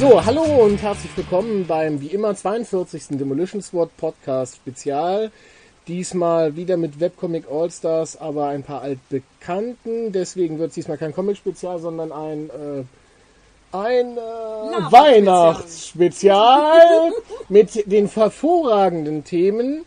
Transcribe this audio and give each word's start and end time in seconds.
So, 0.00 0.24
hallo 0.24 0.42
und 0.42 0.82
herzlich 0.82 1.14
willkommen 1.14 1.66
beim 1.66 2.00
wie 2.00 2.06
immer 2.06 2.34
42. 2.34 3.18
Demolition 3.18 3.60
Squad 3.60 3.96
Podcast 3.98 4.56
Spezial. 4.56 5.30
Diesmal 5.90 6.54
wieder 6.54 6.76
mit 6.76 7.00
Webcomic 7.00 7.46
All-Stars, 7.50 8.16
aber 8.16 8.46
ein 8.46 8.62
paar 8.62 8.80
altbekannten. 8.80 10.12
Deswegen 10.12 10.60
wird 10.60 10.68
es 10.68 10.76
diesmal 10.76 10.98
kein 10.98 11.12
Comic-Spezial, 11.12 11.80
sondern 11.80 12.12
ein, 12.12 12.48
äh, 12.48 12.84
ein 13.76 14.16
äh, 14.16 14.92
Weihnachtsspezial 14.92 17.10
mit 17.48 17.90
den 17.90 18.06
hervorragenden 18.06 19.24
Themen. 19.24 19.84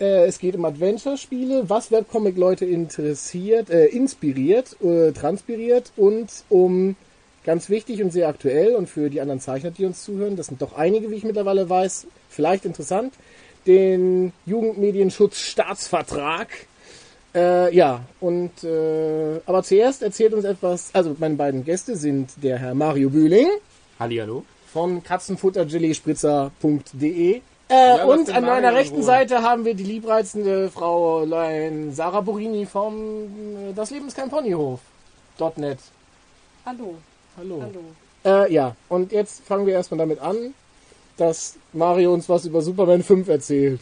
Äh, 0.00 0.26
es 0.26 0.40
geht 0.40 0.56
um 0.56 0.64
Adventure-Spiele, 0.64 1.70
was 1.70 1.92
Webcomic-Leute 1.92 2.64
interessiert, 2.64 3.70
äh, 3.70 3.86
inspiriert, 3.86 4.76
äh, 4.82 5.12
transpiriert 5.12 5.92
und 5.96 6.32
um 6.48 6.96
ganz 7.44 7.70
wichtig 7.70 8.02
und 8.02 8.10
sehr 8.10 8.26
aktuell 8.26 8.74
und 8.74 8.88
für 8.88 9.08
die 9.08 9.20
anderen 9.20 9.38
Zeichner, 9.38 9.70
die 9.70 9.84
uns 9.84 10.02
zuhören, 10.02 10.34
das 10.34 10.48
sind 10.48 10.60
doch 10.60 10.76
einige, 10.76 11.12
wie 11.12 11.14
ich 11.14 11.22
mittlerweile 11.22 11.70
weiß, 11.70 12.08
vielleicht 12.28 12.64
interessant, 12.64 13.14
den 13.66 14.32
Jugendmedienschutzstaatsvertrag. 14.46 16.48
Äh, 17.34 17.74
ja, 17.74 18.02
und 18.20 18.62
äh, 18.62 19.40
aber 19.46 19.62
zuerst 19.64 20.02
erzählt 20.02 20.34
uns 20.34 20.44
etwas, 20.44 20.90
also 20.92 21.16
meine 21.18 21.34
beiden 21.34 21.64
Gäste 21.64 21.96
sind 21.96 22.30
der 22.42 22.58
Herr 22.58 22.74
Mario 22.74 23.08
Bühling 23.10 23.48
Hallihallo. 23.98 24.44
von 24.72 25.02
katzenfuttergelee-spritzer.de 25.02 27.36
äh, 27.36 27.40
Ja, 27.96 28.04
und 28.04 28.30
an 28.32 28.44
meiner 28.44 28.72
rechten. 28.74 29.02
Seite 29.02 29.42
haben 29.42 29.64
wir 29.64 29.74
die 29.74 29.82
liebreizende 29.82 30.70
Frau 30.70 31.24
Lein 31.24 31.92
Sarah 31.92 32.20
Borini 32.20 32.66
vom 32.66 33.24
äh, 33.24 33.72
Das 33.74 33.90
Leben 33.90 34.06
ist 34.06 34.16
kein 34.16 34.30
Ponyhof. 34.30 34.78
.net. 35.56 35.78
Hallo, 36.64 36.94
Hallo. 37.36 37.60
hallo. 37.62 37.80
Äh, 38.24 38.52
ja, 38.52 38.76
und 38.88 39.10
jetzt 39.10 39.44
fangen 39.44 39.66
wir 39.66 39.74
erstmal 39.74 39.98
damit 39.98 40.20
an, 40.20 40.54
dass 41.16 41.56
Mario 41.72 42.12
uns 42.12 42.28
was 42.28 42.44
über 42.46 42.62
Superman 42.62 43.02
5 43.02 43.28
erzählt. 43.28 43.80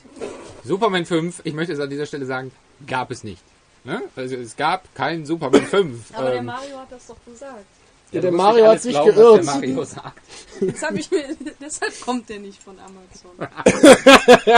Superman 0.64 1.04
5, 1.06 1.40
ich 1.44 1.54
möchte 1.54 1.72
es 1.72 1.80
an 1.80 1.90
dieser 1.90 2.06
Stelle 2.06 2.26
sagen, 2.26 2.52
gab 2.86 3.10
es 3.10 3.24
nicht. 3.24 3.42
Ne? 3.84 4.02
Also 4.14 4.36
es 4.36 4.56
gab 4.56 4.94
keinen 4.94 5.26
Superman 5.26 5.62
5. 5.62 6.14
Aber 6.14 6.30
der 6.30 6.38
Ähm, 6.38 6.46
Mario 6.46 6.78
hat 6.78 6.92
das 6.92 7.06
doch 7.06 7.16
gesagt. 7.26 7.64
Ja, 8.12 8.20
der 8.20 8.32
Mario 8.32 8.66
hat 8.68 8.82
sich 8.82 8.92
glauben, 8.92 9.08
was 9.08 9.16
geirrt. 9.16 9.46
Der 9.46 9.54
Mario 9.54 9.84
sagt. 9.84 10.20
Jetzt 10.60 10.82
hab 10.82 10.94
ich 10.94 11.10
mir, 11.10 11.24
deshalb 11.60 12.00
kommt 12.00 12.28
der 12.28 12.38
nicht 12.40 12.62
von 12.62 12.76
Amazon. 12.78 13.32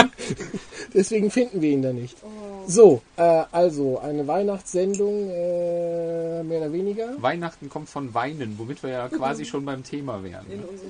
Deswegen 0.93 1.31
finden 1.31 1.61
wir 1.61 1.71
ihn 1.71 1.81
da 1.81 1.93
nicht. 1.93 2.17
Oh. 2.21 2.63
So, 2.67 3.01
äh, 3.15 3.43
also 3.51 3.99
eine 3.99 4.27
Weihnachtssendung, 4.27 5.29
äh, 5.29 6.43
mehr 6.43 6.59
oder 6.59 6.73
weniger. 6.73 7.21
Weihnachten 7.21 7.69
kommt 7.69 7.89
von 7.89 8.13
Weinen, 8.13 8.55
womit 8.57 8.83
wir 8.83 8.89
ja 8.91 9.07
quasi 9.09 9.45
schon 9.45 9.65
beim 9.65 9.83
Thema 9.83 10.23
wären. 10.23 10.45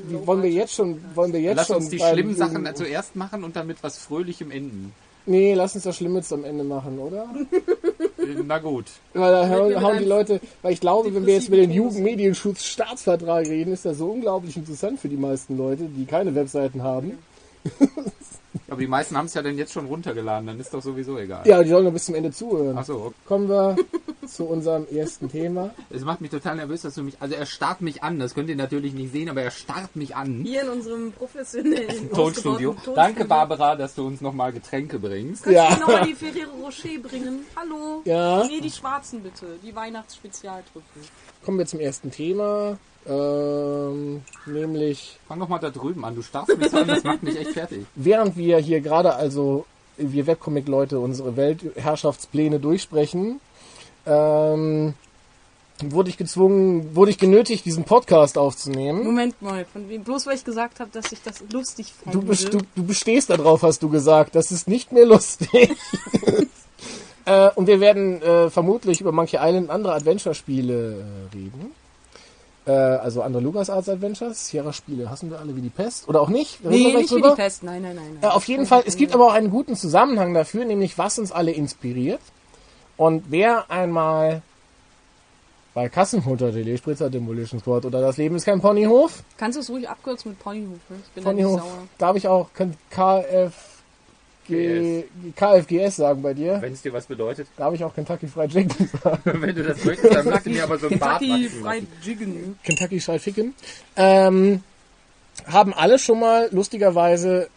Wie, 0.08 0.26
wollen 0.26 0.42
wir 0.42 0.52
jetzt 0.52 0.74
schon, 0.74 1.04
wollen 1.14 1.34
wir 1.34 1.42
jetzt 1.42 1.58
Lass 1.58 1.68
schon 1.68 1.78
uns 1.78 1.90
die 1.90 2.00
schlimmen 2.00 2.36
Sachen 2.36 2.68
zuerst 2.76 3.16
machen 3.16 3.44
und 3.44 3.56
dann 3.56 3.68
mit 3.68 3.84
was 3.84 3.98
Fröhlichem 3.98 4.52
enden. 4.52 4.94
Nee, 5.26 5.54
lass 5.54 5.76
uns 5.76 5.84
das 5.84 5.96
Schlimme 5.98 6.22
am 6.30 6.44
Ende 6.44 6.64
machen, 6.64 7.00
oder? 7.00 7.28
Äh, 8.18 8.44
Na 8.46 8.60
gut. 8.60 8.86
Weil 9.14 9.32
da 9.32 9.50
hauen, 9.50 9.70
mit 9.70 9.82
hauen 9.82 9.98
die 9.98 10.06
Leute, 10.06 10.40
weil 10.62 10.74
ich 10.74 10.80
glaube, 10.80 11.14
wenn 11.14 11.26
wir 11.26 11.34
jetzt 11.36 11.48
über 11.48 11.58
den 11.58 11.70
depressiven 11.70 11.90
Tod 11.90 11.96
Jugendmedienschutzstaatsvertrag 11.96 13.48
reden, 13.48 13.74
ist 13.74 13.86
das 13.86 13.98
so 13.98 14.12
unglaublich 14.12 14.56
interessant 14.58 15.00
für 15.00 15.10
die 15.10 15.18
meisten 15.18 15.58
Leute, 15.58 15.84
die 15.86 16.06
keine 16.06 16.36
Webseiten 16.36 16.84
haben. 16.84 17.18
Aber 18.68 18.80
die 18.80 18.88
meisten 18.88 19.18
haben 19.18 19.26
es 19.26 19.34
ja 19.34 19.42
dann 19.42 19.58
jetzt 19.58 19.74
schon 19.74 19.86
runtergeladen, 19.86 20.48
dann 20.48 20.60
ist 20.60 20.74
doch 20.74 20.82
sowieso 20.82 21.18
egal. 21.18 21.48
Ja, 21.48 21.62
die 21.62 21.70
sollen 21.70 21.84
nur 21.84 21.94
bis 21.94 22.06
zum 22.06 22.16
Ende 22.16 22.32
zuhören. 22.32 22.78
Achso, 22.78 23.08
okay. 23.08 23.16
Kommen 23.26 23.50
wir 23.50 23.76
zu 24.36 24.46
unserem 24.46 24.86
ersten 24.88 25.30
Thema. 25.30 25.72
es 25.90 26.04
macht 26.04 26.22
mich 26.22 26.32
total 26.32 26.56
nervös, 26.58 26.82
dass 26.82 26.96
du 26.96 27.04
mich. 27.04 27.16
Also 27.20 27.36
er 27.36 27.46
starrt 27.46 27.82
mich 27.82 28.04
an, 28.04 28.20
das 28.20 28.34
könnt 28.36 28.50
ihr 28.50 28.56
natürlich 28.56 28.94
nicht 28.94 29.12
sehen, 29.12 29.30
aber 29.30 29.42
er 29.42 29.52
starrt 29.52 29.96
mich 29.96 30.16
an. 30.16 30.42
Hier 30.44 30.64
in 30.64 30.70
unserem 30.70 31.12
professionellen 31.12 32.12
Tonstudio. 32.12 32.76
Danke, 32.96 33.26
Barbara, 33.26 33.76
dass 33.76 33.96
du 33.96 34.06
uns 34.08 34.22
nochmal 34.22 34.52
Getränke 34.52 35.00
bringst. 35.00 35.44
Kannst 35.44 35.56
Ja. 35.58 35.74
du 35.76 35.80
nochmal 35.82 36.06
die 36.06 36.14
Ferrero 36.16 36.52
Rocher 36.64 37.00
bringen? 37.02 37.40
Hallo? 37.56 38.02
Ja. 38.06 38.44
Nee, 38.46 38.62
die 38.62 38.72
schwarzen 38.72 39.22
bitte. 39.24 39.46
Die 39.64 39.76
Weihnachtsspezialtrüffel. 39.76 41.02
Kommen 41.44 41.58
wir 41.58 41.66
zum 41.66 41.80
ersten 41.80 42.12
Thema. 42.12 42.78
Ähm, 43.08 44.22
nämlich, 44.48 45.20
Fang 45.28 45.40
doch 45.40 45.48
mal 45.48 45.60
da 45.60 45.70
drüben 45.70 46.04
an. 46.06 46.16
Du 46.16 46.22
starrst 46.24 46.58
mich 46.58 46.74
an, 46.74 46.88
das 46.88 47.04
macht 47.04 47.24
mich 47.24 47.38
echt 47.40 47.52
fertig. 47.52 47.86
während 47.96 48.36
wir 48.36 48.58
hier 48.58 48.82
gerade 48.82 49.14
also, 49.16 49.66
wir 49.98 50.28
Webcomic-Leute, 50.28 51.00
unsere 51.00 51.38
Weltherrschaftspläne 51.38 52.60
durchsprechen, 52.60 53.40
ähm, 54.06 54.94
wurde 55.84 56.10
ich 56.10 56.18
gezwungen, 56.18 56.96
wurde 56.96 57.12
ich 57.12 57.18
genötigt, 57.18 57.66
diesen 57.66 57.84
Podcast 57.84 58.38
aufzunehmen. 58.38 59.04
Moment 59.04 59.42
mal, 59.42 59.66
von 59.66 59.90
wem? 59.90 60.04
Bloß 60.04 60.26
weil 60.28 60.36
ich 60.36 60.46
gesagt 60.46 60.80
habe, 60.80 60.90
dass 60.94 61.12
ich 61.12 61.22
das 61.22 61.44
lustig 61.52 61.94
fand. 62.04 62.16
Du, 62.16 62.22
best- 62.22 62.54
du, 62.54 62.60
du 62.76 62.84
bestehst 62.86 63.30
darauf, 63.30 63.62
hast 63.64 63.84
du 63.84 63.90
gesagt. 63.90 64.36
Das 64.36 64.52
ist 64.52 64.68
nicht 64.68 64.92
mehr 64.92 65.06
lustig. 65.06 65.50
äh, 67.26 67.50
und 67.56 67.68
wir 67.68 67.80
werden 67.80 68.22
äh, 68.22 68.50
vermutlich 68.50 69.02
über 69.02 69.12
Monkey 69.12 69.38
Island 69.38 69.66
und 69.68 69.70
andere 69.72 69.94
Adventure-Spiele 69.96 70.74
äh, 71.32 71.36
reden. 71.36 71.72
Äh, 72.68 72.72
also 72.72 73.22
andere 73.22 73.44
LucasArts 73.44 73.90
Adventures, 73.90 74.48
Sierra-Spiele 74.48 75.10
hassen 75.10 75.30
wir 75.30 75.40
alle 75.40 75.56
wie 75.56 75.62
die 75.62 75.70
Pest. 75.70 76.08
Oder 76.08 76.22
auch 76.22 76.30
nicht. 76.30 76.60
Reden 76.64 76.70
Nee, 76.72 76.94
nicht 76.94 77.12
wie 77.12 77.16
drüber. 77.16 77.32
die 77.32 77.36
Pest. 77.36 77.64
Nein, 77.64 77.82
nein, 77.82 77.96
nein. 77.96 78.06
Äh, 78.22 78.22
nein. 78.22 78.32
auf 78.32 78.48
jeden 78.48 78.66
Fall, 78.66 78.84
es 78.86 78.96
gibt 78.96 79.14
aber 79.14 79.28
auch 79.28 79.34
einen 79.34 79.50
guten 79.50 79.76
Zusammenhang 79.76 80.34
dafür, 80.34 80.66
nämlich 80.66 80.98
was 80.98 81.20
uns 81.20 81.32
alle 81.32 81.52
inspiriert. 81.52 82.22
Und 82.98 83.24
wer 83.30 83.70
einmal 83.70 84.42
bei 85.74 85.90
Kassenfutter.de, 85.90 86.78
Spritzer 86.78 87.10
Demolition 87.10 87.60
Squad 87.60 87.84
oder 87.86 88.00
Das 88.00 88.16
Leben 88.18 88.36
ist 88.38 88.46
kein 88.46 88.62
Ponyhof, 88.62 89.24
Kannst 89.38 89.58
du 89.58 89.60
es 89.62 89.70
ruhig 89.70 89.90
abkürzen 89.90 90.32
mit 90.32 90.40
Ponyhof? 90.40 90.78
ne? 90.90 90.96
Ich 91.04 91.10
bin 91.12 91.24
da 91.26 91.34
nicht 91.34 91.44
Ponyhof, 91.44 91.62
sauer. 91.62 91.88
darf 91.98 92.16
ich 92.16 92.28
auch 92.30 92.50
KFG, 94.48 95.04
KFGS 95.36 95.96
sagen 95.98 96.22
bei 96.22 96.34
dir? 96.34 96.62
Wenn 96.62 96.72
es 96.74 96.82
dir 96.82 96.94
was 96.94 97.06
bedeutet. 97.08 97.48
Darf 97.58 97.74
ich 97.74 97.84
auch 97.84 97.94
Kentucky 97.94 98.28
Fried 98.28 98.52
Chicken 98.52 98.90
sagen? 99.04 99.22
Wenn 99.26 99.56
du 99.56 99.64
das 99.64 99.84
möchtest, 99.84 100.14
dann 100.16 100.26
musst 100.30 100.46
du 100.46 100.50
mir 100.52 100.64
aber 100.64 100.78
so 100.78 100.88
ein 100.88 100.98
Bart 101.00 101.20
Kentucky 101.20 101.50
Fried. 101.50 101.88
Chicken. 102.02 102.60
Kentucky 102.64 103.00
Fried 103.02 103.22
Chicken. 103.22 103.54
Ähm, 103.98 104.64
haben 105.48 105.74
alle 105.74 106.00
schon 106.00 106.20
mal 106.22 106.48
lustigerweise 106.52 107.50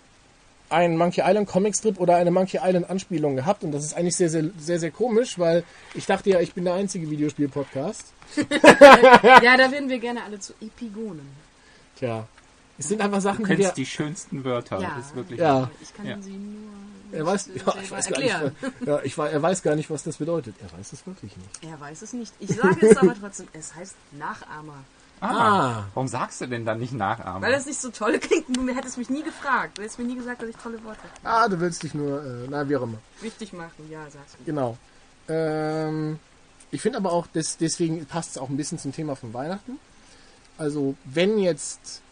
einen 0.71 0.97
Monkey 0.97 1.23
Island 1.25 1.49
Comicstrip 1.49 1.99
oder 1.99 2.17
eine 2.17 2.31
Monkey 2.31 2.59
Island 2.63 2.89
Anspielung 2.91 3.37
gehabt 3.37 3.65
und 3.65 3.73
das 3.73 3.85
ist 3.85 3.95
eigentlich 3.97 4.17
sehr, 4.17 4.29
sehr, 4.31 4.45
sehr, 4.59 4.79
sehr 4.79 4.91
komisch, 4.91 5.39
weil 5.39 5.65
ich 5.95 6.07
dachte 6.07 6.31
ja, 6.31 6.41
ich 6.41 6.53
bin 6.55 6.65
der 6.65 6.75
einzige 6.75 7.11
Videospiel-Podcast. 7.11 8.13
Ja, 9.43 9.57
da 9.57 9.71
werden 9.73 9.89
wir 9.89 9.99
gerne 9.99 10.23
alle 10.25 10.39
zu 10.39 10.53
Epigonen. 10.61 11.27
Tja, 11.97 12.27
es 12.79 12.89
sind 12.89 13.01
einfach 13.01 13.21
Sachen, 13.21 13.45
Du 13.45 13.51
die 13.55 13.63
kennst 13.63 13.77
die 13.77 13.87
schönsten 13.87 14.45
Wörter. 14.45 14.81
Ja. 14.81 14.95
Das 14.97 15.07
ist 15.07 15.17
wirklich 15.17 15.41
Ja. 15.41 15.71
Ich 15.81 15.95
kann 15.95 16.07
Ja. 16.07 16.21
sie 16.21 16.33
nur 16.33 17.19
Er 17.19 17.25
weiß, 17.27 17.49
ja, 17.55 17.75
ich 17.83 17.91
weiß 17.91 18.05
selber 18.05 18.21
gar 18.21 18.23
nicht, 18.23 18.33
erklären. 18.35 18.75
ja, 18.87 19.01
ich, 19.03 19.17
er 19.19 19.43
weiß 19.43 19.63
gar 19.63 19.75
nicht, 19.77 19.89
was 19.91 20.03
das 20.03 20.19
bedeutet. 20.19 20.55
Er 20.63 20.79
weiß 20.79 20.93
es 20.93 21.07
wirklich 21.07 21.35
nicht. 21.37 21.49
Er 21.73 21.81
weiß 21.81 22.03
es 22.03 22.13
nicht. 22.13 22.33
Ich 22.39 22.51
sage 22.55 22.87
es 22.87 22.97
aber 22.99 23.15
trotzdem. 23.19 23.49
Es 23.55 23.75
heißt 23.75 23.95
Nachahmer. 24.13 24.85
Ah, 25.21 25.27
Ah. 25.81 25.85
Warum 25.95 26.09
sagst 26.09 26.41
du 26.41 26.47
denn 26.47 26.65
dann 26.65 26.79
nicht 26.79 26.93
nachahmen? 26.93 27.43
Weil 27.43 27.55
es 27.55 27.67
nicht 27.67 27.81
so 27.81 27.91
toll 27.91 28.19
klingt. 28.19 28.55
Du 28.57 28.67
hättest 28.69 28.99
mich 28.99 29.11
nie 29.11 29.23
gefragt. 29.23 29.79
Du 29.79 29.83
hättest 29.83 29.99
mir 29.99 30.05
nie 30.05 30.17
gesagt, 30.17 30.43
dass 30.43 30.49
ich 30.49 30.57
tolle 30.57 30.83
Worte 30.85 31.01
Ah, 31.25 31.49
du 31.49 31.59
willst 31.61 31.83
dich 31.83 31.95
nur, 31.95 32.23
äh, 32.25 32.47
na, 32.49 32.69
wie 32.69 32.77
auch 32.77 32.83
immer. 32.83 32.99
wichtig 33.21 33.53
machen. 33.53 33.89
Ja, 33.91 34.03
sagst 34.05 34.37
du. 34.39 34.45
Genau. 34.45 34.77
Ähm, 35.29 36.19
ich 36.71 36.81
finde 36.83 36.99
aber 36.99 37.13
auch, 37.13 37.27
des, 37.29 37.57
deswegen 37.57 38.05
passt 38.07 38.33
es 38.33 38.39
auch 38.39 38.49
ein 38.49 38.57
bisschen 38.57 38.79
zum 38.79 38.93
Thema 38.93 39.17
von 39.17 39.33
Weihnachten. 39.35 39.79
Also, 40.57 40.95
wenn 41.05 41.39
jetzt, 41.39 42.03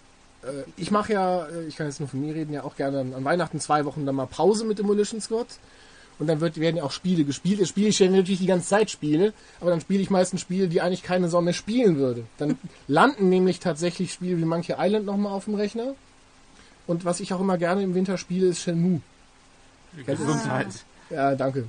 äh, 0.42 0.62
ich 0.76 0.90
mache 0.90 1.12
ja, 1.12 1.46
äh, 1.46 1.64
ich 1.64 1.76
kann 1.76 1.86
jetzt 1.86 2.00
nur 2.00 2.08
von 2.08 2.20
mir 2.20 2.34
reden, 2.34 2.52
ja 2.52 2.62
auch 2.64 2.76
gerne 2.76 3.00
an, 3.00 3.14
an 3.14 3.24
Weihnachten 3.24 3.60
zwei 3.60 3.84
Wochen 3.84 4.06
dann 4.06 4.14
mal 4.14 4.26
Pause 4.26 4.64
mit 4.64 4.78
Demolition 4.78 5.20
Squad. 5.20 5.46
Und 6.18 6.28
dann 6.28 6.40
wird, 6.40 6.58
werden 6.58 6.76
ja 6.76 6.82
auch 6.84 6.92
Spiele 6.92 7.24
gespielt. 7.24 7.58
Jetzt 7.58 7.68
spiele 7.68 7.88
ich 7.88 7.98
ja 7.98 8.08
natürlich 8.08 8.40
die 8.40 8.46
ganze 8.46 8.68
Zeit 8.68 8.90
Spiele, 8.90 9.34
aber 9.60 9.70
dann 9.70 9.80
spiele 9.80 10.02
ich 10.02 10.08
meistens 10.08 10.40
Spiele, 10.40 10.68
die 10.68 10.80
eigentlich 10.80 11.02
keine 11.02 11.28
mehr 11.28 11.52
spielen 11.52 11.96
würde. 11.98 12.24
Dann 12.38 12.58
landen 12.88 13.28
nämlich 13.28 13.60
tatsächlich 13.60 14.12
Spiele 14.12 14.38
wie 14.38 14.44
Monkey 14.44 14.74
Island 14.78 15.04
nochmal 15.04 15.32
auf 15.32 15.44
dem 15.44 15.54
Rechner. 15.54 15.94
Und 16.86 17.04
was 17.04 17.20
ich 17.20 17.34
auch 17.34 17.40
immer 17.40 17.58
gerne 17.58 17.82
im 17.82 17.94
Winter 17.94 18.16
spiele, 18.16 18.46
ist 18.46 18.62
Shenmue. 18.62 19.00
Gesundheit. 20.06 20.68
Ja, 21.10 21.34
danke. 21.34 21.68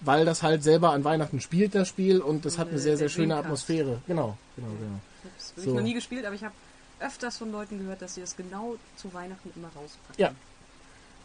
Weil 0.00 0.24
das 0.24 0.42
halt 0.42 0.62
selber 0.62 0.92
an 0.92 1.04
Weihnachten 1.04 1.40
spielt, 1.40 1.74
das 1.74 1.88
Spiel, 1.88 2.20
und 2.20 2.44
das 2.44 2.58
hat 2.58 2.68
eine 2.68 2.76
äh, 2.76 2.80
sehr, 2.80 2.96
sehr 2.96 3.06
der 3.06 3.14
schöne. 3.14 3.36
Atmosphäre. 3.36 4.02
Genau, 4.06 4.36
genau, 4.56 4.68
genau. 4.68 5.00
Ich 5.38 5.56
habe 5.56 5.68
So. 5.70 5.74
noch 5.74 5.82
nie 5.82 5.94
gespielt, 5.94 6.24
aber 6.24 6.34
ich 6.34 6.42
habe 6.42 6.54
öfters 7.00 7.38
von 7.38 7.52
Leuten 7.52 7.78
gehört, 7.78 8.02
dass 8.02 8.14
sie 8.14 8.20
das 8.20 8.36
genau 8.36 8.76
zu 8.96 9.12
Weihnachten 9.14 9.50
immer 9.54 9.68
rauspacken. 9.68 10.16
Ja. 10.18 10.32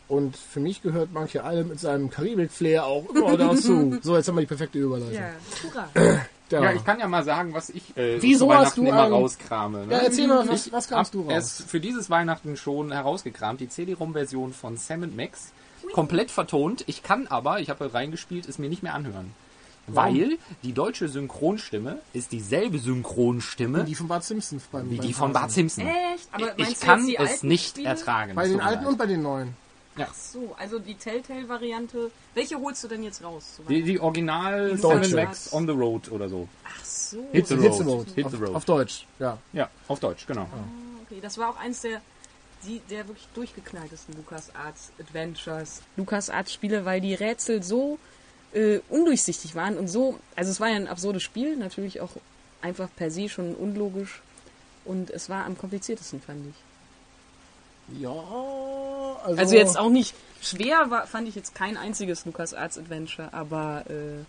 Und 0.07 0.38
für 0.38 0.59
mich 0.59 0.81
gehört 0.81 1.09
manche 1.13 1.44
alle 1.44 1.63
mit 1.63 1.80
seinem 1.80 2.09
Karibik-Flair 2.09 2.86
auch 2.86 3.09
immer 3.09 3.38
dazu. 3.38 3.98
So, 4.01 4.15
jetzt 4.15 4.27
haben 4.27 4.36
wir 4.36 4.42
die 4.42 4.48
perfekte 4.48 4.80
Überleitung. 4.80 5.13
Ja, 5.13 5.31
hurra. 5.63 6.19
Ja. 6.50 6.63
Ja, 6.63 6.71
ich 6.71 6.86
kann 6.86 6.98
ja 6.98 7.09
mal 7.09 7.25
sagen, 7.25 7.54
was 7.54 7.69
ich 7.69 7.98
äh, 7.98 8.21
Wieso 8.21 8.45
zu 8.45 8.54
hast 8.54 8.59
Weihnachten 8.77 8.86
du 8.86 8.88
immer 8.89 9.09
rauskrame. 9.09 9.86
Ne? 9.86 9.92
Ja, 9.92 9.98
erzähl 10.00 10.27
mal, 10.27 10.48
was, 10.48 10.71
was 10.71 10.88
kamst 10.88 11.13
du 11.13 11.24
raus? 11.24 11.30
erst 11.30 11.63
für 11.63 11.81
dieses 11.81 12.09
Weihnachten 12.09 12.56
schon 12.56 12.94
herausgekramt, 12.94 13.59
die 13.59 13.68
CD-ROM-Version 13.68 14.54
von 14.54 14.77
Sam 14.77 15.13
Max. 15.18 15.51
Komplett 15.92 16.31
vertont. 16.31 16.86
Ich 16.88 17.03
kann 17.03 17.27
aber, 17.27 17.60
ich 17.60 17.69
habe 17.69 17.94
reingespielt, 17.94 18.48
es 18.48 18.60
mir 18.60 18.69
nicht 18.69 18.81
mehr 18.81 18.94
anhören. 18.94 19.33
Weil 19.88 20.38
die 20.63 20.74
deutsche 20.74 21.07
Synchronstimme 21.07 22.00
ist 22.12 22.33
dieselbe 22.33 22.77
Synchronstimme 22.77 23.86
Die 23.86 23.95
von 23.95 24.10
Bart 24.10 24.25
Simpson. 24.25 24.62
Beim, 24.71 24.89
wie 24.89 25.00
die 25.00 25.13
von. 25.13 25.31
Bart 25.31 25.51
Simpson. 25.51 25.88
Echt? 25.88 26.27
Aber 26.33 26.60
ich 26.60 26.80
kann 26.80 27.10
es 27.18 27.42
nicht 27.42 27.69
Spiele? 27.69 27.88
ertragen. 27.88 28.36
Bei 28.36 28.48
den 28.48 28.60
alten 28.60 28.86
und 28.86 28.98
bei 28.98 29.06
den 29.06 29.21
neuen. 29.21 29.56
Ja. 29.98 30.08
So, 30.14 30.56
also 30.58 30.80
die 30.80 30.96
Telltale-Variante. 30.96 32.12
Welche 32.34 32.60
holst 32.60 32.84
du 32.84 32.88
denn 32.88 33.04
jetzt 33.04 33.24
raus? 33.24 33.60
Die, 33.68 33.84
die 33.84 34.00
Original 34.00 34.76
Die 34.76 34.82
deutsche. 34.82 35.16
Max 35.16 35.52
on 35.52 35.66
the 35.68 35.74
Road 35.74 36.12
oder 36.12 36.30
so. 36.30 36.48
Ach 36.64 36.86
so. 36.86 37.18
Hit 37.32 37.48
the 37.48 37.56
Hit 37.56 37.74
the 37.74 37.84
Road. 37.84 37.88
Road. 37.88 38.08
Hit 38.16 38.26
auf, 38.26 38.32
the 38.32 38.38
Road. 38.38 38.56
auf 38.56 38.66
Deutsch, 38.66 39.08
ja. 39.20 39.38
Ja, 39.54 39.70
auf 39.88 40.00
Deutsch, 40.00 40.26
genau. 40.28 40.48
Okay, 41.06 41.20
das 41.22 41.38
war 41.38 41.50
auch 41.50 41.58
eins 41.58 41.82
der, 41.82 42.02
die, 42.64 42.80
der 42.90 43.08
wirklich 43.08 43.28
durchgeknalltesten 43.34 44.16
LucasArts 44.16 44.92
Adventures. 45.00 45.82
LucasArts 45.96 46.54
Spiele, 46.54 46.86
weil 46.86 47.02
die 47.02 47.14
Rätsel 47.14 47.64
so 47.64 47.98
äh, 48.54 48.80
undurchsichtig 48.90 49.56
waren 49.56 49.78
und 49.78 49.88
so, 49.88 50.20
also 50.36 50.52
es 50.52 50.60
war 50.60 50.70
ja 50.70 50.76
ein 50.76 50.88
absurdes 50.88 51.24
Spiel, 51.24 51.58
natürlich 51.58 52.02
auch 52.02 52.12
einfach 52.62 52.90
per 52.96 53.12
se 53.12 53.30
schon 53.30 53.56
unlogisch 53.56 54.22
und 54.86 55.10
es 55.10 55.30
war 55.30 55.46
am 55.46 55.58
kompliziertesten, 55.58 56.22
fand 56.22 56.48
ich. 56.48 56.56
Ja, 58.00 58.12
also, 59.24 59.39
Also 59.39 59.56
jetzt 59.56 59.78
auch 59.78 59.89
nicht 59.89 60.13
schwer, 60.42 60.89
war, 60.89 61.07
fand 61.07 61.28
ich 61.28 61.36
jetzt 61.36 61.56
kein 61.56 61.78
einziges 61.78 62.25
LucasArts 62.25 62.78
Adventure, 62.78 63.30
aber 63.34 63.84
äh, 63.89 64.24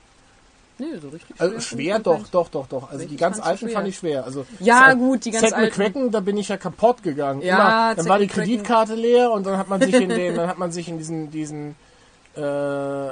nee, 0.79 0.97
so 1.01 1.09
richtig 1.09 1.41
Also 1.41 1.53
fand 1.55 1.65
schwer 1.65 1.99
doch, 1.99 2.29
doch, 2.29 2.49
doch, 2.49 2.67
doch. 2.69 2.91
Also 2.91 3.05
die 3.07 3.17
ganz 3.17 3.41
alten 3.41 3.67
schwer. 3.67 3.71
fand 3.71 3.89
ich 3.89 3.97
schwer. 3.97 4.25
Also 4.25 4.47
Ja, 4.61 4.95
gut, 4.95 5.25
die 5.25 5.31
ganz 5.33 5.45
Seth 5.45 5.55
alten. 5.55 5.69
McCracken, 5.81 6.11
da 6.11 6.21
bin 6.21 6.37
ich 6.37 6.49
ja 6.49 6.57
kaputt 6.57 7.03
gegangen. 7.03 7.43
Ja, 7.43 7.57
Immer, 7.91 7.95
dann 7.97 8.09
war 8.09 8.19
die. 8.19 8.27
Kreditkarte 8.29 8.95
leer 8.95 9.33
und 9.33 9.45
dann 9.47 9.59
hat 9.59 9.69
man 9.69 9.81
sich 9.81 9.95
in 9.95 10.09
den, 10.09 10.37
dann 10.37 10.49
hat 10.49 10.59
man 10.59 10.71
sich 10.73 10.89
in 10.89 10.99
diesen, 10.99 11.31
diesen 11.31 11.75
äh, 12.37 12.41
äh, 13.09 13.11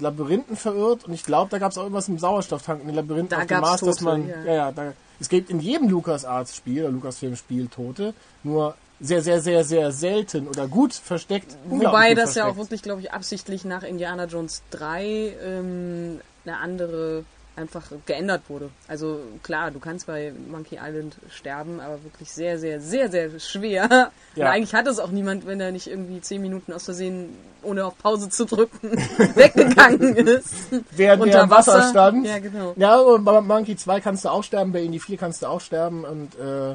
Labyrinthen 0.00 0.56
verirrt 0.56 1.04
und 1.04 1.12
ich 1.12 1.24
glaube, 1.24 1.50
da 1.50 1.58
gab 1.58 1.72
es 1.72 1.76
auch 1.78 1.82
irgendwas 1.82 2.08
im 2.08 2.18
Sauerstofftank 2.18 2.80
in 2.80 2.86
den 2.86 2.96
Labyrinthen 2.96 3.28
Da 3.36 3.40
auf 3.42 3.46
dem 3.46 3.60
Mars, 3.60 3.80
dass 3.82 3.96
Tote, 3.96 4.04
man, 4.04 4.28
ja. 4.28 4.44
ja, 4.46 4.54
ja, 4.54 4.72
da, 4.72 4.92
es 5.20 5.28
gibt 5.28 5.50
in 5.50 5.60
jedem 5.60 5.88
LucasArts-Spiel 5.90 6.84
oder 6.84 6.92
Lucasfilm-Spiel 6.92 7.68
Tote, 7.68 8.14
nur 8.42 8.74
sehr, 9.00 9.22
sehr, 9.22 9.40
sehr, 9.40 9.64
sehr 9.64 9.92
selten 9.92 10.48
oder 10.48 10.68
gut 10.68 10.94
versteckt. 10.94 11.56
Wobei 11.66 12.10
gut 12.10 12.18
das 12.18 12.34
ja 12.34 12.44
auch 12.44 12.54
versteckt. 12.54 12.58
wirklich, 12.58 12.82
glaube 12.82 13.00
ich, 13.00 13.12
absichtlich 13.12 13.64
nach 13.64 13.82
Indiana 13.82 14.24
Jones 14.26 14.62
3 14.70 15.36
ähm, 15.42 16.20
eine 16.44 16.58
andere 16.58 17.24
einfach 17.56 17.84
geändert 18.06 18.42
wurde. 18.48 18.70
Also 18.88 19.20
klar, 19.42 19.70
du 19.70 19.78
kannst 19.78 20.06
bei 20.06 20.32
Monkey 20.50 20.78
Island 20.82 21.16
sterben, 21.30 21.80
aber 21.80 22.02
wirklich 22.02 22.30
sehr, 22.30 22.58
sehr, 22.58 22.80
sehr, 22.80 23.10
sehr 23.10 23.38
schwer. 23.38 24.10
Ja. 24.36 24.46
Und 24.46 24.50
eigentlich 24.50 24.74
hat 24.74 24.88
es 24.88 24.98
auch 24.98 25.12
niemand, 25.12 25.46
wenn 25.46 25.60
er 25.60 25.70
nicht 25.70 25.86
irgendwie 25.86 26.20
zehn 26.20 26.42
Minuten 26.42 26.72
aus 26.72 26.86
Versehen, 26.86 27.36
ohne 27.62 27.84
auf 27.84 27.96
Pause 27.96 28.28
zu 28.28 28.46
drücken, 28.46 28.90
weggegangen 29.36 30.16
ist. 30.16 30.52
Während 30.90 31.22
Unter 31.22 31.34
der 31.34 31.42
im 31.44 31.50
Wasser 31.50 31.74
Wasser. 31.74 31.90
stand. 31.90 32.26
Ja, 32.26 32.40
genau. 32.40 32.74
Ja, 32.76 32.98
und 32.98 33.24
bei 33.24 33.40
Monkey 33.40 33.76
2 33.76 34.00
kannst 34.00 34.24
du 34.24 34.30
auch 34.30 34.42
sterben, 34.42 34.72
bei 34.72 34.82
Indie 34.82 34.98
4 34.98 35.18
kannst 35.18 35.42
du 35.42 35.46
auch 35.46 35.60
sterben 35.60 36.04
und 36.04 36.34
äh, 36.34 36.74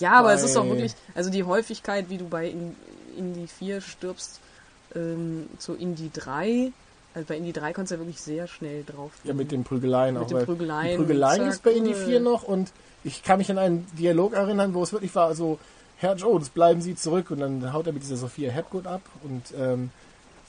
Ja, 0.00 0.12
aber 0.14 0.32
es 0.32 0.42
ist 0.42 0.56
doch 0.56 0.66
wirklich, 0.66 0.94
also 1.14 1.30
die 1.30 1.44
Häufigkeit, 1.44 2.08
wie 2.08 2.18
du 2.18 2.26
bei 2.28 2.48
In- 2.48 2.74
Indie 3.16 3.46
4 3.46 3.80
stirbst, 3.80 4.40
ähm, 4.94 5.46
zu 5.58 5.74
Indie 5.74 6.10
3, 6.12 6.72
also 7.14 7.26
bei 7.28 7.36
Indie 7.36 7.52
3 7.52 7.72
konntest 7.72 7.90
du 7.92 7.94
ja 7.96 8.00
wirklich 8.00 8.20
sehr 8.20 8.46
schnell 8.48 8.82
drauf. 8.84 9.10
ja 9.24 9.34
mit 9.34 9.52
den 9.52 9.62
Prügeleien 9.64 10.14
Mit 10.14 10.24
auch. 10.24 10.26
den 10.28 10.36
weil 10.38 10.44
Prügeleien, 10.46 10.90
Die 10.92 10.96
Prügeleien 10.96 11.42
zack, 11.42 11.52
ist 11.52 11.62
bei 11.62 11.72
Indie 11.72 11.92
äh. 11.92 12.06
4 12.06 12.20
noch 12.20 12.42
und 12.44 12.72
ich 13.04 13.22
kann 13.22 13.38
mich 13.38 13.50
an 13.50 13.58
einen 13.58 13.86
Dialog 13.98 14.32
erinnern, 14.34 14.74
wo 14.74 14.82
es 14.82 14.92
wirklich 14.92 15.14
war, 15.14 15.34
so, 15.34 15.58
Herr 15.98 16.14
Jones, 16.16 16.48
bleiben 16.50 16.80
Sie 16.82 16.94
zurück 16.94 17.30
und 17.30 17.40
dann 17.40 17.72
haut 17.72 17.86
er 17.86 17.92
mit 17.92 18.02
dieser 18.02 18.16
Sophia 18.16 18.50
Hepgood 18.50 18.86
ab 18.86 19.02
und 19.22 19.42
ähm, 19.58 19.90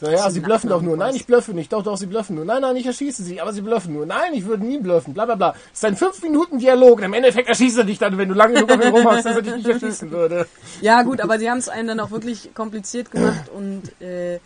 so, 0.02 0.10
ja, 0.10 0.32
Sie 0.32 0.40
einen 0.40 0.46
blöffen 0.46 0.68
doch 0.68 0.82
nur. 0.82 0.98
Nein, 0.98 1.16
ich 1.16 1.28
blöffe 1.28 1.54
nicht. 1.54 1.72
Doch, 1.72 1.84
doch, 1.84 1.96
Sie 1.96 2.08
blöffen 2.08 2.36
nur. 2.36 2.44
Nein, 2.44 2.64
nein, 2.64 2.76
ich 2.76 2.88
erschieße 2.88 3.22
Sie, 3.22 3.40
aber 3.40 3.54
Sie 3.54 3.62
blöffen 3.62 3.94
nur. 3.94 4.08
Nein, 4.08 4.34
ich 4.34 4.46
würde 4.48 4.66
nie 4.66 4.80
blöffen. 4.80 5.14
Bla, 5.14 5.26
bla, 5.26 5.36
bla. 5.36 5.56
Es 5.72 5.78
ist 5.78 5.86
ein 5.86 5.96
5-Minuten-Dialog 5.96 6.98
und 6.98 7.04
im 7.04 7.14
Endeffekt 7.14 7.48
erschießt 7.48 7.78
er 7.78 7.84
dich 7.84 8.00
dann, 8.00 8.18
wenn 8.18 8.28
du 8.28 8.34
lange 8.34 8.56
genug 8.56 8.72
auf 8.72 8.84
ihn 8.84 8.96
rumhast, 8.96 9.28
dass 9.28 9.36
er 9.36 9.42
dich 9.44 9.54
nicht 9.58 9.68
erschießen 9.70 10.10
würde. 10.10 10.48
Ja, 10.82 11.04
gut, 11.04 11.22
aber 11.22 11.38
sie 11.38 11.52
haben 11.52 11.60
es 11.60 11.70
einem 11.70 11.88
dann 11.88 12.00
auch 12.00 12.10
wirklich 12.10 12.52
kompliziert 12.56 13.12
gemacht 13.12 13.48
und 13.56 14.02
äh, 14.02 14.40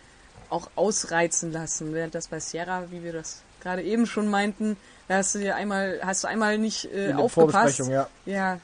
auch 0.50 0.69
ausreizen 0.75 1.54
lassen. 1.54 1.94
Während 1.94 2.16
das 2.16 2.28
bei 2.28 2.42
Sierra, 2.42 2.84
wie 2.92 3.02
wir 3.06 3.13
das 3.13 3.42
gerade 3.62 3.81
eben 3.81 4.07
schon 4.07 4.30
meinten, 4.30 4.75
da 5.07 5.16
hast 5.16 5.36
du 5.36 5.40
dir 5.40 5.56
einmal, 5.56 6.02
hast 6.04 6.25
du 6.25 6.28
einmal 6.28 6.57
nicht 6.57 6.94
äh, 6.94 7.13
aufgepasst. 7.13 7.80
Ja. 7.88 8.10
Ja, 8.25 8.60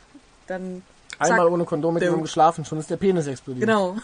dann. 0.48 0.82
Einmal 1.20 1.40
zack, 1.40 1.52
ohne 1.52 1.64
Kondom 1.64 1.94
mit 1.94 2.04
jemandem 2.04 2.24
geschlafen, 2.24 2.66
schon 2.66 2.80
ist 2.80 2.90
der 2.90 2.98
Penis 2.98 3.28
explodiert. 3.28 3.66
Genau. 3.66 3.96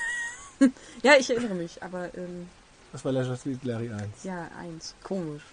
ja, 1.04 1.14
ich 1.20 1.30
erinnere 1.30 1.56
mich, 1.56 1.84
aber 1.84 2.06
ähm, 2.16 2.48
Das 2.92 3.04
war 3.06 3.12
Leisure 3.12 3.36
Suite 3.38 3.64
Larry 3.64 3.92
1. 3.92 4.24
ja, 4.24 4.48
eins. 4.60 4.96
Komisch. 5.04 5.44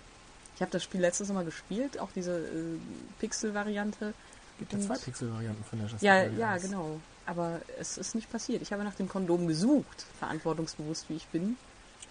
Ich 0.56 0.60
habe 0.62 0.70
das 0.70 0.82
Spiel 0.84 1.00
letztens 1.00 1.28
noch 1.28 1.34
mal 1.36 1.44
gespielt, 1.44 1.98
auch 1.98 2.10
diese 2.14 2.38
äh, 2.38 2.78
Pixel-Variante. 3.20 4.14
gibt 4.58 4.72
ja 4.72 4.78
zwei 4.80 4.96
Pixel-Varianten 4.96 5.64
von 5.64 5.78
Leisure 5.80 5.98
Suite 5.98 6.02
Ja, 6.02 6.22
Larry 6.22 6.38
ja, 6.38 6.50
1. 6.52 6.62
genau. 6.62 7.00
Aber 7.26 7.60
es 7.80 7.98
ist 7.98 8.14
nicht 8.14 8.30
passiert. 8.30 8.62
Ich 8.62 8.72
habe 8.72 8.84
nach 8.84 8.94
dem 8.94 9.08
Kondom 9.08 9.48
gesucht, 9.48 10.04
verantwortungsbewusst 10.18 11.06
wie 11.08 11.14
ich 11.16 11.26
bin. 11.28 11.56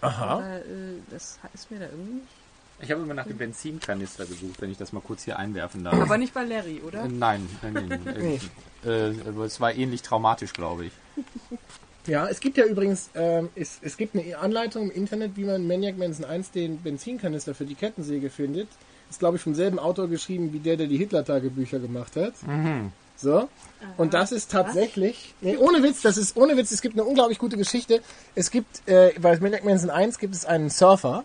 Aha. 0.00 0.26
Aber 0.38 0.56
äh, 0.56 0.62
das 1.10 1.38
ist 1.54 1.70
mir 1.70 1.78
da 1.78 1.86
irgendwie 1.86 2.14
nicht. 2.14 2.28
Ich 2.80 2.90
habe 2.90 3.02
immer 3.02 3.14
nach 3.14 3.26
dem 3.26 3.38
Benzinkanister 3.38 4.26
gesucht, 4.26 4.60
wenn 4.60 4.70
ich 4.70 4.76
das 4.76 4.92
mal 4.92 5.00
kurz 5.00 5.22
hier 5.22 5.38
einwerfen 5.38 5.84
darf. 5.84 5.94
Aber 5.94 6.18
nicht 6.18 6.34
bei 6.34 6.42
Larry, 6.44 6.80
oder? 6.84 7.04
Äh, 7.04 7.08
Nein, 7.08 7.48
nein, 7.62 8.00
nein. 8.04 8.40
äh, 8.84 9.10
äh, 9.10 9.28
aber 9.28 9.44
es 9.44 9.60
war 9.60 9.72
ähnlich 9.72 10.02
traumatisch, 10.02 10.52
glaube 10.52 10.86
ich. 10.86 10.92
Ja, 12.06 12.28
es 12.28 12.40
gibt 12.40 12.56
ja 12.58 12.64
übrigens, 12.66 13.10
ähm, 13.14 13.48
es, 13.54 13.78
es 13.80 13.96
gibt 13.96 14.14
eine 14.14 14.36
Anleitung 14.38 14.90
im 14.90 14.96
Internet, 14.96 15.32
wie 15.36 15.44
man 15.44 15.66
Maniac 15.66 15.96
Manson 15.96 16.24
1 16.24 16.50
den 16.50 16.82
Benzinkanister 16.82 17.54
für 17.54 17.64
die 17.64 17.74
Kettensäge 17.74 18.28
findet. 18.30 18.68
Ist, 19.08 19.18
glaube 19.20 19.36
ich, 19.36 19.42
vom 19.42 19.54
selben 19.54 19.78
Autor 19.78 20.08
geschrieben, 20.08 20.52
wie 20.52 20.58
der, 20.58 20.76
der 20.76 20.86
die 20.86 20.96
Hitler-Tagebücher 20.98 21.78
gemacht 21.78 22.16
hat. 22.16 22.34
So. 23.16 23.48
Und 23.96 24.12
das 24.12 24.32
ist 24.32 24.50
tatsächlich, 24.50 25.34
nee, 25.40 25.56
ohne 25.56 25.82
Witz, 25.82 26.02
das 26.02 26.16
ist 26.16 26.36
ohne 26.36 26.56
Witz, 26.56 26.72
es 26.72 26.82
gibt 26.82 26.94
eine 26.96 27.04
unglaublich 27.04 27.38
gute 27.38 27.56
Geschichte. 27.56 28.00
Es 28.34 28.50
gibt, 28.50 28.86
äh, 28.88 29.12
bei 29.20 29.38
Maniac 29.38 29.64
Manson 29.64 29.88
1 29.90 30.18
gibt 30.18 30.34
es 30.34 30.44
einen 30.44 30.68
Surfer, 30.68 31.24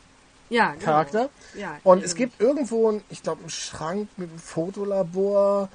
Ja, 0.49 0.73
genau. 0.73 0.85
Charakter. 0.85 1.29
Ja, 1.57 1.77
Und 1.83 2.03
es 2.03 2.15
gibt 2.15 2.39
irgendwo, 2.39 2.89
einen, 2.89 3.01
ich 3.09 3.23
glaube, 3.23 3.41
einen 3.41 3.49
Schrank 3.49 4.07
mit 4.17 4.29
einem 4.29 4.39
Fotolabor. 4.39 5.69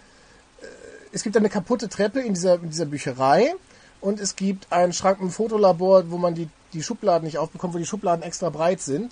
Äh, 0.62 0.66
Es 1.12 1.22
gibt 1.24 1.36
eine 1.36 1.48
kaputte 1.50 1.88
Treppe 1.88 2.20
in 2.20 2.34
dieser, 2.34 2.54
in 2.54 2.70
dieser 2.70 2.86
Bücherei. 2.86 3.54
Und 4.04 4.20
es 4.20 4.36
gibt 4.36 4.70
einen 4.70 4.92
Schrank 4.92 5.18
einem 5.18 5.30
Fotolabor, 5.30 6.10
wo 6.10 6.18
man 6.18 6.34
die, 6.34 6.50
die 6.74 6.82
Schubladen 6.82 7.24
nicht 7.24 7.38
aufbekommt, 7.38 7.72
wo 7.72 7.78
die 7.78 7.86
Schubladen 7.86 8.22
extra 8.22 8.50
breit 8.50 8.82
sind. 8.82 9.10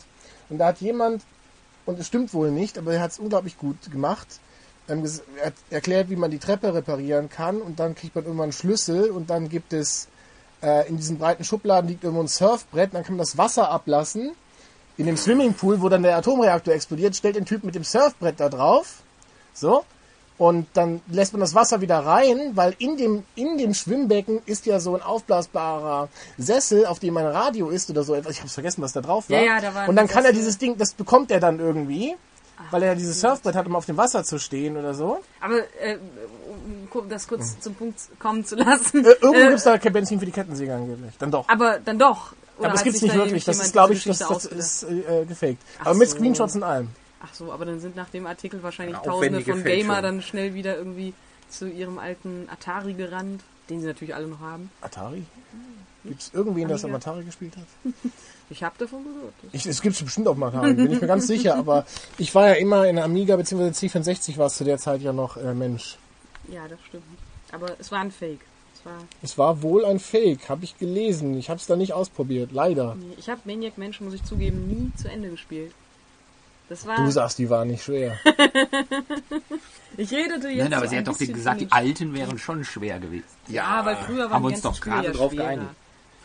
Und 0.51 0.59
da 0.59 0.67
hat 0.67 0.83
jemand, 0.83 1.23
und 1.87 1.99
es 1.99 2.07
stimmt 2.07 2.35
wohl 2.35 2.51
nicht, 2.51 2.77
aber 2.77 2.93
er 2.93 3.01
hat 3.01 3.13
es 3.13 3.19
unglaublich 3.19 3.57
gut 3.57 3.91
gemacht, 3.91 4.29
ähm, 4.91 5.03
er 5.43 5.53
erklärt, 5.71 6.11
wie 6.11 6.17
man 6.17 6.31
die 6.31 6.39
Treppe 6.39 6.75
reparieren 6.75 7.31
kann. 7.31 7.63
Und 7.63 7.81
dann 7.81 7.95
kriegt 7.95 8.15
man 8.15 8.25
irgendwann 8.25 8.45
einen 8.45 8.53
Schlüssel 8.53 9.11
und 9.11 9.31
dann 9.31 9.49
gibt 9.49 9.73
es 9.73 10.09
äh, 10.63 10.87
in 10.91 10.99
diesen 10.99 11.17
breiten 11.17 11.45
Schubladen 11.45 11.89
liegt 11.89 12.05
irgendwo 12.05 12.23
ein 12.23 12.29
Surfbrett. 12.29 12.93
Dann 12.93 13.03
kann 13.03 13.15
man 13.15 13.25
das 13.25 13.39
Wasser 13.39 13.71
ablassen 13.71 14.33
in 14.99 15.07
dem 15.07 15.17
Swimmingpool, 15.17 15.81
wo 15.81 15.89
dann 15.89 16.03
der 16.03 16.19
Atomreaktor 16.19 16.75
explodiert, 16.75 17.17
stellt 17.17 17.37
den 17.37 17.47
Typ 17.47 17.65
mit 17.65 17.75
dem 17.75 17.85
Surfbrett 17.85 18.39
da 18.41 18.51
drauf. 18.51 18.97
So. 19.55 19.87
Und 20.43 20.67
dann 20.73 21.01
lässt 21.07 21.33
man 21.35 21.39
das 21.39 21.55
Wasser 21.55 21.83
wieder 21.83 22.01
rein, 22.01 22.51
weil 22.57 22.75
in 22.79 22.97
dem, 22.97 23.23
in 23.37 23.59
dem 23.59 23.75
Schwimmbecken 23.75 24.43
ist 24.45 24.67
ja 24.67 24.81
so 24.81 24.97
ein 24.97 25.01
aufblasbarer 25.01 26.09
Sessel, 26.37 26.85
auf 26.85 26.99
dem 26.99 27.17
ein 27.17 27.27
Radio 27.27 27.69
ist 27.71 27.89
oder 27.91 28.03
so 28.03 28.13
etwas. 28.17 28.33
Ich 28.33 28.41
hab's 28.41 28.55
vergessen, 28.55 28.83
was 28.83 28.93
da 28.93 29.03
drauf 29.03 29.31
war. 29.31 29.39
Ja, 29.39 29.45
ja, 29.45 29.61
da 29.61 29.73
war 29.73 29.89
Und 29.89 29.95
dann 29.95 30.09
kann 30.09 30.25
er 30.25 30.31
Sessel. 30.31 30.39
dieses 30.39 30.59
Ding, 30.59 30.77
das 30.77 30.95
bekommt 30.95 31.31
er 31.31 31.39
dann 31.39 31.61
irgendwie, 31.61 32.17
weil 32.73 32.83
er 32.83 32.89
ja 32.89 32.95
dieses 32.97 33.21
Surfbrett 33.21 33.55
hat, 33.55 33.67
um 33.67 33.77
auf 33.77 33.87
dem 33.87 33.97
Wasser 33.97 34.25
zu 34.25 34.41
stehen 34.41 34.77
oder 34.77 34.95
so. 34.95 35.21
Aber 35.41 35.59
äh, 35.81 35.99
um 36.93 37.09
das 37.09 37.29
kurz 37.29 37.61
zum 37.61 37.77
Punkt 37.77 38.01
kommen 38.19 38.45
zu 38.45 38.57
lassen. 38.57 39.05
Äh, 39.05 39.11
irgendwo 39.21 39.35
Äh, 39.35 39.49
gibt's 39.51 39.63
da 39.63 39.79
kein 39.79 39.93
Benzin 39.93 40.19
für 40.19 40.27
die 40.27 40.33
Kettensäge 40.33 40.75
angeblich. 40.75 41.15
Dann 41.21 41.31
doch. 41.31 41.49
aber 41.49 41.79
dann 41.79 42.01
doch. 42.01 42.33
Oder 42.59 42.71
Aber 42.71 42.75
es 42.75 42.83
gibt's 42.83 43.01
nicht 43.01 43.15
wirklich. 43.15 43.45
Das 43.45 43.61
ist, 43.61 43.73
glaube 43.73 43.95
ich, 43.95 44.03
das, 44.03 44.19
das 44.19 44.47
ist 44.47 44.83
äh, 44.83 45.25
gefaked. 45.25 45.59
Ach 45.79 45.87
Aber 45.87 45.95
mit 45.95 46.09
so. 46.09 46.17
Screenshots 46.17 46.57
und 46.57 46.65
allem. 46.65 46.89
Ach 47.25 47.35
so, 47.35 47.53
aber 47.53 47.65
dann 47.65 47.81
sind 47.81 47.95
nach 47.95 48.11
dem 48.11 48.27
Artikel 48.27 48.63
wahrscheinlich 48.63 48.99
tausende 48.99 49.41
von 49.41 49.63
Fälschung. 49.63 49.65
Gamer 49.65 50.03
dann 50.03 50.23
schnell 50.23 50.55
wieder 50.55 50.77
irgendwie 50.77 51.15
zu 51.49 51.69
ihrem 51.69 51.99
alten 51.99 52.49
Atari 52.51 52.95
gerannt, 52.95 53.43
den 53.71 53.81
sie 53.81 53.87
natürlich 53.87 54.15
alle 54.15 54.27
noch 54.27 54.41
haben. 54.41 54.71
Atari? 54.81 55.25
Gibt's 56.05 56.33
irgendwen, 56.35 56.67
der 56.67 56.77
am 56.79 56.85
Amiga. 56.85 56.97
Atari 56.97 57.25
gespielt 57.25 57.57
hat? 57.57 57.93
Ich 58.51 58.63
habe 58.65 58.75
davon 58.77 59.05
gehört. 59.05 59.35
Ich, 59.53 59.67
es 59.67 59.81
gibt 59.81 60.03
bestimmt 60.03 60.27
auf 60.27 60.35
dem 60.35 60.43
Atari, 60.43 60.75
bin 60.75 60.91
ich 60.91 61.01
mir 61.01 61.07
ganz 61.07 61.29
sicher. 61.29 61.55
Aber 61.57 61.87
ich 62.19 62.35
war 62.35 62.49
ja 62.49 62.55
immer 62.55 62.89
in 62.89 62.99
Amiga 62.99 63.37
bzw. 63.37 63.69
C64 63.69 64.37
war 64.37 64.47
es 64.47 64.57
zu 64.57 64.65
der 64.65 64.79
Zeit 64.79 65.01
ja 65.01 65.13
noch 65.13 65.37
äh, 65.37 65.55
Mensch. 65.55 65.97
Ja, 66.49 66.67
das 66.67 66.79
stimmt. 66.89 67.05
Aber 67.53 67.77
es 67.79 67.93
war 67.93 68.01
ein 68.01 68.11
Fake. 68.11 68.41
Es 68.75 68.85
war. 68.85 68.99
Es 69.23 69.39
war 69.39 69.63
wohl 69.63 69.85
ein 69.85 70.01
Fake, 70.01 70.49
habe 70.49 70.65
ich 70.65 70.77
gelesen. 70.77 71.39
Ich 71.39 71.51
habe 71.51 71.61
es 71.61 71.67
da 71.67 71.77
nicht 71.77 71.93
ausprobiert, 71.93 72.51
leider. 72.51 72.97
Nee, 72.97 73.15
ich 73.17 73.29
habe 73.29 73.41
Maniac 73.45 73.79
Mansion, 73.79 74.07
muss 74.09 74.15
ich 74.15 74.25
zugeben, 74.25 74.67
nie 74.67 74.93
zu 75.01 75.09
Ende 75.09 75.31
gespielt. 75.31 75.73
Das 76.69 76.87
war. 76.87 76.97
Du 76.97 77.11
sagst, 77.11 77.39
die 77.39 77.49
war 77.51 77.65
nicht 77.65 77.83
schwer. 77.85 78.19
ich 79.97 80.11
redete 80.13 80.49
jetzt. 80.49 80.63
Nein, 80.65 80.75
aber 80.75 80.87
so 80.87 80.91
sie 80.91 80.99
hat 80.99 81.07
doch 81.09 81.19
gesagt, 81.19 81.61
die 81.61 81.71
alten 81.71 82.15
wären 82.15 82.39
schon 82.39 82.65
schwer 82.65 82.99
gewesen. 82.99 83.25
Ja, 83.49 83.85
weil 83.85 83.97
früher 83.97 84.25
waren 84.25 84.33
Haben 84.33 84.43
wir 84.45 84.49
die 84.49 84.55
uns 84.55 84.63
doch 84.63 84.81
gerade 84.81 85.09
ja 85.09 85.13
drauf 85.13 85.33
schwerer. 85.33 85.45
geeinigt. 85.47 85.71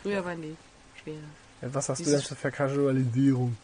Früher 0.02 0.24
waren 0.24 0.42
die 0.42 0.56
schwerer. 1.02 1.16
Ja, 1.62 1.68
was 1.74 1.88
hast 1.88 1.98
du 2.00 2.04
Dieses- 2.04 2.28
denn 2.28 2.36
für 2.36 2.50
Casualisierung? 2.50 3.56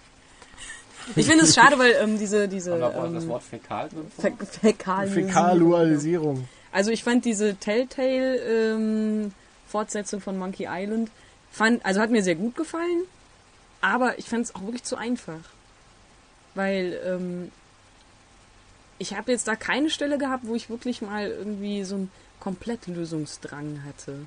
Ich 1.16 1.26
finde 1.26 1.44
es 1.44 1.54
schade, 1.54 1.78
weil 1.78 1.92
ähm, 2.00 2.18
diese, 2.18 2.48
diese 2.48 2.78
wir 2.80 2.90
das 3.12 3.24
ähm, 3.24 3.28
Wort 3.28 3.42
Fäkal? 3.42 3.90
Fä- 4.20 4.32
Fäkalisierung- 4.62 5.26
Fäkalualisierung. 5.26 6.48
Also 6.72 6.90
ich 6.90 7.04
fand 7.04 7.26
diese 7.26 7.56
Telltale 7.56 8.36
ähm, 8.38 9.32
Fortsetzung 9.68 10.22
von 10.22 10.38
Monkey 10.38 10.66
Island 10.68 11.10
fand, 11.52 11.84
also 11.84 12.00
hat 12.00 12.10
mir 12.10 12.22
sehr 12.22 12.36
gut 12.36 12.56
gefallen, 12.56 13.02
aber 13.82 14.18
ich 14.18 14.24
fand 14.30 14.46
es 14.46 14.54
auch 14.54 14.62
wirklich 14.62 14.82
zu 14.82 14.96
einfach, 14.96 15.40
weil 16.54 17.00
ähm, 17.06 17.50
ich 18.98 19.14
habe 19.16 19.32
jetzt 19.32 19.48
da 19.48 19.56
keine 19.56 19.90
Stelle 19.90 20.18
gehabt, 20.18 20.46
wo 20.46 20.54
ich 20.54 20.70
wirklich 20.70 21.02
mal 21.02 21.28
irgendwie 21.28 21.84
so 21.84 21.96
einen 21.96 22.10
Komplettlösungsdrang 22.40 23.82
hatte. 23.84 24.26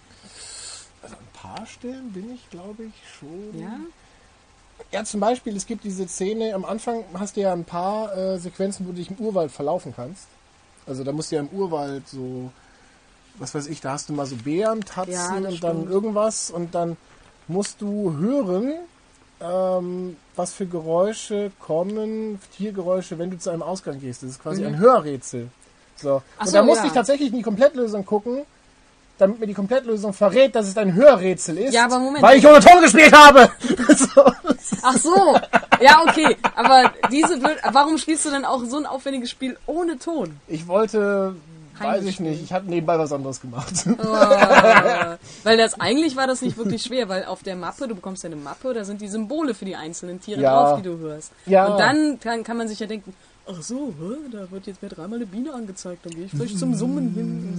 Also 1.02 1.16
ein 1.16 1.28
paar 1.34 1.66
Stellen 1.66 2.12
bin 2.12 2.34
ich, 2.34 2.50
glaube 2.50 2.84
ich, 2.84 2.94
schon. 3.20 3.60
Ja? 3.60 3.80
Ja, 4.92 5.04
zum 5.04 5.20
Beispiel, 5.20 5.56
es 5.56 5.66
gibt 5.66 5.84
diese 5.84 6.08
Szene, 6.08 6.54
am 6.54 6.66
Anfang 6.66 7.04
hast 7.14 7.36
du 7.36 7.42
ja 7.42 7.54
ein 7.54 7.66
paar 7.66 8.16
äh, 8.16 8.38
Sequenzen, 8.40 8.86
wo 8.86 8.92
du 8.92 8.98
dich 8.98 9.10
im 9.10 9.18
Urwald 9.18 9.52
verlaufen 9.52 9.94
kannst. 9.96 10.28
Also 10.86 11.04
da 11.04 11.12
musst 11.12 11.32
du 11.32 11.36
ja 11.36 11.42
im 11.42 11.50
Urwald 11.50 12.08
so, 12.08 12.52
was 13.36 13.54
weiß 13.56 13.68
ich, 13.68 13.82
da 13.82 13.92
hast 13.94 14.10
du 14.10 14.14
mal 14.14 14.26
so 14.26 14.36
Bären, 14.36 14.82
Tatzen 14.82 15.14
Ja, 15.14 15.36
und 15.36 15.64
dann 15.64 15.78
stimmt. 15.78 15.90
irgendwas 15.90 16.52
und 16.52 16.76
dann 16.76 16.96
musst 17.48 17.82
du 17.82 18.16
hören, 18.18 18.74
ähm, 19.42 20.18
was 20.36 20.54
für 20.54 20.66
Geräusche 20.66 21.52
kommen, 21.60 22.40
Tiergeräusche, 22.56 23.20
wenn 23.20 23.32
du 23.32 23.38
zu 23.38 23.50
einem 23.50 23.64
Ausgang 23.64 24.00
gehst. 24.00 24.24
Das 24.24 24.32
ist 24.32 24.42
quasi 24.42 24.66
ein 24.66 24.78
Hörrätsel. 24.78 25.50
So. 25.96 26.16
Mhm. 26.16 26.22
Ach 26.38 26.42
und 26.42 26.48
so, 26.48 26.54
da 26.54 26.64
musste 26.64 26.84
ja. 26.84 26.88
ich 26.88 26.94
tatsächlich 26.94 27.30
in 27.30 27.38
die 27.38 27.44
Komplettlösung 27.44 28.06
gucken, 28.06 28.42
damit 29.18 29.40
mir 29.40 29.48
die 29.48 29.54
Komplettlösung 29.54 30.14
verrät, 30.14 30.56
dass 30.56 30.68
es 30.68 30.78
ein 30.78 30.94
Hörrätsel 30.94 31.58
ist. 31.58 31.74
Ja, 31.74 31.86
aber 31.86 32.00
Moment. 32.00 32.24
Weil 32.24 32.38
ich 32.38 32.48
ohne 32.48 32.60
Ton 32.60 32.82
gespielt 32.82 33.14
habe. 33.14 33.50
so. 33.96 34.24
Ach 34.84 34.98
so, 34.98 35.36
ja 35.82 36.04
okay, 36.08 36.38
aber 36.56 36.92
diese, 37.12 37.42
warum 37.72 37.98
spielst 37.98 38.26
du 38.26 38.30
denn 38.30 38.46
auch 38.46 38.64
so 38.66 38.78
ein 38.78 38.86
aufwendiges 38.86 39.30
Spiel 39.32 39.58
ohne 39.66 39.98
Ton? 39.98 40.40
Ich 40.48 40.68
wollte, 40.68 41.36
weiß 41.80 42.04
ich 42.06 42.20
nicht, 42.20 42.44
ich 42.44 42.54
habe 42.54 42.70
nebenbei 42.70 42.98
was 43.00 43.12
anderes 43.12 43.40
gemacht. 43.42 43.74
Äh, 43.88 45.18
weil 45.44 45.58
das 45.58 45.80
eigentlich 45.80 46.16
war 46.16 46.28
das 46.28 46.42
nicht 46.42 46.58
wirklich 46.58 46.84
schwer, 46.84 47.10
weil 47.10 47.26
auf 47.26 47.44
der 47.44 47.56
Mappe, 47.56 47.88
du 47.88 47.96
bekommst 47.96 48.24
ja 48.24 48.28
eine 48.28 48.36
Mappe, 48.36 48.74
da 48.74 48.84
sind 48.84 49.02
die 49.02 49.08
Symbole 49.08 49.54
für 49.54 49.66
die 49.66 49.76
einzelnen 49.76 50.20
Tiere 50.22 50.42
Ja. 50.42 50.52
drauf, 50.72 50.78
die 50.82 50.84
du 50.90 50.98
hörst. 50.98 51.32
Ja. 51.46 51.68
Und 51.68 51.80
dann 51.80 52.20
kann, 52.20 52.44
kann 52.44 52.58
man 52.58 52.68
sich 52.68 52.80
ja 52.80 52.88
denken, 52.88 53.14
ach 53.48 53.62
so, 53.62 53.94
da 54.32 54.50
wird 54.52 54.68
jetzt 54.68 54.82
mir 54.82 54.90
dreimal 54.90 55.18
eine 55.18 55.26
Biene 55.26 55.54
angezeigt, 55.54 56.06
dann 56.06 56.14
gehe 56.14 56.26
ich 56.26 56.32
vielleicht 56.32 56.60
zum 56.60 56.74
Summen 56.76 57.14
hin 57.14 57.50
und 57.54 57.58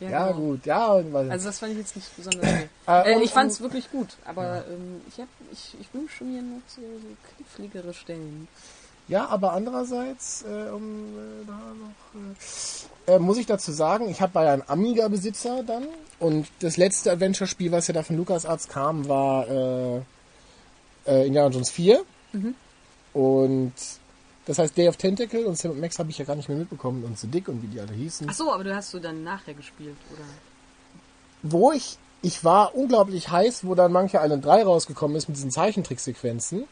so. 0.00 0.04
ja, 0.06 0.28
genau. 0.28 0.38
gut, 0.40 0.66
ja. 0.66 0.88
Also 0.92 1.46
das 1.48 1.58
fand 1.58 1.72
ich 1.72 1.78
jetzt 1.78 1.96
nicht 1.96 2.16
besonders 2.16 2.48
schwer. 2.48 2.68
Äh, 2.86 3.16
und- 3.16 3.22
ich 3.22 3.30
fand 3.30 3.50
es 3.50 3.60
wirklich 3.60 3.90
gut, 3.90 4.08
aber 4.24 4.64
ähm, 4.70 5.02
ich, 5.08 5.18
hab, 5.20 5.28
ich, 5.52 5.76
ich 5.80 5.88
wünsche 5.92 6.24
mir 6.24 6.40
noch 6.40 6.62
so, 6.68 6.80
so 6.80 7.36
kniffligere 7.36 7.92
Stellen. 7.92 8.48
Ja, 9.08 9.26
aber 9.26 9.52
andererseits, 9.52 10.42
äh, 10.42 10.70
um 10.70 11.06
äh, 11.16 11.46
da 11.46 11.52
noch, 11.52 13.08
äh, 13.08 13.16
äh, 13.16 13.18
muss 13.18 13.38
ich 13.38 13.46
dazu 13.46 13.72
sagen, 13.72 14.08
ich 14.08 14.20
habe 14.20 14.32
bei 14.32 14.50
einem 14.50 14.62
Amiga-Besitzer 14.66 15.62
dann 15.62 15.86
und 16.18 16.48
das 16.60 16.76
letzte 16.76 17.12
Adventure-Spiel, 17.12 17.72
was 17.72 17.88
ja 17.88 17.94
da 17.94 18.02
von 18.02 18.16
LucasArts 18.16 18.68
kam, 18.68 19.08
war 19.08 19.48
äh, 19.48 19.96
äh, 21.06 21.26
Indiana 21.26 21.48
Jones 21.48 21.70
4. 21.70 22.02
Und 23.14 23.72
das 24.44 24.58
heißt 24.58 24.76
Day 24.76 24.88
of 24.88 24.96
Tentacle 24.96 25.46
und 25.46 25.56
Sam 25.56 25.80
Max 25.80 25.98
habe 25.98 26.10
ich 26.10 26.18
ja 26.18 26.24
gar 26.24 26.36
nicht 26.36 26.48
mehr 26.48 26.58
mitbekommen 26.58 27.02
und 27.04 27.18
The 27.18 27.26
Dick 27.26 27.48
und 27.48 27.62
wie 27.62 27.66
die 27.66 27.80
alle 27.80 27.92
hießen. 27.92 28.28
Ach 28.30 28.34
so, 28.34 28.52
aber 28.52 28.64
du 28.64 28.74
hast 28.74 28.92
du 28.94 28.98
dann 28.98 29.24
nachher 29.24 29.54
gespielt, 29.54 29.96
oder? 30.12 30.24
wo 31.42 31.72
ich, 31.72 31.98
ich 32.22 32.44
war 32.44 32.74
unglaublich 32.74 33.30
heiß, 33.30 33.64
wo 33.64 33.74
dann 33.74 33.92
Monkey 33.92 34.16
Island 34.16 34.44
3 34.44 34.64
rausgekommen 34.64 35.16
ist 35.16 35.28
mit 35.28 35.36
diesen 35.36 35.50
Zeichentricksequenzen. 35.50 36.64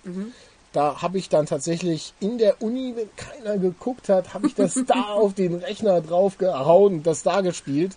Da 0.77 1.01
habe 1.01 1.17
ich 1.17 1.31
dann 1.31 1.47
tatsächlich 1.47 2.13
in 2.21 2.37
der 2.37 2.61
Uni, 2.61 2.95
wenn 2.95 3.09
keiner 3.17 3.57
geguckt 3.57 4.11
hat, 4.11 4.35
habe 4.35 4.47
ich 4.47 4.55
das 4.55 4.75
da 4.87 5.05
auf 5.05 5.33
den 5.33 5.55
Rechner 5.55 6.03
drauf 6.03 6.37
gehauen 6.37 6.97
und 6.97 7.07
das 7.07 7.23
da 7.23 7.41
gespielt. 7.41 7.97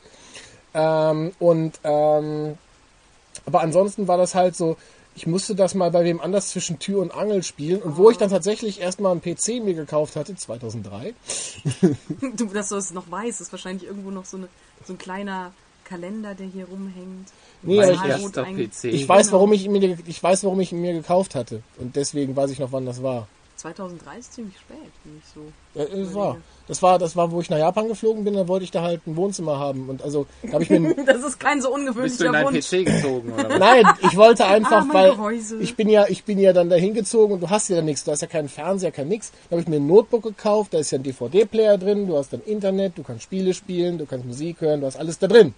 Ähm, 0.73 1.33
und 1.39 1.77
ähm, 1.83 2.57
aber 3.45 3.59
ansonsten 3.59 4.07
war 4.07 4.17
das 4.17 4.33
halt 4.33 4.55
so, 4.55 4.77
ich 5.13 5.27
musste 5.27 5.55
das 5.55 5.75
mal 5.75 5.91
bei 5.91 6.05
wem 6.05 6.21
anders 6.21 6.51
zwischen 6.51 6.79
Tür 6.79 7.01
und 7.01 7.13
Angel 7.13 7.43
spielen. 7.43 7.81
Und 7.81 7.97
wo 7.97 8.09
ich 8.11 8.17
dann 8.17 8.29
tatsächlich 8.29 8.79
erstmal 8.79 9.11
einen 9.11 9.21
PC 9.21 9.61
mir 9.61 9.73
gekauft 9.73 10.15
hatte, 10.15 10.37
2003, 10.37 11.13
Du, 12.37 12.45
dass 12.45 12.69
du 12.69 12.77
es 12.77 12.91
noch 12.91 13.11
weißt, 13.11 13.41
ist 13.41 13.51
wahrscheinlich 13.51 13.89
irgendwo 13.89 14.09
noch 14.09 14.23
so, 14.23 14.37
eine, 14.37 14.47
so 14.85 14.93
ein 14.93 14.97
kleiner 14.97 15.51
Kalender, 15.83 16.33
der 16.33 16.47
hier 16.47 16.69
rumhängt. 16.69 17.27
Nee, 17.61 17.77
Weil 17.77 17.83
aber 17.85 17.93
ich- 17.93 17.99
halt 17.99 18.21
erster 18.21 18.43
PC. 18.43 18.83
ich 18.93 19.07
weiß, 19.09 19.27
Genau. 19.27 19.37
warum 19.37 19.53
ich 19.53 19.65
ihn 19.65 19.71
mir, 19.73 19.97
ich 20.07 20.23
weiß, 20.23 20.43
warum 20.45 20.59
ich 20.61 20.71
ihn 20.71 20.79
mir 20.81 20.93
gekauft 20.93 21.35
hatte. 21.35 21.61
Und 21.77 21.95
deswegen 21.95 22.35
weiß 22.35 22.51
ich 22.51 22.59
noch, 22.59 22.71
wann 22.71 22.85
das 22.85 23.03
war. 23.03 23.27
2003 23.57 24.17
ist 24.19 24.33
ziemlich 24.33 24.55
spät, 24.57 24.77
finde 25.03 25.19
ich 25.21 25.33
so. 25.33 25.41
Ja, 25.77 25.85
das 26.05 26.13
war. 26.15 26.37
Das 26.69 26.81
war, 26.81 26.97
das 26.99 27.15
war, 27.17 27.29
wo 27.31 27.41
ich 27.41 27.49
nach 27.49 27.57
Japan 27.57 27.89
geflogen 27.89 28.23
bin, 28.23 28.35
da 28.35 28.47
wollte 28.47 28.63
ich 28.63 28.71
da 28.71 28.81
halt 28.83 29.05
ein 29.05 29.17
Wohnzimmer 29.17 29.59
haben. 29.59 29.89
Und 29.89 30.01
also, 30.01 30.27
da 30.43 30.53
habe 30.53 30.63
ich 30.63 30.69
mir, 30.69 30.93
Das 31.05 31.21
ist 31.25 31.37
kein 31.39 31.61
so 31.61 31.73
Bist 31.73 31.75
du 31.75 31.81
in 31.81 31.87
ungewöhnlicher 31.89 32.31
deinen 32.31 32.45
Wunsch. 32.45 32.69
PC 32.69 32.85
gezogen 32.85 33.33
oder 33.33 33.49
was? 33.49 33.59
nein, 33.59 33.85
ich 34.09 34.15
wollte 34.15 34.45
einfach, 34.45 34.83
Ah, 34.83 34.85
mein 34.85 34.93
weil 34.93 35.11
Gehäuse. 35.11 35.57
ich 35.59 35.75
bin 35.75 35.89
ja, 35.89 36.05
ich 36.07 36.23
bin 36.23 36.39
ja 36.39 36.53
dann 36.53 36.69
dahin 36.69 36.93
gezogen 36.93 37.33
und 37.33 37.41
du 37.41 37.49
hast 37.49 37.67
ja 37.67 37.81
nichts, 37.81 38.05
du 38.05 38.11
hast 38.11 38.21
ja 38.21 38.27
keinen 38.27 38.47
Fernseher, 38.47 38.91
kein 38.91 39.09
nix. 39.09 39.31
Da 39.49 39.55
habe 39.55 39.61
ich 39.63 39.67
mir 39.67 39.75
ein 39.77 39.87
Notebook 39.87 40.23
gekauft, 40.23 40.73
da 40.73 40.77
ist 40.77 40.91
ja 40.91 40.99
ein 40.99 41.03
DVD-Player 41.03 41.77
drin, 41.77 42.07
du 42.07 42.15
hast 42.15 42.31
dann 42.31 42.41
Internet, 42.45 42.97
du 42.97 43.03
kannst 43.03 43.23
Spiele 43.23 43.53
spielen, 43.53 43.97
du 43.97 44.05
kannst 44.05 44.25
Musik 44.25 44.61
hören, 44.61 44.79
du 44.79 44.85
hast 44.87 44.95
alles 44.95 45.19
da 45.19 45.27
drin. 45.27 45.53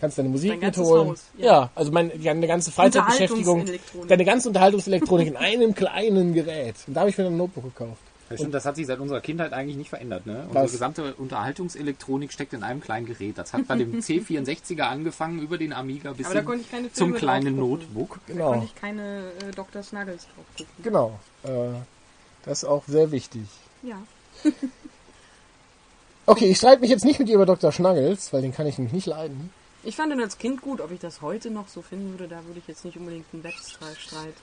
Kannst 0.00 0.16
deine 0.18 0.28
Musik 0.28 0.50
Dein 0.52 0.60
mitholen. 0.60 1.08
Haus, 1.08 1.24
ja. 1.36 1.46
ja. 1.46 1.70
also 1.74 1.90
meine, 1.90 2.10
deine 2.10 2.46
ganze 2.46 2.70
Freizeitbeschäftigung, 2.70 3.64
deine 4.06 4.24
ganze 4.24 4.48
Unterhaltungselektronik 4.48 5.26
in 5.26 5.36
einem 5.36 5.74
kleinen 5.74 6.34
Gerät. 6.34 6.76
Und 6.86 6.94
da 6.94 7.00
habe 7.00 7.10
ich 7.10 7.18
mir 7.18 7.24
dann 7.24 7.34
ein 7.34 7.38
Notebook 7.38 7.64
gekauft. 7.64 8.00
Das 8.28 8.38
stimmt, 8.40 8.52
das 8.52 8.66
hat 8.66 8.76
sich 8.76 8.86
seit 8.86 8.98
unserer 9.00 9.22
Kindheit 9.22 9.54
eigentlich 9.54 9.76
nicht 9.78 9.88
verändert. 9.88 10.26
Ne? 10.26 10.44
Unsere 10.48 10.64
Was? 10.64 10.72
gesamte 10.72 11.14
Unterhaltungselektronik 11.14 12.30
steckt 12.30 12.52
in 12.52 12.62
einem 12.62 12.80
kleinen 12.80 13.06
Gerät. 13.06 13.38
Das 13.38 13.54
hat 13.54 13.66
bei 13.66 13.74
dem 13.76 13.94
C64er 14.00 14.82
angefangen, 14.82 15.40
über 15.40 15.56
den 15.56 15.72
Amiga 15.72 16.12
bis 16.12 16.26
Aber 16.26 16.34
da 16.34 16.40
hin 16.40 16.46
konnte 16.46 16.60
ich 16.62 16.70
keine 16.70 16.92
zum 16.92 17.14
kleinen. 17.14 17.56
Notebook. 17.56 18.20
Da 18.26 18.32
Genau. 18.34 18.50
konnte 18.50 18.66
ich 18.66 18.74
keine 18.74 19.32
äh, 19.40 19.50
Dr. 19.56 19.82
Snuggles 19.82 20.26
drauf 20.26 20.44
gucken. 20.58 20.74
Genau. 20.82 21.18
Äh, 21.42 21.48
das 22.44 22.62
ist 22.62 22.68
auch 22.68 22.84
sehr 22.86 23.10
wichtig. 23.10 23.42
Ja. 23.82 23.96
Okay, 26.26 26.44
ich 26.50 26.58
streite 26.58 26.82
mich 26.82 26.90
jetzt 26.90 27.06
nicht 27.06 27.18
mit 27.18 27.28
dir 27.28 27.36
über 27.36 27.46
Dr. 27.46 27.72
Schnuggles, 27.72 28.34
weil 28.34 28.42
den 28.42 28.52
kann 28.52 28.66
ich 28.66 28.76
nämlich 28.76 28.92
nicht 28.92 29.06
leiden. 29.06 29.48
Ich 29.88 29.96
fand 29.96 30.12
ihn 30.12 30.20
als 30.20 30.36
Kind 30.36 30.60
gut. 30.60 30.82
Ob 30.82 30.90
ich 30.90 31.00
das 31.00 31.22
heute 31.22 31.50
noch 31.50 31.66
so 31.66 31.80
finden 31.80 32.10
würde, 32.10 32.28
da 32.28 32.44
würde 32.44 32.58
ich 32.58 32.68
jetzt 32.68 32.84
nicht 32.84 32.98
unbedingt 32.98 33.24
einen 33.32 33.42
Wettstreit 33.42 34.34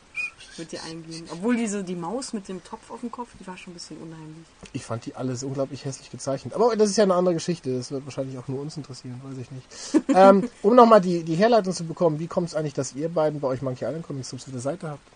mit 0.57 0.71
dir 0.71 0.81
eingehen. 0.81 1.27
Obwohl 1.31 1.55
diese, 1.55 1.83
die 1.83 1.93
Maus 1.93 2.33
mit 2.33 2.47
dem 2.47 2.63
Topf 2.63 2.89
auf 2.89 3.01
dem 3.01 3.11
Kopf, 3.11 3.29
die 3.39 3.45
war 3.45 3.55
schon 3.55 3.71
ein 3.71 3.75
bisschen 3.75 3.97
unheimlich. 3.97 4.47
Ich 4.73 4.83
fand 4.83 5.05
die 5.05 5.13
alles 5.13 5.43
unglaublich 5.43 5.85
hässlich 5.85 6.09
gezeichnet. 6.09 6.55
Aber 6.55 6.75
das 6.75 6.89
ist 6.89 6.97
ja 6.97 7.03
eine 7.03 7.13
andere 7.13 7.35
Geschichte. 7.35 7.77
Das 7.77 7.91
wird 7.91 8.03
wahrscheinlich 8.05 8.39
auch 8.39 8.47
nur 8.47 8.59
uns 8.59 8.75
interessieren, 8.75 9.21
weiß 9.23 9.37
ich 9.37 9.51
nicht. 9.51 9.67
ähm, 10.17 10.49
um 10.63 10.73
nochmal 10.73 10.99
die, 10.99 11.21
die 11.21 11.35
Herleitung 11.35 11.73
zu 11.73 11.83
bekommen, 11.83 12.17
wie 12.17 12.25
kommt 12.25 12.47
es 12.47 12.55
eigentlich, 12.55 12.73
dass 12.73 12.95
ihr 12.95 13.09
beiden 13.09 13.39
bei 13.39 13.47
euch 13.47 13.61
Monkey 13.61 13.85
Island 13.85 14.07
Comics 14.07 14.33
auf 14.33 14.43
der 14.47 14.59
Seite 14.59 14.89
habt? 14.89 15.07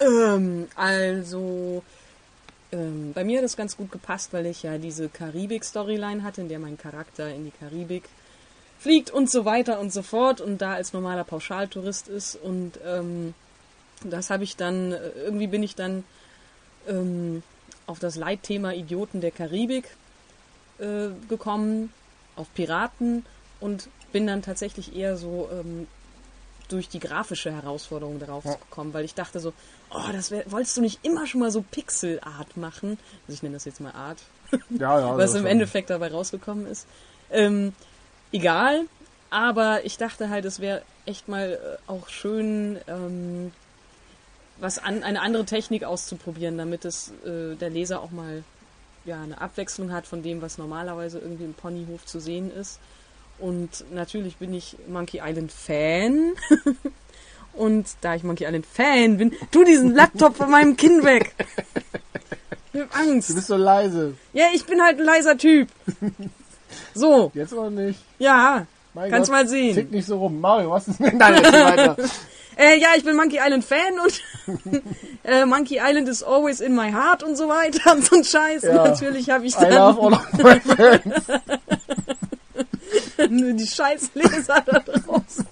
Ähm, 0.00 0.68
also, 0.74 1.82
ähm, 2.72 3.12
bei 3.12 3.24
mir 3.24 3.36
hat 3.36 3.44
das 3.44 3.58
ganz 3.58 3.76
gut 3.76 3.92
gepasst, 3.92 4.32
weil 4.32 4.46
ich 4.46 4.62
ja 4.62 4.78
diese 4.78 5.10
Karibik-Storyline 5.10 6.22
hatte, 6.22 6.40
in 6.40 6.48
der 6.48 6.60
mein 6.60 6.78
Charakter 6.78 7.28
in 7.28 7.44
die 7.44 7.50
Karibik 7.50 8.04
fliegt 8.80 9.10
und 9.10 9.30
so 9.30 9.44
weiter 9.44 9.78
und 9.78 9.92
so 9.92 10.02
fort 10.02 10.40
und 10.40 10.58
da 10.58 10.72
als 10.72 10.94
normaler 10.94 11.22
Pauschaltourist 11.22 12.08
ist 12.08 12.34
und 12.34 12.80
ähm, 12.84 13.34
das 14.02 14.30
habe 14.30 14.42
ich 14.42 14.56
dann, 14.56 14.92
äh, 14.92 15.10
irgendwie 15.16 15.46
bin 15.46 15.62
ich 15.62 15.74
dann 15.74 16.02
ähm, 16.88 17.42
auf 17.86 17.98
das 17.98 18.16
Leitthema 18.16 18.72
Idioten 18.72 19.20
der 19.20 19.32
Karibik 19.32 19.84
äh, 20.78 21.08
gekommen, 21.28 21.92
auf 22.36 22.52
Piraten 22.54 23.26
und 23.60 23.88
bin 24.12 24.26
dann 24.26 24.40
tatsächlich 24.40 24.96
eher 24.96 25.18
so 25.18 25.50
ähm, 25.52 25.86
durch 26.68 26.88
die 26.88 27.00
grafische 27.00 27.52
Herausforderung 27.52 28.18
darauf 28.18 28.44
gekommen, 28.44 28.94
weil 28.94 29.04
ich 29.04 29.14
dachte 29.14 29.40
so, 29.40 29.52
oh, 29.90 30.12
das 30.12 30.30
wär, 30.30 30.50
wolltest 30.50 30.78
du 30.78 30.80
nicht 30.80 31.04
immer 31.04 31.26
schon 31.26 31.40
mal 31.40 31.50
so 31.50 31.62
Pixel-Art 31.62 32.56
machen? 32.56 32.98
Also 33.26 33.34
ich 33.34 33.42
nenne 33.42 33.56
das 33.56 33.66
jetzt 33.66 33.80
mal 33.80 33.92
Art, 33.92 34.18
Ja, 34.70 35.00
ja. 35.00 35.18
was 35.18 35.34
im 35.34 35.44
Endeffekt 35.44 35.90
dabei 35.90 36.10
rausgekommen 36.10 36.66
ist. 36.66 36.86
Ähm, 37.30 37.74
egal, 38.32 38.86
aber 39.30 39.84
ich 39.84 39.96
dachte 39.96 40.28
halt, 40.28 40.44
es 40.44 40.60
wäre 40.60 40.82
echt 41.06 41.28
mal 41.28 41.52
äh, 41.52 41.90
auch 41.90 42.08
schön, 42.08 42.78
ähm, 42.88 43.52
was 44.58 44.78
an, 44.78 45.02
eine 45.02 45.22
andere 45.22 45.44
Technik 45.44 45.84
auszuprobieren, 45.84 46.58
damit 46.58 46.84
es 46.84 47.12
äh, 47.24 47.54
der 47.56 47.70
Leser 47.70 48.00
auch 48.02 48.10
mal 48.10 48.42
ja, 49.06 49.22
eine 49.22 49.40
Abwechslung 49.40 49.92
hat 49.92 50.06
von 50.06 50.22
dem, 50.22 50.42
was 50.42 50.58
normalerweise 50.58 51.18
irgendwie 51.18 51.44
im 51.44 51.54
Ponyhof 51.54 52.04
zu 52.04 52.20
sehen 52.20 52.50
ist. 52.52 52.78
Und 53.38 53.84
natürlich 53.92 54.36
bin 54.36 54.52
ich 54.52 54.76
Monkey 54.88 55.22
Island 55.24 55.50
Fan. 55.50 56.32
Und 57.54 57.86
da 58.02 58.14
ich 58.14 58.22
Monkey 58.22 58.44
Island 58.44 58.66
Fan 58.66 59.16
bin, 59.16 59.32
tu 59.50 59.64
diesen 59.64 59.94
Laptop 59.94 60.36
von 60.36 60.50
meinem 60.50 60.76
Kinn 60.76 61.04
weg. 61.04 61.34
Ich 62.72 62.80
hab 62.80 62.92
Du 62.92 62.98
Angst. 63.00 63.34
bist 63.34 63.48
so 63.48 63.56
leise. 63.56 64.14
Ja, 64.32 64.44
ich 64.54 64.64
bin 64.64 64.80
halt 64.80 65.00
ein 65.00 65.04
leiser 65.04 65.36
Typ. 65.36 65.68
So, 66.94 67.30
Jetzt 67.34 67.52
aber 67.52 67.70
nicht. 67.70 67.98
ja, 68.18 68.66
Mein 68.94 69.10
kannst 69.10 69.30
Gott, 69.30 69.40
mal 69.40 69.48
sehen. 69.48 69.74
Tick 69.74 69.90
nicht 69.90 70.06
so 70.06 70.18
rum. 70.18 70.40
Mario, 70.40 70.70
was 70.70 70.88
ist 70.88 70.98
denn 71.00 71.06
jetzt 71.18 71.52
weiter. 71.52 71.96
Äh, 72.56 72.78
ja, 72.78 72.88
ich 72.94 73.04
bin 73.04 73.16
Monkey 73.16 73.38
Island 73.42 73.64
Fan 73.64 73.78
und 74.04 74.82
äh, 75.24 75.46
Monkey 75.46 75.78
Island 75.82 76.08
is 76.10 76.22
always 76.22 76.60
in 76.60 76.74
my 76.74 76.92
heart 76.92 77.22
und 77.22 77.36
so 77.36 77.48
weiter 77.48 77.92
und 77.92 78.04
so 78.04 78.16
ein 78.16 78.24
Scheiß. 78.24 78.64
Ja. 78.64 78.74
Natürlich 78.88 79.30
habe 79.30 79.46
ich 79.46 79.56
I 79.56 79.64
love 79.64 79.98
all 79.98 80.12
of 80.12 80.32
my 80.34 80.60
friends. 80.60 81.26
dann 83.16 83.56
die 83.56 83.66
scheiß 83.66 84.10
Leser 84.14 84.62
da 84.66 84.78
draußen. 84.80 85.46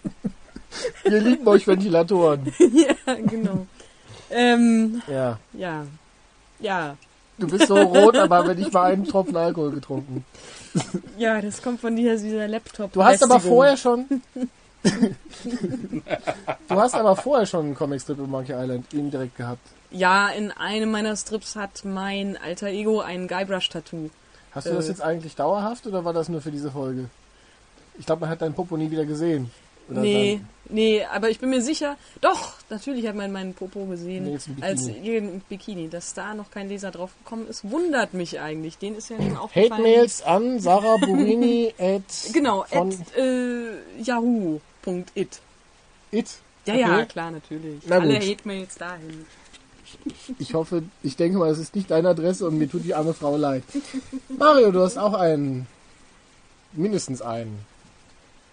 Wir 1.05 1.21
lieben 1.21 1.47
euch 1.47 1.67
Ventilatoren. 1.67 2.53
ja, 2.59 3.15
genau. 3.15 3.67
Ähm, 4.31 5.01
Ja. 5.07 5.39
ja. 5.55 5.87
Ja. 6.61 6.97
Du 7.39 7.47
bist 7.47 7.69
so 7.69 7.77
rot, 7.77 8.17
aber 8.17 8.37
habe 8.39 8.55
nicht 8.55 8.73
mal 8.73 8.93
einen 8.93 9.07
Tropfen 9.07 9.37
Alkohol 9.37 9.71
getrunken. 9.71 10.25
Ja, 11.19 11.41
das 11.41 11.63
kommt 11.63 11.81
von 11.81 11.97
dieser, 11.97 12.17
dieser 12.17 12.47
laptop 12.49 12.93
Du 12.93 13.03
hast 13.03 13.23
aber 13.23 13.41
vorher 13.41 13.77
schon. 13.77 14.07
du 14.85 16.03
hast 16.71 16.95
aber 16.95 17.17
vorher 17.17 17.47
schon 17.47 17.67
einen 17.67 17.75
Comicstrip 17.75 18.19
über 18.19 18.27
Monkey 18.27 18.53
Island 18.53 18.93
indirekt 18.95 19.37
gehabt. 19.37 19.67
Ja, 19.91 20.29
in 20.29 20.51
einem 20.53 20.91
meiner 20.91 21.17
Strips 21.17 21.57
hat 21.57 21.85
mein 21.85 22.37
alter 22.37 22.69
Ego 22.69 23.01
ein 23.01 23.27
Guybrush-Tattoo. 23.27 24.11
Hast 24.53 24.67
du 24.67 24.75
das 24.75 24.87
Äh. 24.87 24.91
jetzt 24.91 25.03
eigentlich 25.03 25.35
dauerhaft 25.35 25.87
oder 25.87 26.05
war 26.05 26.13
das 26.13 26.29
nur 26.29 26.41
für 26.41 26.51
diese 26.51 26.71
Folge? 26.71 27.07
Ich 27.99 28.07
glaube, 28.07 28.21
man 28.21 28.31
hat 28.31 28.43
deinen 28.43 28.55
Popo 28.55 28.77
nie 28.77 28.91
wieder 28.91 29.05
gesehen. 29.05 29.51
Oder 29.90 30.00
Nee, 30.02 30.40
nee, 30.68 31.04
aber 31.04 31.30
ich 31.30 31.38
bin 31.38 31.50
mir 31.50 31.62
sicher, 31.62 31.97
doch, 32.21 32.54
natürlich 32.68 33.07
hat 33.07 33.14
man 33.14 33.33
meinen 33.33 33.54
Popo 33.54 33.87
gesehen, 33.87 34.25
Nee, 34.25 34.38
als 34.62 34.87
im 34.87 35.40
Bikini. 35.49 35.88
Dass 35.88 36.14
da 36.14 36.35
noch 36.35 36.50
kein 36.50 36.68
Leser 36.68 36.90
drauf 36.90 37.11
gekommen 37.25 37.47
ist, 37.49 37.71
wundert 37.71 38.12
mich 38.14 38.38
eigentlich. 38.40 38.78
Den 38.78 38.95
ist 38.97 39.11
ja 39.11 39.16
Dann 39.16 39.37
aufgefallen. 39.37 39.73
Hate-Mails 39.73 40.23
an 40.23 40.61
Sarah 40.61 40.97
Burini 40.99 41.73
at 41.78 42.02
Genau, 42.33 42.62
at 42.71 42.95
äh, 43.16 44.00
yahoo.it. 44.02 45.40
it. 46.11 46.28
Ja, 46.66 46.75
Okay. 46.75 46.80
ja, 46.80 47.04
klar, 47.07 47.30
natürlich. 47.30 47.80
Na 47.87 47.97
Alle. 48.00 48.21
Hate-Mails 48.21 48.75
dahin. 48.76 49.25
Ich 50.38 50.52
hoffe, 50.52 50.83
ich 51.02 51.16
denke 51.16 51.38
mal, 51.38 51.50
es 51.50 51.59
ist 51.59 51.75
nicht 51.75 51.90
deine 51.90 52.11
Adresse 52.11 52.47
und 52.47 52.59
mir 52.59 52.68
tut 52.71 52.85
die 52.85 52.95
arme 52.95 53.14
Frau 53.14 53.38
leid. 53.38 53.62
Mario, 54.28 54.71
du 54.71 54.80
hast 54.83 54.99
auch 54.99 55.14
einen, 55.14 55.66
mindestens 56.75 57.23
einen 57.23 57.59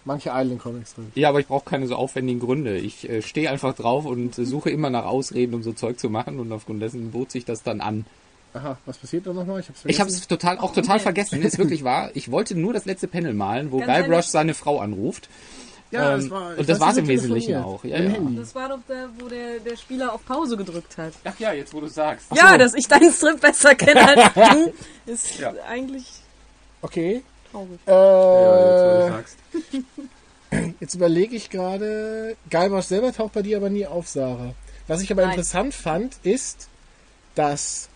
Monkey 0.06 0.30
Island 0.32 0.60
Comicstrip. 0.62 1.04
Ja, 1.14 1.28
aber 1.28 1.40
ich 1.40 1.46
brauche 1.48 1.64
keine 1.68 1.86
so 1.86 1.96
aufwendigen 1.96 2.40
Gründe. 2.40 2.78
Ich 2.78 3.06
äh, 3.08 3.20
stehe 3.20 3.50
einfach 3.50 3.74
drauf 3.74 4.06
und 4.06 4.38
äh, 4.38 4.44
suche 4.46 4.70
immer 4.70 4.88
nach 4.88 5.04
Ausreden, 5.04 5.54
um 5.54 5.62
so 5.62 5.72
Zeug 5.74 5.98
zu 5.98 6.08
machen 6.08 6.40
und 6.40 6.50
aufgrund 6.52 6.80
dessen 6.80 7.10
bot 7.10 7.30
sich 7.30 7.44
das 7.44 7.62
dann 7.62 7.80
an. 7.82 8.06
Aha, 8.54 8.78
was 8.86 8.96
passiert 8.96 9.26
da 9.26 9.34
nochmal? 9.34 9.60
Ich 9.60 9.68
hab's 9.68 9.80
Ich 9.84 10.00
habe 10.00 10.08
vergessen. 10.08 10.20
es 10.22 10.28
total 10.28 10.58
auch 10.58 10.72
total 10.72 10.98
vergessen, 11.00 11.42
ist 11.42 11.58
wirklich 11.58 11.84
wahr. 11.84 12.10
Ich 12.14 12.30
wollte 12.30 12.54
nur 12.54 12.72
das 12.72 12.86
letzte 12.86 13.06
Panel 13.08 13.34
malen, 13.34 13.70
wo 13.70 13.78
Ganz 13.80 13.88
Guybrush 13.92 14.12
ehrlich? 14.14 14.26
seine 14.28 14.54
Frau 14.54 14.78
anruft. 14.80 15.28
ja, 15.90 16.14
ähm, 16.14 16.20
das 16.22 16.30
war, 16.30 16.52
ich 16.54 16.58
und 16.60 16.68
das 16.70 16.80
war's 16.80 16.94
die 16.94 17.00
im 17.00 17.08
Wesentlichen 17.08 17.56
auch. 17.56 17.84
Ja, 17.84 18.00
ja. 18.00 18.14
Das 18.36 18.54
war 18.54 18.68
doch 18.70 18.78
der, 18.88 19.08
wo 19.18 19.28
der, 19.28 19.58
der 19.58 19.76
Spieler 19.76 20.12
auf 20.14 20.24
Pause 20.24 20.56
gedrückt 20.56 20.96
hat. 20.96 21.12
Ach 21.24 21.38
ja, 21.38 21.52
jetzt 21.52 21.74
wo 21.74 21.80
du 21.80 21.88
sagst. 21.88 22.28
Ja, 22.34 22.56
dass 22.56 22.72
ich 22.74 22.88
deinen 22.88 23.12
Strip 23.12 23.40
besser 23.42 23.74
kenne 23.74 24.08
als 24.08 24.32
du, 24.54 25.12
ist 25.12 25.38
Ja. 25.38 25.52
eigentlich 25.68 26.06
Okay. 26.80 27.22
Traurig. 27.56 27.80
Äh, 27.86 29.10
sagst. 29.10 29.38
jetzt 30.80 30.94
überlege 30.94 31.36
ich 31.36 31.50
gerade, 31.50 32.36
Guybrush 32.50 32.86
selber 32.86 33.12
taucht 33.12 33.32
bei 33.32 33.42
dir 33.42 33.56
aber 33.56 33.70
nie 33.70 33.86
auf, 33.86 34.08
Sarah. 34.08 34.54
Was 34.86 35.02
ich 35.02 35.10
aber 35.10 35.22
Nein. 35.22 35.32
interessant 35.32 35.74
fand, 35.74 36.16
ist, 36.22 36.68
dass 37.34 37.88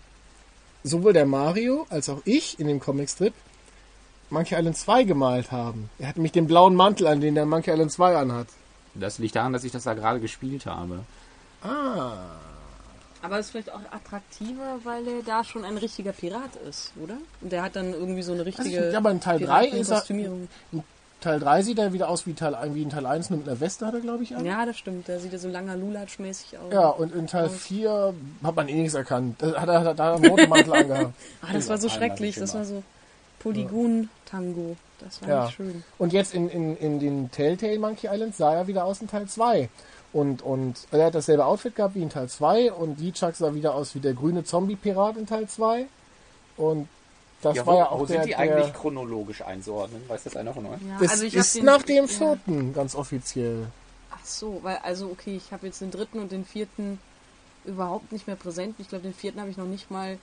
sowohl 0.83 1.13
der 1.13 1.27
Mario 1.27 1.87
als 1.91 2.09
auch 2.09 2.23
ich 2.25 2.59
in 2.59 2.67
dem 2.67 2.81
Comicstrip 2.81 3.35
Monkey 4.31 4.55
Island 4.55 4.77
2 4.77 5.05
gemalt 5.05 5.53
haben. 5.53 5.91
Er 5.99 6.09
hat 6.09 6.17
nämlich 6.17 6.33
den 6.33 6.47
blauen 6.47 6.75
Mantel 6.75 7.07
an, 7.07 7.21
den 7.21 7.35
der 7.35 7.47
Monkey 7.47 7.71
Island 7.71 7.93
2 7.93 8.17
anhat. 8.17 8.47
Das 8.95 9.19
liegt 9.19 9.37
daran, 9.37 9.53
dass 9.53 9.65
ich 9.65 9.73
das 9.73 9.85
da 9.85 9.95
gerade 9.95 10.21
gespielt 10.21 10.67
habe. 10.67 11.01
Ah. 11.63 12.39
Aber 13.23 13.39
es 13.39 13.47
ist 13.47 13.53
vielleicht 13.53 13.71
auch 13.71 13.81
attraktiver, 13.91 14.79
weil 14.85 15.07
er 15.07 15.23
da 15.25 15.45
schon 15.45 15.65
ein 15.65 15.77
richtiger 15.77 16.13
Pirat 16.13 16.57
ist, 16.69 16.93
oder? 17.03 17.15
Und 17.41 17.53
der 17.53 17.63
hat 17.63 17.77
dann 17.77 17.93
irgendwie 17.93 18.23
so 18.23 18.33
eine 18.33 18.47
richtige 18.47 18.69
ich- 18.69 18.93
ja, 18.93 18.99
aber 18.99 19.11
in 19.11 19.21
Teil 19.21 19.39
drei 19.39 19.67
ist 19.67 19.91
er- 19.91 20.01
Piratenkostümierung. 20.01 20.49
Teil 21.21 21.39
3 21.39 21.61
sieht 21.61 21.79
er 21.79 21.93
wieder 21.93 22.09
aus 22.09 22.27
wie, 22.27 22.33
Teil, 22.33 22.57
wie 22.73 22.81
in 22.83 22.89
Teil 22.89 23.05
1, 23.05 23.29
nur 23.29 23.41
mit 23.41 23.47
einer 23.47 23.61
Weste 23.61 23.85
hat 23.87 23.93
er, 23.93 24.01
glaube 24.01 24.23
ich, 24.23 24.35
an. 24.35 24.47
Ja, 24.47 24.65
das 24.65 24.79
stimmt. 24.79 25.07
Da 25.07 25.19
sieht 25.19 25.35
er 25.35 25.39
so 25.39 25.51
langer 25.51 25.75
Lulatsch-mäßig 25.77 26.57
aus. 26.59 26.73
Ja, 26.73 26.89
und 26.89 27.15
in 27.15 27.27
Teil 27.27 27.51
4 27.51 28.15
hat 28.43 28.57
man 28.57 28.69
eh 28.71 28.75
nichts 28.81 28.95
erkannt. 28.95 29.37
Da 29.43 29.61
hat 29.61 29.69
er, 29.69 29.85
er 29.99 30.15
einen 30.15 30.27
roten 30.27 30.49
Mantel 30.49 30.73
angehabt. 30.77 31.13
Ah, 31.43 31.53
das 31.53 31.69
war 31.69 31.77
so 31.77 31.91
schrecklich. 31.91 32.37
Das 32.37 32.55
war 32.55 32.65
so 32.65 32.83
Polygon-Tango. 33.41 34.77
Das 34.99 35.21
war 35.23 35.29
Ja. 35.29 35.45
nicht 35.45 35.55
schön. 35.57 35.85
Und 35.99 36.13
jetzt 36.13 36.35
in, 36.35 36.49
in, 36.49 36.77
in 36.79 36.99
den 36.99 37.31
Telltale 37.31 37.79
Monkey 37.79 38.09
Island 38.11 38.35
sah 38.37 38.55
er 38.55 38.67
wieder 38.67 38.85
aus 38.85 39.01
in 39.01 39.09
Teil 39.09 39.27
2. 39.27 39.69
Und, 40.13 40.43
und 40.43 40.75
er 40.91 41.07
hat 41.07 41.15
dasselbe 41.15 41.45
Outfit 41.45 41.77
gehabt 41.77 41.95
wie 41.95 42.03
in 42.03 42.11
Teil 42.11 42.29
2 42.29 42.73
und 42.73 42.99
Lichak 42.99 43.37
sah 43.37 43.55
wieder 43.55 43.75
aus 43.75 43.95
wie 43.95 44.01
der 44.01 44.13
grüne 44.15 44.43
Zombie-Pirat 44.45 45.17
in 45.17 45.27
Teil 45.27 45.49
2. 45.49 45.87
Und 46.57 46.89
das 47.43 47.57
Ja, 47.57 47.65
war 47.67 47.75
wo, 47.75 47.79
ja 47.79 47.89
auch 47.91 48.01
wo 48.01 48.07
der, 48.07 48.17
sind 48.17 48.25
die 48.25 48.29
der 48.31 48.39
eigentlich 48.41 48.75
chronologisch 48.75 49.43
einzuordnen? 49.43 50.03
Weiß 50.09 50.25
das 50.25 50.37
einer 50.37 50.53
von 50.53 50.67
euch? 50.67 50.81
Ja, 50.83 50.99
das 51.01 51.13
also 51.13 51.25
ist 51.27 51.55
den- 51.55 51.65
nach 51.65 51.83
dem 51.83 52.07
ja. 52.07 52.07
vierten, 52.09 52.75
ganz 52.75 52.95
offiziell. 52.97 53.67
Ach 54.11 54.25
so, 54.25 54.59
weil, 54.63 54.79
also 54.83 55.07
okay, 55.07 55.37
ich 55.37 55.53
habe 55.53 55.67
jetzt 55.67 55.81
den 55.81 55.93
dritten 55.93 56.19
und 56.19 56.33
den 56.33 56.45
vierten 56.45 56.99
überhaupt 57.65 58.11
nicht 58.11 58.27
mehr 58.27 58.37
präsent. 58.37 58.75
Ich 58.79 58.89
glaube, 58.89 59.03
den 59.05 59.15
vierten 59.15 59.39
habe 59.41 59.49
ich 59.51 59.57
noch 59.57 59.67
nicht 59.67 59.91
mal 59.93 60.19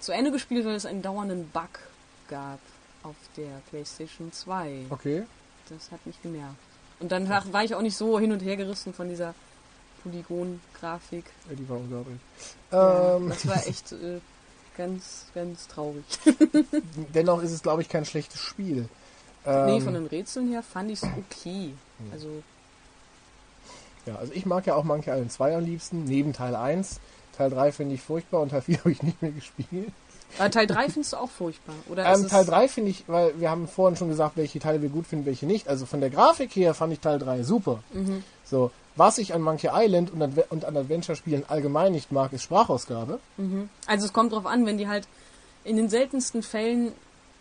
zu 0.00 0.10
Ende 0.12 0.32
gespielt, 0.32 0.66
weil 0.66 0.74
es 0.74 0.84
einen 0.84 1.00
dauernden 1.00 1.48
Bug 1.50 1.68
gab 2.28 2.58
auf 3.04 3.14
der 3.36 3.60
PlayStation 3.70 4.32
2. 4.32 4.86
Okay. 4.90 5.22
Das 5.68 5.92
hat 5.92 6.04
mich 6.06 6.20
genervt. 6.22 6.56
Und 7.02 7.10
dann 7.12 7.28
war 7.28 7.52
war 7.52 7.64
ich 7.64 7.74
auch 7.74 7.82
nicht 7.82 7.96
so 7.96 8.18
hin 8.18 8.32
und 8.32 8.40
her 8.40 8.56
gerissen 8.56 8.94
von 8.94 9.08
dieser 9.08 9.34
Polygon-Grafik. 10.02 11.24
Ja, 11.48 11.56
die 11.56 11.68
war 11.68 11.76
unglaublich. 11.76 12.18
Ja, 12.70 13.16
Ähm, 13.16 13.28
das 13.28 13.46
war 13.46 13.66
echt 13.66 13.92
äh, 13.92 14.20
ganz, 14.76 15.26
ganz 15.34 15.68
traurig. 15.68 16.04
dennoch 17.14 17.42
ist 17.42 17.52
es, 17.52 17.62
glaube 17.62 17.82
ich, 17.82 17.88
kein 17.88 18.04
schlechtes 18.04 18.40
Spiel. 18.40 18.88
Ähm, 19.44 19.66
nee, 19.66 19.80
von 19.80 19.94
den 19.94 20.06
Rätseln 20.06 20.48
her 20.48 20.62
fand 20.62 20.90
ich 20.90 21.02
es 21.02 21.08
okay. 21.18 21.74
Also, 22.12 22.28
Ja, 24.06 24.16
also 24.16 24.32
ich 24.32 24.46
mag 24.46 24.66
ja 24.66 24.74
auch 24.74 24.84
Monkey 24.84 25.10
Island 25.10 25.32
2 25.32 25.56
am 25.56 25.64
liebsten, 25.64 26.04
neben 26.04 26.32
Teil 26.32 26.54
1. 26.54 27.00
Teil 27.36 27.50
3 27.50 27.72
finde 27.72 27.94
ich 27.96 28.02
furchtbar 28.02 28.40
und 28.40 28.50
Teil 28.50 28.62
4 28.62 28.78
habe 28.78 28.92
ich 28.92 29.02
nicht 29.02 29.20
mehr 29.20 29.32
gespielt. 29.32 29.92
Äh, 30.38 30.50
Teil 30.50 30.66
3 30.66 30.88
findest 30.88 31.12
du 31.12 31.16
auch 31.18 31.30
furchtbar, 31.30 31.74
oder? 31.88 32.04
Ähm, 32.06 32.28
Teil 32.28 32.44
3 32.44 32.68
finde 32.68 32.90
ich, 32.90 33.04
weil 33.06 33.38
wir 33.38 33.50
haben 33.50 33.68
vorhin 33.68 33.96
schon 33.96 34.08
gesagt, 34.08 34.36
welche 34.36 34.58
Teile 34.58 34.82
wir 34.82 34.88
gut 34.88 35.06
finden, 35.06 35.26
welche 35.26 35.46
nicht. 35.46 35.68
Also 35.68 35.86
von 35.86 36.00
der 36.00 36.10
Grafik 36.10 36.54
her 36.56 36.74
fand 36.74 36.92
ich 36.92 37.00
Teil 37.00 37.18
3 37.18 37.42
super. 37.42 37.82
Mhm. 37.92 38.24
So, 38.44 38.70
was 38.96 39.18
ich 39.18 39.34
an 39.34 39.42
Monkey 39.42 39.70
Island 39.72 40.12
und 40.12 40.22
an, 40.22 40.34
und 40.50 40.64
an 40.64 40.76
Adventure-Spielen 40.76 41.44
allgemein 41.48 41.92
nicht 41.92 42.12
mag, 42.12 42.32
ist 42.32 42.42
Sprachausgabe. 42.42 43.20
Also 43.86 44.06
es 44.06 44.12
kommt 44.12 44.32
drauf 44.32 44.46
an, 44.46 44.66
wenn 44.66 44.78
die 44.78 44.88
halt 44.88 45.08
in 45.64 45.76
den 45.76 45.88
seltensten 45.88 46.42
Fällen 46.42 46.92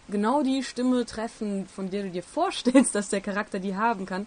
genau 0.09 0.43
die 0.43 0.63
Stimme 0.63 1.05
treffen, 1.05 1.67
von 1.67 1.89
der 1.89 2.03
du 2.03 2.09
dir 2.09 2.23
vorstellst, 2.23 2.95
dass 2.95 3.09
der 3.09 3.21
Charakter 3.21 3.59
die 3.59 3.75
haben 3.75 4.05
kann. 4.05 4.25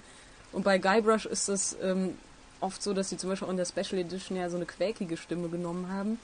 Und 0.52 0.64
bei 0.64 0.78
Guybrush 0.78 1.26
ist 1.26 1.48
es 1.48 1.76
ähm, 1.82 2.14
oft 2.60 2.82
so, 2.82 2.92
dass 2.92 3.10
sie 3.10 3.16
zum 3.16 3.30
Beispiel 3.30 3.46
auch 3.46 3.52
in 3.52 3.56
der 3.56 3.66
Special 3.66 4.00
Edition 4.00 4.36
ja 4.36 4.48
so 4.48 4.56
eine 4.56 4.66
quäkige 4.66 5.16
Stimme 5.16 5.48
genommen 5.48 5.90
haben. 5.92 6.18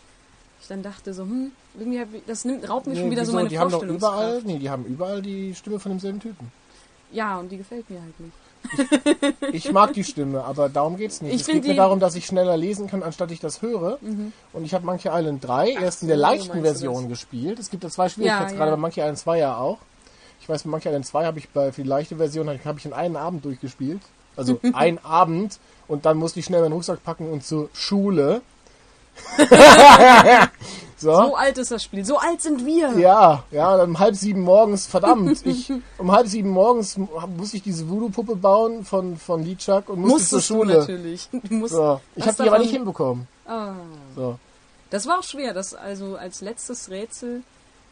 Ich 0.60 0.68
dann 0.68 0.82
dachte 0.82 1.14
so, 1.14 1.22
hm, 1.22 1.52
irgendwie 1.78 1.98
ich, 2.18 2.22
das 2.26 2.44
nimmt, 2.44 2.68
raubt 2.68 2.86
mir 2.86 2.94
schon 2.94 3.04
Nee, 3.06 3.10
wieder 3.12 3.22
so 3.24 3.28
wieso? 3.28 3.36
meine 3.38 3.48
die 3.48 3.58
haben 3.58 3.70
doch 3.70 3.82
überall, 3.82 4.42
nee, 4.44 4.58
die 4.58 4.68
haben 4.70 4.84
überall 4.84 5.22
die 5.22 5.54
Stimme 5.54 5.78
von 5.80 5.92
demselben 5.92 6.20
Typen. 6.20 6.52
Ja, 7.12 7.38
und 7.38 7.50
die 7.50 7.56
gefällt 7.58 7.88
mir 7.90 8.00
halt 8.00 8.20
nicht. 8.20 8.34
Ich 9.54 9.72
mag 9.72 9.94
die 9.94 10.04
Stimme, 10.04 10.44
aber 10.44 10.68
darum 10.68 10.96
geht's 10.98 11.22
nicht. 11.22 11.34
Ich 11.34 11.40
es 11.40 11.46
geht 11.46 11.64
mir 11.64 11.74
darum, 11.74 11.98
dass 11.98 12.14
ich 12.14 12.26
schneller 12.26 12.56
lesen 12.58 12.86
kann, 12.88 13.02
anstatt 13.02 13.30
ich 13.30 13.40
das 13.40 13.62
höre. 13.62 13.98
Und 14.52 14.64
ich 14.64 14.74
habe 14.74 14.84
Monkey 14.84 15.08
Island 15.10 15.42
3 15.44 15.70
erst 15.72 16.02
in 16.02 16.08
der 16.08 16.18
so, 16.18 16.22
leichten 16.22 16.60
Version 16.62 17.08
gespielt. 17.08 17.58
Es 17.58 17.70
gibt 17.70 17.82
ja 17.84 17.90
zwei 17.90 18.08
Schwierigkeitsgrade 18.10 18.58
Ja, 18.60 18.66
ja. 18.66 18.74
bei 18.76 18.80
Monkey 18.80 19.00
Island 19.00 19.18
2 19.18 19.38
ja 19.38 19.56
auch. 19.56 19.78
Ich 20.42 20.48
weiß, 20.48 20.64
bei 20.64 20.70
Monkey 20.70 20.88
Island 20.88 21.06
2 21.06 21.24
habe 21.24 21.38
ich 21.38 21.48
bei 21.48 21.72
für 21.72 21.82
die 21.82 21.88
leichte 21.88 22.16
Version 22.16 22.48
habe 22.48 22.58
ich- 22.62 22.76
ich 22.78 22.84
in 22.84 22.92
einen 22.92 23.16
Abend 23.16 23.44
durchgespielt. 23.46 24.02
Also 24.36 24.60
ein 24.74 25.02
Abend 25.04 25.58
und 25.88 26.04
dann 26.04 26.18
musste 26.18 26.38
ich 26.40 26.44
schnell 26.46 26.60
meinen 26.60 26.72
Rucksack 26.74 27.02
packen 27.02 27.30
und 27.30 27.42
zur 27.44 27.70
Schule. 27.72 28.42
so. 30.96 31.12
So 31.14 31.34
alt 31.36 31.58
ist 31.58 31.70
das 31.70 31.82
Spiel. 31.82 32.04
So 32.04 32.18
alt 32.18 32.40
sind 32.42 32.64
wir. 32.66 32.98
Ja, 32.98 33.44
ja, 33.50 33.82
um 33.82 33.98
halb 33.98 34.14
sieben 34.16 34.42
morgens, 34.42 34.86
verdammt, 34.86 35.44
ich, 35.46 35.72
um 35.98 36.12
halb 36.12 36.26
sieben 36.26 36.50
morgens 36.50 36.96
mu- 36.98 37.08
musste 37.36 37.56
ich 37.56 37.62
diese 37.62 37.88
Voodoo-Puppe 37.88 38.36
bauen 38.36 38.84
von, 38.84 39.16
von 39.16 39.42
Lichak 39.44 39.88
und 39.88 40.00
musste 40.00 40.14
Musstest 40.36 40.46
zur 40.48 40.56
du 40.58 40.62
Schule. 40.64 40.78
natürlich. 40.80 41.28
Du 41.48 41.54
musst, 41.54 41.74
So. 41.74 42.00
Ich 42.16 42.26
habe 42.26 42.42
die 42.42 42.48
aber 42.48 42.58
nicht 42.58 42.72
hinbekommen. 42.72 43.26
Ah. 43.46 43.72
So. 44.14 44.38
Das 44.90 45.06
war 45.06 45.18
auch 45.20 45.24
schwer, 45.24 45.54
das 45.54 45.74
also 45.74 46.16
als 46.16 46.40
letztes 46.40 46.90
Rätsel 46.90 47.42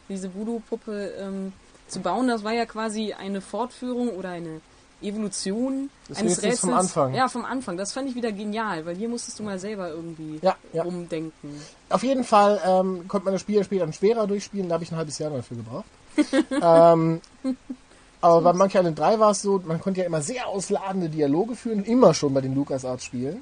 diese 0.09 0.33
Voodoo-Puppe 0.35 1.13
ähm, 1.19 1.53
zu 1.87 1.99
bauen, 2.01 2.27
das 2.27 2.43
war 2.43 2.51
ja 2.53 2.65
quasi 2.65 3.13
eine 3.13 3.41
Fortführung 3.41 4.09
oder 4.09 4.29
eine 4.29 4.61
Evolution 5.01 5.89
Des 6.07 6.17
eines 6.17 6.37
Rätsels 6.37 6.59
vom 6.61 6.73
Anfang. 6.73 7.13
Ja, 7.13 7.27
vom 7.27 7.45
Anfang. 7.45 7.77
Das 7.77 7.93
fand 7.93 8.09
ich 8.09 8.15
wieder 8.15 8.31
genial, 8.31 8.85
weil 8.85 8.95
hier 8.95 9.09
musstest 9.09 9.39
du 9.39 9.43
mal 9.43 9.59
selber 9.59 9.89
irgendwie 9.89 10.39
Ja, 10.41 10.55
ja. 10.73 10.83
rumdenken. 10.83 11.61
Auf 11.89 12.03
jeden 12.03 12.23
Fall 12.23 12.59
ähm, 12.65 13.07
konnte 13.07 13.25
man 13.25 13.33
das 13.33 13.41
Spiel 13.41 13.57
ja 13.57 13.63
später 13.63 13.85
dann 13.85 13.93
schwerer 13.93 14.27
durchspielen, 14.27 14.69
da 14.69 14.75
habe 14.75 14.83
ich 14.83 14.91
ein 14.91 14.97
halbes 14.97 15.17
Jahr 15.19 15.31
dafür 15.31 15.57
gebraucht. 15.57 15.85
ähm, 16.61 17.21
aber 18.21 18.41
bei 18.41 18.53
Monkey 18.53 18.77
Island 18.77 18.99
3 18.99 19.19
war 19.19 19.31
es 19.31 19.41
so, 19.41 19.61
man 19.65 19.79
konnte 19.79 20.01
ja 20.01 20.05
immer 20.05 20.21
sehr 20.21 20.47
ausladende 20.47 21.09
Dialoge 21.09 21.55
führen, 21.55 21.83
immer 21.85 22.13
schon 22.13 22.33
bei 22.33 22.41
den 22.41 22.53
LucasArts-Spielen, 22.55 23.41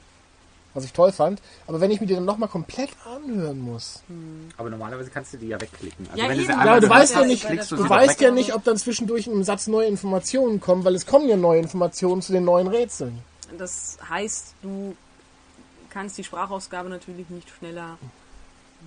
was 0.77 0.85
ich 0.85 0.93
toll 0.93 1.11
fand. 1.11 1.41
Aber 1.65 1.81
wenn 1.81 1.89
ich 1.91 1.99
mir 1.99 2.07
die 2.07 2.13
dann 2.13 2.23
nochmal 2.25 2.47
komplett 2.49 2.91
anhören 3.05 3.59
muss, 3.59 4.03
Aber 4.57 4.69
normalerweise 4.69 5.09
kannst 5.09 5.33
du 5.33 5.37
die 5.37 5.47
ja 5.47 5.59
wegklicken. 5.59 6.07
Also 6.11 6.21
Ja, 6.21 6.29
wenn 6.29 6.37
du 6.37 6.43
eben. 6.43 6.51
Ja, 6.51 6.79
du 6.79 6.87
weißt 6.89 7.15
ja 7.15 7.25
nicht- 7.25 7.45
klickst 7.45 7.71
du 7.71 7.77
sie 7.77 7.89
weißt 7.89 8.21
ja 8.21 8.31
nicht, 8.31 8.53
ob 8.53 8.63
dann 8.63 8.77
zwischendurch 8.77 9.27
in 9.27 9.33
einem 9.33 9.43
Satz 9.43 9.67
neue 9.67 9.87
Informationen 9.87 10.61
kommen, 10.61 10.85
weil 10.85 10.95
es 10.95 11.05
kommen 11.05 11.27
ja 11.27 11.35
neue 11.35 11.59
Informationen 11.59 12.21
zu 12.21 12.31
den 12.31 12.45
neuen 12.45 12.67
Rätseln. 12.67 13.19
Das 13.57 13.97
heißt, 14.07 14.53
du 14.61 14.95
kannst 15.89 16.17
die 16.17 16.23
Sprachausgabe 16.23 16.89
natürlich 16.89 17.29
nicht 17.29 17.49
schneller 17.49 17.97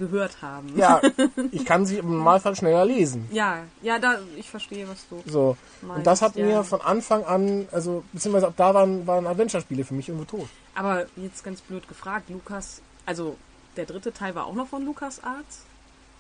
gehört 0.01 0.43
haben. 0.43 0.77
Ja, 0.77 1.01
ich 1.53 1.65
kann 1.65 1.87
sie 1.87 1.99
im 1.99 2.17
Normalfall 2.17 2.57
schneller 2.57 2.85
lesen. 2.85 3.29
ja, 3.31 3.59
ja, 3.83 4.01
da, 4.01 4.17
ich 4.37 4.51
verstehe, 4.51 4.89
was 4.89 5.07
du 5.09 5.23
So. 5.31 5.57
Und 5.83 6.05
das 6.05 6.23
hat 6.23 6.35
Meinst, 6.35 6.49
mir 6.49 6.55
ja. 6.57 6.63
von 6.65 6.81
Anfang 6.81 7.23
an, 7.25 7.69
also 7.71 8.03
beziehungsweise 8.13 8.49
ab 8.49 8.55
da 8.57 8.75
waren, 8.75 9.07
waren 9.07 9.27
Adventure-Spiele 9.29 9.85
für 9.85 9.95
mich 9.95 10.09
irgendwo 10.09 10.25
tot. 10.25 10.49
Aber 10.75 11.07
jetzt 11.17 11.45
ganz 11.45 11.61
blöd 11.61 11.87
gefragt, 11.87 12.29
Lukas, 12.31 12.83
also 13.07 13.37
der 13.77 13.85
dritte 13.87 14.13
Teil 14.13 14.35
war 14.35 14.47
auch 14.47 14.55
noch 14.55 14.67
von 14.67 14.85
Lukas 14.85 15.23
Arts? 15.23 15.61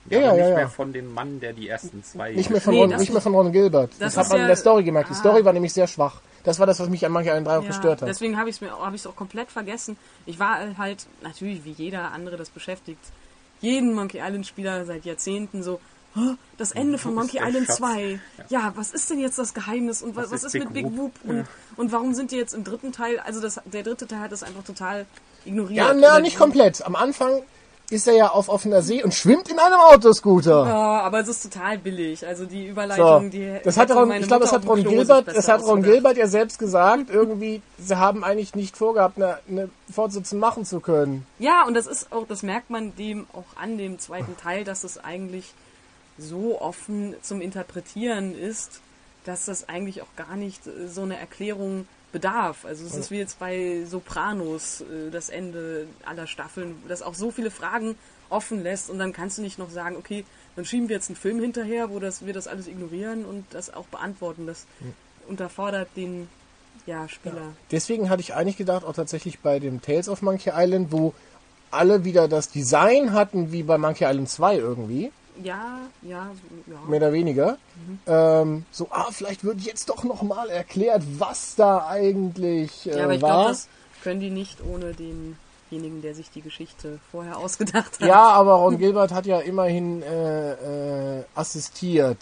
Ja, 0.08 0.18
aber 0.18 0.26
ja, 0.28 0.32
nicht 0.34 0.40
ja, 0.42 0.48
mehr 0.50 0.60
ja. 0.60 0.68
von 0.68 0.92
dem 0.92 1.12
Mann, 1.12 1.40
der 1.40 1.52
die 1.52 1.68
ersten 1.68 2.02
zwei. 2.02 2.32
Nicht 2.32 2.48
mehr 2.48 2.60
von, 2.60 2.72
Nee, 2.72 2.80
Ron, 2.80 2.90
das 2.90 3.00
nicht 3.00 3.12
mehr 3.12 3.20
von 3.20 3.34
Ron 3.34 3.52
Gilbert. 3.52 3.90
Das, 3.98 4.14
das 4.14 4.16
hat 4.16 4.28
man 4.28 4.36
in 4.38 4.42
ja- 4.42 4.46
der 4.48 4.56
Story 4.56 4.84
gemerkt. 4.84 5.10
Die 5.10 5.14
Ah. 5.14 5.16
Story 5.18 5.44
war 5.44 5.52
nämlich 5.52 5.72
sehr 5.74 5.86
schwach. 5.86 6.20
Das 6.42 6.58
war 6.58 6.66
das, 6.66 6.80
was 6.80 6.88
mich 6.88 7.04
an 7.04 7.12
Monkey 7.12 7.28
Island 7.28 7.46
3 7.46 7.58
auch 7.58 7.66
gestört 7.66 8.00
hat. 8.00 8.08
Deswegen 8.08 8.38
habe 8.38 8.48
ich 8.48 8.56
es 8.56 8.60
mir 8.62 8.70
habe 8.70 8.96
ich 8.96 9.02
es 9.02 9.06
auch 9.06 9.14
komplett 9.14 9.50
vergessen. 9.50 9.98
Ich 10.24 10.38
war 10.38 10.56
halt 10.78 11.06
natürlich 11.22 11.66
wie 11.66 11.72
jeder 11.72 12.12
andere 12.12 12.38
das 12.38 12.48
beschäftigt. 12.48 12.98
Jeden 13.60 13.94
Monkey 13.94 14.18
Island 14.18 14.46
Spieler 14.46 14.84
seit 14.86 15.04
Jahrzehnten 15.04 15.62
so 15.62 15.80
"Oh, 16.16 16.34
das 16.58 16.72
Ende 16.72 16.98
von 16.98 17.14
Wo 17.14 17.20
ist 17.20 17.32
Monkey 17.34 17.46
Island 17.46 17.66
Schatz? 17.66 17.76
2. 17.76 18.20
Ja. 18.48 18.72
was 18.74 18.92
ist 18.92 19.08
denn 19.10 19.20
jetzt 19.20 19.38
das 19.38 19.54
Geheimnis 19.54 20.02
und 20.02 20.16
was, 20.16 20.26
Was 20.26 20.32
was 20.32 20.44
ist 20.44 20.54
ist 20.54 20.64
mit 20.64 20.72
Big 20.72 20.86
Big 20.88 20.96
Whoop 20.98 21.12
und, 21.24 21.46
und 21.76 21.92
warum 21.92 22.14
sind 22.14 22.30
die 22.32 22.36
jetzt 22.36 22.52
im 22.54 22.64
dritten 22.64 22.90
Teil? 22.92 23.20
Also 23.20 23.40
das, 23.40 23.60
der 23.66 23.82
dritte 23.82 24.06
Teil 24.06 24.20
hat 24.20 24.32
das 24.32 24.42
einfach 24.42 24.64
total 24.64 25.06
ignoriert. 25.44 25.76
Ja, 25.78 25.94
na, 25.94 26.18
nicht 26.20 26.36
komplett. 26.36 26.84
Am 26.84 26.96
Anfang 26.96 27.42
ist 27.90 28.06
er 28.06 28.14
ja 28.14 28.28
auf 28.28 28.48
offener 28.48 28.82
See 28.82 29.02
und 29.02 29.12
schwimmt 29.12 29.48
in 29.50 29.58
einem 29.58 29.80
Autoscooter. 29.80 30.64
Ja, 30.66 31.00
aber 31.00 31.20
es 31.20 31.28
ist 31.28 31.42
total 31.42 31.78
billig. 31.78 32.26
Also 32.26 32.46
die 32.46 32.66
So, 32.66 32.70
Überleitung, 32.70 33.30
die 33.30 33.58
das 33.64 33.76
hat 33.76 33.90
Ron, 33.90 34.12
ich 34.12 34.26
glaube, 34.26 34.44
das 34.44 34.52
hat 34.52 34.66
Ron 34.66 34.84
Gilbert, 34.84 35.28
das 35.28 35.48
hat 35.48 35.62
Ron. 35.62 35.82
Gilbert 35.82 36.16
ja 36.16 36.28
selbst 36.28 36.58
gesagt. 36.58 37.10
Irgendwie, 37.10 37.62
sie 37.78 37.98
haben 37.98 38.22
eigentlich 38.22 38.54
nicht 38.54 38.76
vorgehabt, 38.76 39.16
eine, 39.16 39.38
eine 39.48 39.70
Fortsetzung 39.92 40.38
machen 40.38 40.64
zu 40.64 40.80
können. 40.80 41.26
Ja, 41.38 41.64
und 41.66 41.74
das 41.74 41.86
ist 41.86 42.12
auch, 42.12 42.26
das 42.26 42.42
merkt 42.42 42.70
man 42.70 42.94
dem 42.96 43.26
auch 43.32 43.60
an 43.60 43.76
dem 43.76 43.98
zweiten 43.98 44.36
Teil, 44.36 44.64
dass 44.64 44.84
es 44.84 44.96
eigentlich 44.98 45.52
so 46.16 46.60
offen 46.60 47.16
zum 47.22 47.40
Interpretieren 47.40 48.38
ist, 48.38 48.80
dass 49.24 49.46
das 49.46 49.68
eigentlich 49.68 50.02
auch 50.02 50.14
gar 50.16 50.36
nicht 50.36 50.62
so 50.86 51.02
eine 51.02 51.18
Erklärung 51.18 51.88
bedarf. 52.12 52.64
Also 52.64 52.84
es 52.84 52.94
ist 52.94 53.10
wie 53.10 53.18
jetzt 53.18 53.38
bei 53.38 53.84
Sopranos, 53.86 54.82
äh, 54.82 55.10
das 55.10 55.28
Ende 55.28 55.86
aller 56.04 56.26
Staffeln, 56.26 56.76
das 56.88 57.02
auch 57.02 57.14
so 57.14 57.30
viele 57.30 57.50
Fragen 57.50 57.96
offen 58.28 58.62
lässt 58.62 58.90
und 58.90 58.98
dann 58.98 59.12
kannst 59.12 59.38
du 59.38 59.42
nicht 59.42 59.58
noch 59.58 59.70
sagen, 59.70 59.96
okay, 59.96 60.24
dann 60.56 60.64
schieben 60.64 60.88
wir 60.88 60.96
jetzt 60.96 61.08
einen 61.08 61.16
Film 61.16 61.40
hinterher, 61.40 61.90
wo 61.90 61.98
das, 61.98 62.26
wir 62.26 62.32
das 62.32 62.46
alles 62.46 62.66
ignorieren 62.66 63.24
und 63.24 63.44
das 63.50 63.72
auch 63.72 63.86
beantworten. 63.86 64.46
Das 64.46 64.66
unterfordert 65.28 65.88
den 65.96 66.28
ja, 66.86 67.08
Spieler. 67.08 67.52
Deswegen 67.70 68.08
hatte 68.08 68.20
ich 68.20 68.34
eigentlich 68.34 68.56
gedacht, 68.56 68.84
auch 68.84 68.94
tatsächlich 68.94 69.40
bei 69.40 69.58
dem 69.58 69.82
Tales 69.82 70.08
of 70.08 70.22
Monkey 70.22 70.50
Island, 70.54 70.92
wo 70.92 71.14
alle 71.70 72.04
wieder 72.04 72.26
das 72.28 72.50
Design 72.50 73.12
hatten 73.12 73.52
wie 73.52 73.62
bei 73.62 73.78
Monkey 73.78 74.04
Island 74.04 74.28
2 74.28 74.56
irgendwie, 74.56 75.12
Ja, 75.42 75.80
ja, 76.02 76.30
so, 76.66 76.72
ja. 76.72 76.80
mehr 76.88 76.98
oder 76.98 77.12
weniger. 77.12 77.58
Ähm, 78.06 78.64
so, 78.70 78.88
ah, 78.90 79.08
vielleicht 79.10 79.44
wird 79.44 79.60
jetzt 79.60 79.88
doch 79.88 80.04
nochmal 80.04 80.50
erklärt, 80.50 81.02
was 81.18 81.54
da 81.56 81.86
eigentlich 81.86 82.86
äh, 82.86 82.98
Ja, 82.98 83.04
aber 83.04 83.14
ich 83.14 83.22
war. 83.22 83.30
glaube, 83.30 83.48
das 83.50 83.68
können 84.02 84.20
die 84.20 84.30
nicht 84.30 84.58
ohne 84.64 84.94
denjenigen, 84.94 86.02
der 86.02 86.14
sich 86.14 86.30
die 86.30 86.42
Geschichte 86.42 86.98
vorher 87.10 87.38
ausgedacht 87.38 88.00
hat. 88.00 88.06
ja, 88.08 88.22
aber 88.22 88.54
Ron 88.54 88.78
Gilbert 88.78 89.12
hat 89.12 89.26
ja 89.26 89.40
immerhin 89.40 90.02
äh, 90.02 91.18
äh, 91.20 91.24
assistiert. 91.34 92.18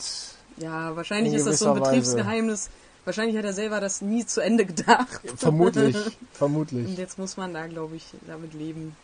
Ja, 0.59 0.95
wahrscheinlich 0.97 1.33
In 1.33 1.39
ist 1.39 1.47
das 1.47 1.59
so 1.61 1.67
ein 1.67 1.75
gewisser 1.75 1.87
Weise. 1.91 2.01
Betriebsgeheimnis. 2.01 2.71
Wahrscheinlich 3.05 3.37
hat 3.39 3.45
er 3.45 3.53
selber 3.55 3.81
das 3.81 4.03
nie 4.03 4.27
zu 4.27 4.41
Ende 4.43 4.67
gedacht. 4.67 5.21
Vermutlich, 5.37 5.97
Und 6.07 6.15
vermutlich. 6.33 6.99
jetzt 6.99 7.19
muss 7.19 7.37
man 7.37 7.55
da, 7.55 7.67
glaube 7.67 7.97
ich, 7.97 8.05
damit 8.27 8.53
leben, 8.55 8.95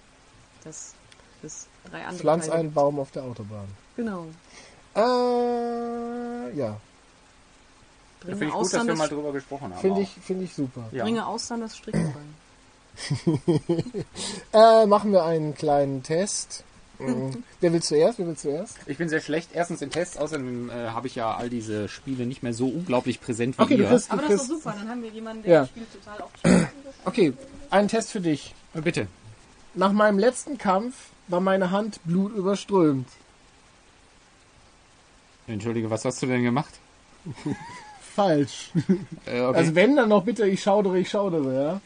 dass 0.65 0.95
es 1.43 1.67
drei 1.91 2.01
andere 2.01 2.17
Pflanz 2.19 2.49
einen. 2.51 2.73
Baum 2.73 2.99
auf 2.99 3.13
der 3.13 3.23
Autobahn. 3.25 3.69
Genau. 3.97 4.27
Äh, 4.97 5.01
ja, 6.57 6.77
Da 8.21 8.27
Bringe 8.27 8.37
finde 8.37 8.45
ich 8.47 8.53
gut, 8.53 8.73
dass 8.73 8.87
wir 8.87 8.95
mal 8.95 9.09
drüber 9.09 9.33
gesprochen 9.33 9.73
haben. 9.73 9.81
finde 9.81 10.01
ich, 10.03 10.11
finde 10.11 10.45
ich 10.45 10.55
super. 10.55 10.85
Ja. 10.93 11.05
bringe 11.05 11.27
Austern 11.27 11.61
das 11.61 11.77
Stricken 11.77 12.13
Äh, 14.53 14.87
machen 14.87 15.13
wir 15.13 15.25
einen 15.25 15.55
kleinen 15.55 16.03
Test. 16.05 16.63
Mhm. 17.01 17.43
Wer 17.61 17.73
will 17.73 17.83
zuerst? 17.83 18.21
Wer 18.21 18.29
will 18.29 18.37
zuerst? 18.37 18.77
Ich 18.87 18.99
bin 18.99 19.09
sehr 19.09 19.21
schlecht. 19.21 19.51
Erstens 19.53 19.83
in 19.83 19.91
Tests, 19.91 20.17
außerdem 20.17 20.71
äh, 20.71 20.73
habe 20.91 21.09
ich 21.09 21.17
ja 21.17 21.35
all 21.35 21.51
diese 21.51 21.89
Spiele 21.89 22.25
nicht 22.25 22.45
mehr 22.45 22.55
so 22.55 22.69
unglaublich 22.69 23.21
präsent 23.21 23.59
wie 23.59 23.63
Okay, 23.63 23.75
ihr. 23.79 23.89
kriegst, 23.89 24.13
Aber 24.13 24.23
das 24.23 24.43
ist 24.43 24.51
doch 24.51 24.57
super, 24.59 24.75
dann 24.79 24.89
haben 24.89 25.03
wir 25.03 25.11
jemanden, 25.11 25.43
der 25.43 25.53
Ja. 25.53 25.61
das 25.63 25.71
Spiel 25.71 25.87
total 25.93 26.23
aufgeschrieben 26.23 26.69
Okay, 27.05 27.33
ein 27.71 27.89
Test 27.89 28.13
für 28.13 28.21
dich. 28.21 28.55
Bitte. 28.75 29.09
Nach 29.75 29.91
meinem 29.91 30.21
letzten 30.21 30.57
Kampf 30.57 30.95
war 31.27 31.41
meine 31.41 31.73
Hand 31.73 31.99
blutüberströmt. 32.05 33.09
Entschuldige, 35.47 35.91
was 35.91 36.05
hast 36.05 36.23
du 36.23 36.27
denn 36.27 36.43
gemacht? 36.43 36.73
Falsch. 38.15 38.71
Äh, 39.27 39.41
okay. 39.41 39.57
Also 39.59 39.75
wenn, 39.75 39.97
dann 39.97 40.09
noch 40.11 40.23
bitte, 40.25 40.47
ich 40.47 40.63
schaudere, 40.63 40.99
ich 40.99 41.09
schaudere, 41.11 41.81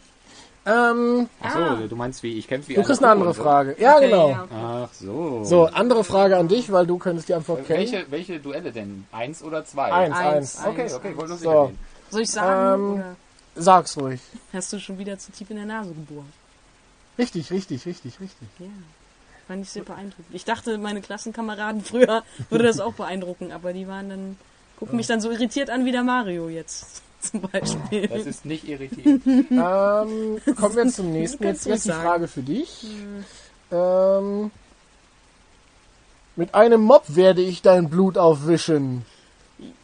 ja. 0.66 0.90
Ähm, 0.90 1.28
Ach 1.40 1.52
so, 1.54 1.58
Ah. 1.60 1.86
du 1.88 1.96
meinst 1.96 2.22
wie, 2.22 2.36
ich 2.36 2.46
kämpfe 2.48 2.68
wie 2.68 2.74
du 2.74 2.82
kriegst 2.82 3.02
eine 3.02 3.12
andere 3.12 3.32
so? 3.32 3.42
Frage. 3.42 3.76
Ja, 3.78 3.96
Okay, 3.96 4.10
genau. 4.10 4.28
ja, 4.30 4.42
okay. 4.44 4.54
Ach 4.54 4.88
so. 4.92 5.44
So, 5.44 5.66
andere 5.66 6.04
Frage 6.04 6.36
an 6.36 6.48
dich, 6.48 6.70
weil 6.70 6.86
du 6.86 6.98
könntest 6.98 7.28
die 7.28 7.34
Antwort 7.34 7.60
Äh, 7.60 7.62
kennen. 7.62 7.78
welche, 7.78 8.10
welche 8.10 8.40
Duelle 8.40 8.70
denn? 8.72 9.06
Eins 9.12 9.42
oder 9.42 9.64
zwei? 9.64 9.90
Eins, 9.92 10.16
Eins, 10.16 10.56
eins. 10.58 10.66
Okay, 10.66 10.92
okay, 10.92 11.16
wollte 11.16 11.28
nur 11.28 11.30
eins. 11.32 11.40
sicher 11.40 11.52
So. 11.52 11.66
gehen. 11.68 11.78
Soll 12.10 12.20
ich 12.22 12.30
sagen? 12.30 12.74
Ähm, 12.74 12.92
oder 12.94 13.16
Sag's 13.54 13.96
ruhig. 13.96 14.20
hast 14.52 14.72
du 14.72 14.78
schon 14.80 14.98
wieder 14.98 15.18
zu 15.18 15.32
tief 15.32 15.48
in 15.50 15.56
der 15.56 15.64
Nase 15.66 15.90
geboren? 15.90 16.30
Richtig, 17.18 17.50
richtig, 17.50 17.86
richtig, 17.86 18.20
richtig. 18.20 18.48
Ja. 18.58 18.66
Fand 19.48 19.64
ich 19.64 19.70
sehr 19.70 19.82
beeindruckend. 19.82 20.26
Ich 20.34 20.44
dachte, 20.44 20.76
meine 20.76 21.00
Klassenkameraden 21.00 21.82
früher 21.82 22.22
würde 22.50 22.64
das 22.64 22.80
auch 22.80 22.92
beeindrucken, 22.92 23.50
aber 23.50 23.72
die 23.72 23.88
waren 23.88 24.10
dann, 24.10 24.36
gucken 24.78 24.96
mich 24.96 25.06
dann 25.06 25.22
so 25.22 25.30
irritiert 25.30 25.70
an 25.70 25.86
wie 25.86 25.92
der 25.92 26.04
Mario 26.04 26.50
jetzt 26.50 27.02
zum 27.20 27.40
Beispiel. 27.40 28.06
Das 28.08 28.26
ist 28.26 28.44
nicht 28.44 28.68
irritierend. 28.68 29.26
ähm, 29.26 30.38
kommen 30.54 30.76
wir 30.76 30.86
zum 30.88 31.12
nächsten. 31.12 31.42
Jetzt, 31.42 31.64
jetzt 31.64 31.86
die. 31.86 31.90
Frage 31.92 32.28
für 32.28 32.42
dich. 32.42 32.86
Ähm, 33.72 34.50
mit 36.36 36.54
einem 36.54 36.82
Mob 36.82 37.04
werde 37.08 37.40
ich 37.40 37.62
dein 37.62 37.88
Blut 37.88 38.18
aufwischen. 38.18 39.04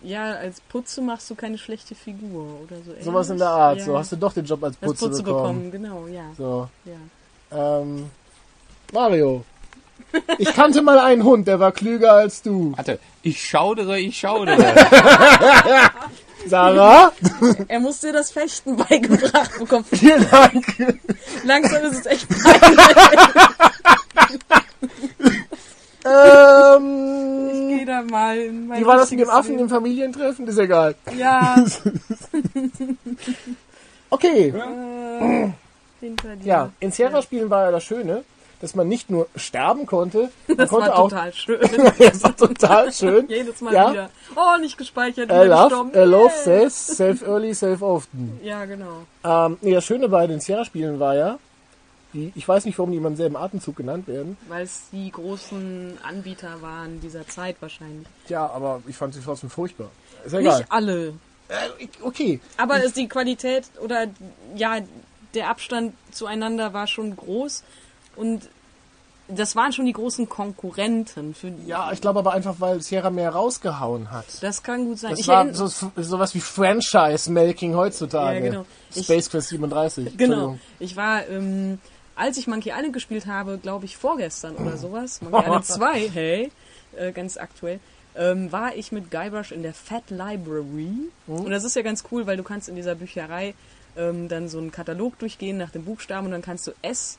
Ja, 0.02 0.34
als 0.34 0.60
Putze 0.60 1.00
machst 1.00 1.28
du 1.30 1.34
keine 1.34 1.58
schlechte 1.58 1.94
Figur 1.94 2.60
oder 2.62 2.76
so. 2.84 2.92
Sowas 3.02 3.30
in 3.30 3.38
der 3.38 3.48
Art. 3.48 3.78
Ja. 3.78 3.84
So 3.84 3.98
hast 3.98 4.12
du 4.12 4.16
doch 4.16 4.32
den 4.34 4.44
Job 4.44 4.62
als 4.62 4.76
Als 4.80 4.90
Putze, 4.92 5.08
Putze 5.08 5.22
bekommen. 5.22 5.70
bekommen. 5.70 5.72
genau, 5.72 6.06
ja. 6.06 6.30
So, 6.36 6.68
ja. 6.84 7.80
ähm, 7.80 8.10
Mario. 8.92 9.42
Ich 10.38 10.52
kannte 10.54 10.80
mal 10.82 10.98
einen 10.98 11.24
Hund, 11.24 11.48
der 11.48 11.58
war 11.60 11.72
klüger 11.72 12.12
als 12.12 12.40
du. 12.42 12.72
Warte, 12.76 12.98
ich 13.22 13.44
schaudere, 13.44 13.98
ich 13.98 14.16
schaudere. 14.18 14.56
Sarah, 16.46 17.10
Er 17.68 17.80
musste 17.80 18.12
das 18.12 18.30
Fechten 18.30 18.76
beigebracht 18.76 19.58
bekommen. 19.58 19.84
vielen 19.84 20.28
Dank. 20.30 20.64
Langsam 21.44 21.84
ist 21.84 22.00
es 22.00 22.06
echt. 22.06 22.26
Ähm, 26.06 27.68
Geh 27.78 27.84
da 27.86 28.02
mal 28.02 28.38
in 28.38 28.66
mein 28.66 28.80
wie 28.80 28.86
war 28.86 28.96
das 28.96 29.10
mit 29.10 29.20
dem 29.20 29.30
Affen 29.30 29.58
im 29.58 29.68
Familientreffen? 29.70 30.46
Ist 30.46 30.58
egal. 30.58 30.94
Ja, 31.16 31.56
Okay, 34.10 34.48
äh, 34.48 35.48
hinter 36.00 36.36
dir. 36.36 36.46
ja, 36.46 36.70
in 36.78 36.92
Sierra-Spielen 36.92 37.48
war 37.50 37.64
ja 37.64 37.70
das 37.72 37.82
Schöne, 37.84 38.22
dass 38.60 38.74
man 38.74 38.88
nicht 38.88 39.10
nur 39.10 39.26
sterben 39.36 39.86
konnte, 39.86 40.30
man 40.48 40.56
Das 40.56 40.70
konnte 40.70 40.88
war 40.88 40.98
auch 40.98 41.08
total 41.08 41.32
schön. 41.32 41.60
das 41.98 42.22
war 42.22 42.36
total 42.36 42.92
schön. 42.92 43.28
Jedes 43.28 43.60
Mal 43.60 43.74
Ja. 43.74 43.92
wieder. 43.92 44.10
Oh, 44.36 44.58
nicht 44.60 44.78
gespeichert. 44.78 45.28
Wieder 45.28 45.44
love, 45.46 45.62
gestorben. 45.68 45.90
I 45.94 45.98
love 45.98 46.32
Yay. 46.44 46.44
says, 46.68 46.86
self 46.96 47.22
early, 47.22 47.54
self 47.54 47.82
often. 47.82 48.40
Ja, 48.42 48.64
genau. 48.64 49.02
Ähm, 49.24 49.58
nee, 49.60 49.72
das 49.72 49.84
Schöne 49.84 50.08
bei 50.08 50.26
den 50.26 50.40
Sierra-Spielen 50.40 50.98
war 51.00 51.14
ja, 51.14 51.38
die, 52.12 52.32
ich 52.36 52.46
weiß 52.46 52.64
nicht, 52.64 52.78
warum 52.78 52.92
die 52.92 52.98
immer 52.98 53.08
im 53.08 53.16
selben 53.16 53.36
Atemzug 53.36 53.76
genannt 53.76 54.06
werden. 54.06 54.36
Weil 54.48 54.62
es 54.64 54.82
die 54.92 55.10
großen 55.10 55.98
Anbieter 56.02 56.62
waren 56.62 57.00
dieser 57.00 57.26
Zeit 57.26 57.56
wahrscheinlich. 57.60 58.06
Ja, 58.28 58.46
aber 58.46 58.82
ich 58.86 58.96
fand 58.96 59.14
sie 59.14 59.20
trotzdem 59.20 59.50
furchtbar. 59.50 59.90
Ist 60.24 60.32
ja 60.32 60.38
egal. 60.38 60.58
Nicht 60.58 60.72
alle. 60.72 61.08
Äh, 61.48 61.86
okay. 62.02 62.40
Aber 62.56 62.82
ist 62.82 62.96
die 62.96 63.08
Qualität 63.08 63.64
oder 63.82 64.06
ja, 64.54 64.78
der 65.34 65.50
Abstand 65.50 65.94
zueinander 66.12 66.72
war 66.72 66.86
schon 66.86 67.16
groß 67.16 67.64
und 68.16 68.42
das 69.28 69.56
waren 69.56 69.72
schon 69.72 69.86
die 69.86 69.94
großen 69.94 70.28
Konkurrenten 70.28 71.34
für 71.34 71.50
die. 71.50 71.66
Ja, 71.66 71.90
ich 71.92 72.00
glaube 72.02 72.18
aber 72.18 72.32
einfach, 72.34 72.56
weil 72.58 72.82
Sierra 72.82 73.08
mehr 73.10 73.30
rausgehauen 73.30 74.10
hat. 74.10 74.26
Das 74.42 74.62
kann 74.62 74.84
gut 74.84 74.98
sein. 74.98 75.12
Das 75.12 75.20
ich 75.20 75.28
war 75.28 75.52
so, 75.54 75.66
sowas 75.96 76.34
wie 76.34 76.40
Franchise-Making 76.40 77.74
heutzutage. 77.74 78.38
Ja, 78.38 78.44
genau. 78.50 78.66
Ich- 78.94 79.04
Space 79.04 79.30
Quest 79.30 79.48
37. 79.48 80.16
Genau. 80.18 80.58
Ich 80.78 80.96
war, 80.96 81.26
ähm, 81.28 81.78
als 82.16 82.36
ich 82.36 82.46
Monkey 82.46 82.70
Island 82.70 82.92
gespielt 82.92 83.26
habe, 83.26 83.56
glaube 83.58 83.86
ich 83.86 83.96
vorgestern 83.96 84.56
oder 84.56 84.76
sowas, 84.76 85.22
Monkey 85.22 85.42
Island 85.46 85.64
2, 85.64 86.10
hey, 86.12 86.52
äh, 86.96 87.12
ganz 87.12 87.38
aktuell, 87.38 87.80
ähm, 88.16 88.52
war 88.52 88.76
ich 88.76 88.92
mit 88.92 89.10
Guybrush 89.10 89.52
in 89.52 89.62
der 89.62 89.74
Fat 89.74 90.10
Library. 90.10 91.10
Und 91.26 91.50
das 91.50 91.64
ist 91.64 91.74
ja 91.76 91.82
ganz 91.82 92.04
cool, 92.12 92.26
weil 92.26 92.36
du 92.36 92.42
kannst 92.42 92.68
in 92.68 92.76
dieser 92.76 92.94
Bücherei 92.94 93.54
ähm, 93.96 94.28
dann 94.28 94.48
so 94.48 94.58
einen 94.58 94.70
Katalog 94.70 95.18
durchgehen 95.18 95.56
nach 95.56 95.70
dem 95.70 95.84
Buchstaben 95.84 96.26
und 96.26 96.32
dann 96.32 96.42
kannst 96.42 96.66
du 96.66 96.72
S 96.82 97.18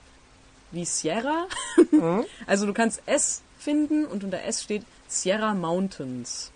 wie 0.72 0.86
Sierra. 0.86 1.48
also 2.48 2.66
du 2.66 2.74
kannst 2.74 3.02
S 3.06 3.42
finden 3.60 4.06
und 4.06 4.24
unter 4.24 4.44
S 4.44 4.62
steht 4.64 4.84
Sierra 5.08 5.54
Mountains. 5.54 6.52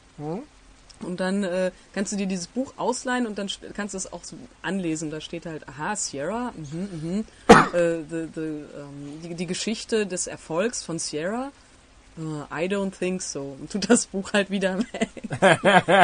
Und 1.01 1.19
dann 1.21 1.45
äh, 1.45 1.71
kannst 1.93 2.11
du 2.11 2.17
dir 2.17 2.25
dieses 2.27 2.47
Buch 2.47 2.73
ausleihen 2.75 3.25
und 3.25 3.37
dann 3.37 3.47
st- 3.47 3.71
kannst 3.73 3.93
du 3.93 3.97
es 3.97 4.11
auch 4.11 4.23
so 4.25 4.35
anlesen. 4.61 5.09
Da 5.11 5.21
steht 5.21 5.45
halt, 5.45 5.67
aha, 5.69 5.95
Sierra, 5.95 6.51
mhm, 6.57 6.89
mhm, 7.01 7.25
äh, 7.73 7.99
the, 8.09 8.27
the, 8.35 8.41
ähm, 8.41 9.21
die, 9.23 9.33
die 9.35 9.45
Geschichte 9.45 10.05
des 10.05 10.27
Erfolgs 10.27 10.83
von 10.83 10.99
Sierra. 10.99 11.51
Äh, 12.17 12.65
I 12.65 12.67
don't 12.67 12.91
think 12.91 13.21
so. 13.21 13.55
Und 13.61 13.71
tut 13.71 13.89
das 13.89 14.07
Buch 14.07 14.33
halt 14.33 14.49
wieder 14.49 14.77
weg. 14.79 15.09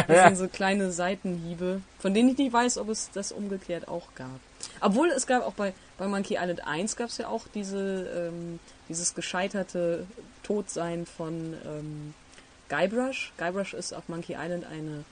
Das 0.07 0.27
sind 0.27 0.37
so 0.37 0.47
kleine 0.53 0.91
Seitenhiebe, 0.93 1.81
von 1.99 2.13
denen 2.13 2.29
ich 2.29 2.37
nicht 2.37 2.53
weiß, 2.53 2.77
ob 2.77 2.87
es 2.87 3.09
das 3.13 3.33
umgekehrt 3.33 3.89
auch 3.89 4.07
gab. 4.15 4.39
Obwohl 4.81 5.09
es 5.09 5.25
gab 5.27 5.45
auch 5.45 5.53
bei, 5.53 5.73
bei 5.97 6.07
Monkey 6.07 6.35
Island 6.35 6.65
1 6.67 6.95
gab 6.95 7.09
es 7.09 7.17
ja 7.17 7.27
auch 7.27 7.43
diese, 7.53 8.29
ähm, 8.33 8.59
dieses 8.89 9.13
gescheiterte 9.15 10.05
Todsein 10.43 11.05
von 11.05 11.53
ähm, 11.65 12.13
Guybrush. 12.69 13.31
Guybrush 13.37 13.73
ist 13.73 13.93
auf 13.93 14.07
Monkey 14.09 14.33
Island 14.33 14.65
eine 14.65 15.03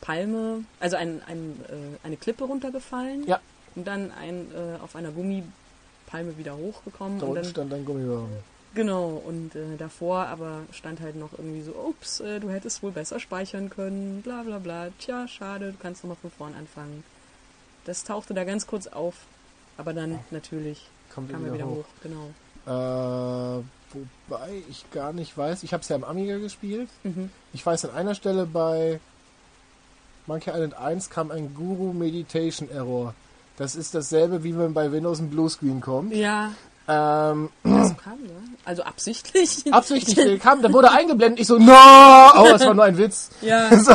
Palme, 0.00 0.64
also 0.80 0.96
ein, 0.96 1.20
ein, 1.26 1.60
äh, 1.68 2.06
eine 2.06 2.16
Klippe 2.16 2.44
runtergefallen 2.44 3.26
Ja. 3.26 3.40
und 3.76 3.86
dann 3.86 4.10
ein, 4.12 4.50
äh, 4.54 4.82
auf 4.82 4.96
einer 4.96 5.10
Gummipalme 5.10 6.38
wieder 6.38 6.56
hochgekommen. 6.56 7.18
Da 7.18 7.26
und 7.26 7.34
dann, 7.34 7.44
stand 7.44 7.74
ein 7.74 7.84
Gummiwagen. 7.84 8.38
genau, 8.74 9.22
und 9.26 9.54
äh, 9.54 9.76
davor 9.76 10.26
aber 10.26 10.60
stand 10.72 11.00
halt 11.00 11.16
noch 11.16 11.32
irgendwie 11.36 11.62
so, 11.62 11.72
ups, 11.72 12.20
äh, 12.20 12.40
du 12.40 12.48
hättest 12.48 12.82
wohl 12.82 12.92
besser 12.92 13.20
speichern 13.20 13.68
können, 13.68 14.22
bla 14.22 14.42
bla 14.42 14.58
bla, 14.58 14.88
tja, 14.98 15.28
schade, 15.28 15.72
du 15.72 15.76
kannst 15.82 16.02
nochmal 16.02 16.16
von 16.22 16.30
vorn 16.30 16.54
anfangen. 16.54 17.04
Das 17.84 18.04
tauchte 18.04 18.34
da 18.34 18.44
ganz 18.44 18.66
kurz 18.66 18.86
auf, 18.86 19.14
aber 19.78 19.92
dann 19.92 20.18
natürlich 20.30 20.86
Kommt 21.14 21.30
kam 21.32 21.44
er 21.46 21.54
wieder 21.54 21.66
hoch, 21.66 21.84
genau. 22.02 22.30
Äh, 22.66 23.62
wobei 24.28 24.62
ich 24.68 24.84
gar 24.92 25.12
nicht 25.12 25.36
weiß. 25.36 25.62
Ich 25.62 25.72
habe 25.72 25.82
es 25.82 25.88
ja 25.88 25.96
am 25.96 26.04
Amiga 26.04 26.36
gespielt. 26.38 26.88
Mhm. 27.02 27.30
Ich 27.52 27.64
weiß, 27.64 27.86
an 27.86 27.92
einer 27.94 28.14
Stelle 28.14 28.46
bei 28.46 29.00
Monkey 30.26 30.50
Island 30.50 30.74
1 30.74 31.10
kam 31.10 31.30
ein 31.30 31.54
Guru 31.54 31.92
Meditation 31.92 32.70
Error. 32.70 33.14
Das 33.56 33.74
ist 33.74 33.94
dasselbe, 33.94 34.44
wie 34.44 34.56
wenn 34.56 34.72
bei 34.74 34.92
Windows 34.92 35.18
ein 35.20 35.30
Bluescreen 35.30 35.80
kommt. 35.80 36.14
Ja, 36.14 36.52
Ähm, 36.88 37.50
das 37.62 37.96
kam, 37.98 38.18
ja. 38.24 38.30
Also 38.64 38.82
absichtlich. 38.82 39.72
absichtlich 39.72 40.40
kam, 40.42 40.60
da 40.62 40.72
wurde 40.72 40.90
eingeblendet. 40.90 41.40
Ich 41.40 41.46
so, 41.46 41.58
no! 41.58 41.72
Oh, 42.36 42.44
das 42.50 42.64
war 42.66 42.74
nur 42.74 42.84
ein 42.84 42.96
Witz. 42.98 43.30
Ja, 43.42 43.70
So. 43.78 43.94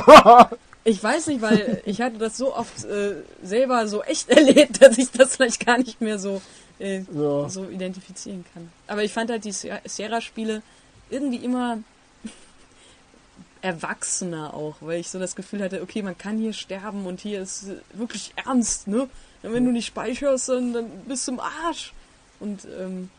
Ich 0.86 1.04
weiß 1.04 1.28
nicht, 1.28 1.42
weil 1.42 1.82
ich 1.86 2.00
hatte 2.02 2.18
das 2.18 2.38
so 2.38 2.56
oft 2.56 2.86
äh, 2.86 3.16
selber 3.44 3.88
so 3.90 4.02
echt 4.04 4.30
erlebt, 4.38 4.82
dass 4.82 4.98
ich 4.98 5.12
das 5.12 5.36
vielleicht 5.36 5.66
gar 5.66 5.78
nicht 5.78 6.00
mehr 6.00 6.18
so, 6.20 6.42
äh, 6.80 7.02
So. 7.12 7.50
so 7.50 7.68
identifizieren 7.70 8.46
kann. 8.54 8.72
Aber 8.88 9.04
ich 9.04 9.12
fand 9.12 9.30
halt 9.30 9.44
die 9.44 9.52
Sierra- 9.52 9.82
Sierra-Spiele 9.84 10.62
irgendwie 11.10 11.38
immer 11.44 11.80
erwachsener 13.62 14.54
auch, 14.54 14.76
weil 14.82 15.00
ich 15.00 15.10
so 15.10 15.20
das 15.20 15.36
Gefühl 15.36 15.62
hatte, 15.64 15.82
okay, 15.82 16.02
man 16.04 16.18
kann 16.18 16.38
hier 16.38 16.54
sterben 16.54 17.06
und 17.06 17.20
hier 17.20 17.42
ist 17.42 17.64
äh, 17.68 17.76
wirklich 17.94 18.34
ernst, 18.46 18.88
ne? 18.88 19.10
Und 19.44 19.54
wenn 19.54 19.66
du 19.66 19.72
nicht 19.72 19.86
speicherst, 19.88 20.50
dann, 20.50 20.74
dann 20.74 20.90
bist 21.08 21.28
du 21.28 21.34
im 21.34 21.40
Arsch. 21.40 21.94
Und 22.40 22.66
ähm, 22.80 23.10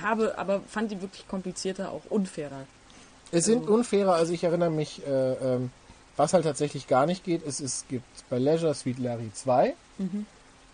habe, 0.00 0.36
aber 0.38 0.60
fand 0.68 0.90
die 0.90 1.00
wirklich 1.00 1.26
komplizierter, 1.28 1.90
auch 1.92 2.02
unfairer. 2.08 2.66
Es 3.32 3.44
sind 3.44 3.68
unfairer, 3.68 4.14
also 4.14 4.32
ich 4.32 4.42
erinnere 4.44 4.70
mich, 4.70 5.04
äh, 5.06 5.32
ähm, 5.34 5.70
was 6.20 6.34
halt 6.34 6.44
tatsächlich 6.44 6.86
gar 6.86 7.06
nicht 7.06 7.24
geht, 7.24 7.42
ist, 7.42 7.60
es 7.60 7.86
gibt 7.88 8.04
bei 8.28 8.38
Leisure 8.38 8.74
Suite 8.74 8.98
Larry 8.98 9.30
2, 9.32 9.72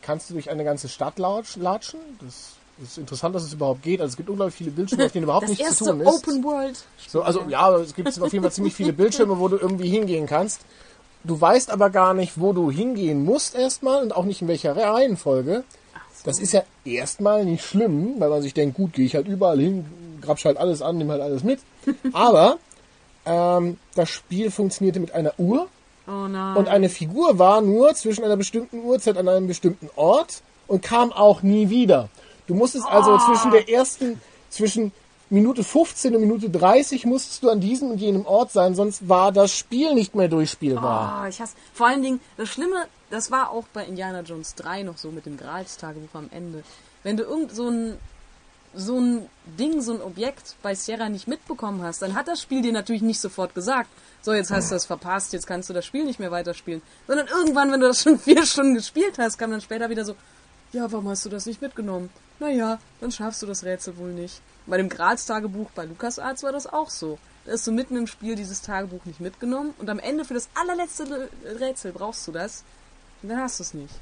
kannst 0.02 0.28
du 0.28 0.34
durch 0.34 0.50
eine 0.50 0.64
ganze 0.64 0.88
Stadt 0.88 1.18
latschen. 1.18 2.00
Das 2.20 2.54
ist 2.82 2.98
interessant, 2.98 3.32
dass 3.36 3.44
es 3.44 3.52
überhaupt 3.52 3.82
geht. 3.82 4.00
Also 4.00 4.10
es 4.10 4.16
gibt 4.16 4.28
unglaublich 4.28 4.56
viele 4.56 4.72
Bildschirme, 4.72 5.06
auf 5.06 5.12
denen 5.12 5.22
überhaupt 5.22 5.44
Das 5.44 5.50
nichts 5.50 5.76
zu 5.76 5.84
tun 5.84 6.00
ist. 6.00 6.08
Open 6.08 6.42
World. 6.42 6.76
So, 7.06 7.22
also 7.22 7.44
ja, 7.48 7.76
es 7.76 7.94
gibt 7.94 8.08
auf 8.20 8.32
jeden 8.32 8.42
Fall 8.42 8.52
ziemlich 8.52 8.74
viele 8.74 8.92
Bildschirme, 8.92 9.38
wo 9.38 9.46
du 9.46 9.56
irgendwie 9.56 9.88
hingehen 9.88 10.26
kannst. 10.26 10.62
Du 11.22 11.40
weißt 11.40 11.70
aber 11.70 11.90
gar 11.90 12.12
nicht, 12.12 12.40
wo 12.40 12.52
du 12.52 12.68
hingehen 12.68 13.24
musst 13.24 13.54
erstmal 13.54 14.02
und 14.02 14.14
auch 14.14 14.24
nicht 14.24 14.42
in 14.42 14.48
welcher 14.48 14.76
Reihenfolge. 14.76 15.62
Das 16.24 16.40
ist 16.40 16.52
ja 16.52 16.64
erstmal 16.84 17.44
nicht 17.44 17.64
schlimm, 17.64 18.14
weil 18.18 18.30
man 18.30 18.42
sich 18.42 18.52
denkt, 18.52 18.76
gut, 18.76 18.94
gehe 18.94 19.06
ich 19.06 19.14
halt 19.14 19.28
überall 19.28 19.60
hin, 19.60 19.86
grabsch 20.22 20.44
halt 20.44 20.56
alles 20.56 20.82
an, 20.82 20.98
nimm 20.98 21.08
halt 21.08 21.22
alles 21.22 21.44
mit. 21.44 21.60
Aber 22.12 22.58
ähm, 23.26 23.78
das 23.94 24.08
Spiel 24.08 24.50
funktionierte 24.50 25.00
mit 25.00 25.12
einer 25.12 25.32
Uhr 25.38 25.68
Oh 26.08 26.28
nein. 26.28 26.56
und 26.56 26.68
eine 26.68 26.88
Figur 26.88 27.38
war 27.38 27.60
nur 27.60 27.94
zwischen 27.94 28.24
einer 28.24 28.36
bestimmten 28.36 28.82
Uhrzeit 28.84 29.18
an 29.18 29.28
einem 29.28 29.48
bestimmten 29.48 29.90
Ort 29.96 30.42
und 30.68 30.82
kam 30.82 31.12
auch 31.12 31.42
nie 31.42 31.68
wieder. 31.68 32.08
Du 32.46 32.54
musstest 32.54 32.86
also 32.86 33.18
zwischen 33.18 33.50
der 33.50 33.68
ersten, 33.68 34.20
zwischen 34.50 34.92
Minute 35.28 35.64
15 35.64 36.14
und 36.14 36.20
Minute 36.20 36.48
30 36.48 37.04
musstest 37.04 37.42
du 37.42 37.50
an 37.50 37.60
diesem 37.60 37.90
und 37.90 37.98
jenem 38.00 38.24
Ort 38.26 38.52
sein, 38.52 38.76
sonst 38.76 39.08
war 39.08 39.32
das 39.32 39.50
Spiel 39.52 39.92
nicht 39.94 40.14
mehr 40.14 40.28
durchspielbar. 40.28 41.22
Oh, 41.24 41.28
ich 41.28 41.40
hasse. 41.40 41.54
Vor 41.74 41.88
allen 41.88 42.02
Dingen, 42.02 42.20
das 42.36 42.48
Schlimme, 42.48 42.86
das 43.10 43.32
war 43.32 43.50
auch 43.50 43.64
bei 43.72 43.84
Indiana 43.84 44.20
Jones 44.20 44.54
3 44.54 44.84
noch 44.84 44.96
so 44.96 45.10
mit 45.10 45.26
dem 45.26 45.36
Grals-Tagebuch 45.36 46.14
am 46.14 46.28
Ende. 46.30 46.62
Wenn 47.02 47.16
du 47.16 47.24
irgend 47.24 47.52
so 47.52 47.68
ein, 47.68 47.96
so 48.74 48.98
ein 48.98 49.28
Ding, 49.58 49.80
so 49.80 49.92
ein 49.94 50.00
Objekt 50.02 50.56
bei 50.62 50.74
Sierra 50.74 51.08
nicht 51.08 51.28
mitbekommen 51.28 51.82
hast, 51.82 52.02
dann 52.02 52.14
hat 52.14 52.28
das 52.28 52.40
Spiel 52.42 52.62
dir 52.62 52.72
natürlich 52.72 53.02
nicht 53.02 53.20
sofort 53.20 53.54
gesagt, 53.54 53.88
so 54.22 54.32
jetzt 54.32 54.50
hast 54.50 54.70
du 54.70 54.74
das 54.74 54.86
verpasst, 54.86 55.32
jetzt 55.32 55.46
kannst 55.46 55.68
du 55.68 55.72
das 55.72 55.84
Spiel 55.86 56.04
nicht 56.04 56.18
mehr 56.20 56.30
weiterspielen. 56.30 56.82
Sondern 57.06 57.26
irgendwann, 57.28 57.70
wenn 57.72 57.80
du 57.80 57.86
das 57.88 58.02
schon 58.02 58.18
vier 58.18 58.44
Stunden 58.44 58.74
gespielt 58.74 59.18
hast, 59.18 59.38
kam 59.38 59.50
dann 59.50 59.60
später 59.60 59.88
wieder 59.90 60.04
so, 60.04 60.14
ja, 60.72 60.90
warum 60.90 61.08
hast 61.08 61.24
du 61.24 61.28
das 61.30 61.46
nicht 61.46 61.62
mitgenommen? 61.62 62.10
Naja, 62.38 62.78
dann 63.00 63.12
schaffst 63.12 63.40
du 63.42 63.46
das 63.46 63.64
Rätsel 63.64 63.96
wohl 63.96 64.12
nicht. 64.12 64.40
Bei 64.66 64.76
dem 64.76 64.88
Grals-Tagebuch 64.88 65.70
bei 65.74 65.84
LucasArts 65.84 66.42
war 66.42 66.52
das 66.52 66.66
auch 66.66 66.90
so. 66.90 67.18
Da 67.44 67.52
hast 67.52 67.66
du 67.66 67.72
mitten 67.72 67.96
im 67.96 68.08
Spiel 68.08 68.34
dieses 68.34 68.62
Tagebuch 68.62 69.04
nicht 69.04 69.20
mitgenommen 69.20 69.74
und 69.78 69.88
am 69.88 70.00
Ende 70.00 70.24
für 70.24 70.34
das 70.34 70.48
allerletzte 70.54 71.04
Le- 71.04 71.28
Rätsel 71.60 71.92
brauchst 71.92 72.26
du 72.26 72.32
das 72.32 72.64
und 73.22 73.28
dann 73.28 73.38
hast 73.40 73.60
du 73.60 73.62
es 73.62 73.72
nicht. 73.74 73.94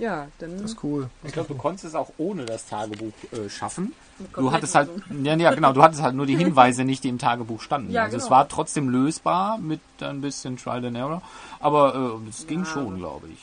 Ja, 0.00 0.28
dann 0.38 0.62
Das 0.62 0.72
ist 0.72 0.82
cool. 0.82 1.10
Ich 1.24 1.32
glaube, 1.32 1.48
du 1.48 1.54
konntest 1.54 1.84
es 1.84 1.94
auch 1.94 2.10
ohne 2.16 2.46
das 2.46 2.66
Tagebuch 2.66 3.12
äh, 3.32 3.50
schaffen. 3.50 3.92
Du 4.34 4.50
hattest 4.50 4.74
halt, 4.74 4.88
ja, 5.22 5.36
ja, 5.36 5.54
genau, 5.54 5.72
du 5.72 5.82
hattest 5.82 6.02
halt 6.02 6.14
nur 6.14 6.24
die 6.26 6.36
Hinweise 6.36 6.84
nicht, 6.84 7.04
die 7.04 7.10
im 7.10 7.18
Tagebuch 7.18 7.60
standen. 7.60 7.92
Ja, 7.92 8.04
also 8.04 8.16
es 8.16 8.24
genau. 8.24 8.36
war 8.36 8.48
trotzdem 8.48 8.88
lösbar 8.88 9.58
mit 9.58 9.80
ein 10.00 10.22
bisschen 10.22 10.56
Trial 10.56 10.84
and 10.86 10.96
Error, 10.96 11.22
aber 11.60 12.18
äh, 12.24 12.28
es 12.28 12.46
ging 12.46 12.64
schon, 12.64 12.96
glaube 12.96 13.28
ich. 13.28 13.38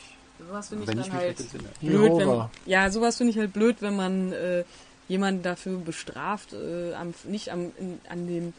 sowas 0.48 0.70
finde 0.70 0.91
ich 0.91 1.08
dann 1.08 1.13
halt 1.13 1.38
blöd, 1.80 2.12
wenn, 2.17 2.46
ja, 2.65 2.89
sowas 2.89 3.17
finde 3.17 3.32
ich 3.32 3.38
halt 3.38 3.54
blöd, 3.54 3.78
wenn 3.82 3.96
man 3.96 4.34
äh, 4.34 4.63
jemanden 5.08 5.43
dafür 5.43 5.78
bestraft, 5.78 6.54
äh, 6.54 6.93
am, 6.96 7.13
nicht 7.26 7.52
am, 7.52 7.72
in, 7.78 8.00
an 8.10 8.28
dem 8.28 8.54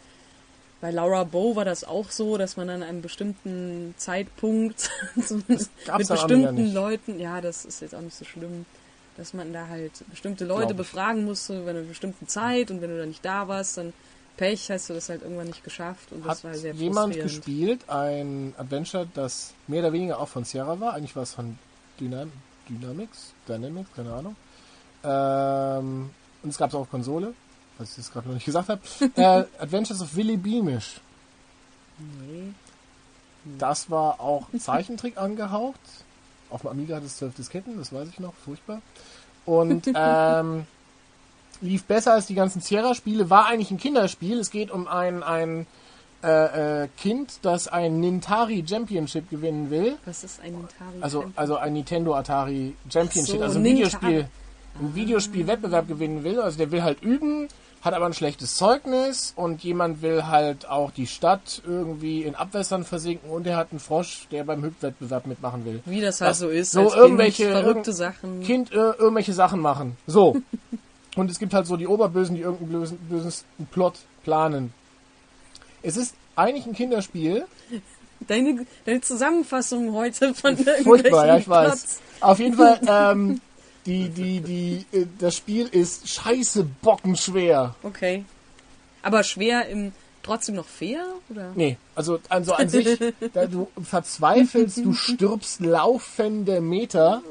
bei 0.81 0.91
Laura 0.91 1.25
Bow 1.25 1.57
war 1.57 1.65
das 1.65 1.85
auch 1.85 2.11
so, 2.11 2.39
dass 2.39 2.57
man 2.57 2.71
an 2.71 2.83
einem 2.83 3.03
bestimmten 3.03 3.95
Zeitpunkt 3.97 4.91
mit 5.49 5.69
bestimmten. 6.09 6.73
Leuten, 6.73 7.19
ja, 7.19 7.41
das 7.41 7.65
ist 7.65 7.81
jetzt 7.81 7.95
auch 7.95 8.01
nicht 8.01 8.17
so 8.17 8.25
schlimm, 8.25 8.65
dass 9.17 9.35
man 9.35 9.53
da 9.53 9.67
halt 9.67 9.93
bestimmte 10.09 10.45
Leute 10.45 10.75
befragen 10.75 11.25
musste, 11.25 11.67
wenn 11.67 11.77
einer 11.77 11.87
bestimmten 11.87 12.29
Zeit 12.29 12.71
und 12.71 12.81
wenn 12.81 12.91
du 12.91 12.99
da 12.99 13.07
nicht 13.07 13.25
da 13.25 13.49
warst, 13.49 13.79
dann 13.79 13.93
Pech, 14.37 14.71
hast 14.71 14.89
du 14.89 14.95
das 14.95 15.09
halt 15.09 15.23
irgendwann 15.23 15.49
nicht 15.49 15.65
geschafft 15.65 16.13
und 16.13 16.25
das 16.25 16.39
Hat 16.39 16.45
war 16.45 16.55
sehr 16.55 16.73
jemand 16.75 17.15
gespielt, 17.15 17.89
ein 17.89 18.55
Adventure, 18.57 19.09
das 19.13 19.53
mehr 19.67 19.81
oder 19.81 19.93
weniger 19.93 20.21
auch 20.21 20.29
von 20.29 20.45
Sierra 20.45 20.79
war? 20.79 20.95
Eigentlich 20.95 21.17
war 21.17 21.25
es 21.25 21.35
von 21.35 21.59
Dynam 21.99 22.31
Dynamics? 22.69 23.35
Dynamics, 23.49 23.91
keine 23.97 24.13
Ahnung. 24.13 24.37
Ähm, 25.03 26.11
und 26.45 26.51
es 26.51 26.57
gab 26.57 26.71
es 26.71 26.77
auch 26.77 26.83
auf 26.83 26.91
Konsole, 26.91 27.35
was 27.79 27.93
ich 27.93 27.99
jetzt 27.99 28.13
gerade 28.13 28.29
noch 28.29 28.35
nicht 28.35 28.45
gesagt 28.45 28.69
habe. 28.69 28.81
äh, 29.17 29.45
Adventures 29.63 30.03
of 30.03 30.15
Willy 30.15 30.37
Beamish. 30.37 31.01
Nee. 31.99 32.53
Das 33.59 33.91
war 33.91 34.21
auch 34.21 34.47
Zeichentrick 34.59 35.17
angehaucht. 35.21 35.81
Auf 36.51 36.63
dem 36.63 36.71
Amiga 36.71 36.97
hat 36.97 37.05
es 37.05 37.17
zwölf 37.17 37.35
Disketten, 37.35 37.77
das 37.79 37.93
weiß 37.93 38.09
ich 38.09 38.21
noch, 38.21 38.35
furchtbar. 38.35 38.81
Und 39.45 39.91
ähm, 39.95 40.67
lief 41.61 41.85
besser 41.85 42.15
als 42.15 42.27
die 42.27 42.35
ganzen 42.35 42.61
Sierra-Spiele, 42.61 43.31
war 43.31 43.47
eigentlich 43.47 43.71
ein 43.71 43.79
Kinderspiel. 43.79 44.39
Es 44.39 44.51
geht 44.51 44.71
um 44.71 44.89
ein, 44.89 45.23
ein 45.23 45.67
äh, 46.23 46.83
äh, 46.85 46.89
Kind, 46.97 47.41
das 47.43 47.69
ein 47.69 48.01
Nintari 48.01 48.65
Championship 48.67 49.31
gewinnen 49.31 49.71
will. 49.71 49.97
Was 50.05 50.25
ist 50.25 50.41
ein 50.41 50.55
Atari? 50.57 50.99
Also, 51.01 51.25
also 51.37 51.57
ein 51.57 51.75
Nintendo 51.75 52.15
Atari 52.15 52.75
Championship, 52.91 53.37
so, 53.37 53.43
also 53.43 53.59
ein 53.59 53.63
Nintari. 53.63 54.07
Videospiel, 54.07 54.29
ein 54.81 54.95
Videospielwettbewerb 54.95 55.89
gewinnen 55.89 56.25
will. 56.25 56.41
Also 56.41 56.59
der 56.59 56.71
will 56.71 56.83
halt 56.83 57.03
üben, 57.03 57.49
hat 57.83 57.95
aber 57.95 58.07
ein 58.07 58.13
schlechtes 58.15 58.57
Zeugnis 58.57 59.33
und 59.37 59.63
jemand 59.63 60.03
will 60.03 60.27
halt 60.27 60.69
auch 60.69 60.91
die 60.91 61.07
Stadt 61.07 61.63
irgendwie 61.67 62.23
in 62.25 62.35
Abwässern 62.35 62.85
versinken 62.85 63.31
und 63.31 63.47
er 63.47 63.57
hat 63.57 63.69
einen 63.71 63.79
Frosch, 63.81 64.27
der 64.33 64.45
beim 64.45 64.63
Hüpfwettbewerb 64.65 65.27
mitmachen 65.27 65.65
will. 65.65 65.81
Wie 65.85 66.01
das 66.01 66.21
halt 66.21 66.33
Was- 66.33 66.39
so 66.41 66.49
ist. 66.49 66.73
so 66.73 66.81
als 66.81 66.93
Kind, 66.93 67.03
irgendwelche- 67.03 67.51
verrückte 67.51 67.93
Sachen. 67.93 68.43
Kind 68.43 68.73
äh, 68.73 68.75
irgendwelche 68.75 69.33
Sachen 69.33 69.61
machen. 69.61 69.97
So. 70.07 70.37
und 71.17 71.31
es 71.31 71.39
gibt 71.39 71.55
halt 71.55 71.67
so 71.67 71.77
die 71.77 71.87
Oberbösen, 71.87 72.35
die 72.35 72.43
irgendeinen 72.43 72.99
bösen, 73.09 73.33
Plot 73.71 73.95
planen. 74.25 74.73
Es 75.83 75.97
ist 75.97 76.15
eigentlich 76.35 76.67
ein 76.67 76.75
Kinderspiel. 76.75 77.45
Deine, 78.27 78.67
deine 78.85 79.01
Zusammenfassung 79.01 79.93
heute 79.95 80.35
von 80.35 80.57
Furchtbar, 80.83 81.27
ja, 81.29 81.37
ich 81.37 81.49
weiß. 81.49 82.01
Auf 82.21 82.41
jeden 82.41 82.57
Fall, 82.57 82.81
ähm, 83.13 83.41
die, 83.89 84.09
die, 84.09 84.41
die, 84.41 84.97
äh, 84.97 85.07
das 85.19 85.37
Spiel 85.37 85.67
ist 85.67 86.09
scheiße 86.09 86.65
bockenschwer. 86.83 87.75
Okay. 87.83 88.25
Aber 89.03 89.23
schwer 89.23 89.69
im 89.69 89.93
trotzdem 90.23 90.57
noch 90.57 90.67
fair? 90.67 91.05
Oder? 91.31 91.53
Nee, 91.55 91.79
also, 91.95 92.19
also 92.29 92.53
an 92.53 92.69
sich, 92.69 92.99
da 93.33 93.47
du 93.47 93.69
verzweifelst, 93.83 94.79
du 94.79 94.93
stirbst 94.93 95.61
laufende 95.61 96.61
Meter. 96.61 97.23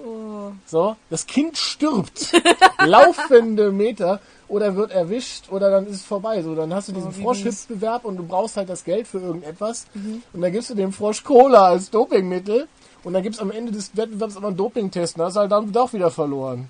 So, 0.65 0.95
das 1.09 1.27
Kind 1.27 1.57
stirbt 1.57 2.33
laufende 2.85 3.71
Meter 3.71 4.21
oder 4.47 4.75
wird 4.75 4.91
erwischt 4.91 5.51
oder 5.51 5.69
dann 5.69 5.85
ist 5.87 5.95
es 5.95 6.03
vorbei. 6.03 6.41
So, 6.41 6.55
dann 6.55 6.73
hast 6.73 6.87
du 6.87 6.93
diesen 6.93 7.09
Oh, 7.09 7.21
Froschhüpfbewerb 7.21 8.05
und 8.05 8.17
du 8.17 8.23
brauchst 8.23 8.57
halt 8.57 8.69
das 8.69 8.83
Geld 8.83 9.07
für 9.07 9.19
irgendetwas. 9.19 9.85
Und 10.33 10.41
dann 10.41 10.51
gibst 10.51 10.69
du 10.69 10.75
dem 10.75 10.93
Frosch 10.93 11.23
Cola 11.23 11.67
als 11.67 11.89
Dopingmittel. 11.89 12.67
Und 13.07 13.13
dann 13.13 13.23
gibt's 13.23 13.39
am 13.39 13.51
Ende 13.51 13.71
des 13.71 13.95
Wettbewerbs 13.95 14.35
aber 14.35 14.47
einen 14.47 14.57
Dopingtest. 14.57 15.15
Und 15.15 15.23
hast 15.23 15.37
halt 15.37 15.49
dann 15.49 15.71
doch 15.71 15.93
wieder 15.93 16.11
verloren. 16.11 16.69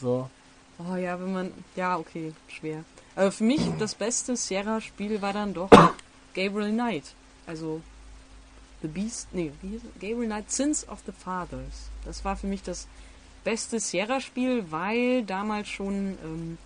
So. 0.00 0.30
Oh 0.78 0.96
ja, 0.96 1.20
wenn 1.20 1.34
man. 1.34 1.52
Ja, 1.76 1.98
okay, 1.98 2.32
schwer. 2.48 2.82
Aber 3.14 3.30
für 3.30 3.44
mich 3.44 3.60
das 3.78 3.94
beste 3.94 4.36
Sierra-Spiel 4.36 5.20
war 5.20 5.34
dann 5.34 5.52
doch 5.52 5.68
Gabriel 6.32 6.72
Knight. 6.72 7.04
Also 7.46 7.82
The 8.80 8.88
Beast. 8.88 9.28
Nee, 9.32 9.52
es? 9.62 9.82
Gabriel 10.00 10.28
Knight 10.28 10.50
Sins 10.50 10.88
of 10.88 11.00
the 11.04 11.12
Fathers. 11.12 11.90
Das 12.06 12.24
war 12.24 12.34
für 12.34 12.46
mich 12.46 12.62
das 12.62 12.88
beste 13.44 13.80
Sierra-Spiel, 13.80 14.64
weil 14.70 15.24
damals 15.24 15.68
schon 15.68 16.16
ähm, 16.24 16.56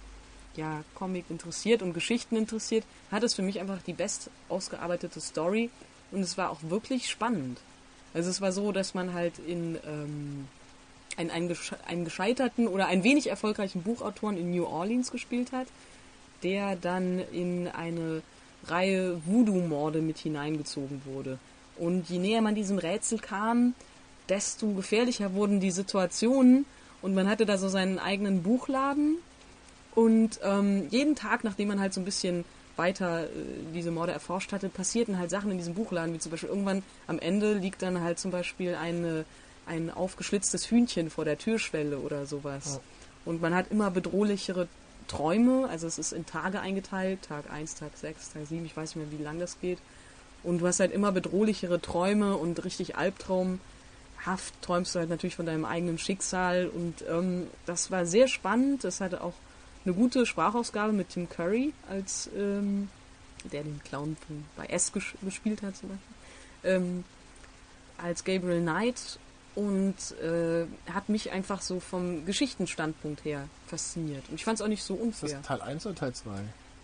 ja, 0.54 0.84
Comic 0.94 1.24
interessiert 1.30 1.82
und 1.82 1.94
Geschichten 1.94 2.36
interessiert, 2.36 2.84
hat 3.10 3.24
es 3.24 3.34
für 3.34 3.42
mich 3.42 3.58
einfach 3.58 3.82
die 3.82 3.92
best 3.92 4.30
ausgearbeitete 4.48 5.20
Story 5.20 5.68
und 6.12 6.20
es 6.20 6.38
war 6.38 6.50
auch 6.50 6.60
wirklich 6.62 7.10
spannend. 7.10 7.58
Also 8.14 8.30
es 8.30 8.40
war 8.40 8.52
so, 8.52 8.72
dass 8.72 8.94
man 8.94 9.12
halt 9.12 9.34
in 9.46 9.76
ähm, 9.86 10.48
einen, 11.16 11.30
einen, 11.30 11.50
gesche- 11.50 11.82
einen 11.86 12.04
gescheiterten 12.04 12.68
oder 12.68 12.86
ein 12.86 13.04
wenig 13.04 13.28
erfolgreichen 13.28 13.82
Buchautoren 13.82 14.36
in 14.36 14.50
New 14.50 14.64
Orleans 14.64 15.10
gespielt 15.10 15.52
hat, 15.52 15.66
der 16.42 16.76
dann 16.76 17.20
in 17.32 17.68
eine 17.68 18.22
Reihe 18.66 19.20
Voodoo-Morde 19.24 20.00
mit 20.00 20.18
hineingezogen 20.18 21.02
wurde. 21.04 21.38
Und 21.76 22.08
je 22.08 22.18
näher 22.18 22.40
man 22.40 22.54
diesem 22.54 22.78
Rätsel 22.78 23.18
kam, 23.18 23.74
desto 24.28 24.72
gefährlicher 24.72 25.34
wurden 25.34 25.60
die 25.60 25.70
Situationen 25.70 26.64
und 27.02 27.14
man 27.14 27.28
hatte 27.28 27.46
da 27.46 27.58
so 27.58 27.68
seinen 27.68 27.98
eigenen 27.98 28.42
Buchladen 28.42 29.16
und 29.94 30.40
ähm, 30.42 30.88
jeden 30.90 31.14
Tag, 31.16 31.44
nachdem 31.44 31.68
man 31.68 31.80
halt 31.80 31.94
so 31.94 32.00
ein 32.00 32.04
bisschen 32.04 32.44
weiter 32.76 33.24
äh, 33.24 33.28
diese 33.74 33.90
Morde 33.90 34.12
erforscht 34.12 34.52
hatte, 34.52 34.68
passierten 34.68 35.18
halt 35.18 35.30
Sachen 35.30 35.50
in 35.50 35.58
diesem 35.58 35.74
Buchladen, 35.74 36.14
wie 36.14 36.18
zum 36.18 36.30
Beispiel 36.30 36.48
irgendwann 36.48 36.82
am 37.06 37.18
Ende 37.18 37.54
liegt 37.54 37.82
dann 37.82 38.00
halt 38.00 38.18
zum 38.18 38.30
Beispiel 38.30 38.74
eine, 38.74 39.24
ein 39.66 39.90
aufgeschlitztes 39.90 40.70
Hühnchen 40.70 41.10
vor 41.10 41.24
der 41.24 41.38
Türschwelle 41.38 41.98
oder 41.98 42.26
sowas. 42.26 42.80
Und 43.24 43.42
man 43.42 43.54
hat 43.54 43.70
immer 43.70 43.90
bedrohlichere 43.90 44.68
Träume, 45.08 45.68
also 45.68 45.86
es 45.86 45.98
ist 45.98 46.12
in 46.12 46.26
Tage 46.26 46.60
eingeteilt, 46.60 47.22
Tag 47.22 47.50
1, 47.50 47.74
Tag 47.74 47.96
6, 47.96 48.32
Tag 48.32 48.46
7, 48.46 48.64
ich 48.64 48.76
weiß 48.76 48.94
nicht 48.94 49.10
mehr, 49.10 49.18
wie 49.18 49.22
lang 49.22 49.38
das 49.38 49.60
geht. 49.60 49.78
Und 50.42 50.58
du 50.58 50.66
hast 50.66 50.80
halt 50.80 50.92
immer 50.92 51.12
bedrohlichere 51.12 51.80
Träume 51.80 52.36
und 52.36 52.64
richtig 52.64 52.96
albtraumhaft 52.96 53.58
träumst 54.62 54.94
du 54.94 55.00
halt 55.00 55.10
natürlich 55.10 55.34
von 55.36 55.46
deinem 55.46 55.64
eigenen 55.64 55.98
Schicksal. 55.98 56.68
Und 56.68 57.04
ähm, 57.08 57.48
das 57.66 57.90
war 57.90 58.06
sehr 58.06 58.28
spannend. 58.28 58.84
Das 58.84 59.00
hatte 59.00 59.22
auch 59.22 59.34
eine 59.86 59.94
gute 59.94 60.26
Sprachausgabe 60.26 60.92
mit 60.92 61.08
Tim 61.10 61.28
Curry, 61.28 61.72
als 61.88 62.28
ähm, 62.36 62.88
der 63.52 63.62
den 63.62 63.80
Clown 63.84 64.16
von- 64.26 64.44
bei 64.56 64.66
S 64.66 64.92
ges 64.92 65.04
gespielt 65.22 65.62
hat 65.62 65.76
zum 65.76 65.90
Beispiel. 65.90 66.14
Ähm, 66.64 67.04
als 67.98 68.24
Gabriel 68.24 68.60
Knight 68.60 69.18
und 69.54 69.94
äh, 70.22 70.66
hat 70.92 71.08
mich 71.08 71.30
einfach 71.32 71.62
so 71.62 71.80
vom 71.80 72.26
Geschichtenstandpunkt 72.26 73.24
her 73.24 73.48
fasziniert. 73.68 74.24
Und 74.28 74.34
ich 74.34 74.44
fand 74.44 74.58
es 74.58 74.62
auch 74.62 74.68
nicht 74.68 74.82
so 74.82 74.94
Ist 74.96 75.22
das 75.22 75.32
unfair. 75.32 75.42
Teil 75.42 75.62
1 75.62 75.86
oder 75.86 75.94
Teil 75.94 76.12
2? 76.12 76.30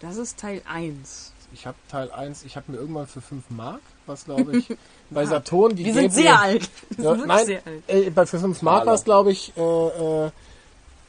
Das 0.00 0.16
ist 0.16 0.38
Teil 0.38 0.62
1. 0.66 1.32
Ich 1.54 1.66
habe 1.66 1.76
Teil 1.90 2.10
1, 2.10 2.44
ich 2.44 2.56
habe 2.56 2.72
mir 2.72 2.78
irgendwann 2.78 3.06
für 3.06 3.20
5 3.20 3.50
Mark, 3.50 3.82
was 4.06 4.24
glaube 4.24 4.56
ich, 4.56 4.68
bei 5.10 5.26
Saturn 5.26 5.76
die 5.76 5.84
Wir 5.84 5.92
sind 5.92 6.04
Gabriel- 6.04 6.22
sehr 6.22 6.40
alt. 6.40 6.70
Wir 6.88 6.96
sind 6.96 7.04
Ja, 7.04 7.10
wirklich 7.10 7.26
nein, 7.26 7.46
sehr 7.46 7.66
alt. 7.66 7.82
äh, 7.88 8.10
bei 8.10 8.24
für 8.26 8.38
5 8.40 8.62
Mark 8.62 8.86
war 8.86 8.94
es 8.94 9.04
glaube 9.04 9.32
ich 9.32 9.52
äh, 9.56 9.60
äh, 9.60 10.30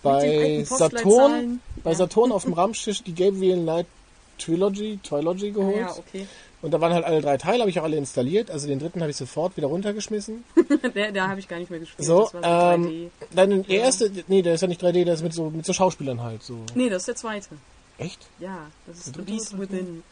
bei 0.04 0.64
Saturn, 0.66 1.60
bei 1.84 1.92
Ja. 1.92 1.96
Saturn 1.98 2.32
auf 2.32 2.44
dem 2.44 2.54
Ramstisch 2.54 3.02
die 3.04 3.16
Gabriel 3.16 3.58
Knight 3.62 3.88
Trilogy, 4.38 5.00
Trilogy 5.04 5.52
geholt. 5.52 5.78
Ja, 5.78 5.96
okay. 5.98 6.28
Und 6.62 6.72
da 6.72 6.80
waren 6.80 6.94
halt 6.94 7.04
alle 7.04 7.22
drei 7.22 7.38
Teile, 7.38 7.60
habe 7.60 7.70
ich 7.70 7.80
auch 7.80 7.84
alle 7.84 7.98
installiert. 7.98 8.50
Also 8.50 8.68
den 8.68 8.80
dritten 8.80 9.02
habe 9.02 9.12
ich 9.12 9.18
sofort 9.18 9.58
wieder 9.58 9.68
runtergeschmissen. 9.68 10.44
Der, 10.96 11.12
der 11.12 11.28
habe 11.28 11.40
ich 11.40 11.48
gar 11.48 11.60
nicht 11.60 11.70
mehr 11.70 11.80
gespielt. 11.80 12.06
So, 12.08 12.30
so 12.32 12.38
3D. 12.38 12.76
ähm, 12.76 13.12
dann 13.36 13.64
der 13.64 13.80
erste, 13.80 14.12
nee, 14.28 14.42
der 14.42 14.54
ist 14.54 14.62
ja 14.62 14.68
nicht 14.68 14.82
3D, 14.82 15.04
der 15.04 15.14
ist 15.16 15.24
mit 15.24 15.34
so, 15.34 15.50
mit 15.50 15.66
so 15.66 15.74
Schauspielern 15.74 16.22
halt 16.22 16.42
so. 16.44 16.58
Nee, 16.76 16.90
das 16.90 17.02
ist 17.04 17.08
der 17.10 17.16
zweite. 17.16 17.50
Echt? 17.98 18.20
Ja, 18.40 18.68
das 18.88 19.08
ist 19.08 19.16
The 19.16 19.22
Beast 19.22 19.60
Within. 19.60 20.04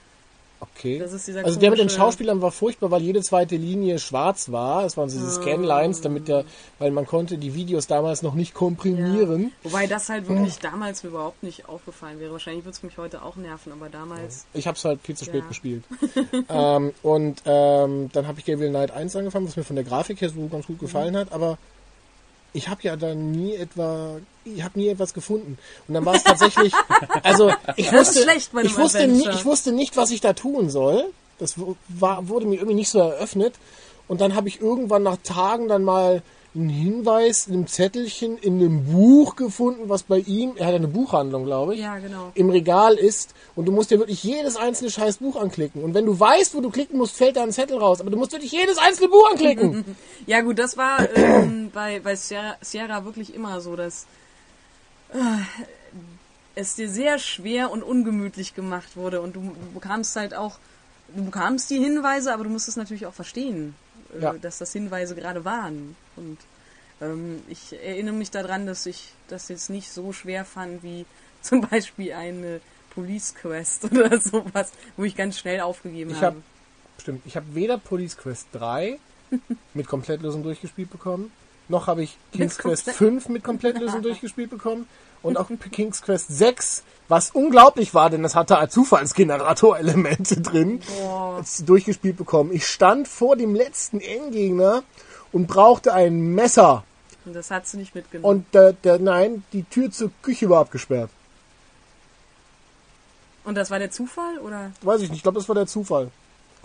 Okay. 0.61 1.01
Also 1.01 1.59
der 1.59 1.71
mit 1.71 1.79
den 1.79 1.89
Schauspielern 1.89 2.41
war 2.41 2.51
furchtbar, 2.51 2.91
weil 2.91 3.01
jede 3.01 3.21
zweite 3.21 3.55
Linie 3.55 3.97
schwarz 3.97 4.51
war. 4.51 4.85
Es 4.85 4.95
waren 4.95 5.09
so 5.09 5.17
diese 5.17 5.31
Scanlines, 5.31 6.01
damit 6.01 6.27
der, 6.27 6.45
weil 6.77 6.91
man 6.91 7.07
konnte 7.07 7.39
die 7.39 7.55
Videos 7.55 7.87
damals 7.87 8.21
noch 8.21 8.35
nicht 8.35 8.53
komprimieren. 8.53 9.43
Ja. 9.63 9.71
Wobei 9.71 9.87
das 9.87 10.09
halt 10.09 10.29
wirklich 10.29 10.59
damals 10.59 11.03
mir 11.03 11.09
überhaupt 11.09 11.41
nicht 11.41 11.67
aufgefallen 11.67 12.19
wäre. 12.19 12.31
Wahrscheinlich 12.31 12.63
würde 12.63 12.75
es 12.75 12.83
mich 12.83 12.97
heute 12.99 13.23
auch 13.23 13.37
nerven, 13.37 13.71
aber 13.71 13.89
damals. 13.89 14.45
Ich 14.53 14.67
habe 14.67 14.77
es 14.77 14.85
halt 14.85 15.01
viel 15.01 15.15
zu 15.15 15.25
spät 15.25 15.41
Ja. 15.41 15.47
gespielt. 15.47 15.83
ähm, 16.49 16.93
und 17.01 17.41
ähm, 17.45 18.09
dann 18.13 18.27
habe 18.27 18.39
ich 18.39 18.45
Gabriel 18.45 18.69
Knight 18.69 18.91
1 18.91 19.15
angefangen, 19.15 19.47
was 19.47 19.55
mir 19.55 19.63
von 19.63 19.75
der 19.75 19.85
Grafik 19.85 20.21
her 20.21 20.29
so 20.29 20.47
ganz 20.47 20.67
gut 20.67 20.79
gefallen 20.79 21.17
hat, 21.17 21.31
aber 21.31 21.57
ich 22.53 22.69
habe 22.69 22.81
ja 22.83 22.95
dann 22.95 23.31
nie 23.31 23.55
etwa, 23.55 24.17
ich 24.43 24.63
habe 24.63 24.79
nie 24.79 24.89
etwas 24.89 25.13
gefunden. 25.13 25.57
Und 25.87 25.93
dann 25.93 26.05
war 26.05 26.15
es 26.15 26.23
tatsächlich, 26.23 26.73
also 27.23 27.51
ich 27.75 27.91
wusste, 27.91 28.21
schlecht 28.21 28.51
ich 28.63 28.77
wusste, 28.77 29.07
nie, 29.07 29.27
ich 29.29 29.45
wusste 29.45 29.71
nicht, 29.71 29.97
was 29.97 30.11
ich 30.11 30.21
da 30.21 30.33
tun 30.33 30.69
soll. 30.69 31.05
Das 31.39 31.55
war, 31.87 32.27
wurde 32.27 32.45
mir 32.45 32.55
irgendwie 32.55 32.75
nicht 32.75 32.89
so 32.89 32.99
eröffnet. 32.99 33.55
Und 34.07 34.21
dann 34.21 34.35
habe 34.35 34.49
ich 34.49 34.61
irgendwann 34.61 35.03
nach 35.03 35.17
Tagen 35.23 35.67
dann 35.67 35.83
mal 35.83 36.21
einen 36.53 36.69
Hinweis 36.69 37.47
in 37.47 37.53
einem 37.53 37.67
Zettelchen 37.67 38.37
in 38.37 38.55
einem 38.55 38.83
Buch 38.85 39.37
gefunden, 39.37 39.87
was 39.87 40.03
bei 40.03 40.19
ihm, 40.19 40.53
er 40.57 40.67
hat 40.67 40.73
eine 40.75 40.89
Buchhandlung, 40.89 41.45
glaube 41.45 41.75
ich 41.75 41.79
Ja, 41.79 41.97
genau. 41.97 42.31
im 42.35 42.49
Regal 42.49 42.95
ist 42.95 43.33
und 43.55 43.65
du 43.65 43.71
musst 43.71 43.89
dir 43.89 43.99
wirklich 43.99 44.21
jedes 44.23 44.57
einzelne 44.57 44.91
scheiß 44.91 45.17
Buch 45.17 45.37
anklicken. 45.37 45.81
Und 45.81 45.93
wenn 45.93 46.05
du 46.05 46.19
weißt, 46.19 46.53
wo 46.53 46.59
du 46.59 46.69
klicken 46.69 46.97
musst, 46.97 47.15
fällt 47.15 47.37
da 47.37 47.43
ein 47.43 47.53
Zettel 47.53 47.77
raus. 47.77 48.01
Aber 48.01 48.09
du 48.09 48.17
musst 48.17 48.33
wirklich 48.33 48.51
jedes 48.51 48.77
einzelne 48.77 49.09
Buch 49.09 49.29
anklicken. 49.31 49.85
Ja, 50.27 50.41
gut, 50.41 50.59
das 50.59 50.77
war 50.77 50.99
ähm, 51.15 51.71
bei, 51.73 51.99
bei 51.99 52.15
Sierra, 52.15 52.55
Sierra 52.61 53.05
wirklich 53.05 53.33
immer 53.33 53.59
so, 53.59 53.75
dass 53.75 54.05
äh, 55.13 55.17
es 56.53 56.75
dir 56.75 56.89
sehr 56.89 57.17
schwer 57.17 57.71
und 57.71 57.81
ungemütlich 57.81 58.53
gemacht 58.53 58.95
wurde 58.95 59.21
und 59.21 59.35
du 59.35 59.51
bekamst 59.73 60.15
halt 60.15 60.35
auch, 60.35 60.57
du 61.15 61.23
bekamst 61.25 61.69
die 61.69 61.79
Hinweise, 61.79 62.33
aber 62.33 62.43
du 62.43 62.49
musstest 62.49 62.77
natürlich 62.77 63.05
auch 63.05 63.13
verstehen, 63.13 63.73
äh, 64.17 64.21
Ja. 64.21 64.33
dass 64.33 64.57
das 64.59 64.71
Hinweise 64.73 65.15
gerade 65.15 65.43
waren. 65.45 65.95
Und 66.15 66.37
ähm, 67.01 67.41
ich 67.49 67.73
erinnere 67.73 68.13
mich 68.15 68.31
daran, 68.31 68.65
dass 68.65 68.85
ich 68.85 69.09
das 69.27 69.47
jetzt 69.49 69.69
nicht 69.69 69.91
so 69.91 70.13
schwer 70.13 70.45
fand 70.45 70.83
wie 70.83 71.05
zum 71.41 71.61
Beispiel 71.61 72.13
eine 72.13 72.61
Police 72.93 73.33
Quest 73.35 73.85
oder 73.85 74.19
sowas, 74.21 74.71
wo 74.97 75.03
ich 75.03 75.15
ganz 75.15 75.37
schnell 75.39 75.61
aufgegeben 75.61 76.11
Ich 76.11 76.17
habe. 76.17 76.25
habe 76.27 76.37
stimmt, 76.99 77.21
ich 77.25 77.35
habe 77.35 77.45
weder 77.55 77.77
Police 77.77 78.17
Quest 78.17 78.47
3 78.53 78.99
mit 79.73 79.87
Komplettlösung 79.87 80.43
durchgespielt 80.43 80.91
bekommen, 80.91 81.31
noch 81.69 81.87
habe 81.87 82.03
ich 82.03 82.17
King's 82.33 82.57
Quest 82.57 82.83
Komplett- 82.85 82.95
5 82.97 83.29
mit 83.29 83.43
Komplettlösung 83.43 84.01
durchgespielt 84.01 84.49
bekommen 84.49 84.87
und 85.23 85.37
auch 85.37 85.49
King's 85.71 86.01
Quest 86.01 86.27
6, 86.29 86.83
was 87.11 87.29
unglaublich 87.31 87.93
war, 87.93 88.09
denn 88.09 88.23
das 88.23 88.35
hatte 88.35 88.57
als 88.57 88.73
Zufallsgenerator-Elemente 88.73 90.39
drin, 90.41 90.81
Boah. 91.01 91.43
durchgespielt 91.65 92.15
bekommen. 92.15 92.53
Ich 92.53 92.65
stand 92.65 93.05
vor 93.05 93.35
dem 93.35 93.53
letzten 93.53 93.99
Endgegner 93.99 94.83
und 95.33 95.47
brauchte 95.47 95.93
ein 95.93 96.33
Messer. 96.33 96.85
Und 97.25 97.35
das 97.35 97.51
hat 97.51 97.67
sie 97.67 97.77
nicht 97.77 97.93
mitgenommen. 97.93 98.37
Und 98.37 98.53
der, 98.53 98.71
der, 98.71 98.97
nein, 98.97 99.43
die 99.51 99.63
Tür 99.63 99.91
zur 99.91 100.09
Küche 100.21 100.49
war 100.49 100.61
abgesperrt. 100.61 101.09
Und 103.43 103.55
das 103.55 103.69
war 103.69 103.79
der 103.79 103.91
Zufall, 103.91 104.37
oder? 104.39 104.71
Weiß 104.81 105.01
ich 105.01 105.09
nicht, 105.09 105.17
ich 105.17 105.23
glaube, 105.23 105.37
das 105.37 105.49
war 105.49 105.55
der 105.55 105.67
Zufall. 105.67 106.11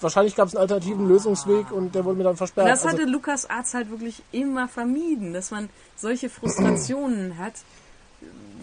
Wahrscheinlich 0.00 0.36
gab 0.36 0.46
es 0.46 0.54
einen 0.54 0.62
alternativen 0.62 1.08
Lösungsweg 1.08 1.72
und 1.72 1.94
der 1.94 2.04
wurde 2.04 2.18
mir 2.18 2.24
dann 2.24 2.36
versperrt. 2.36 2.68
Das 2.68 2.84
hatte 2.84 3.00
Also, 3.00 3.10
Lukas 3.10 3.50
Arzt 3.50 3.74
halt 3.74 3.90
wirklich 3.90 4.22
immer 4.30 4.68
vermieden, 4.68 5.32
dass 5.32 5.50
man 5.50 5.70
solche 5.96 6.30
Frustrationen 6.30 7.38
hat, 7.38 7.54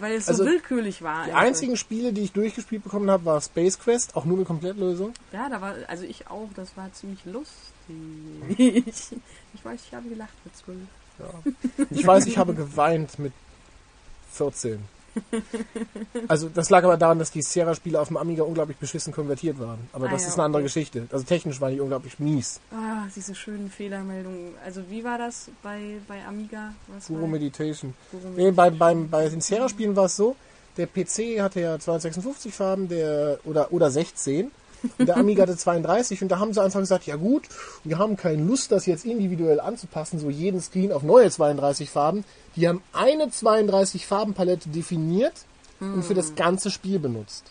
weil 0.04 0.16
es 0.16 0.26
so 0.26 0.32
Also, 0.32 0.44
willkürlich 0.44 1.00
war. 1.02 1.24
die 1.24 1.30
einfach. 1.32 1.46
einzigen 1.46 1.76
Spiele, 1.76 2.12
die 2.12 2.20
ich 2.22 2.32
durchgespielt 2.32 2.84
bekommen 2.84 3.10
habe, 3.10 3.24
war 3.24 3.40
Space 3.40 3.78
Quest, 3.78 4.14
auch 4.16 4.26
nur 4.26 4.36
eine 4.36 4.44
Komplettlösung. 4.44 5.14
Ja, 5.32 5.48
da 5.48 5.60
war, 5.60 5.74
also 5.88 6.04
ich 6.04 6.28
auch, 6.28 6.48
das 6.54 6.76
war 6.76 6.92
ziemlich 6.92 7.24
lustig. 7.24 7.54
ich 9.54 9.64
weiß, 9.64 9.80
ich 9.86 9.94
habe 9.94 10.08
gelacht 10.08 10.34
mit 10.44 10.56
zwölf. 10.56 10.78
Ich 11.90 12.06
weiß, 12.06 12.26
ich 12.26 12.36
habe 12.38 12.54
geweint 12.54 13.18
mit 13.18 13.32
14. 14.32 14.78
Also 16.28 16.48
das 16.48 16.70
lag 16.70 16.84
aber 16.84 16.96
daran, 16.96 17.18
dass 17.18 17.30
die 17.30 17.42
Sierra-Spiele 17.42 18.00
auf 18.00 18.08
dem 18.08 18.16
Amiga 18.16 18.42
unglaublich 18.44 18.76
beschissen 18.78 19.12
konvertiert 19.12 19.58
waren. 19.58 19.78
Aber 19.92 20.06
Ah, 20.06 20.10
das 20.10 20.22
ja, 20.22 20.28
ist 20.28 20.34
eine 20.34 20.44
andere 20.44 20.60
okay. 20.62 20.66
Geschichte. 20.68 21.06
Also 21.10 21.24
technisch 21.24 21.60
waren 21.60 21.72
die 21.74 21.80
unglaublich 21.80 22.18
mies. 22.18 22.60
Ah, 22.72 23.06
diese 23.14 23.34
schönen 23.34 23.70
Fehlermeldungen. 23.70 24.54
Also 24.64 24.82
wie 24.88 25.04
war 25.04 25.18
das 25.18 25.48
bei, 25.62 25.96
bei 26.08 26.24
Amiga? 26.24 26.72
Was 26.88 27.08
Guru 27.08 27.22
war- 27.22 27.28
Meditation. 27.28 27.94
Guru 28.10 28.28
Nee, 28.36 28.50
bei, 28.50 28.70
beim, 28.70 29.08
bei 29.08 29.28
den 29.28 29.40
Sierra-Spielen 29.40 29.94
war 29.96 30.06
es 30.06 30.16
so, 30.16 30.36
der 30.76 30.86
PC 30.86 31.40
hatte 31.40 31.60
ja 31.60 31.78
256 31.78 32.52
Farben 32.54 32.88
der, 32.88 33.38
oder, 33.44 33.72
oder 33.72 33.90
16 33.90 34.50
und 34.98 35.08
der 35.08 35.16
Amiga 35.16 35.42
hatte 35.42 35.56
32 35.56 36.22
und 36.22 36.28
da 36.28 36.38
haben 36.38 36.52
sie 36.52 36.62
einfach 36.62 36.80
gesagt, 36.80 37.06
ja 37.06 37.16
gut, 37.16 37.44
wir 37.84 37.98
haben 37.98 38.16
keine 38.16 38.42
Lust, 38.42 38.72
das 38.72 38.86
jetzt 38.86 39.04
individuell 39.04 39.60
anzupassen, 39.60 40.18
so 40.18 40.30
jeden 40.30 40.60
Screen 40.60 40.92
auf 40.92 41.02
neue 41.02 41.30
32 41.30 41.90
Farben. 41.90 42.24
Die 42.56 42.68
haben 42.68 42.82
eine 42.92 43.30
32 43.30 44.06
Farbenpalette 44.06 44.68
definiert 44.68 45.34
und 45.80 46.04
für 46.04 46.14
das 46.14 46.34
ganze 46.34 46.70
Spiel 46.70 46.98
benutzt. 46.98 47.50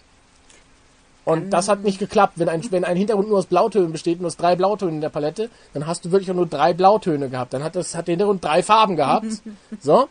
Und 1.25 1.51
das 1.51 1.69
hat 1.69 1.83
nicht 1.83 1.99
geklappt. 1.99 2.33
Wenn 2.35 2.49
ein, 2.49 2.61
wenn 2.71 2.83
ein 2.83 2.97
Hintergrund 2.97 3.29
nur 3.29 3.37
aus 3.37 3.45
Blautönen 3.45 3.91
besteht, 3.91 4.19
nur 4.19 4.27
aus 4.27 4.35
drei 4.35 4.55
Blautönen 4.55 4.95
in 4.95 5.01
der 5.01 5.09
Palette, 5.09 5.49
dann 5.73 5.87
hast 5.87 6.03
du 6.03 6.11
wirklich 6.11 6.29
auch 6.29 6.35
nur 6.35 6.47
drei 6.47 6.73
Blautöne 6.73 7.29
gehabt. 7.29 7.53
Dann 7.53 7.63
hat 7.63 7.75
das, 7.75 7.95
hat 7.95 8.07
der 8.07 8.13
Hintergrund 8.13 8.43
drei 8.43 8.63
Farben 8.63 8.95
gehabt. 8.95 9.27
So. 9.79 10.07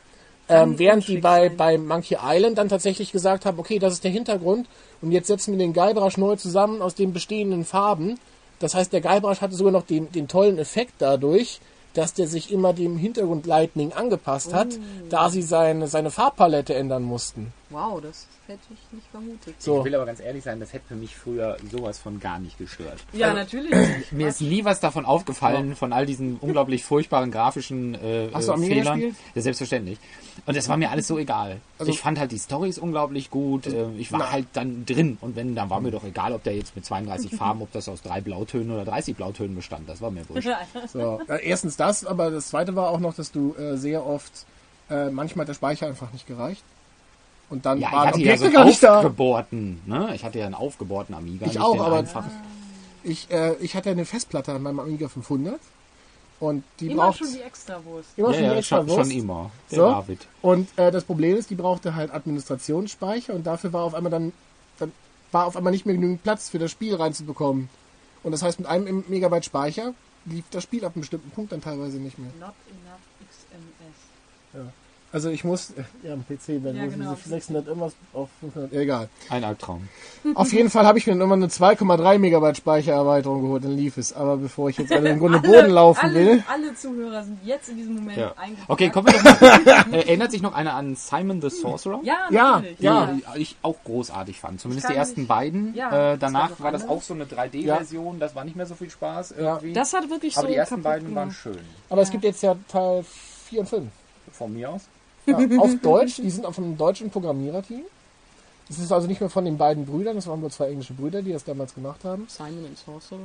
Ähm, 0.48 0.78
während 0.78 1.06
die 1.06 1.18
bei, 1.18 1.48
bei 1.48 1.78
Monkey 1.78 2.18
Island 2.20 2.58
dann 2.58 2.68
tatsächlich 2.68 3.12
gesagt 3.12 3.46
haben, 3.46 3.58
okay, 3.58 3.78
das 3.78 3.94
ist 3.94 4.04
der 4.04 4.10
Hintergrund 4.10 4.66
und 5.02 5.12
jetzt 5.12 5.26
setzen 5.26 5.52
wir 5.52 5.58
den 5.58 5.72
Guybrush 5.72 6.16
neu 6.16 6.36
zusammen 6.36 6.80
aus 6.80 6.94
den 6.94 7.12
bestehenden 7.12 7.64
Farben. 7.64 8.18
Das 8.60 8.74
heißt, 8.74 8.92
der 8.92 9.00
Guybrush 9.00 9.40
hatte 9.40 9.56
sogar 9.56 9.72
noch 9.72 9.84
den, 9.84 10.10
den 10.12 10.28
tollen 10.28 10.58
Effekt 10.58 10.94
dadurch, 10.98 11.60
dass 11.94 12.14
der 12.14 12.28
sich 12.28 12.52
immer 12.52 12.72
dem 12.72 12.96
Hintergrund 12.96 13.44
Lightning 13.46 13.92
angepasst 13.92 14.54
hat, 14.54 14.68
da 15.10 15.28
sie 15.28 15.42
seine, 15.42 15.88
seine 15.88 16.10
Farbpalette 16.10 16.74
ändern 16.74 17.02
mussten. 17.02 17.52
Wow, 17.72 18.00
das 18.02 18.26
hätte 18.46 18.60
ich 18.70 18.78
nicht 18.92 19.06
vermutet. 19.10 19.54
So. 19.58 19.78
Ich 19.78 19.84
will 19.84 19.94
aber 19.94 20.04
ganz 20.06 20.20
ehrlich 20.20 20.44
sein, 20.44 20.60
das 20.60 20.72
hätte 20.72 20.84
für 20.88 20.94
mich 20.94 21.16
früher 21.16 21.56
sowas 21.70 21.98
von 21.98 22.20
gar 22.20 22.38
nicht 22.38 22.58
gestört. 22.58 22.98
Ja, 23.12 23.32
natürlich. 23.32 23.72
Mir 24.12 24.28
ist 24.28 24.40
nie 24.40 24.64
was 24.64 24.78
davon 24.80 25.04
aufgefallen, 25.06 25.74
von 25.74 25.92
all 25.92 26.04
diesen 26.06 26.36
unglaublich 26.38 26.84
furchtbaren 26.84 27.30
grafischen 27.30 27.94
äh, 27.94 28.28
Hast 28.32 28.48
du 28.48 28.52
äh, 28.52 28.54
Amiga 28.54 28.74
Fehlern. 28.74 29.00
gespielt? 29.00 29.16
Ja, 29.34 29.42
selbstverständlich. 29.42 29.98
Und 30.46 30.56
es 30.56 30.68
war 30.68 30.76
mir 30.76 30.90
alles 30.90 31.06
so 31.06 31.18
egal. 31.18 31.60
Also- 31.78 31.90
ich 31.90 32.00
fand 32.00 32.18
halt 32.18 32.30
die 32.32 32.38
Storys 32.38 32.78
unglaublich 32.78 33.30
gut. 33.30 33.66
äh, 33.66 33.90
ich 33.96 34.12
war 34.12 34.18
Na. 34.20 34.32
halt 34.32 34.46
dann 34.52 34.84
drin. 34.86 35.18
Und 35.20 35.34
wenn, 35.36 35.54
dann 35.54 35.70
war 35.70 35.80
mir 35.80 35.90
doch 35.90 36.04
egal, 36.04 36.32
ob 36.32 36.42
der 36.44 36.54
jetzt 36.54 36.76
mit 36.76 36.84
32 36.84 37.34
Farben, 37.36 37.62
ob 37.62 37.72
das 37.72 37.88
aus 37.88 38.02
drei 38.02 38.20
Blautönen 38.20 38.70
oder 38.70 38.84
30 38.84 39.16
Blautönen 39.16 39.54
bestand. 39.56 39.88
Das 39.88 40.00
war 40.00 40.10
mir 40.10 40.28
wurscht. 40.28 40.48
So, 40.92 41.20
äh, 41.28 41.46
erstens 41.46 41.76
das, 41.76 42.04
aber 42.04 42.30
das 42.30 42.48
zweite 42.48 42.76
war 42.76 42.90
auch 42.90 43.00
noch, 43.00 43.14
dass 43.14 43.32
du 43.32 43.54
äh, 43.54 43.76
sehr 43.76 44.04
oft, 44.06 44.32
äh, 44.90 45.10
manchmal 45.10 45.44
hat 45.44 45.48
der 45.48 45.54
Speicher 45.54 45.86
einfach 45.86 46.12
nicht 46.12 46.26
gereicht. 46.26 46.62
Und 47.52 47.66
dann 47.66 47.78
Ja, 47.80 47.88
ich 47.88 47.92
waren 47.94 48.08
hatte 48.08 48.18
ja 48.20 48.24
Objekte 48.32 48.46
so 48.46 48.50
gar 48.52 48.60
einen 48.62 48.70
nicht 48.70 48.82
da. 48.82 48.96
aufgebohrten, 48.98 49.80
ne? 49.84 50.12
Ich 50.14 50.24
hatte 50.24 50.38
ja 50.38 50.46
einen 50.46 50.54
aufgebohrten 50.54 51.14
Amiga. 51.14 51.44
Ich 51.46 51.60
auch, 51.60 51.78
aber- 51.78 51.96
einfach. 51.98 52.24
Ich, 53.04 53.30
äh, 53.30 53.54
ich 53.56 53.76
hatte 53.76 53.90
eine 53.90 54.06
Festplatte 54.06 54.52
an 54.54 54.62
meinem 54.62 54.80
Amiga 54.80 55.08
500 55.08 55.60
und 56.40 56.64
die 56.80 56.86
Immer 56.92 57.04
braucht 57.08 57.18
schon 57.18 57.32
die 57.32 57.40
Extrawurst. 57.42 58.08
immer 58.16 58.28
Ja, 58.28 58.34
schon 58.34 58.42
die 58.44 58.48
ja, 58.48 58.54
extra 58.56 58.76
schon, 58.78 58.88
schon 58.88 59.10
immer. 59.10 59.50
Der 59.70 59.76
So. 59.78 59.90
David. 59.90 60.26
Und 60.40 60.68
äh, 60.78 60.90
das 60.90 61.04
Problem 61.04 61.36
ist, 61.36 61.50
die 61.50 61.54
brauchte 61.56 61.94
halt 61.94 62.10
Administrationsspeicher 62.14 63.34
und 63.34 63.46
dafür 63.46 63.72
war 63.74 63.82
auf 63.84 63.94
einmal 63.94 64.10
dann, 64.10 64.32
dann 64.78 64.90
war 65.30 65.44
auf 65.46 65.54
einmal 65.56 65.72
nicht 65.72 65.84
mehr 65.84 65.94
genügend 65.94 66.22
Platz 66.22 66.48
für 66.48 66.58
das 66.58 66.70
Spiel 66.70 66.94
reinzubekommen. 66.94 67.68
Und 68.22 68.32
das 68.32 68.42
heißt, 68.42 68.60
mit 68.60 68.68
einem 68.68 69.04
Megabyte 69.08 69.44
Speicher 69.44 69.92
lief 70.24 70.44
das 70.52 70.62
Spiel 70.62 70.84
ab 70.86 70.92
einem 70.94 71.02
bestimmten 71.02 71.30
Punkt 71.32 71.52
dann 71.52 71.60
teilweise 71.60 71.98
nicht 71.98 72.18
mehr. 72.18 72.30
Not 72.40 72.54
enough 72.70 73.00
XMS. 73.28 74.72
Also 75.14 75.28
ich 75.28 75.44
muss, 75.44 75.70
äh, 75.72 75.82
ja, 76.08 76.14
am 76.14 76.24
PC, 76.24 76.64
wenn 76.64 76.74
Ja, 76.74 76.84
ja, 76.84 76.88
genau. 76.90 77.14
diese 77.14 77.28
600 77.28 77.66
irgendwas 77.66 77.92
auf 78.14 78.30
500, 78.40 78.72
egal. 78.72 79.10
Ein 79.28 79.44
Albtraum. 79.44 79.86
Auf 80.34 80.52
jeden 80.54 80.70
Fall 80.70 80.86
habe 80.86 80.96
ich 80.98 81.06
mir 81.06 81.12
dann 81.12 81.20
immer 81.20 81.34
eine 81.34 81.48
2,3 81.48 82.18
Megabyte 82.18 82.56
Speichererweiterung 82.56 83.42
geholt, 83.42 83.62
dann 83.64 83.76
lief 83.76 83.98
es. 83.98 84.14
Aber 84.14 84.38
bevor 84.38 84.70
ich 84.70 84.78
jetzt 84.78 84.90
alle 84.90 85.10
im 85.10 85.18
Grunde 85.18 85.40
Boden 85.42 85.68
laufen 85.70 86.00
alle, 86.06 86.14
will, 86.14 86.44
alle 86.48 86.74
Zuhörer 86.74 87.24
sind 87.24 87.38
jetzt 87.44 87.68
in 87.68 87.76
diesem 87.76 87.96
Moment 87.96 88.16
Ja. 88.16 88.34
Okay, 88.68 88.88
kommen 88.88 89.08
wir 89.08 89.12
doch 89.12 89.40
mal. 89.40 89.92
äh, 89.92 89.98
erinnert 89.98 90.30
sich 90.30 90.40
noch 90.40 90.54
einer 90.54 90.72
an 90.74 90.96
Simon 90.96 91.42
the 91.42 91.50
Sorcerer? 91.50 92.00
Ja, 92.04 92.28
Ja, 92.30 92.62
ja. 92.78 93.06
die 93.36 93.42
ich 93.42 93.56
auch 93.60 93.76
großartig 93.84 94.40
fand. 94.40 94.62
Zumindest 94.62 94.86
Ich 94.88 94.92
die 94.94 94.98
ersten 94.98 95.20
mich- 95.22 95.28
beiden. 95.28 95.74
Ja, 95.74 96.12
äh, 96.14 96.18
danach 96.18 96.50
noch 96.50 96.60
war 96.60 96.72
das 96.72 96.88
auch 96.88 97.02
so 97.02 97.12
eine 97.12 97.24
3D-Version. 97.26 98.18
Das 98.18 98.34
war 98.34 98.44
nicht 98.44 98.56
mehr 98.56 98.64
so 98.66 98.74
viel 98.74 98.88
Spaß 98.88 99.34
Ja. 99.36 99.56
irgendwie. 99.56 99.74
Das 99.74 99.92
hat 99.92 100.08
wirklich 100.08 100.38
Aber 100.38 100.46
so 100.46 100.52
die 100.52 100.56
ersten 100.58 100.80
beiden 100.82 101.14
waren 101.14 101.28
gemacht. 101.28 101.38
schön. 101.42 101.58
aber 101.90 102.00
es 102.00 102.10
gibt 102.10 102.24
jetzt 102.24 102.42
ja 102.42 102.56
Teil 102.68 103.04
4 103.50 103.60
und 103.60 103.68
5. 103.68 103.84
Von 104.32 104.54
mir 104.54 104.70
aus. 104.70 104.82
Ja, 105.26 105.38
auf 105.58 105.70
Deutsch, 105.80 106.16
die 106.16 106.30
sind 106.30 106.46
auf 106.46 106.58
einem 106.58 106.76
deutschen 106.76 107.10
Programmiererteam. 107.10 107.82
Das 108.68 108.78
ist 108.78 108.90
also 108.90 109.06
nicht 109.06 109.20
mehr 109.20 109.30
von 109.30 109.44
den 109.44 109.58
beiden 109.58 109.84
Brüdern, 109.84 110.16
das 110.16 110.26
waren 110.26 110.40
nur 110.40 110.50
zwei 110.50 110.70
englische 110.70 110.94
Brüder, 110.94 111.22
die 111.22 111.32
das 111.32 111.44
damals 111.44 111.74
gemacht 111.74 112.04
haben. 112.04 112.26
Simon 112.28 112.66
and 112.66 112.78
Sorcerer. 112.78 113.20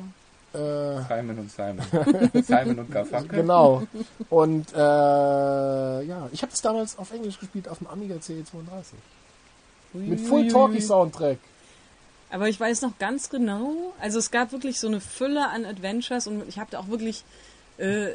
Äh, 0.54 1.04
Simon 1.08 1.40
und 1.40 1.52
Simon. 1.52 1.86
Simon 2.44 2.80
und 2.80 2.92
Garfunkel. 2.92 3.40
genau. 3.40 3.84
Und 4.30 4.74
äh, 4.74 4.78
ja, 4.78 6.30
ich 6.32 6.42
habe 6.42 6.52
das 6.52 6.62
damals 6.62 6.98
auf 6.98 7.12
Englisch 7.12 7.40
gespielt 7.40 7.68
auf 7.68 7.80
dem 7.80 7.88
Amiga 7.88 8.16
CE32. 8.16 8.44
Mit 9.94 10.22
Full 10.22 10.48
Talkie 10.48 10.82
Soundtrack. 10.82 11.38
Aber 12.30 12.50
ich 12.50 12.60
weiß 12.60 12.82
noch 12.82 12.98
ganz 13.00 13.30
genau, 13.30 13.94
also 14.02 14.20
es 14.20 14.32
gab 14.32 14.52
wirklich 14.52 14.80
so 14.80 14.88
eine 14.88 15.00
Fülle 15.00 15.48
an 15.48 15.66
Adventures 15.66 16.28
und 16.28 16.48
ich 16.50 16.60
habe 16.60 16.70
da 16.72 16.80
auch 16.80 16.90
wirklich 16.90 17.24
äh, 17.78 18.10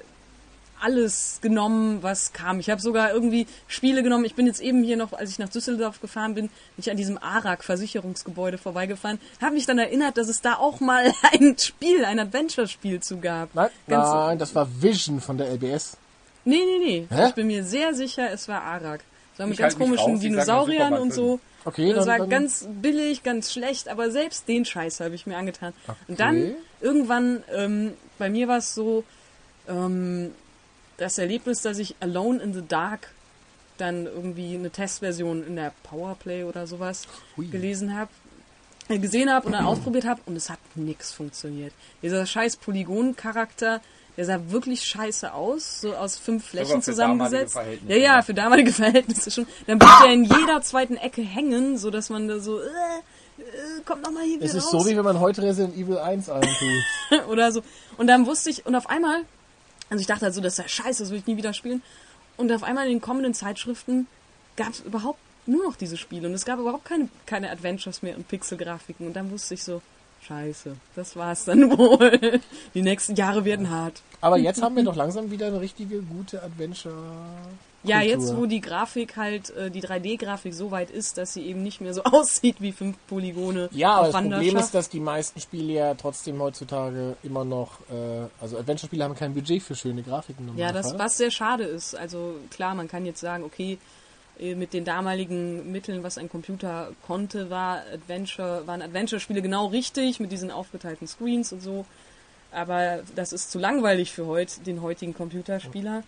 alles 0.83 1.39
genommen, 1.43 2.03
was 2.03 2.33
kam. 2.33 2.61
Ich 2.61 2.69
habe 2.71 2.81
sogar 2.81 3.13
irgendwie 3.13 3.47
Spiele 3.69 4.03
genommen. 4.03 4.25
Ich 4.25 4.35
bin 4.35 4.47
jetzt 4.47 4.61
eben 4.61 4.83
hier 4.83 4.97
noch, 4.97 5.13
als 5.13 5.31
ich 5.31 5.39
nach 5.39 5.49
Düsseldorf 5.49 6.01
gefahren 6.01 6.35
bin, 6.35 6.47
bin 6.49 6.53
ich 6.79 6.91
an 6.91 6.97
diesem 6.97 7.19
ARAG-Versicherungsgebäude 7.19 8.59
vorbeigefahren, 8.59 9.19
habe 9.41 9.55
mich 9.55 9.67
dann 9.67 9.79
erinnert, 9.79 10.17
dass 10.19 10.29
es 10.29 10.41
da 10.41 10.55
auch 10.57 10.81
mal 10.81 11.13
ein 11.33 11.57
Spiel, 11.59 12.05
ein 12.05 12.19
Adventure-Spiel 12.19 13.01
zu 13.01 13.19
gab. 13.19 13.55
Nein, 13.55 13.71
Ganz- 13.89 14.09
nein, 14.09 14.39
das 14.39 14.55
war 14.55 14.69
Vision 14.81 15.21
von 15.21 15.39
der 15.39 15.49
LBS. 15.53 15.97
Nee, 16.45 16.57
nee, 16.67 16.85
nee. 16.85 17.07
Hä? 17.11 17.29
Ich 17.29 17.35
bin 17.35 17.47
mir 17.47 17.63
sehr 17.65 17.95
sicher, 17.95 18.31
es 18.33 18.49
war 18.49 18.63
ARAG. 18.63 19.01
Es 19.35 19.39
war 19.39 19.47
mit 19.47 19.57
ganz 19.59 19.75
halt 19.79 19.89
mich 19.89 19.99
komischen 20.01 20.21
Dinosauriern 20.21 20.95
und 20.95 21.15
so. 21.15 21.41
Okay, 21.65 21.93
Das 21.93 22.05
dann, 22.07 22.09
war 22.13 22.19
dann, 22.19 22.29
ganz 22.29 22.67
billig, 22.83 23.23
ganz 23.23 23.53
schlecht, 23.53 23.89
aber 23.89 24.11
selbst 24.11 24.49
den 24.49 24.65
Scheiß 24.65 24.99
habe 25.01 25.15
ich 25.15 25.27
mir 25.27 25.37
angetan. 25.37 25.73
Und 26.09 26.19
dann 26.19 26.37
Okay. 26.37 26.57
irgendwann, 26.81 27.45
ähm, 27.55 27.93
bei 28.19 28.29
mir 28.29 28.49
war 28.49 28.59
es 28.59 28.75
so, 28.75 29.05
ähm, 29.69 30.33
das 31.03 31.19
Erlebnis, 31.19 31.63
dass 31.63 31.79
ich 31.79 31.97
Alone 32.01 32.41
in 32.43 32.55
the 32.55 32.63
Dark 32.67 33.11
dann 33.77 34.07
irgendwie 34.07 34.55
eine 34.55 34.71
Testversion 34.71 35.45
in 35.45 35.57
der 35.57 35.73
Powerplay 35.83 36.45
oder 36.45 36.67
sowas 36.67 37.09
gelesen 37.37 37.97
habe, 37.97 38.11
äh, 38.89 38.99
gesehen 38.99 39.31
habe 39.31 39.47
und 39.47 39.53
dann 39.53 39.65
ausprobiert 39.65 40.05
habe 40.05 40.21
und 40.27 40.37
es 40.37 40.49
hat 40.49 40.61
nix 40.77 41.13
funktioniert. 41.13 41.73
Dieser 42.03 42.25
scheiß 42.25 42.57
Polygon-Charakter, 42.57 43.81
der 44.17 44.25
sah 44.25 44.39
wirklich 44.49 44.85
scheiße 44.85 45.33
aus, 45.33 45.81
so 45.81 45.95
aus 45.95 46.19
fünf 46.19 46.47
Flächen 46.47 46.83
für 46.83 46.93
zusammengesetzt. 46.93 47.57
damalige 47.57 47.81
Ja, 47.81 47.89
Verhältnisse, 47.89 47.99
ja, 47.99 48.17
ja. 48.17 48.23
für 48.23 48.35
damalige 48.35 48.73
Verhältnisse 48.83 49.31
schon. 49.31 49.47
Dann 49.67 49.79
bleibt 49.79 50.05
er 50.05 50.13
in 50.13 50.25
jeder 50.25 50.63
zweiten 50.63 50.97
Ecke 50.97 51.23
hängen, 51.23 51.79
so 51.79 51.91
dass 51.91 52.11
man 52.11 52.29
da 52.29 52.39
so, 52.39 52.61
äh, 52.61 52.63
äh, 52.63 53.81
kommt 53.85 54.03
noch 54.03 54.13
mal 54.13 54.23
hier 54.23 54.37
wieder 54.37 54.45
es 54.45 54.55
ist 54.55 54.73
raus. 54.73 54.85
so, 54.85 54.91
wie 54.91 54.97
wenn 54.97 55.05
man 55.05 55.19
heute 55.19 55.43
Resident 55.43 55.77
Evil 55.77 55.99
1 55.99 56.29
eintut. 56.29 56.53
oder 57.29 57.51
so. 57.51 57.63
Und 57.97 58.07
dann 58.07 58.27
wusste 58.27 58.51
ich, 58.51 58.67
und 58.67 58.75
auf 58.77 58.89
einmal, 58.89 59.25
also 59.93 60.01
ich 60.01 60.07
dachte 60.07 60.25
halt 60.25 60.35
so, 60.35 60.41
das 60.41 60.55
ist 60.55 60.59
ja 60.59 60.69
scheiße, 60.69 61.03
das 61.03 61.11
will 61.11 61.19
ich 61.19 61.27
nie 61.27 61.37
wieder 61.37 61.53
spielen. 61.53 61.83
Und 62.39 62.51
auf 62.51 62.63
einmal 62.63 62.87
in 62.87 62.93
den 62.93 63.01
kommenden 63.03 63.35
Zeitschriften 63.35 64.07
gab 64.57 64.71
es 64.71 64.81
überhaupt 64.81 65.19
nur 65.45 65.65
noch 65.67 65.77
diese 65.77 65.99
Spiele. 65.99 66.29
Und 66.29 66.33
es 66.33 66.47
gab 66.47 66.59
überhaupt 66.59 66.87
keine, 66.87 67.11
keine 67.27 67.51
Adventures 67.51 68.01
mehr 68.01 68.17
und 68.17 68.27
Pixelgrafiken. 68.27 69.07
Und 69.07 69.13
dann 69.13 69.31
wusste 69.31 69.53
ich 69.53 69.63
so, 69.63 69.83
scheiße, 70.27 70.77
das 70.97 71.15
war's 71.15 71.45
dann 71.45 71.71
wohl. 71.79 72.41
Die 72.73 72.81
nächsten 72.81 73.17
Jahre 73.17 73.45
werden 73.45 73.69
hart. 73.69 74.01
Aber 74.23 74.39
jetzt 74.39 74.63
haben 74.63 74.77
wir 74.77 74.83
doch 74.83 74.97
langsam 74.97 75.31
wieder 75.31 75.49
eine 75.49 75.61
richtige, 75.61 76.01
gute 76.01 76.43
Adventure. 76.43 76.95
Ja, 77.85 78.01
jetzt 78.01 78.37
wo 78.37 78.47
die 78.47 78.61
Grafik 78.61 79.17
halt, 79.17 79.51
äh, 79.51 79.71
die 79.71 79.83
3D-Grafik 79.83 80.55
so 80.55 80.71
weit 80.71 80.91
ist, 80.91 81.19
dass 81.19 81.35
sie 81.35 81.43
eben 81.43 81.63
nicht 81.63 81.81
mehr 81.81 81.95
so 81.95 82.03
aussieht 82.05 82.57
wie 82.61 82.73
fünf 82.73 82.97
Polygone 83.09 83.69
Ja, 83.73 83.97
aber 83.97 84.13
das 84.13 84.23
Problem 84.23 84.57
ist, 84.57 84.71
dass 84.73 84.89
die 84.89 85.01
meisten 85.01 85.41
Spiele 85.41 85.73
ja 85.73 85.95
trotzdem 85.95 86.41
heutzutage 86.41 87.17
immer 87.23 87.45
noch, 87.45 87.81
äh, 87.91 88.29
also 88.41 88.59
Adventure-Spiele 88.59 89.05
haben 89.05 89.17
kein 89.17 89.35
Budget 89.35 89.63
für 89.63 89.75
schöne 89.75 90.03
Grafiken. 90.03 90.57
Ja, 90.57 90.73
das, 90.73 90.97
was 90.99 91.17
sehr 91.17 91.31
schade 91.31 91.65
ist. 91.65 91.95
Also 91.95 92.37
klar, 92.51 92.75
man 92.75 92.89
kann 92.89 93.05
jetzt 93.05 93.21
sagen, 93.21 93.43
okay, 93.45 93.79
äh, 94.39 94.55
mit 94.55 94.73
den 94.73 94.85
damaligen 94.85 95.73
Mitteln, 95.73 96.03
was 96.03 96.19
ein 96.19 96.29
Computer 96.29 96.93
konnte, 97.07 97.51
war 97.51 97.83
Adventure, 97.93 98.67
waren 98.67 98.83
Adventure-Spiele 98.83 99.43
genau 99.43 99.67
richtig 99.67 100.21
mit 100.21 100.33
diesen 100.33 100.51
aufgeteilten 100.51 101.07
Screens 101.07 101.53
und 101.53 101.63
so. 101.63 101.85
Aber 102.51 103.01
das 103.15 103.33
ist 103.33 103.51
zu 103.51 103.59
langweilig 103.59 104.13
für 104.13 104.27
heute, 104.27 104.61
den 104.61 104.83
heutigen 104.83 105.15
Computerspieler. 105.15 106.03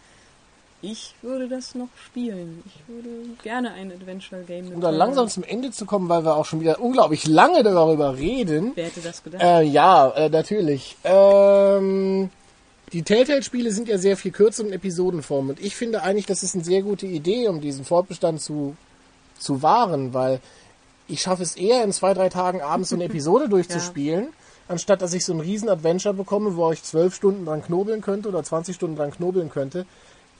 Ich 0.86 1.14
würde 1.22 1.48
das 1.48 1.74
noch 1.74 1.88
spielen. 2.04 2.62
Ich 2.66 2.94
würde 2.94 3.08
gerne 3.42 3.72
ein 3.72 3.90
Adventure-Game 3.90 4.74
Um 4.74 4.80
dann 4.82 4.94
langsam 4.94 5.28
zum 5.28 5.42
Ende 5.42 5.70
zu 5.70 5.86
kommen, 5.86 6.10
weil 6.10 6.26
wir 6.26 6.36
auch 6.36 6.44
schon 6.44 6.60
wieder 6.60 6.78
unglaublich 6.78 7.26
lange 7.26 7.62
darüber 7.62 8.18
reden. 8.18 8.72
Wer 8.74 8.84
hätte 8.84 9.00
das 9.00 9.22
gedacht? 9.22 9.42
Äh, 9.42 9.62
ja, 9.62 10.10
äh, 10.10 10.28
natürlich. 10.28 10.96
Ähm, 11.02 12.28
die 12.92 13.02
Telltale-Spiele 13.02 13.70
sind 13.70 13.88
ja 13.88 13.96
sehr 13.96 14.18
viel 14.18 14.30
kürzer 14.30 14.62
in 14.62 14.74
Episodenform 14.74 15.48
und 15.50 15.60
ich 15.60 15.74
finde 15.74 16.02
eigentlich, 16.02 16.26
das 16.26 16.42
ist 16.42 16.54
eine 16.54 16.64
sehr 16.64 16.82
gute 16.82 17.06
Idee, 17.06 17.48
um 17.48 17.62
diesen 17.62 17.86
Fortbestand 17.86 18.42
zu, 18.42 18.76
zu 19.38 19.62
wahren, 19.62 20.12
weil 20.12 20.40
ich 21.08 21.22
schaffe 21.22 21.42
es 21.42 21.56
eher 21.56 21.82
in 21.82 21.92
zwei, 21.92 22.12
drei 22.12 22.28
Tagen 22.28 22.60
abends 22.60 22.90
so 22.90 22.96
eine 22.96 23.04
Episode 23.04 23.48
durchzuspielen, 23.48 24.28
anstatt 24.68 25.00
dass 25.00 25.14
ich 25.14 25.24
so 25.24 25.32
ein 25.32 25.40
riesen 25.40 25.70
Adventure 25.70 26.12
bekomme, 26.12 26.56
wo 26.56 26.70
ich 26.72 26.82
zwölf 26.82 27.14
Stunden 27.14 27.46
dran 27.46 27.62
knobeln 27.62 28.02
könnte 28.02 28.28
oder 28.28 28.42
20 28.42 28.76
Stunden 28.76 28.96
dran 28.96 29.12
knobeln 29.12 29.48
könnte. 29.48 29.86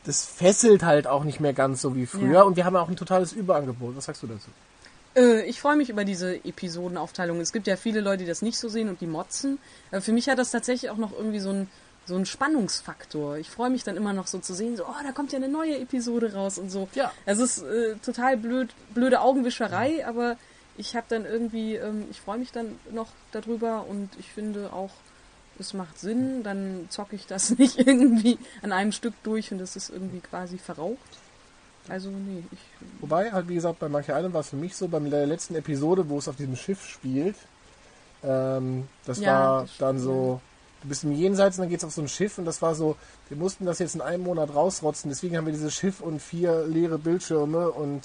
Das 0.04 0.24
fesselt 0.24 0.82
halt 0.82 1.06
auch 1.06 1.24
nicht 1.24 1.40
mehr 1.40 1.52
ganz 1.52 1.80
so 1.80 1.96
wie 1.96 2.06
früher 2.06 2.32
Ja. 2.32 2.42
und 2.42 2.56
wir 2.56 2.64
haben 2.64 2.76
auch 2.76 2.88
ein 2.88 2.96
totales 2.96 3.32
Überangebot. 3.32 3.96
Was 3.96 4.04
sagst 4.04 4.22
du 4.22 4.26
dazu? 4.26 4.48
Äh, 5.16 5.42
ich 5.48 5.60
freue 5.60 5.76
mich 5.76 5.88
über 5.90 6.04
diese 6.04 6.34
Episodenaufteilung. 6.44 7.40
Es 7.40 7.52
gibt 7.52 7.66
ja 7.66 7.76
viele 7.76 8.00
Leute, 8.00 8.18
die 8.18 8.26
das 8.26 8.42
nicht 8.42 8.58
so 8.58 8.68
sehen 8.68 8.88
und 8.88 9.00
die 9.00 9.06
motzen. 9.06 9.58
Aber 9.90 10.00
für 10.02 10.12
mich 10.12 10.28
hat 10.28 10.38
das 10.38 10.50
tatsächlich 10.50 10.90
auch 10.90 10.96
noch 10.98 11.12
irgendwie 11.12 11.40
so 11.40 11.50
ein 11.50 11.68
so 12.06 12.16
ein 12.16 12.26
Spannungsfaktor. 12.26 13.38
Ich 13.38 13.48
freue 13.48 13.70
mich 13.70 13.82
dann 13.82 13.96
immer 13.96 14.12
noch 14.12 14.26
so 14.26 14.38
zu 14.38 14.52
sehen, 14.52 14.76
so, 14.76 14.84
oh, 14.84 14.92
da 15.02 15.12
kommt 15.12 15.32
ja 15.32 15.38
eine 15.38 15.48
neue 15.48 15.78
Episode 15.78 16.34
raus 16.34 16.58
und 16.58 16.70
so. 16.70 16.86
Ja. 16.94 17.10
Es 17.24 17.38
ist 17.38 17.62
äh, 17.62 17.94
total 18.04 18.36
blöd, 18.36 18.74
blöde 18.92 19.22
Augenwischerei, 19.22 20.06
aber 20.06 20.36
ich 20.76 20.96
habe 20.96 21.06
dann 21.08 21.24
irgendwie, 21.24 21.76
ähm, 21.76 22.04
ich 22.10 22.20
freue 22.20 22.36
mich 22.36 22.52
dann 22.52 22.78
noch 22.92 23.08
darüber 23.32 23.86
und 23.88 24.10
ich 24.18 24.30
finde 24.32 24.70
auch, 24.74 24.90
es 25.58 25.74
macht 25.74 25.98
Sinn, 25.98 26.42
dann 26.42 26.86
zocke 26.90 27.16
ich 27.16 27.26
das 27.26 27.50
nicht 27.58 27.78
irgendwie 27.78 28.38
an 28.62 28.72
einem 28.72 28.92
Stück 28.92 29.14
durch 29.22 29.52
und 29.52 29.58
das 29.58 29.76
ist 29.76 29.90
irgendwie 29.90 30.20
quasi 30.20 30.58
verraucht. 30.58 31.18
Also 31.88 32.10
nee, 32.10 32.44
ich 32.50 32.58
Wobei, 33.00 33.32
halt 33.32 33.48
wie 33.48 33.54
gesagt, 33.54 33.78
bei 33.78 33.88
Monkey 33.88 34.12
Island 34.12 34.32
war 34.34 34.40
es 34.40 34.48
für 34.50 34.56
mich 34.56 34.76
so, 34.76 34.88
bei 34.88 34.98
der 35.00 35.26
letzten 35.26 35.54
Episode, 35.54 36.08
wo 36.08 36.18
es 36.18 36.28
auf 36.28 36.36
diesem 36.36 36.56
Schiff 36.56 36.86
spielt, 36.88 37.36
ähm, 38.22 38.88
das 39.04 39.18
Ja, 39.20 39.26
war 39.26 39.62
das 39.62 39.70
dann 39.78 39.98
so, 39.98 40.40
du 40.82 40.88
bist 40.88 41.04
im 41.04 41.12
Jenseits 41.12 41.58
und 41.58 41.62
dann 41.62 41.70
geht's 41.70 41.84
auf 41.84 41.92
so 41.92 42.00
ein 42.02 42.08
Schiff 42.08 42.38
und 42.38 42.46
das 42.46 42.62
war 42.62 42.74
so, 42.74 42.96
wir 43.28 43.36
mussten 43.36 43.66
das 43.66 43.78
jetzt 43.78 43.94
in 43.94 44.00
einem 44.00 44.24
Monat 44.24 44.54
rausrotzen, 44.54 45.10
deswegen 45.10 45.36
haben 45.36 45.46
wir 45.46 45.52
dieses 45.52 45.74
Schiff 45.74 46.00
und 46.00 46.20
vier 46.20 46.66
leere 46.66 46.98
Bildschirme 46.98 47.70
und 47.70 48.02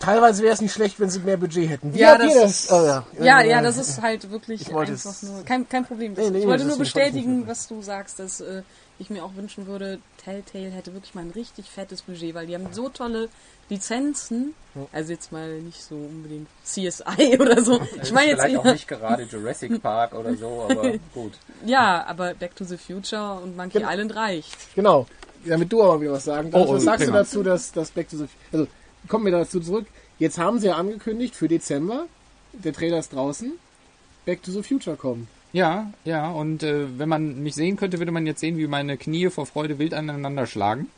teilweise 0.00 0.42
wäre 0.42 0.54
es 0.54 0.60
nicht 0.60 0.72
schlecht, 0.72 0.98
wenn 1.00 1.10
sie 1.10 1.20
mehr 1.20 1.36
Budget 1.36 1.68
hätten. 1.68 1.94
Wie 1.94 1.98
Ja, 1.98 2.20
ihr 2.22 2.40
das- 2.42 2.70
Oh, 2.72 2.84
ja. 2.84 3.06
Ja, 3.20 3.40
Äh, 3.40 3.50
ja, 3.50 3.62
das 3.62 3.76
ist 3.76 4.00
halt 4.02 4.30
wirklich 4.30 4.68
einfach 4.74 4.88
es- 4.88 5.22
nur. 5.22 5.44
Kein, 5.44 5.68
kein 5.68 5.84
Problem. 5.84 6.14
Nee, 6.16 6.30
nee, 6.30 6.38
ich 6.40 6.46
wollte 6.46 6.60
das 6.64 6.68
nur 6.68 6.78
bestätigen, 6.78 7.46
was 7.46 7.68
du 7.68 7.82
sagst, 7.82 8.18
dass 8.18 8.40
äh, 8.40 8.62
ich 8.98 9.10
mir 9.10 9.24
auch 9.24 9.34
wünschen 9.34 9.66
würde, 9.66 9.98
Telltale 10.22 10.70
hätte 10.70 10.92
wirklich 10.94 11.14
mal 11.14 11.22
ein 11.22 11.30
richtig 11.32 11.68
fettes 11.68 12.02
Budget, 12.02 12.34
weil 12.34 12.46
die 12.46 12.54
haben 12.54 12.68
so 12.72 12.88
tolle 12.88 13.28
Lizenzen. 13.68 14.54
Also 14.92 15.12
jetzt 15.12 15.30
mal 15.32 15.60
nicht 15.60 15.82
so 15.82 15.94
unbedingt 15.94 16.48
CSI 16.64 17.36
oder 17.40 17.62
so. 17.62 17.80
Ich 18.02 18.12
meine 18.12 18.30
jetzt 18.30 18.40
Vielleicht 18.42 18.56
auch 18.58 18.64
nicht 18.64 18.88
gerade 18.88 19.22
Jurassic 19.24 19.82
Park 19.82 20.14
oder 20.14 20.34
so, 20.36 20.66
aber 20.68 20.92
gut. 21.14 21.32
ja, 21.64 22.04
aber 22.06 22.34
Back 22.34 22.54
to 22.56 22.64
the 22.64 22.76
Future 22.76 23.40
und 23.42 23.56
Monkey 23.56 23.78
Genau. 23.78 23.90
Island 23.90 24.14
reicht. 24.16 24.74
Genau. 24.74 25.06
Damit 25.46 25.70
du 25.72 25.82
aber 25.82 26.00
wieder 26.00 26.12
was 26.12 26.24
sagen 26.24 26.50
darfst. 26.50 26.66
Oh, 26.68 26.70
oh, 26.70 26.76
was 26.76 26.84
sagst 26.84 27.04
prima. 27.04 27.18
du 27.18 27.24
dazu, 27.24 27.42
dass 27.42 27.70
das 27.72 27.90
Back 27.90 28.08
to 28.08 28.16
the 28.16 28.26
Also, 28.52 28.66
kommen 29.08 29.24
wir 29.24 29.32
dazu 29.32 29.60
zurück. 29.60 29.86
Jetzt 30.18 30.38
haben 30.38 30.58
sie 30.58 30.68
ja 30.68 30.76
angekündigt 30.76 31.34
für 31.34 31.48
Dezember, 31.48 32.06
der 32.52 32.72
Trailer 32.72 32.98
ist 32.98 33.12
draußen, 33.12 33.52
Back 34.24 34.42
to 34.42 34.52
the 34.52 34.62
Future 34.62 34.96
kommen. 34.96 35.28
Ja, 35.52 35.92
ja, 36.04 36.30
und 36.30 36.62
äh, 36.62 36.98
wenn 36.98 37.08
man 37.08 37.42
mich 37.42 37.54
sehen 37.54 37.76
könnte, 37.76 37.98
würde 37.98 38.10
man 38.10 38.26
jetzt 38.26 38.40
sehen, 38.40 38.58
wie 38.58 38.66
meine 38.66 38.96
Knie 38.96 39.30
vor 39.30 39.46
Freude 39.46 39.78
wild 39.78 39.94
aneinander 39.94 40.46
schlagen. 40.46 40.88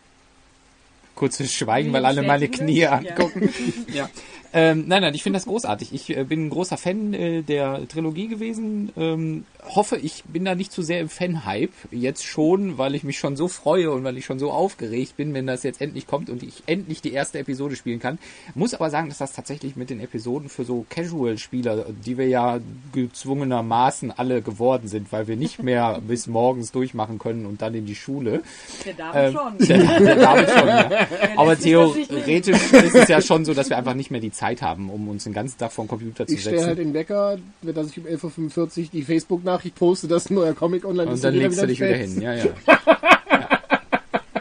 Kurzes 1.14 1.52
Schweigen, 1.52 1.92
weil 1.92 2.04
alle 2.04 2.22
meine 2.22 2.48
Knie 2.48 2.86
angucken. 2.86 3.52
ja. 3.92 4.08
Ähm, 4.58 4.84
nein, 4.88 5.02
nein, 5.02 5.12
ich 5.12 5.22
finde 5.22 5.36
das 5.36 5.44
großartig. 5.44 5.92
Ich 5.92 6.16
äh, 6.16 6.24
bin 6.24 6.46
ein 6.46 6.48
großer 6.48 6.78
Fan 6.78 7.12
äh, 7.12 7.42
der 7.42 7.86
Trilogie 7.88 8.26
gewesen. 8.26 8.90
Ähm, 8.96 9.44
hoffe, 9.74 9.98
ich 9.98 10.24
bin 10.24 10.46
da 10.46 10.54
nicht 10.54 10.72
zu 10.72 10.80
sehr 10.80 10.98
im 11.00 11.10
Fan-Hype. 11.10 11.72
Jetzt 11.90 12.24
schon, 12.24 12.78
weil 12.78 12.94
ich 12.94 13.04
mich 13.04 13.18
schon 13.18 13.36
so 13.36 13.48
freue 13.48 13.90
und 13.90 14.02
weil 14.02 14.16
ich 14.16 14.24
schon 14.24 14.38
so 14.38 14.50
aufgeregt 14.50 15.18
bin, 15.18 15.34
wenn 15.34 15.46
das 15.46 15.62
jetzt 15.62 15.82
endlich 15.82 16.06
kommt 16.06 16.30
und 16.30 16.42
ich 16.42 16.62
endlich 16.64 17.02
die 17.02 17.12
erste 17.12 17.38
Episode 17.38 17.76
spielen 17.76 18.00
kann. 18.00 18.18
Muss 18.54 18.72
aber 18.72 18.88
sagen, 18.88 19.10
dass 19.10 19.18
das 19.18 19.34
tatsächlich 19.34 19.76
mit 19.76 19.90
den 19.90 20.00
Episoden 20.00 20.48
für 20.48 20.64
so 20.64 20.86
Casual-Spieler, 20.88 21.84
die 22.06 22.16
wir 22.16 22.28
ja 22.28 22.58
gezwungenermaßen 22.94 24.10
alle 24.10 24.40
geworden 24.40 24.88
sind, 24.88 25.12
weil 25.12 25.28
wir 25.28 25.36
nicht 25.36 25.62
mehr 25.62 26.00
bis 26.08 26.28
morgens 26.28 26.72
durchmachen 26.72 27.18
können 27.18 27.44
und 27.44 27.60
dann 27.60 27.74
in 27.74 27.84
die 27.84 27.94
Schule. 27.94 28.42
Der 28.86 28.94
David 28.94 29.22
Ähm, 29.22 29.32
schon. 29.34 29.68
Der, 29.68 29.78
der 30.00 30.16
David 30.16 30.48
schon, 30.48 30.66
ja. 30.66 31.06
Aber 31.36 31.54
das 31.54 31.62
nicht 31.62 32.08
theoretisch 32.08 32.72
ist 32.72 32.94
es 32.94 33.08
ja 33.08 33.20
schon 33.20 33.44
so, 33.44 33.52
dass 33.52 33.68
wir 33.68 33.76
einfach 33.76 33.92
nicht 33.92 34.10
mehr 34.10 34.22
die 34.22 34.32
Zeit 34.32 34.45
haben, 34.62 34.88
um 34.90 35.08
uns 35.08 35.24
den 35.24 35.32
ganzen 35.32 35.58
Tag 35.58 35.72
vor 35.72 35.84
den 35.84 35.88
Computer 35.88 36.24
zu 36.26 36.34
Ich 36.34 36.40
stelle 36.40 36.56
setzen. 36.58 36.68
halt 36.68 36.78
den 36.78 36.94
Wecker, 36.94 37.38
dass 37.62 37.88
ich 37.90 37.98
um 37.98 38.04
11.45 38.06 38.82
Uhr 38.84 38.88
die 38.92 39.02
Facebook-Nachricht 39.02 39.74
poste, 39.74 40.06
dass 40.08 40.30
ein 40.30 40.34
neuer 40.34 40.54
Comic 40.54 40.84
online 40.84 41.10
ist. 41.10 41.18
und 41.18 41.24
dann 41.24 41.34
legst 41.34 41.60
du 41.62 41.66
dich 41.66 41.80
wieder 41.80 41.96
hin. 41.96 42.20
Ja, 42.20 42.34
ja. 42.34 42.46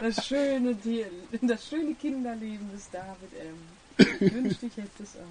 Das 0.00 0.24
schöne, 0.26 0.74
die, 0.84 1.04
das 1.42 1.68
schöne 1.68 1.92
Kinderleben 1.94 2.70
des 2.72 2.88
David 2.92 3.32
M. 3.40 3.56
Ich 4.20 4.32
wünschte, 4.34 4.66
ich 4.66 4.76
hätte 4.76 5.02
es 5.02 5.16
auch. 5.16 5.22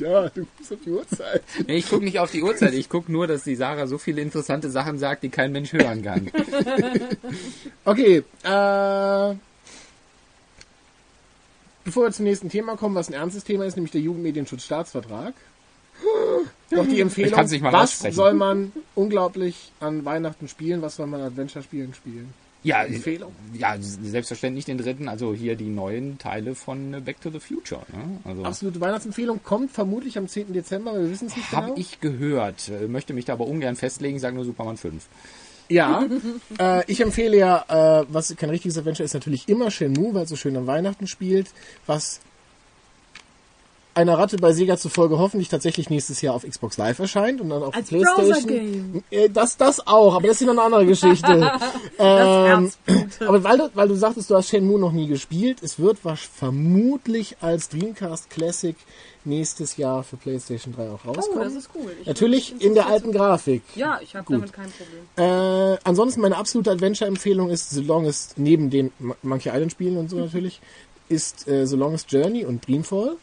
Ja, 0.00 0.28
du 0.30 0.40
guckst 0.56 0.72
auf 0.72 0.78
die 0.84 0.90
Uhrzeit. 0.90 1.42
Nee, 1.68 1.76
ich 1.76 1.88
gucke 1.88 2.04
nicht 2.04 2.18
auf 2.18 2.32
die 2.32 2.42
Uhrzeit, 2.42 2.72
ich 2.74 2.88
gucke 2.88 3.12
nur, 3.12 3.28
dass 3.28 3.44
die 3.44 3.54
Sarah 3.54 3.86
so 3.86 3.96
viele 3.98 4.22
interessante 4.22 4.70
Sachen 4.70 4.98
sagt, 4.98 5.22
die 5.22 5.28
kein 5.28 5.52
Mensch 5.52 5.72
hören 5.72 6.02
kann. 6.02 6.30
Okay, 7.84 8.24
äh, 8.42 9.34
bevor 11.84 12.04
wir 12.04 12.12
zum 12.12 12.24
nächsten 12.24 12.48
Thema 12.48 12.76
kommen, 12.76 12.94
was 12.94 13.08
ein 13.08 13.14
ernstes 13.14 13.44
Thema 13.44 13.64
ist, 13.64 13.76
nämlich 13.76 13.92
der 13.92 14.00
Jugendmedienschutzstaatsvertrag. 14.00 15.34
Noch 16.70 16.86
die 16.88 17.00
Empfehlung, 17.00 17.38
was 17.38 17.74
aussprechen. 17.74 18.14
soll 18.14 18.34
man 18.34 18.72
unglaublich 18.94 19.72
an 19.80 20.04
Weihnachten 20.04 20.48
spielen, 20.48 20.82
was 20.82 20.96
soll 20.96 21.06
man 21.06 21.20
an 21.20 21.26
Adventure-Spielen 21.28 21.94
spielen? 21.94 22.32
Ja, 22.64 22.82
Empfehlung? 22.82 23.32
ja, 23.52 23.76
selbstverständlich 23.78 24.64
den 24.64 24.78
dritten, 24.78 25.06
also 25.06 25.34
hier 25.34 25.54
die 25.54 25.68
neuen 25.68 26.18
Teile 26.18 26.54
von 26.54 26.94
äh, 26.94 27.00
Back 27.00 27.20
to 27.20 27.28
the 27.28 27.38
Future. 27.38 27.82
Ne? 27.92 28.18
Also 28.24 28.42
Absolute 28.42 28.80
Weihnachtsempfehlung 28.80 29.42
kommt 29.44 29.70
vermutlich 29.70 30.16
am 30.16 30.28
10. 30.28 30.54
Dezember, 30.54 30.94
wir 30.94 31.10
wissen 31.10 31.26
es 31.26 31.36
nicht 31.36 31.52
habe 31.52 31.66
genau. 31.66 31.78
ich 31.78 32.00
gehört, 32.00 32.70
äh, 32.70 32.88
möchte 32.88 33.12
mich 33.12 33.26
da 33.26 33.34
aber 33.34 33.46
ungern 33.46 33.76
festlegen, 33.76 34.18
sage 34.18 34.34
nur 34.34 34.46
Superman 34.46 34.78
5. 34.78 35.06
Ja, 35.68 36.06
äh, 36.58 36.84
ich 36.90 37.00
empfehle 37.00 37.36
ja, 37.36 38.00
äh, 38.00 38.06
was 38.08 38.34
kein 38.36 38.50
richtiges 38.50 38.76
Adventure 38.76 39.04
ist, 39.04 39.14
natürlich 39.14 39.48
immer 39.48 39.70
Shenmue, 39.70 40.14
weil 40.14 40.24
es 40.24 40.28
so 40.30 40.36
schön 40.36 40.56
an 40.56 40.66
Weihnachten 40.66 41.06
spielt, 41.06 41.48
was 41.86 42.20
einer 43.94 44.18
Ratte 44.18 44.36
bei 44.38 44.52
Sega 44.52 44.76
zufolge 44.76 45.18
hoffentlich 45.18 45.48
tatsächlich 45.48 45.88
nächstes 45.90 46.20
Jahr 46.20 46.34
auf 46.34 46.44
Xbox 46.48 46.76
Live 46.76 46.98
erscheint 46.98 47.40
und 47.40 47.48
dann 47.50 47.62
auf 47.62 47.74
Als 47.74 47.88
Playstation. 47.88 49.02
Äh, 49.10 49.28
Das, 49.30 49.56
das 49.56 49.86
auch, 49.86 50.14
aber 50.16 50.26
das 50.28 50.40
ist 50.40 50.46
noch 50.46 50.52
eine 50.52 50.62
andere 50.62 50.86
Geschichte. 50.86 51.50
ähm, 51.98 52.70
aber 53.20 53.44
weil 53.44 53.58
du, 53.58 53.70
weil 53.74 53.88
du 53.88 53.94
sagtest, 53.94 54.30
du 54.30 54.34
hast 54.36 54.48
Shenmue 54.48 54.78
noch 54.80 54.92
nie 54.92 55.06
gespielt, 55.06 55.58
es 55.62 55.78
wird 55.78 55.98
vermutlich 55.98 57.36
als 57.40 57.68
Dreamcast 57.68 58.30
Classic 58.30 58.76
nächstes 59.24 59.76
Jahr 59.76 60.02
für 60.02 60.16
PlayStation 60.16 60.74
3 60.74 60.90
auch 60.90 61.00
Oh, 61.06 61.12
rauskommen. 61.12 61.44
das 61.44 61.54
ist 61.54 61.70
cool. 61.74 61.90
Ich 62.00 62.06
Natürlich 62.06 62.50
bin 62.56 62.68
in 62.68 62.74
der 62.74 62.86
alten 62.88 63.10
Grafik. 63.12 63.62
Ja, 63.74 63.98
ich 64.02 64.14
habe 64.16 64.26
damit 64.30 64.52
kein 64.52 64.70
Problem. 64.70 65.72
Äh, 65.74 65.78
ansonsten 65.84 66.20
meine 66.20 66.36
absolute 66.36 66.70
Adventure-Empfehlung 66.72 67.48
ist, 67.50 67.70
so 67.70 67.80
long 67.80 68.06
as, 68.06 68.34
neben 68.36 68.68
den 68.70 68.92
Mon- 68.98 69.16
Monkey 69.22 69.48
Island 69.48 69.72
Spielen 69.72 69.96
und 69.96 70.10
so 70.10 70.18
natürlich, 70.18 70.60
ist 71.08 71.48
äh, 71.48 71.66
So 71.66 71.76
Long 71.76 71.96
Journey 72.08 72.44
und 72.44 72.66
Dreamfall 72.66 73.16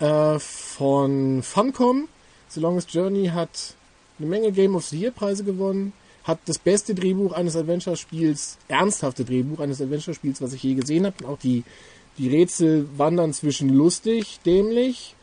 äh, 0.00 0.38
von 0.38 1.42
Funcom. 1.42 2.08
So 2.48 2.60
Long 2.60 2.78
as 2.78 2.86
Journey 2.88 3.28
hat 3.28 3.74
eine 4.18 4.28
Menge 4.28 4.52
Game 4.52 4.74
of 4.74 4.86
the 4.86 4.98
Year 4.98 5.10
Preise 5.10 5.44
gewonnen, 5.44 5.92
hat 6.24 6.40
das 6.46 6.58
beste 6.58 6.94
Drehbuch 6.94 7.32
eines 7.32 7.56
Adventure-Spiels, 7.56 8.58
ernsthafte 8.68 9.24
Drehbuch 9.24 9.60
eines 9.60 9.80
Adventure-Spiels, 9.80 10.42
was 10.42 10.52
ich 10.52 10.62
je 10.62 10.74
gesehen 10.74 11.06
habe. 11.06 11.24
Und 11.24 11.30
auch 11.30 11.38
die, 11.38 11.64
die 12.18 12.28
Rätsel 12.28 12.88
wandern 12.96 13.32
zwischen 13.32 13.68
lustig, 13.68 14.40
dämlich, 14.44 15.14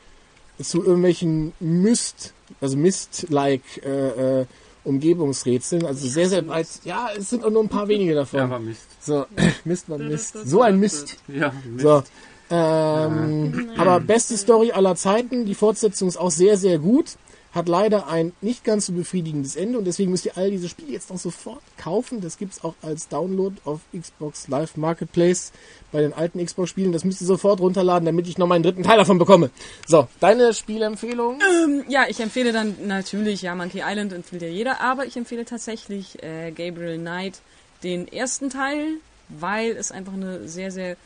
zu 0.62 0.84
irgendwelchen 0.84 1.54
Mist, 1.60 2.34
also 2.62 2.78
Mist-like 2.78 3.64
äh, 3.84 4.42
äh, 4.42 4.46
Umgebungsrätseln. 4.86 5.86
Also 5.86 6.08
sehr, 6.08 6.30
sehr 6.30 6.42
breit. 6.42 6.68
Ja, 6.86 7.10
es 7.16 7.30
sind 7.30 7.44
auch 7.44 7.50
nur 7.50 7.64
ein 7.64 7.70
paar 7.70 7.88
wenige 7.88 8.16
davon. 8.16 8.66
Mist. 8.66 8.88
So, 9.02 9.26
Mist 9.66 9.90
war 9.90 9.98
Mist. 9.98 10.38
So 10.46 10.62
ein 10.62 10.80
Mist. 10.80 11.18
Ja, 11.28 11.54
Mist. 11.66 11.82
So. 11.84 12.04
Ähm, 12.52 13.72
aber 13.78 14.00
beste 14.00 14.38
Story 14.38 14.72
aller 14.72 14.96
Zeiten. 14.96 15.46
Die 15.46 15.56
Fortsetzung 15.56 16.08
ist 16.08 16.18
auch 16.18 16.32
sehr, 16.32 16.58
sehr 16.58 16.80
gut. 16.80 17.18
hat 17.56 17.70
leider 17.70 18.08
ein 18.08 18.34
nicht 18.42 18.66
ganz 18.66 18.88
so 18.88 18.94
befriedigendes 18.94 19.56
Ende 19.56 19.78
und 19.78 19.86
deswegen 19.86 20.12
müsst 20.12 20.26
ihr 20.26 20.38
all 20.38 20.52
diese 20.52 20.68
Spiele 20.68 20.92
jetzt 20.92 21.10
noch 21.10 21.18
sofort 21.18 21.62
kaufen. 21.78 22.20
Das 22.20 22.38
gibt's 22.38 22.62
auch 22.66 22.76
als 22.82 23.08
Download 23.08 23.56
auf 23.64 23.80
Xbox 23.98 24.50
Live 24.50 24.76
Marketplace 24.76 25.54
bei 25.94 26.02
den 26.02 26.12
alten 26.12 26.44
Xbox-Spielen. 26.46 26.92
Das 26.92 27.06
müsst 27.06 27.22
ihr 27.22 27.28
sofort 27.28 27.62
runterladen, 27.62 28.06
damit 28.06 28.28
ich 28.28 28.38
noch 28.38 28.48
meinen 28.48 28.64
dritten 28.64 28.84
Teil 28.84 28.98
davon 28.98 29.18
bekomme. 29.18 29.52
So, 29.88 30.10
deine 30.20 30.54
Spielempfehlung? 30.54 31.40
Ja, 31.88 32.06
ich 32.10 32.20
empfehle 32.20 32.52
dann 32.52 32.76
natürlich, 32.88 33.42
ja, 33.42 33.56
Monkey 33.56 33.82
Island 33.86 34.12
empfiehlt 34.12 34.42
ja 34.42 34.50
jeder, 34.50 34.82
aber 34.82 35.06
ich 35.06 35.16
empfehle 35.16 35.46
tatsächlich 35.46 36.22
äh, 36.22 36.52
Gabriel 36.52 36.98
Knight 36.98 37.40
den 37.84 38.10
ersten 38.10 38.50
Teil, 38.50 38.98
weil 39.30 39.72
es 39.72 39.92
einfach 39.92 40.14
eine 40.14 40.46
sehr, 40.50 40.72
sehr 40.72 40.98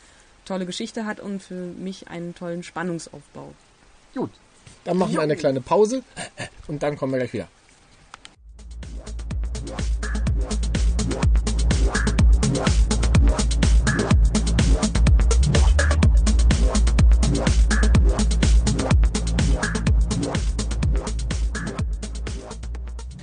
tolle 0.50 0.66
Geschichte 0.66 1.06
hat 1.06 1.20
und 1.20 1.40
für 1.40 1.54
mich 1.54 2.08
einen 2.08 2.34
tollen 2.34 2.64
Spannungsaufbau. 2.64 3.54
Gut. 4.16 4.30
Dann 4.82 4.98
machen 4.98 5.12
wir 5.12 5.20
eine 5.20 5.36
kleine 5.36 5.60
Pause 5.60 6.02
und 6.66 6.82
dann 6.82 6.96
kommen 6.96 7.12
wir 7.12 7.18
gleich 7.18 7.32
wieder. 7.32 7.46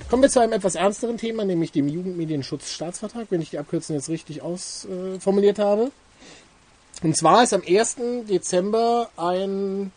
Kommen 0.08 0.22
wir 0.22 0.30
zu 0.30 0.40
einem 0.40 0.54
etwas 0.54 0.76
ernsteren 0.76 1.18
Thema, 1.18 1.44
nämlich 1.44 1.72
dem 1.72 1.88
Jugendmedienschutzstaatsvertrag, 1.88 3.26
wenn 3.28 3.42
ich 3.42 3.50
die 3.50 3.58
Abkürzung 3.58 3.96
jetzt 3.96 4.08
richtig 4.08 4.40
ausformuliert 4.40 5.58
habe. 5.58 5.90
Und 7.02 7.16
zwar 7.16 7.44
ist 7.44 7.52
am 7.54 7.62
1. 7.66 7.96
Dezember 8.28 9.08
ein, 9.16 9.92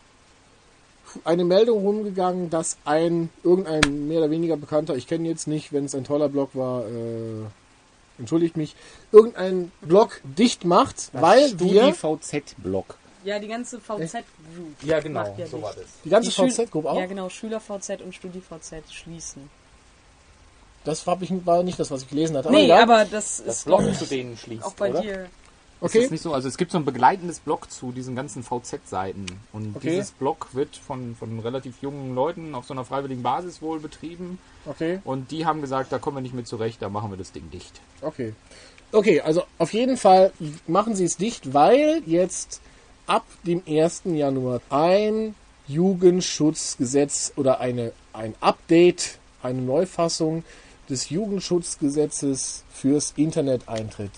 eine 1.24 1.44
Meldung 1.44 1.80
rumgegangen, 1.84 2.48
dass 2.50 2.76
ein 2.84 3.28
irgendein 3.42 4.06
mehr 4.08 4.18
oder 4.20 4.30
weniger 4.30 4.56
bekannter, 4.56 4.94
ich 4.94 5.06
kenne 5.06 5.28
jetzt 5.28 5.48
nicht, 5.48 5.72
wenn 5.72 5.84
es 5.84 5.94
ein 5.94 6.04
toller 6.04 6.28
Blog 6.28 6.50
war, 6.54 6.84
äh, 6.86 7.44
entschuldigt 8.18 8.56
mich, 8.56 8.76
irgendein 9.10 9.72
Blog 9.80 10.20
dicht 10.24 10.64
macht, 10.64 11.10
weil 11.12 11.58
wir 11.58 11.92
StudiVZ-Blog. 11.94 12.96
Ja, 13.24 13.38
die 13.38 13.48
ganze 13.48 13.80
VZ-Group. 13.80 14.82
Ja, 14.82 15.00
genau, 15.00 15.20
Macht 15.20 15.38
ja 15.38 15.46
so 15.46 15.56
dicht. 15.58 15.62
war 15.68 15.74
das. 15.74 15.84
die 16.04 16.08
ganze 16.10 16.30
VZ-Gruppe 16.30 16.90
auch. 16.90 16.98
Ja, 16.98 17.06
genau, 17.06 17.28
Schüler-VZ 17.28 18.00
und 18.02 18.14
Studi-VZ 18.14 18.92
schließen. 18.92 19.48
Das 20.84 21.00
ich, 21.20 21.46
war 21.46 21.62
nicht 21.62 21.78
das, 21.78 21.90
was 21.92 22.02
ich 22.02 22.08
gelesen 22.08 22.36
hatte. 22.36 22.50
nee, 22.50 22.64
egal. 22.64 22.82
aber 22.82 23.04
das 23.04 23.42
Das 23.44 23.58
ist 23.58 23.64
Blog 23.66 23.80
glaub 23.80 23.92
ich, 23.92 23.98
zu 23.98 24.06
denen 24.06 24.36
schließt, 24.36 24.64
auch 24.64 24.74
bei 24.74 24.90
oder? 24.90 25.00
dir. 25.02 25.30
Ist 25.82 25.90
okay. 25.90 26.02
das 26.02 26.10
nicht 26.12 26.22
so? 26.22 26.32
Also 26.32 26.46
es 26.46 26.56
gibt 26.56 26.70
so 26.70 26.78
ein 26.78 26.84
begleitendes 26.84 27.40
Blog 27.40 27.70
zu 27.70 27.90
diesen 27.90 28.14
ganzen 28.14 28.44
VZ-Seiten. 28.44 29.26
Und 29.52 29.76
Okay. 29.76 29.90
dieses 29.90 30.12
Blog 30.12 30.48
wird 30.52 30.76
von, 30.76 31.16
von 31.16 31.40
relativ 31.40 31.82
jungen 31.82 32.14
Leuten 32.14 32.54
auf 32.54 32.66
so 32.66 32.74
einer 32.74 32.84
freiwilligen 32.84 33.22
Basis 33.22 33.60
wohl 33.60 33.80
betrieben. 33.80 34.38
Okay. 34.64 35.00
Und 35.04 35.32
die 35.32 35.44
haben 35.44 35.60
gesagt, 35.60 35.90
da 35.90 35.98
kommen 35.98 36.18
wir 36.18 36.20
nicht 36.22 36.34
mit 36.34 36.46
zurecht, 36.46 36.80
da 36.80 36.88
machen 36.88 37.10
wir 37.10 37.16
das 37.16 37.32
Ding 37.32 37.50
dicht. 37.50 37.80
Okay. 38.00 38.32
Okay, 38.92 39.20
also 39.22 39.42
auf 39.58 39.72
jeden 39.72 39.96
Fall 39.96 40.32
machen 40.66 40.94
sie 40.94 41.04
es 41.04 41.16
dicht, 41.16 41.52
weil 41.52 42.02
jetzt 42.06 42.60
ab 43.06 43.24
dem 43.44 43.62
1. 43.66 44.02
Januar 44.04 44.60
ein 44.70 45.34
Jugendschutzgesetz 45.66 47.32
oder 47.36 47.60
eine, 47.60 47.92
ein 48.12 48.34
Update, 48.40 49.18
eine 49.42 49.60
Neufassung 49.62 50.44
des 50.88 51.10
Jugendschutzgesetzes 51.10 52.64
fürs 52.70 53.14
Internet 53.16 53.68
eintritt. 53.68 54.12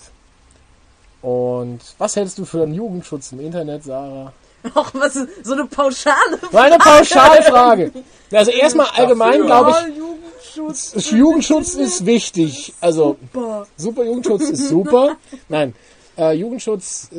Und 1.25 1.79
was 1.97 2.15
hältst 2.15 2.37
du 2.37 2.45
für 2.45 2.61
einen 2.61 2.75
Jugendschutz 2.75 3.31
im 3.31 3.39
Internet, 3.39 3.83
Sarah? 3.83 4.31
Ach, 4.75 4.93
was 4.93 5.15
ist 5.15 5.27
so 5.43 5.53
eine 5.53 5.65
pauschale 5.65 6.37
Meine 6.51 6.77
Pauschalfrage. 6.77 7.91
Also 8.31 8.51
erstmal 8.51 8.85
allgemein 8.93 9.41
glaube 9.41 9.71
ich, 9.71 9.97
Jugendschutz. 9.97 11.09
Jugendschutz 11.09 11.73
ist 11.73 12.05
wichtig. 12.05 12.75
Also 12.79 13.17
Super. 13.33 13.67
Super 13.75 14.03
Jugendschutz 14.03 14.49
ist 14.51 14.69
super. 14.69 15.17
Nein, 15.49 15.73
äh, 16.15 16.33
Jugendschutz 16.33 17.09
äh, 17.11 17.17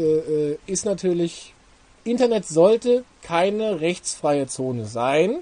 äh, 0.53 0.59
ist 0.69 0.85
natürlich. 0.85 1.53
Internet 2.05 2.47
sollte 2.47 3.03
keine 3.23 3.81
rechtsfreie 3.81 4.47
Zone 4.47 4.85
sein, 4.85 5.39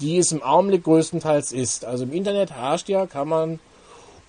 die 0.00 0.16
es 0.16 0.32
im 0.32 0.42
Augenblick 0.42 0.84
größtenteils 0.84 1.52
ist. 1.52 1.84
Also 1.84 2.04
im 2.04 2.12
Internet 2.14 2.52
herrscht 2.52 2.88
ja, 2.88 3.04
kann 3.04 3.28
man 3.28 3.60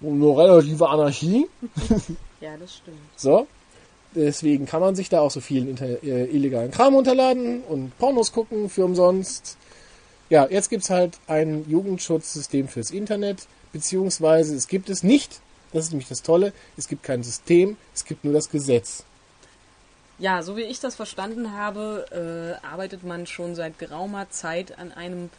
nur 0.01 0.38
relative 0.38 0.89
Anarchie. 0.89 1.47
Ja, 2.41 2.57
das 2.57 2.75
stimmt. 2.75 2.97
So. 3.15 3.47
Deswegen 4.13 4.65
kann 4.65 4.81
man 4.81 4.95
sich 4.95 5.07
da 5.07 5.21
auch 5.21 5.31
so 5.31 5.39
vielen 5.39 5.77
äh, 5.77 6.25
illegalen 6.25 6.71
Kram 6.71 6.95
runterladen 6.95 7.61
und 7.63 7.97
Pornos 7.97 8.33
gucken 8.33 8.69
für 8.69 8.83
umsonst. 8.83 9.57
Ja, 10.29 10.47
jetzt 10.49 10.69
gibt's 10.69 10.89
halt 10.89 11.17
ein 11.27 11.69
Jugendschutzsystem 11.69 12.67
fürs 12.67 12.91
Internet, 12.91 13.47
beziehungsweise 13.71 14.55
es 14.55 14.67
gibt 14.67 14.89
es 14.89 15.03
nicht. 15.03 15.39
Das 15.71 15.85
ist 15.85 15.91
nämlich 15.91 16.09
das 16.09 16.23
Tolle. 16.23 16.51
Es 16.75 16.89
gibt 16.89 17.03
kein 17.03 17.23
System, 17.23 17.77
es 17.93 18.03
gibt 18.03 18.25
nur 18.25 18.33
das 18.33 18.49
Gesetz. 18.49 19.05
Ja, 20.19 20.43
so 20.43 20.57
wie 20.57 20.61
ich 20.61 20.79
das 20.79 20.95
verstanden 20.95 21.53
habe, 21.53 22.05
äh, 22.61 22.65
arbeitet 22.65 23.03
man 23.03 23.25
schon 23.27 23.55
seit 23.55 23.79
geraumer 23.79 24.29
Zeit 24.29 24.77
an 24.77 24.91
einem 24.91 25.29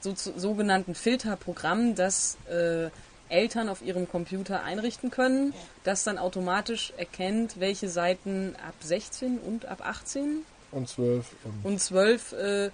so, 0.00 0.14
sogenannten 0.14 0.94
Filterprogramm, 0.94 1.94
das 1.94 2.36
äh, 2.48 2.88
Eltern 3.32 3.68
auf 3.68 3.82
ihrem 3.82 4.08
Computer 4.08 4.62
einrichten 4.62 5.10
können, 5.10 5.54
das 5.84 6.04
dann 6.04 6.18
automatisch 6.18 6.92
erkennt, 6.96 7.58
welche 7.58 7.88
Seiten 7.88 8.54
ab 8.66 8.74
16 8.80 9.38
und 9.38 9.66
ab 9.66 9.80
18 9.84 10.44
Und 10.70 10.88
zwölf. 10.88 11.26
Und 11.64 11.72
und 11.72 11.80
12 11.80 12.32
äh, 12.32 12.70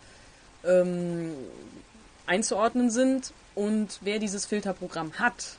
ähm, 0.64 1.32
einzuordnen 2.26 2.90
sind 2.90 3.32
und 3.54 3.98
wer 4.02 4.18
dieses 4.18 4.46
Filterprogramm 4.46 5.14
hat, 5.18 5.56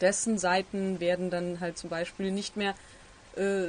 dessen 0.00 0.38
Seiten 0.38 1.00
werden 1.00 1.30
dann 1.30 1.60
halt 1.60 1.78
zum 1.78 1.90
Beispiel 1.90 2.30
nicht 2.30 2.56
mehr, 2.56 2.74
äh, 3.36 3.68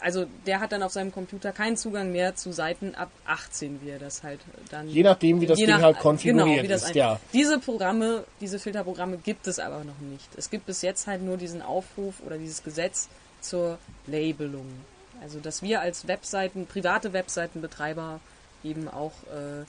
also 0.00 0.26
der 0.46 0.60
hat 0.60 0.72
dann 0.72 0.82
auf 0.82 0.92
seinem 0.92 1.12
Computer 1.12 1.52
keinen 1.52 1.76
Zugang 1.76 2.12
mehr 2.12 2.34
zu 2.36 2.52
Seiten 2.52 2.94
ab 2.94 3.10
18, 3.26 3.80
wie 3.82 3.90
er 3.90 3.98
das 3.98 4.22
halt 4.22 4.40
dann. 4.70 4.88
je 4.88 5.02
nachdem, 5.02 5.40
wie 5.40 5.46
das 5.46 5.58
Ding 5.58 5.68
nach- 5.68 5.80
halt 5.82 5.98
konfiguriert 5.98 6.46
genau, 6.48 6.62
wie 6.62 6.68
das 6.68 6.82
ist, 6.82 6.88
ein- 6.90 6.96
ja. 6.96 7.20
Diese 7.32 7.58
Programme, 7.58 8.24
diese 8.40 8.58
Filterprogramme 8.58 9.18
gibt 9.18 9.46
es 9.46 9.58
aber 9.58 9.84
noch 9.84 9.98
nicht. 10.00 10.28
Es 10.36 10.50
gibt 10.50 10.66
bis 10.66 10.82
jetzt 10.82 11.06
halt 11.06 11.22
nur 11.22 11.36
diesen 11.36 11.62
Aufruf 11.62 12.14
oder 12.24 12.38
dieses 12.38 12.62
Gesetz 12.62 13.08
zur 13.40 13.78
Labelung. 14.06 14.66
Also, 15.22 15.40
dass 15.40 15.62
wir 15.62 15.80
als 15.80 16.06
Webseiten, 16.08 16.66
private 16.66 17.12
Webseitenbetreiber 17.12 18.20
eben 18.64 18.88
auch 18.88 19.12
äh, 19.32 19.64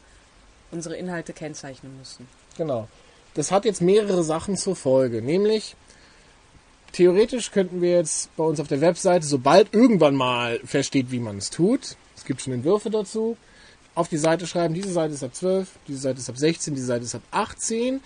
unsere 0.72 0.96
Inhalte 0.98 1.32
kennzeichnen 1.34 1.98
müssen. 1.98 2.28
Genau. 2.58 2.88
Das 3.34 3.52
hat 3.52 3.66
jetzt 3.66 3.82
mehrere 3.82 4.24
Sachen 4.24 4.58
zur 4.58 4.76
Folge. 4.76 5.22
Nämlich, 5.22 5.76
theoretisch 6.92 7.52
könnten 7.52 7.82
wir 7.82 7.92
jetzt 7.92 8.36
bei 8.36 8.44
uns 8.44 8.60
auf 8.60 8.68
der 8.68 8.82
Webseite, 8.82 9.26
sobald 9.26 9.74
irgendwann 9.74 10.16
mal 10.16 10.60
feststeht, 10.64 11.12
wie 11.12 11.20
man 11.20 11.38
es 11.38 11.50
tut, 11.50 11.96
es 12.16 12.26
gibt 12.26 12.42
schon 12.42 12.54
Entwürfe 12.54 12.90
dazu, 12.90 13.38
auf 13.96 14.08
die 14.08 14.18
Seite 14.18 14.46
schreiben, 14.46 14.74
diese 14.74 14.92
Seite 14.92 15.14
ist 15.14 15.24
ab 15.24 15.34
12, 15.34 15.68
diese 15.88 16.00
Seite 16.00 16.20
ist 16.20 16.30
ab 16.30 16.38
16, 16.38 16.76
diese 16.76 16.88
Seite 16.88 17.06
ist 17.06 17.16
ab 17.16 17.24
18. 17.32 18.02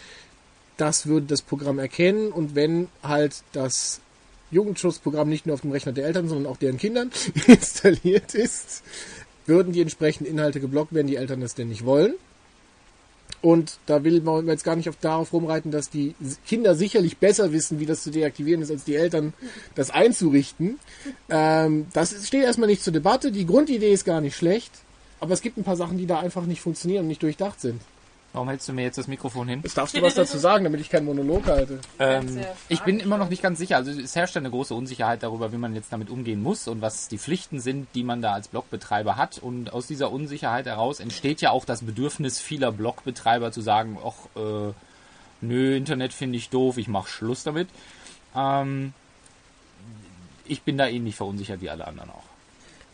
Das 0.78 1.06
würde 1.06 1.28
das 1.28 1.42
Programm 1.42 1.80
erkennen 1.80 2.32
und 2.32 2.56
wenn 2.56 2.88
halt 3.04 3.44
das 3.52 4.00
Jugendschutzprogramm 4.52 5.30
nicht 5.30 5.46
nur 5.46 5.54
auf 5.54 5.62
dem 5.62 5.72
Rechner 5.72 5.92
der 5.92 6.06
Eltern, 6.06 6.30
sondern 6.30 6.52
auch 6.52 6.58
deren 6.58 6.78
Kindern 6.78 7.12
installiert 7.48 8.36
ist, 8.36 8.84
würden 9.46 9.74
die 9.74 9.82
entsprechenden 9.82 10.32
Inhalte 10.32 10.60
geblockt 10.60 10.94
werden, 10.94 11.08
die 11.08 11.18
Eltern 11.18 11.42
das 11.42 11.56
denn 11.56 11.70
nicht 11.70 11.86
wollen. 11.86 12.16
Und 13.42 13.80
da 13.88 14.04
will 14.04 14.22
man 14.22 14.48
jetzt 14.48 14.64
gar 14.64 14.76
nicht 14.76 14.88
auf, 14.88 14.98
darauf 14.98 15.34
rumreiten, 15.34 15.72
dass 15.72 15.90
die 15.90 16.14
Kinder 16.46 16.76
sicherlich 16.76 17.18
besser 17.18 17.52
wissen, 17.52 17.80
wie 17.80 17.88
das 17.88 18.04
zu 18.04 18.12
deaktivieren 18.12 18.62
ist, 18.62 18.70
als 18.70 18.84
die 18.84 18.96
Eltern 18.96 19.34
das 19.74 19.90
einzurichten. 19.90 20.80
Ähm, 21.30 21.88
das 21.94 22.28
steht 22.28 22.44
erstmal 22.44 22.70
nicht 22.70 22.84
zur 22.84 22.94
Debatte. 22.94 23.32
Die 23.32 23.48
Grundidee 23.48 23.92
ist 23.92 24.06
gar 24.06 24.22
nicht 24.22 24.36
schlecht. 24.36 24.72
Aber 25.20 25.34
es 25.34 25.42
gibt 25.42 25.58
ein 25.58 25.64
paar 25.64 25.76
Sachen, 25.76 25.98
die 25.98 26.08
da 26.08 26.20
einfach 26.20 26.46
nicht 26.46 26.62
funktionieren 26.62 27.02
und 27.02 27.08
nicht 27.08 27.22
durchdacht 27.24 27.62
sind. 27.62 27.82
Warum 28.34 28.48
hältst 28.48 28.70
du 28.70 28.74
mir 28.74 28.84
jetzt 28.84 28.98
das 28.98 29.08
Mikrofon 29.08 29.50
hin? 29.50 29.60
Jetzt 29.62 29.78
darfst 29.78 29.96
du 29.96 30.02
was 30.02 30.16
dazu 30.16 30.38
sagen, 30.38 30.64
damit 30.64 30.80
ich 30.80 30.90
keinen 30.90 31.06
Monolog 31.06 31.48
halte. 31.48 31.80
Ähm, 32.00 32.40
ich 32.70 32.80
bin 32.82 33.02
immer 33.02 33.18
noch 33.18 33.28
nicht 33.28 33.44
ganz 33.44 33.60
sicher. 33.60 33.76
Also 33.76 33.92
es 33.92 34.16
herrscht 34.16 34.38
eine 34.38 34.50
große 34.50 34.74
Unsicherheit 34.74 35.22
darüber, 35.24 35.52
wie 35.52 35.58
man 35.58 35.76
jetzt 35.76 35.92
damit 35.92 36.10
umgehen 36.10 36.42
muss 36.42 36.70
und 36.70 36.82
was 36.82 37.10
die 37.10 37.18
Pflichten 37.18 37.60
sind, 37.60 37.88
die 37.94 38.04
man 38.04 38.22
da 38.22 38.32
als 38.34 38.48
Blogbetreiber 38.48 39.18
hat. 39.18 39.38
Und 39.38 39.74
aus 39.74 39.88
dieser 39.88 40.14
Unsicherheit 40.14 40.66
heraus 40.66 41.02
entsteht 41.02 41.42
ja 41.42 41.52
auch 41.52 41.66
das 41.66 41.82
Bedürfnis 41.82 42.40
vieler 42.40 42.72
Blogbetreiber 42.72 43.52
zu 43.52 43.60
sagen, 43.60 43.98
ach, 44.02 44.42
äh, 44.42 44.74
nö, 45.42 45.76
Internet 45.76 46.14
finde 46.14 46.38
ich 46.38 46.50
doof, 46.50 46.78
ich 46.78 46.88
mache 46.88 47.10
Schluss 47.10 47.44
damit. 47.44 47.68
Ähm, 48.34 48.94
ich 50.46 50.62
bin 50.62 50.78
da 50.78 50.88
ähnlich 50.88 51.18
verunsichert 51.18 51.60
wie 51.60 51.70
alle 51.70 51.86
anderen 51.86 52.12
auch. 52.12 52.24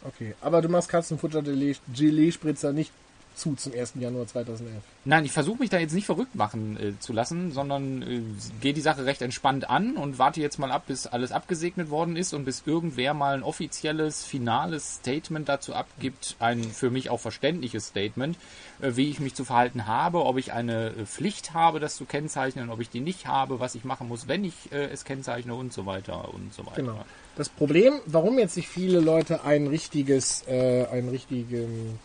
Okay, 0.03 0.33
aber 0.41 0.63
du 0.63 0.69
machst 0.69 0.89
Katzenfutter 0.89 1.43
Gelee-Spritzer 1.43 2.73
nicht 2.73 2.91
zu 3.37 3.55
zum 3.55 3.73
1. 3.73 3.93
Januar 3.99 4.27
2011. 4.27 4.81
Nein, 5.05 5.25
ich 5.25 5.31
versuche 5.31 5.59
mich 5.59 5.69
da 5.69 5.79
jetzt 5.79 5.93
nicht 5.93 6.05
verrückt 6.05 6.35
machen 6.35 6.77
äh, 6.77 6.99
zu 6.99 7.13
lassen, 7.13 7.51
sondern 7.51 8.01
äh, 8.01 8.21
gehe 8.61 8.73
die 8.73 8.81
Sache 8.81 9.05
recht 9.05 9.21
entspannt 9.21 9.69
an 9.69 9.95
und 9.95 10.19
warte 10.19 10.41
jetzt 10.41 10.57
mal 10.59 10.71
ab, 10.71 10.83
bis 10.87 11.07
alles 11.07 11.31
abgesegnet 11.31 11.89
worden 11.89 12.15
ist 12.15 12.33
und 12.33 12.45
bis 12.45 12.63
irgendwer 12.65 13.13
mal 13.13 13.35
ein 13.35 13.43
offizielles, 13.43 14.25
finales 14.25 14.95
Statement 14.95 15.47
dazu 15.47 15.73
abgibt, 15.73 16.35
ein 16.39 16.63
für 16.63 16.89
mich 16.89 17.09
auch 17.09 17.19
verständliches 17.19 17.87
Statement, 17.87 18.37
äh, 18.81 18.95
wie 18.95 19.09
ich 19.09 19.19
mich 19.19 19.35
zu 19.35 19.45
verhalten 19.45 19.87
habe, 19.87 20.25
ob 20.25 20.37
ich 20.37 20.51
eine 20.53 20.87
äh, 20.87 21.05
Pflicht 21.05 21.53
habe, 21.53 21.79
das 21.79 21.95
zu 21.95 22.05
kennzeichnen, 22.05 22.69
ob 22.69 22.81
ich 22.81 22.89
die 22.89 22.99
nicht 22.99 23.27
habe, 23.27 23.59
was 23.59 23.75
ich 23.75 23.83
machen 23.83 24.07
muss, 24.07 24.27
wenn 24.27 24.43
ich 24.43 24.71
äh, 24.71 24.85
es 24.85 25.05
kennzeichne 25.05 25.53
und 25.53 25.73
so 25.73 25.85
weiter 25.85 26.33
und 26.33 26.53
so 26.53 26.65
weiter. 26.65 26.75
Genau. 26.75 27.05
Das 27.37 27.49
Problem, 27.49 27.93
warum 28.07 28.39
jetzt 28.39 28.55
sich 28.55 28.67
viele 28.67 28.99
Leute 28.99 29.43
ein 29.43 29.67
richtiges, 29.67 30.43
äh, 30.47 30.87
einen 30.87 31.09
richtigen, 31.09 31.99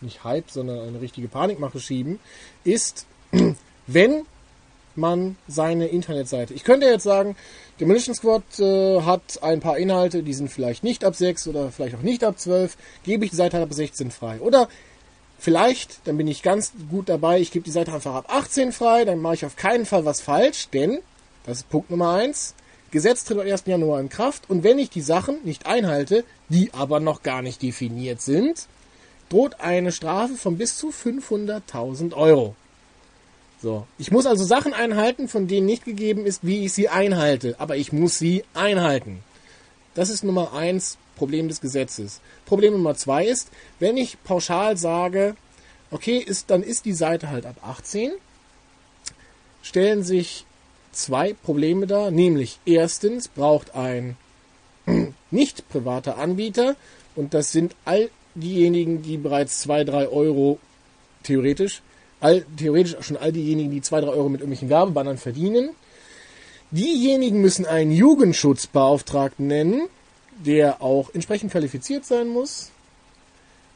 nicht 0.00 0.24
Hype, 0.24 0.50
sondern 0.50 0.80
eine 0.80 1.00
richtige 1.00 1.28
Panikmache 1.28 1.80
schieben, 1.80 2.18
ist, 2.64 3.06
wenn 3.86 4.22
man 4.96 5.36
seine 5.46 5.88
Internetseite. 5.88 6.54
Ich 6.54 6.64
könnte 6.64 6.86
jetzt 6.86 7.02
sagen, 7.02 7.36
Demolition 7.80 8.14
Squad 8.14 8.42
äh, 8.58 9.02
hat 9.02 9.42
ein 9.42 9.60
paar 9.60 9.78
Inhalte, 9.78 10.22
die 10.22 10.34
sind 10.34 10.50
vielleicht 10.50 10.82
nicht 10.82 11.04
ab 11.04 11.14
6 11.14 11.48
oder 11.48 11.70
vielleicht 11.70 11.96
auch 11.96 12.02
nicht 12.02 12.24
ab 12.24 12.38
12, 12.38 12.76
gebe 13.04 13.24
ich 13.24 13.30
die 13.30 13.36
Seite 13.36 13.60
ab 13.60 13.72
16 13.72 14.10
frei. 14.10 14.40
Oder 14.40 14.68
vielleicht, 15.38 16.06
dann 16.06 16.16
bin 16.16 16.28
ich 16.28 16.42
ganz 16.42 16.72
gut 16.90 17.08
dabei, 17.08 17.40
ich 17.40 17.50
gebe 17.50 17.64
die 17.64 17.70
Seite 17.70 17.92
einfach 17.92 18.14
ab 18.14 18.26
18 18.28 18.72
frei, 18.72 19.04
dann 19.04 19.20
mache 19.20 19.34
ich 19.34 19.44
auf 19.44 19.56
keinen 19.56 19.86
Fall 19.86 20.04
was 20.04 20.20
falsch, 20.20 20.68
denn, 20.70 21.00
das 21.44 21.58
ist 21.58 21.68
Punkt 21.68 21.90
Nummer 21.90 22.14
1, 22.14 22.54
Gesetz 22.90 23.24
tritt 23.24 23.38
am 23.38 23.46
1. 23.46 23.64
Januar 23.66 24.00
in 24.00 24.08
Kraft 24.08 24.48
und 24.48 24.64
wenn 24.64 24.78
ich 24.78 24.90
die 24.90 25.02
Sachen 25.02 25.38
nicht 25.44 25.66
einhalte, 25.66 26.24
die 26.48 26.72
aber 26.72 27.00
noch 27.00 27.22
gar 27.22 27.42
nicht 27.42 27.60
definiert 27.62 28.22
sind, 28.22 28.66
droht 29.28 29.60
eine 29.60 29.92
Strafe 29.92 30.34
von 30.34 30.56
bis 30.56 30.76
zu 30.76 30.88
500.000 30.90 32.14
Euro. 32.14 32.54
So, 33.60 33.86
ich 33.98 34.10
muss 34.10 34.26
also 34.26 34.44
Sachen 34.44 34.74
einhalten, 34.74 35.28
von 35.28 35.48
denen 35.48 35.66
nicht 35.66 35.84
gegeben 35.84 36.26
ist, 36.26 36.46
wie 36.46 36.64
ich 36.64 36.72
sie 36.72 36.88
einhalte, 36.88 37.56
aber 37.58 37.76
ich 37.76 37.92
muss 37.92 38.18
sie 38.18 38.44
einhalten. 38.54 39.22
Das 39.94 40.10
ist 40.10 40.24
Nummer 40.24 40.52
eins 40.52 40.98
Problem 41.16 41.48
des 41.48 41.60
Gesetzes. 41.60 42.20
Problem 42.44 42.74
Nummer 42.74 42.94
zwei 42.94 43.24
ist, 43.24 43.48
wenn 43.78 43.96
ich 43.96 44.22
pauschal 44.22 44.76
sage, 44.76 45.36
okay, 45.90 46.18
ist, 46.18 46.50
dann 46.50 46.62
ist 46.62 46.84
die 46.84 46.92
Seite 46.92 47.30
halt 47.30 47.46
ab 47.46 47.56
18, 47.62 48.12
stellen 49.62 50.02
sich 50.02 50.44
zwei 50.92 51.32
Probleme 51.32 51.86
dar, 51.86 52.10
nämlich 52.10 52.60
erstens 52.66 53.28
braucht 53.28 53.74
ein 53.74 54.16
nicht 55.30 55.68
privater 55.70 56.18
Anbieter, 56.18 56.76
und 57.14 57.32
das 57.32 57.50
sind 57.50 57.74
all 57.86 58.10
diejenigen, 58.36 59.02
die 59.02 59.16
bereits 59.16 59.60
zwei 59.60 59.84
drei 59.84 60.08
Euro 60.08 60.58
theoretisch, 61.22 61.82
all, 62.20 62.44
theoretisch 62.56 62.96
schon 63.00 63.16
all 63.16 63.32
diejenigen, 63.32 63.70
die 63.70 63.82
zwei 63.82 64.00
drei 64.00 64.10
Euro 64.10 64.28
mit 64.28 64.40
irgendwelchen 64.40 64.68
Werbebannern 64.68 65.18
verdienen. 65.18 65.70
Diejenigen 66.70 67.40
müssen 67.40 67.66
einen 67.66 67.92
Jugendschutzbeauftragten 67.92 69.46
nennen, 69.46 69.88
der 70.44 70.82
auch 70.82 71.10
entsprechend 71.14 71.52
qualifiziert 71.52 72.04
sein 72.04 72.28
muss. 72.28 72.70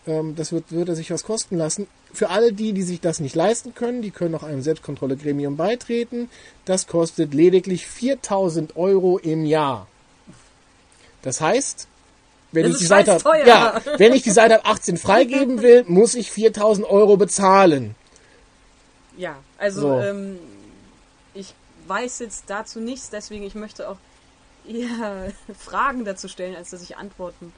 Ähm, 0.06 0.34
das 0.34 0.52
wird, 0.52 0.72
wird 0.72 0.88
er 0.88 0.96
sich 0.96 1.10
was 1.10 1.24
kosten 1.24 1.56
lassen. 1.56 1.86
Für 2.12 2.30
alle 2.30 2.52
die, 2.52 2.72
die 2.72 2.82
sich 2.82 3.00
das 3.00 3.20
nicht 3.20 3.34
leisten 3.36 3.74
können, 3.74 4.02
die 4.02 4.10
können 4.10 4.34
auch 4.34 4.42
einem 4.42 4.62
Selbstkontrollegremium 4.62 5.56
beitreten. 5.56 6.28
Das 6.64 6.86
kostet 6.86 7.34
lediglich 7.34 7.86
4000 7.86 8.76
Euro 8.76 9.18
im 9.18 9.44
Jahr. 9.44 9.86
Das 11.22 11.40
heißt, 11.40 11.86
wenn 12.52 12.64
Das 12.64 12.72
ich, 12.72 12.78
die 12.78 12.86
Seite 12.86 13.12
ab, 13.14 13.22
ja, 13.46 13.80
wenn 13.96 14.12
ich 14.12 14.22
die 14.22 14.30
Seite 14.30 14.56
ab 14.56 14.68
18 14.68 14.96
freigeben 14.96 15.62
will, 15.62 15.84
muss 15.88 16.14
ich 16.14 16.30
4000 16.30 16.86
Euro 16.88 17.16
bezahlen. 17.16 17.94
Ja, 19.16 19.36
also 19.58 19.80
So. 19.80 20.00
ähm, 20.00 20.38
ich 21.34 21.54
weiß 21.86 22.18
jetzt 22.20 22.44
dazu 22.48 22.80
nichts, 22.80 23.10
deswegen 23.10 23.44
ich 23.44 23.54
möchte 23.54 23.88
auch 23.88 23.98
eher 24.66 25.32
Fragen 25.58 26.04
dazu 26.04 26.28
stellen, 26.28 26.56
als 26.56 26.70
dass 26.70 26.82
ich 26.82 26.96
Antworten 26.96 27.52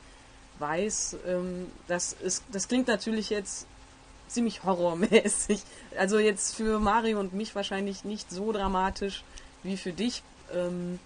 weiß. 0.58 1.16
Ähm, 1.26 1.70
das, 1.88 2.14
ist, 2.22 2.44
das 2.52 2.68
klingt 2.68 2.88
natürlich 2.88 3.30
jetzt 3.30 3.66
ziemlich 4.28 4.64
horrormäßig. 4.64 5.62
Also 5.98 6.18
jetzt 6.18 6.54
für 6.54 6.78
Mario 6.78 7.20
und 7.20 7.34
mich 7.34 7.54
wahrscheinlich 7.54 8.04
nicht 8.04 8.30
so 8.30 8.52
dramatisch 8.52 9.24
wie 9.62 9.76
für 9.76 9.92
dich, 9.92 10.22
ähm, 10.54 10.98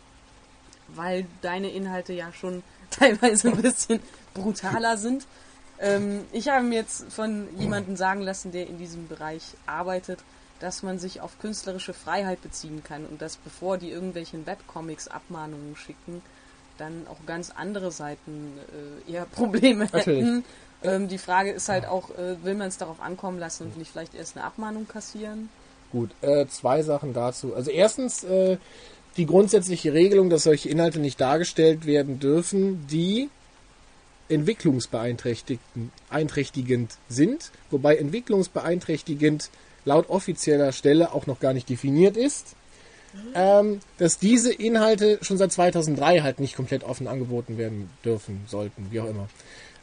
weil 0.88 1.26
deine 1.42 1.70
Inhalte 1.70 2.12
ja 2.12 2.32
schon 2.32 2.62
teilweise 2.98 3.48
ein 3.48 3.62
bisschen 3.62 4.00
brutaler 4.34 4.96
sind. 4.96 5.26
Ähm, 5.78 6.24
ich 6.32 6.48
habe 6.48 6.64
mir 6.64 6.76
jetzt 6.76 7.12
von 7.12 7.48
jemandem 7.58 7.96
sagen 7.96 8.22
lassen, 8.22 8.52
der 8.52 8.66
in 8.66 8.78
diesem 8.78 9.08
Bereich 9.08 9.42
arbeitet, 9.66 10.20
dass 10.60 10.82
man 10.82 10.98
sich 10.98 11.20
auf 11.20 11.38
künstlerische 11.38 11.92
Freiheit 11.92 12.42
beziehen 12.42 12.82
kann 12.82 13.04
und 13.04 13.20
dass 13.20 13.36
bevor 13.36 13.76
die 13.76 13.90
irgendwelchen 13.90 14.46
Webcomics 14.46 15.08
Abmahnungen 15.08 15.76
schicken, 15.76 16.22
dann 16.78 17.06
auch 17.08 17.24
ganz 17.26 17.50
andere 17.50 17.90
Seiten 17.90 18.58
äh, 19.08 19.12
eher 19.12 19.26
Probleme 19.26 19.86
hätten. 19.92 20.44
Ähm, 20.82 21.08
die 21.08 21.18
Frage 21.18 21.50
ist 21.50 21.68
halt 21.68 21.86
auch, 21.86 22.10
äh, 22.10 22.42
will 22.42 22.54
man 22.54 22.68
es 22.68 22.78
darauf 22.78 23.00
ankommen 23.00 23.38
lassen 23.38 23.64
und 23.64 23.78
nicht 23.78 23.90
vielleicht 23.90 24.14
erst 24.14 24.36
eine 24.36 24.44
Abmahnung 24.44 24.86
kassieren? 24.86 25.48
Gut, 25.90 26.10
äh, 26.20 26.46
zwei 26.46 26.82
Sachen 26.82 27.14
dazu. 27.14 27.54
Also 27.54 27.70
erstens 27.70 28.24
äh, 28.24 28.58
die 29.16 29.26
grundsätzliche 29.26 29.92
Regelung, 29.92 30.30
dass 30.30 30.44
solche 30.44 30.68
Inhalte 30.68 30.98
nicht 30.98 31.20
dargestellt 31.20 31.86
werden 31.86 32.18
dürfen, 32.18 32.86
die 32.88 33.28
entwicklungsbeeinträchtigend 34.28 35.60
beeinträchtigend 36.10 36.96
sind, 37.08 37.50
wobei 37.70 37.96
entwicklungsbeeinträchtigend 37.96 39.50
laut 39.84 40.08
offizieller 40.10 40.72
Stelle 40.72 41.12
auch 41.12 41.26
noch 41.26 41.40
gar 41.40 41.52
nicht 41.52 41.68
definiert 41.68 42.16
ist. 42.16 42.56
Ähm, 43.34 43.80
dass 43.96 44.18
diese 44.18 44.52
Inhalte 44.52 45.18
schon 45.22 45.38
seit 45.38 45.50
2003 45.50 46.20
halt 46.20 46.38
nicht 46.38 46.54
komplett 46.54 46.84
offen 46.84 47.06
angeboten 47.06 47.56
werden 47.56 47.88
dürfen, 48.04 48.42
sollten, 48.46 48.88
wie 48.90 49.00
auch 49.00 49.08
immer. 49.08 49.28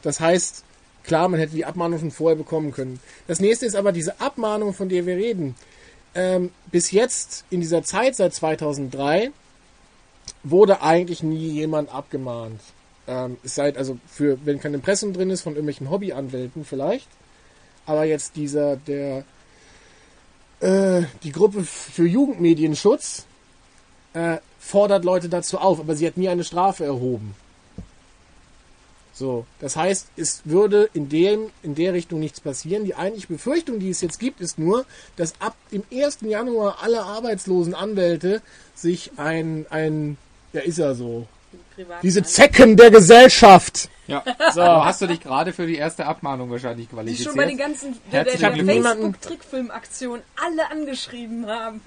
Das 0.02 0.20
heißt, 0.20 0.62
klar, 1.02 1.28
man 1.28 1.40
hätte 1.40 1.56
die 1.56 1.64
Abmahnung 1.64 1.98
schon 1.98 2.10
vorher 2.12 2.36
bekommen 2.36 2.70
können. 2.70 3.00
Das 3.26 3.40
nächste 3.40 3.66
ist 3.66 3.74
aber 3.74 3.90
diese 3.90 4.20
Abmahnung, 4.20 4.72
von 4.72 4.88
der 4.88 5.04
wir 5.06 5.16
reden. 5.16 5.56
Ähm, 6.14 6.50
bis 6.70 6.90
jetzt, 6.90 7.44
in 7.50 7.60
dieser 7.60 7.82
Zeit 7.82 8.16
seit 8.16 8.34
2003, 8.34 9.32
wurde 10.42 10.82
eigentlich 10.82 11.22
nie 11.22 11.48
jemand 11.48 11.92
abgemahnt. 11.92 12.60
Ähm, 13.06 13.36
es 13.42 13.54
sei 13.54 13.74
also 13.76 13.98
für, 14.06 14.38
wenn 14.44 14.60
kein 14.60 14.74
Impressum 14.74 15.12
drin 15.12 15.30
ist, 15.30 15.42
von 15.42 15.54
irgendwelchen 15.54 15.90
Hobbyanwälten 15.90 16.64
vielleicht. 16.64 17.08
Aber 17.86 18.04
jetzt 18.04 18.36
dieser, 18.36 18.76
der, 18.76 19.24
äh, 20.60 21.02
die 21.22 21.32
Gruppe 21.32 21.64
für 21.64 22.06
Jugendmedienschutz 22.06 23.26
äh, 24.14 24.38
fordert 24.58 25.04
Leute 25.04 25.28
dazu 25.28 25.58
auf, 25.58 25.80
aber 25.80 25.96
sie 25.96 26.06
hat 26.06 26.16
nie 26.16 26.28
eine 26.28 26.44
Strafe 26.44 26.84
erhoben. 26.84 27.34
So, 29.14 29.46
das 29.60 29.76
heißt, 29.76 30.08
es 30.16 30.42
würde 30.44 30.90
in 30.92 31.08
dem, 31.08 31.50
in 31.62 31.76
der 31.76 31.92
Richtung 31.92 32.18
nichts 32.18 32.40
passieren. 32.40 32.84
Die 32.84 32.96
eigentliche 32.96 33.28
Befürchtung, 33.28 33.78
die 33.78 33.90
es 33.90 34.00
jetzt 34.00 34.18
gibt, 34.18 34.40
ist 34.40 34.58
nur, 34.58 34.84
dass 35.16 35.40
ab 35.40 35.56
dem 35.70 35.84
1. 35.92 36.18
Januar 36.22 36.78
alle 36.82 37.02
arbeitslosen 37.02 37.74
Anwälte 37.74 38.42
sich 38.74 39.12
ein, 39.16 39.66
ein, 39.70 40.18
ja 40.52 40.62
ist 40.62 40.78
ja 40.78 40.94
so, 40.94 41.28
diese 42.02 42.24
Zecken 42.24 42.76
der 42.76 42.90
Gesellschaft. 42.90 43.88
Ja, 44.06 44.22
so. 44.52 44.62
hast 44.62 45.00
du 45.00 45.06
dich 45.06 45.20
gerade 45.20 45.52
für 45.52 45.66
die 45.66 45.76
erste 45.76 46.04
Abmahnung 46.06 46.50
wahrscheinlich 46.50 46.88
die 46.88 46.94
qualifiziert. 46.94 47.28
schon 47.28 47.36
bei 47.36 47.46
den 47.46 47.56
ganzen 47.56 47.96
der, 48.12 48.24
der, 48.24 48.50
der. 48.50 48.64
Facebook-Trickfilm-Aktion 48.64 50.20
alle 50.36 50.70
angeschrieben 50.70 51.46
haben, 51.46 51.80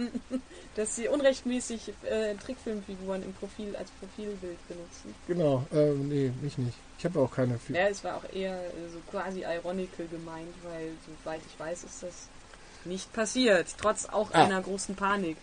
dass 0.78 0.96
sie 0.96 1.10
unrechtmäßig 1.10 1.92
äh, 2.10 2.36
Trickfilmfiguren 2.36 3.24
im 3.24 3.34
Profil 3.34 3.76
als 3.76 3.90
Profilbild 4.00 4.58
benutzen. 4.70 5.14
Genau, 5.28 5.66
ähm, 5.74 6.08
nee, 6.08 6.32
mich 6.42 6.58
nicht. 6.58 6.78
Ich 7.00 7.04
habe 7.06 7.20
auch 7.20 7.32
keine. 7.32 7.60
Fi- 7.60 7.74
Ja, 7.74 7.88
es 7.90 8.02
war 8.04 8.16
auch 8.18 8.34
eher 8.34 8.54
äh, 8.56 8.90
so 8.94 9.00
quasi 9.12 9.42
ironical 9.44 10.08
gemeint, 10.08 10.54
weil 10.64 10.92
soweit 11.24 11.42
ich 11.46 11.60
weiß, 11.60 11.84
ist 11.84 12.04
das 12.04 12.14
nicht 12.86 13.12
passiert, 13.12 13.68
trotz 13.78 14.06
auch 14.06 14.32
Ah. 14.34 14.46
einer 14.46 14.62
großen 14.62 14.96
Panik. 14.96 15.36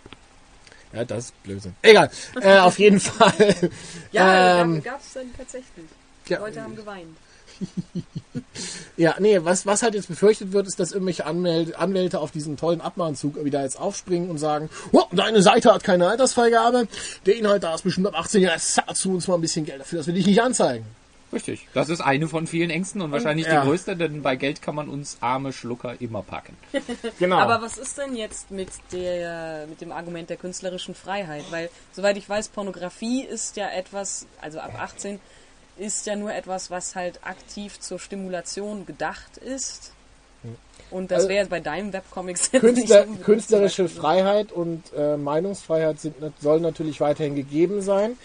Ja, 0.93 1.05
das 1.05 1.27
ist 1.27 1.43
Blödsinn. 1.43 1.75
Egal, 1.83 2.09
äh, 2.41 2.59
auf 2.61 2.79
jeden 2.79 3.01
Fall. 3.01 3.55
Ja, 4.13 4.61
ähm, 4.63 4.83
gab 4.83 5.01
es 5.01 5.13
dann 5.15 5.27
tatsächlich. 5.37 5.87
ja, 6.29 6.39
Leute 6.39 6.63
haben 6.63 6.77
geweint. 6.77 7.17
Ja, 8.97 9.17
nee, 9.19 9.41
was, 9.43 9.67
was 9.67 9.83
halt 9.83 9.95
jetzt 9.95 10.07
befürchtet 10.07 10.53
wird, 10.53 10.69
ist, 10.69 10.79
dass 10.79 10.93
irgendwelche 10.93 11.27
Anmeld 11.27 11.75
Anwälte 11.77 12.21
auf 12.21 12.31
diesen 12.31 12.57
tollen 12.57 12.81
Abmahnzug 12.81 13.45
wieder 13.45 13.63
jetzt 13.63 13.79
aufspringen 13.81 14.31
und 14.31 14.39
sagen, 14.39 14.71
oh, 14.93 15.03
deine 15.11 15.43
Seite 15.43 15.75
hat 15.75 15.83
keine 15.83 16.07
Altersfreigabe, 16.09 16.87
der 17.27 17.37
Inhalt 17.37 17.65
da 17.65 17.75
ist 17.75 17.83
bestimmt 17.83 18.07
ab 18.07 18.15
18 18.17 18.43
Jahren, 18.43 18.55
jetzt 18.55 18.75
zahlst 18.75 19.05
du 19.05 19.15
uns 19.15 19.27
mal 19.27 19.35
ein 19.35 19.41
bisschen 19.41 19.65
Geld 19.67 19.81
dafür, 19.81 19.99
dass 19.99 20.07
wir 20.07 20.15
dich 20.15 20.27
nicht 20.27 20.41
anzeigen. 20.41 20.85
Richtig. 21.33 21.67
Das 21.75 21.89
ist 21.89 22.01
eine 22.01 22.29
von 22.29 22.47
vielen 22.47 22.71
Ängsten 22.71 23.01
und 23.01 23.11
wahrscheinlich 23.11 23.47
Ja. 23.49 23.63
die 23.63 23.67
größte, 23.67 23.97
denn 23.97 24.23
bei 24.23 24.37
Geld 24.37 24.63
kann 24.63 24.77
man 24.77 24.89
uns 24.89 25.17
arme 25.21 25.53
Schlucker 25.53 26.01
immer 26.01 26.23
packen. 26.23 26.57
Genau. 27.19 27.39
Aber 27.39 27.61
was 27.61 27.77
ist 27.77 27.99
denn 27.99 28.15
jetzt 28.15 28.53
mit 28.53 28.69
der 28.93 29.67
mit 29.69 29.81
dem 29.81 29.91
Argument 29.91 30.31
der 30.31 30.37
künstlerischen 30.37 30.95
Freiheit? 30.95 31.45
Weil 31.51 31.71
soweit 31.93 32.17
ich 32.17 32.29
weiß, 32.29 32.49
Pornografie 32.49 33.25
ist 33.25 33.57
ja 33.57 33.69
etwas, 33.71 34.27
also 34.41 34.61
ab 34.61 34.75
18 34.79 35.19
ist 35.77 36.07
ja 36.07 36.17
nur 36.17 36.33
etwas, 36.33 36.71
was 36.71 36.95
halt 36.95 37.21
aktiv 37.25 37.81
zur 37.81 37.99
Stimulation 37.99 38.87
gedacht 38.87 39.37
ist. 39.39 39.93
Und 40.91 41.11
das 41.11 41.21
Also- 41.23 41.29
wäre 41.31 41.47
bei 41.47 41.61
deinem 41.61 41.93
Webcomics 41.93 42.51
Künstler, 42.53 43.07
nicht 43.07 43.25
künstlerische 43.25 43.89
Freiheit 43.89 44.53
und 44.53 44.83
äh, 44.97 45.17
Meinungsfreiheit 45.17 46.01
sind, 46.01 46.17
soll 46.41 46.61
natürlich 46.61 47.01
weiterhin 47.01 47.35
gegeben 47.35 47.81
sein, 47.83 48.17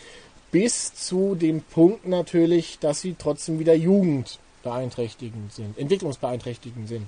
bis 0.52 0.94
zu 0.94 1.36
dem 1.36 1.62
Punkt 1.62 2.08
natürlich, 2.08 2.80
dass 2.80 3.02
sie 3.02 3.16
trotzdem 3.18 3.60
wieder 3.60 3.74
jugendbeeinträchtigend 4.64 5.54
sind, 5.54 5.78
entwicklungsbeeinträchtigend 5.78 6.88
sind. 6.88 7.08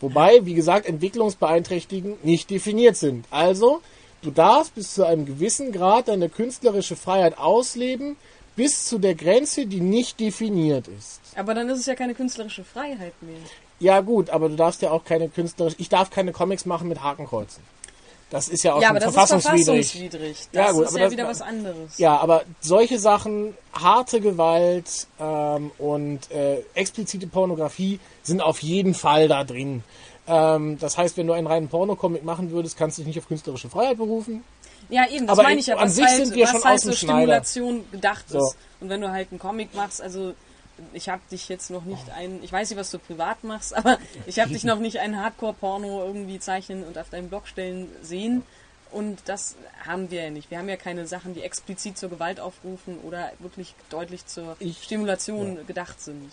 Wobei, 0.00 0.44
wie 0.44 0.54
gesagt, 0.54 0.86
entwicklungsbeeinträchtigend 0.86 2.24
nicht 2.24 2.50
definiert 2.50 2.96
sind. 2.96 3.24
Also, 3.30 3.80
du 4.22 4.30
darfst 4.30 4.74
bis 4.74 4.94
zu 4.94 5.04
einem 5.04 5.24
gewissen 5.24 5.72
Grad 5.72 6.08
deine 6.08 6.28
künstlerische 6.28 6.96
Freiheit 6.96 7.38
ausleben, 7.38 8.16
bis 8.56 8.86
zu 8.86 8.98
der 8.98 9.14
Grenze, 9.14 9.66
die 9.66 9.80
nicht 9.80 10.18
definiert 10.18 10.88
ist. 10.88 11.20
Aber 11.36 11.54
dann 11.54 11.68
ist 11.68 11.80
es 11.80 11.86
ja 11.86 11.94
keine 11.94 12.14
künstlerische 12.14 12.64
Freiheit 12.64 13.12
mehr. 13.20 13.36
Ja 13.78 14.00
gut, 14.00 14.30
aber 14.30 14.48
du 14.48 14.56
darfst 14.56 14.80
ja 14.82 14.90
auch 14.90 15.04
keine 15.04 15.28
künstlerische... 15.28 15.76
Ich 15.78 15.88
darf 15.90 16.10
keine 16.10 16.32
Comics 16.32 16.64
machen 16.64 16.88
mit 16.88 17.02
Hakenkreuzen. 17.02 17.62
Das 18.30 18.48
ist 18.48 18.64
ja 18.64 18.72
auch 18.74 18.82
Ja, 18.82 18.88
aber 18.90 18.98
das 18.98 19.10
ist 19.10 19.14
verfassungswidrig. 19.14 19.86
verfassungswidrig. 19.86 20.36
Das 20.50 20.66
Ja, 20.66 20.72
gut, 20.72 20.82
ist 20.84 20.88
aber 20.88 20.98
ja 20.98 21.04
das- 21.04 21.12
wieder 21.12 21.28
was 21.28 21.42
anderes. 21.42 21.98
Ja, 21.98 22.16
aber 22.16 22.42
solche 22.60 22.98
Sachen, 22.98 23.54
harte 23.72 24.20
Gewalt 24.20 25.06
ähm, 25.20 25.70
und 25.78 26.30
äh, 26.32 26.62
explizite 26.74 27.26
Pornografie 27.28 28.00
sind 28.22 28.40
auf 28.40 28.60
jeden 28.62 28.94
Fall 28.94 29.28
da 29.28 29.44
drin. 29.44 29.84
Ähm, 30.26 30.76
das 30.80 30.98
heißt, 30.98 31.16
wenn 31.18 31.28
du 31.28 31.34
einen 31.34 31.46
reinen 31.46 31.68
Pornocomic 31.68 32.24
machen 32.24 32.50
würdest, 32.50 32.76
kannst 32.76 32.98
du 32.98 33.02
dich 33.02 33.08
nicht 33.14 33.18
auf 33.20 33.28
künstlerische 33.28 33.68
Freiheit 33.70 33.98
berufen. 33.98 34.42
Ja, 34.88 35.08
eben, 35.08 35.26
das 35.26 35.38
Aber 35.38 35.48
meine 35.48 35.60
ich 35.60 35.66
ja, 35.66 35.76
an 35.76 35.84
was 35.84 35.94
sich 35.96 36.04
halt, 36.04 36.16
sind 36.26 36.34
wir 36.36 36.44
was 36.44 36.50
schon 36.52 36.64
halt 36.64 36.74
aus 36.74 36.82
dem 36.82 36.92
Schneider. 36.92 37.44
Stimulation 37.44 37.90
gedacht 37.90 38.24
So. 38.28 38.38
ist. 38.38 38.56
Und 38.80 38.88
wenn 38.88 39.00
du 39.00 39.10
halt 39.10 39.28
einen 39.30 39.38
Comic 39.40 39.74
machst, 39.74 40.00
also 40.02 40.34
ich 40.92 41.08
habe 41.08 41.22
dich 41.30 41.48
jetzt 41.48 41.70
noch 41.70 41.84
nicht 41.84 42.10
ein, 42.10 42.40
ich 42.42 42.52
weiß 42.52 42.68
nicht, 42.70 42.78
was 42.78 42.90
du 42.90 42.98
privat 42.98 43.42
machst, 43.44 43.74
aber 43.76 43.98
ich 44.26 44.38
habe 44.38 44.50
dich 44.52 44.64
noch 44.64 44.78
nicht 44.78 44.98
einen 45.00 45.16
Hardcore-Porno 45.22 46.04
irgendwie 46.04 46.38
zeichnen 46.38 46.84
und 46.84 46.98
auf 46.98 47.08
deinem 47.10 47.28
Blog 47.28 47.48
stellen 47.48 47.88
sehen. 48.02 48.42
Und 48.92 49.18
das 49.26 49.56
haben 49.84 50.10
wir 50.12 50.22
ja 50.24 50.30
nicht. 50.30 50.50
Wir 50.50 50.58
haben 50.58 50.68
ja 50.68 50.76
keine 50.76 51.06
Sachen, 51.08 51.34
die 51.34 51.42
explizit 51.42 51.98
zur 51.98 52.08
Gewalt 52.08 52.38
aufrufen 52.38 52.98
oder 53.02 53.32
wirklich 53.40 53.74
deutlich 53.90 54.26
zur 54.26 54.54
Ich- 54.60 54.84
Stimulation 54.84 55.66
gedacht 55.66 56.00
sind. 56.00 56.30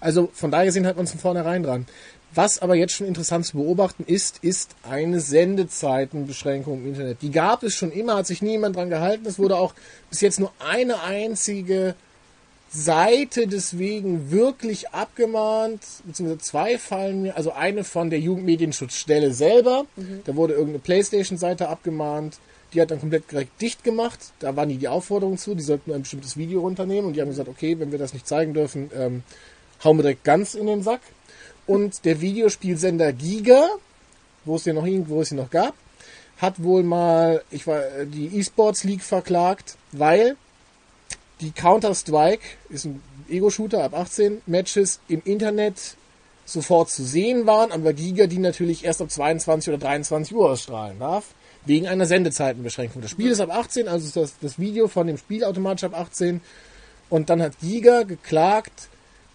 Also 0.00 0.30
von 0.32 0.50
daher 0.52 0.70
halt 0.70 0.84
wir 0.84 1.00
uns 1.00 1.10
von 1.10 1.20
vornherein 1.20 1.62
dran. 1.64 1.86
Was 2.34 2.58
aber 2.58 2.74
jetzt 2.74 2.92
schon 2.92 3.06
interessant 3.06 3.46
zu 3.46 3.56
beobachten 3.56 4.04
ist, 4.06 4.38
ist 4.42 4.74
eine 4.82 5.20
Sendezeitenbeschränkung 5.20 6.80
im 6.80 6.88
Internet. 6.88 7.22
Die 7.22 7.30
gab 7.30 7.62
es 7.62 7.74
schon 7.74 7.92
immer, 7.92 8.16
hat 8.16 8.26
sich 8.26 8.42
niemand 8.42 8.76
dran 8.76 8.90
gehalten. 8.90 9.26
Es 9.26 9.38
wurde 9.38 9.56
auch 9.56 9.72
bis 10.10 10.20
jetzt 10.20 10.38
nur 10.38 10.52
eine 10.58 11.00
einzige 11.02 11.94
Seite 12.70 13.46
deswegen 13.46 14.30
wirklich 14.30 14.90
abgemahnt, 14.90 15.80
beziehungsweise 16.04 16.40
zwei 16.40 16.78
fallen 16.78 17.22
mir, 17.22 17.36
also 17.36 17.52
eine 17.52 17.84
von 17.84 18.10
der 18.10 18.18
Jugendmedienschutzstelle 18.18 19.32
selber, 19.32 19.86
da 20.24 20.36
wurde 20.36 20.54
irgendeine 20.54 20.80
Playstation-Seite 20.80 21.68
abgemahnt, 21.68 22.38
die 22.74 22.80
hat 22.80 22.90
dann 22.90 23.00
komplett 23.00 23.30
direkt 23.30 23.60
dicht 23.62 23.84
gemacht, 23.84 24.18
da 24.40 24.56
waren 24.56 24.68
die 24.68 24.76
die 24.76 24.88
Aufforderung 24.88 25.38
zu, 25.38 25.54
die 25.54 25.62
sollten 25.62 25.92
ein 25.92 26.02
bestimmtes 26.02 26.36
Video 26.36 26.60
runternehmen 26.60 27.06
und 27.06 27.12
die 27.14 27.20
haben 27.20 27.28
gesagt, 27.28 27.48
okay, 27.48 27.78
wenn 27.78 27.92
wir 27.92 27.98
das 27.98 28.12
nicht 28.12 28.26
zeigen 28.26 28.52
dürfen, 28.52 28.90
ähm, 28.94 29.22
hauen 29.84 29.96
wir 29.96 30.02
direkt 30.02 30.24
ganz 30.24 30.54
in 30.54 30.66
den 30.66 30.82
Sack. 30.82 31.00
Und 31.66 32.04
der 32.04 32.20
Videospielsender 32.20 33.12
Giga, 33.12 33.68
wo 34.44 34.56
es 34.56 34.64
ja 34.64 34.72
noch 34.72 34.86
irgendwo 34.86 35.20
es 35.20 35.32
ihn 35.32 35.38
noch 35.38 35.50
gab, 35.50 35.74
hat 36.38 36.62
wohl 36.62 36.82
mal, 36.82 37.42
ich 37.50 37.66
war 37.66 37.84
äh, 37.84 38.06
die 38.06 38.38
E-Sports 38.38 38.84
League 38.84 39.02
verklagt, 39.02 39.76
weil 39.92 40.36
die 41.40 41.50
Counter-Strike 41.50 42.44
ist 42.68 42.84
ein 42.84 43.02
Ego-Shooter 43.28 43.82
ab 43.82 43.94
18 43.94 44.42
Matches 44.46 45.00
im 45.08 45.22
Internet 45.24 45.96
sofort 46.44 46.90
zu 46.90 47.04
sehen 47.04 47.46
waren, 47.46 47.72
aber 47.72 47.92
Giga 47.92 48.26
die 48.26 48.38
natürlich 48.38 48.84
erst 48.84 49.02
ab 49.02 49.10
22 49.10 49.68
oder 49.70 49.78
23 49.78 50.34
Uhr 50.34 50.50
ausstrahlen 50.50 50.98
darf, 50.98 51.26
wegen 51.64 51.88
einer 51.88 52.06
Sendezeitenbeschränkung. 52.06 53.02
Das 53.02 53.10
Spiel 53.10 53.30
ist 53.30 53.40
ab 53.40 53.50
18, 53.50 53.88
also 53.88 54.06
ist 54.06 54.16
das, 54.16 54.34
das 54.40 54.58
Video 54.58 54.86
von 54.86 55.08
dem 55.08 55.18
Spiel 55.18 55.42
automatisch 55.42 55.84
ab 55.84 55.98
18 55.98 56.40
und 57.08 57.28
dann 57.28 57.42
hat 57.42 57.58
Giga 57.60 58.04
geklagt, 58.04 58.88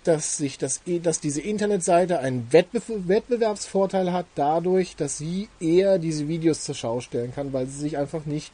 dass 0.03 0.37
sich 0.37 0.57
das, 0.57 0.81
dass 1.03 1.19
diese 1.19 1.41
Internetseite 1.41 2.19
einen 2.19 2.51
Wettbe 2.51 2.81
Wettbewerbsvorteil 2.87 4.11
hat 4.11 4.25
dadurch, 4.35 4.95
dass 4.95 5.17
sie 5.17 5.49
eher 5.59 5.99
diese 5.99 6.27
Videos 6.27 6.63
zur 6.63 6.75
Schau 6.75 7.01
stellen 7.01 7.33
kann, 7.33 7.53
weil 7.53 7.67
sie 7.67 7.79
sich 7.79 7.97
einfach 7.97 8.25
nicht 8.25 8.51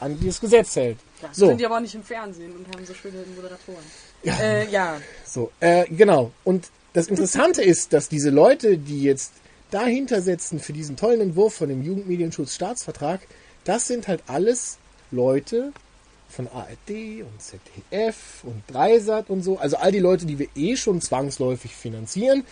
an 0.00 0.18
dieses 0.20 0.40
Gesetz 0.40 0.76
hält. 0.76 0.98
Ja, 1.22 1.28
So. 1.32 1.48
sind 1.48 1.60
die 1.60 1.66
aber 1.66 1.76
auch 1.76 1.80
nicht 1.80 1.94
im 1.94 2.04
Fernsehen 2.04 2.52
und 2.52 2.68
haben 2.74 2.84
so 2.86 2.94
schöne 2.94 3.18
Moderatoren. 3.34 3.84
Ja, 4.22 4.38
äh, 4.38 4.70
ja. 4.70 5.00
So, 5.24 5.50
äh, 5.60 5.86
genau. 5.88 6.30
Und 6.44 6.70
das 6.92 7.08
Interessante 7.08 7.62
ist, 7.62 7.92
dass 7.92 8.08
diese 8.08 8.30
Leute, 8.30 8.78
die 8.78 9.02
jetzt 9.02 9.32
dahinter 9.70 10.22
setzen 10.22 10.60
für 10.60 10.72
diesen 10.72 10.96
tollen 10.96 11.20
Entwurf 11.20 11.54
von 11.54 11.68
dem 11.68 11.82
Jugendmedienschutzstaatsvertrag, 11.82 13.20
das 13.64 13.86
sind 13.86 14.08
halt 14.08 14.22
alles 14.26 14.78
Leute 15.10 15.72
von 16.28 16.48
ARD 16.48 17.22
und 17.22 17.40
ZDF 17.40 18.44
und 18.44 18.62
Dreisat 18.68 19.30
und 19.30 19.42
so. 19.42 19.58
Also 19.58 19.76
all 19.76 19.92
die 19.92 19.98
Leute, 19.98 20.26
die 20.26 20.38
wir 20.38 20.48
eh 20.54 20.76
schon 20.76 21.00
zwangsläufig 21.00 21.74
finanzieren, 21.74 22.44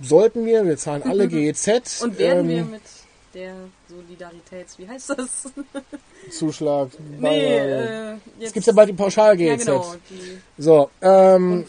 sollten 0.00 0.44
wir, 0.46 0.64
wir 0.66 0.76
zahlen 0.76 1.02
alle 1.02 1.28
GEZ. 1.28 2.02
Und 2.02 2.18
werden 2.18 2.48
wir 2.48 2.58
ähm, 2.58 2.70
mit 2.70 2.82
der 3.34 3.54
Solidaritäts... 3.88 4.78
Wie 4.78 4.88
heißt 4.88 5.10
das? 5.10 5.52
Zuschlag. 6.30 6.88
nee, 7.20 7.58
äh, 7.58 8.10
jetzt... 8.12 8.20
es 8.40 8.52
gibt 8.52 8.66
ja 8.66 8.72
bald 8.72 8.88
die 8.88 8.94
Pauschal-GEZ. 8.94 9.46
Ja, 9.46 9.56
genau. 9.56 9.94
Die 10.10 10.62
So, 10.62 10.90
ähm. 11.02 11.64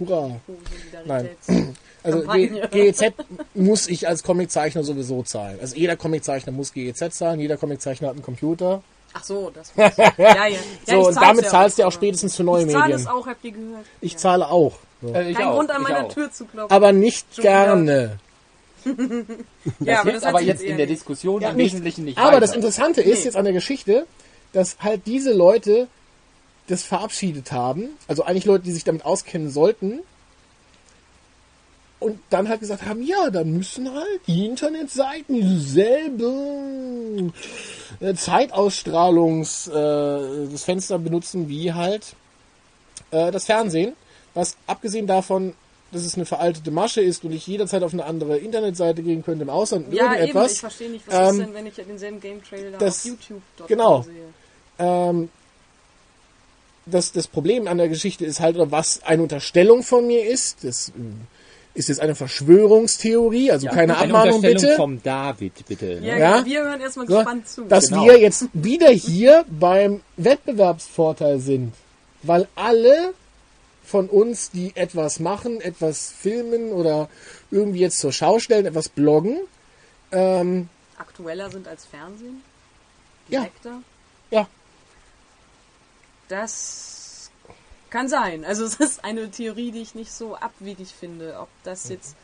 Hurra. 0.00 0.40
Solidaritäts... 0.46 1.48
Also 2.04 2.20
GEZ 2.28 3.14
muss 3.54 3.88
ich 3.88 4.06
als 4.06 4.22
Comiczeichner 4.22 4.84
sowieso 4.84 5.22
zahlen. 5.22 5.58
Also 5.58 5.74
jeder 5.74 5.96
Comiczeichner 5.96 6.52
muss 6.52 6.74
GEZ 6.74 7.16
zahlen, 7.16 7.40
jeder 7.40 7.56
Comiczeichner 7.56 8.08
hat 8.08 8.16
einen 8.16 8.22
Computer. 8.22 8.82
Ach 9.16 9.24
so, 9.24 9.50
das 9.54 9.76
war's. 9.76 9.96
Ja, 9.96 10.12
ja. 10.18 10.46
ja 10.48 10.58
So, 10.86 11.00
ich 11.00 11.06
und 11.08 11.16
damit 11.16 11.44
ja 11.44 11.50
zahlst 11.50 11.78
du 11.78 11.82
ja 11.82 11.88
auch 11.88 11.92
spätestens 11.92 12.36
für 12.36 12.44
neue 12.44 12.64
Ich 12.64 12.70
zahle 12.72 12.82
Medien. 12.94 13.00
es 13.00 13.06
auch, 13.06 13.26
habt 13.26 13.44
ihr 13.44 13.52
gehört. 13.52 13.86
Ich 14.00 14.12
Ja. 14.12 14.18
zahle 14.18 14.48
auch. 14.50 14.74
So. 15.00 15.14
Äh, 15.14 15.30
ich 15.30 15.36
Kein 15.36 15.46
auch, 15.48 15.54
Grund 15.56 15.70
an 15.70 15.82
ich 15.82 15.88
meiner. 15.88 16.08
Tür 16.08 16.30
zu 16.32 16.44
klopfen. 16.46 16.74
Aber 16.74 16.92
nicht 16.92 17.26
Schon 17.34 17.42
gerne. 17.42 18.18
ja, 18.84 18.92
Das 18.92 19.98
aber 20.00 20.10
hilft 20.10 20.16
das 20.16 20.22
hat 20.24 20.28
aber 20.34 20.40
jetzt 20.42 20.62
in 20.62 20.76
der. 20.76 20.86
Diskussion 20.86 21.40
Ja, 21.42 21.50
im 21.50 21.56
nicht. 21.56 21.72
Wesentlichen 21.72 22.04
nicht 22.04 22.18
Aber 22.18 22.28
weiter. 22.32 22.40
das 22.40 22.54
Interessante 22.54 23.00
ist 23.00 23.20
Nee. 23.20 23.24
jetzt 23.26 23.36
an 23.36 23.44
der 23.44 23.54
Geschichte, 23.54 24.06
dass 24.52 24.76
halt 24.80 25.02
diese 25.06 25.32
Leute 25.32 25.88
das 26.66 26.82
verabschiedet 26.82 27.52
haben. 27.52 27.88
Also 28.08 28.24
eigentlich 28.24 28.44
Leute, 28.44 28.64
die 28.64 28.72
sich 28.72 28.84
damit 28.84 29.04
auskennen 29.04 29.50
sollten. 29.50 30.00
Und 32.00 32.18
dann 32.28 32.48
halt 32.48 32.60
gesagt 32.60 32.84
haben, 32.84 33.02
ja, 33.02 33.30
dann 33.30 33.52
müssen 33.52 33.90
halt 33.92 34.20
die 34.26 34.44
Internetseiten 34.44 35.36
dieselbe 35.40 37.32
äh, 38.00 38.14
Zeitausstrahlungs 38.14 39.68
äh, 39.68 39.72
das 40.50 40.64
Fenster 40.64 40.98
benutzen 40.98 41.48
wie 41.48 41.72
halt 41.72 42.14
äh, 43.10 43.30
das 43.30 43.46
Fernsehen. 43.46 43.94
Was 44.34 44.56
abgesehen 44.66 45.06
davon, 45.06 45.54
dass 45.92 46.02
es 46.04 46.16
eine 46.16 46.26
veraltete 46.26 46.70
Masche 46.72 47.00
ist 47.00 47.24
und 47.24 47.32
ich 47.32 47.46
jederzeit 47.46 47.82
auf 47.82 47.92
eine 47.92 48.04
andere 48.04 48.36
Internetseite 48.36 49.02
gehen 49.02 49.24
könnte 49.24 49.44
im 49.44 49.50
Ausland 49.50 49.86
Ja, 49.92 50.06
eben, 50.06 50.14
irgendetwas. 50.14 50.52
ich 50.54 50.60
verstehe 50.60 50.90
nicht, 50.90 51.06
was 51.06 51.14
Ähm, 51.14 51.40
ist 51.40 51.46
denn, 51.46 51.54
wenn 51.54 51.66
ich 51.66 51.74
denselben 51.76 52.20
Game-Trailer 52.20 52.78
das- 52.78 52.98
auf 52.98 53.04
YouTube 53.06 53.42
dort 53.56 53.68
genau. 53.68 54.02
sehe. 54.02 54.14
ähm, 54.78 55.28
das, 56.86 57.12
das 57.12 57.28
Problem 57.28 57.66
an 57.66 57.78
der 57.78 57.88
Geschichte 57.88 58.26
ist 58.26 58.40
halt, 58.40 58.56
oder 58.56 58.70
was 58.70 59.02
eine 59.04 59.22
Unterstellung 59.22 59.82
von 59.82 60.06
mir 60.06 60.26
ist, 60.26 60.64
das 60.64 60.92
ist 61.74 61.88
jetzt 61.88 62.00
eine 62.00 62.14
Verschwörungstheorie, 62.14 63.50
also 63.50 63.66
keine 63.66 63.96
Eine 63.96 64.14
Abmahnung 64.16 64.40
bitte, 64.42 64.76
vom 64.76 65.02
David, 65.02 65.66
bitte. 65.66 65.94
Ja, 65.94 66.14
Ne? 66.14 66.18
Ja? 66.20 66.44
wir 66.44 66.62
hören 66.64 66.80
erstmal 66.80 67.06
so, 67.08 67.16
gespannt 67.16 67.48
zu. 67.48 67.64
dass 67.64 67.88
Genau. 67.88 68.04
wir 68.04 68.18
jetzt 68.20 68.46
wieder 68.52 68.88
hier 68.90 69.44
beim 69.48 70.00
Wettbewerbsvorteil 70.16 71.40
sind, 71.40 71.72
weil 72.22 72.46
alle 72.54 73.12
von 73.84 74.08
uns, 74.08 74.50
die 74.50 74.72
etwas 74.76 75.18
machen, 75.20 75.60
etwas 75.60 76.10
filmen 76.16 76.72
oder 76.72 77.08
irgendwie 77.50 77.80
jetzt 77.80 77.98
zur 77.98 78.12
Schau 78.12 78.38
stellen, 78.38 78.66
etwas 78.66 78.88
bloggen, 78.88 79.38
ähm, 80.12 80.68
Aktueller 80.96 81.50
sind 81.50 81.66
als 81.66 81.84
Fernsehen? 81.86 82.40
Ja. 83.28 83.40
Direkter? 83.40 83.82
ja, 84.30 84.46
Das 86.28 86.93
kann 87.94 88.08
sein. 88.08 88.44
Also 88.44 88.64
es 88.64 88.74
ist 88.74 89.04
eine 89.04 89.30
Theorie, 89.30 89.70
die 89.70 89.80
ich 89.80 89.94
nicht 89.94 90.12
so 90.12 90.34
abwegig 90.34 90.88
finde. 90.88 91.38
Ob 91.40 91.48
das 91.62 91.88
jetzt 91.88 92.16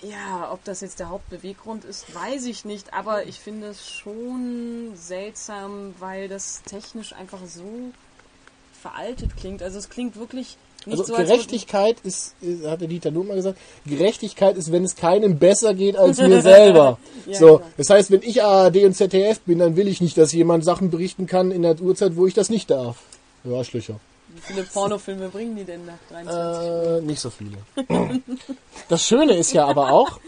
ja, 0.00 0.52
ob 0.52 0.62
das 0.62 0.80
jetzt 0.80 1.00
der 1.00 1.08
Hauptbeweggrund 1.08 1.84
ist, 1.84 2.14
weiß 2.14 2.46
ich 2.46 2.64
nicht, 2.64 2.94
aber 2.94 3.26
ich 3.26 3.40
finde 3.40 3.66
es 3.66 3.90
schon 3.90 4.92
seltsam, 4.94 5.92
weil 5.98 6.28
das 6.28 6.62
technisch 6.62 7.12
einfach 7.14 7.40
so 7.48 7.90
veraltet 8.80 9.36
klingt. 9.36 9.60
Also 9.60 9.76
es 9.76 9.90
klingt 9.90 10.14
wirklich 10.14 10.56
nicht 10.86 11.00
Also 11.00 11.16
so, 11.16 11.20
Gerechtigkeit 11.20 11.96
ist, 12.04 12.36
hat 12.64 12.80
der 12.80 12.86
Dieter 12.86 13.10
Nuhr 13.10 13.24
mal 13.24 13.34
gesagt, 13.34 13.58
Gerechtigkeit 13.86 14.56
ist, 14.56 14.70
wenn 14.70 14.84
es 14.84 14.94
keinem 14.94 15.40
besser 15.40 15.74
geht 15.74 15.96
als 15.96 16.18
mir 16.18 16.42
selber. 16.42 17.00
Ja, 17.26 17.34
so, 17.36 17.56
genau. 17.56 17.70
das 17.76 17.90
heißt, 17.90 18.12
wenn 18.12 18.22
ich 18.22 18.44
ARD 18.44 18.84
und 18.84 18.94
ZDF 18.94 19.40
bin, 19.40 19.58
dann 19.58 19.74
will 19.74 19.88
ich 19.88 20.00
nicht, 20.00 20.16
dass 20.16 20.32
jemand 20.32 20.64
Sachen 20.64 20.90
berichten 20.90 21.26
kann 21.26 21.50
in 21.50 21.62
der 21.62 21.80
Uhrzeit, 21.80 22.14
wo 22.14 22.28
ich 22.28 22.34
das 22.34 22.50
nicht 22.50 22.70
darf. 22.70 22.98
Ja, 23.42 23.64
Schlücher. 23.64 23.98
Wie 24.34 24.40
viele 24.40 24.62
Pornofilme 24.62 25.28
bringen 25.28 25.56
die 25.56 25.64
denn 25.64 25.86
nach 25.86 25.98
23 26.10 26.70
Uhr? 26.70 26.98
Äh, 26.98 27.00
nicht 27.02 27.20
so 27.20 27.30
viele. 27.30 27.56
Das 28.88 29.06
Schöne 29.06 29.36
ist 29.36 29.52
ja 29.52 29.66
aber 29.66 29.90
auch, 29.90 30.20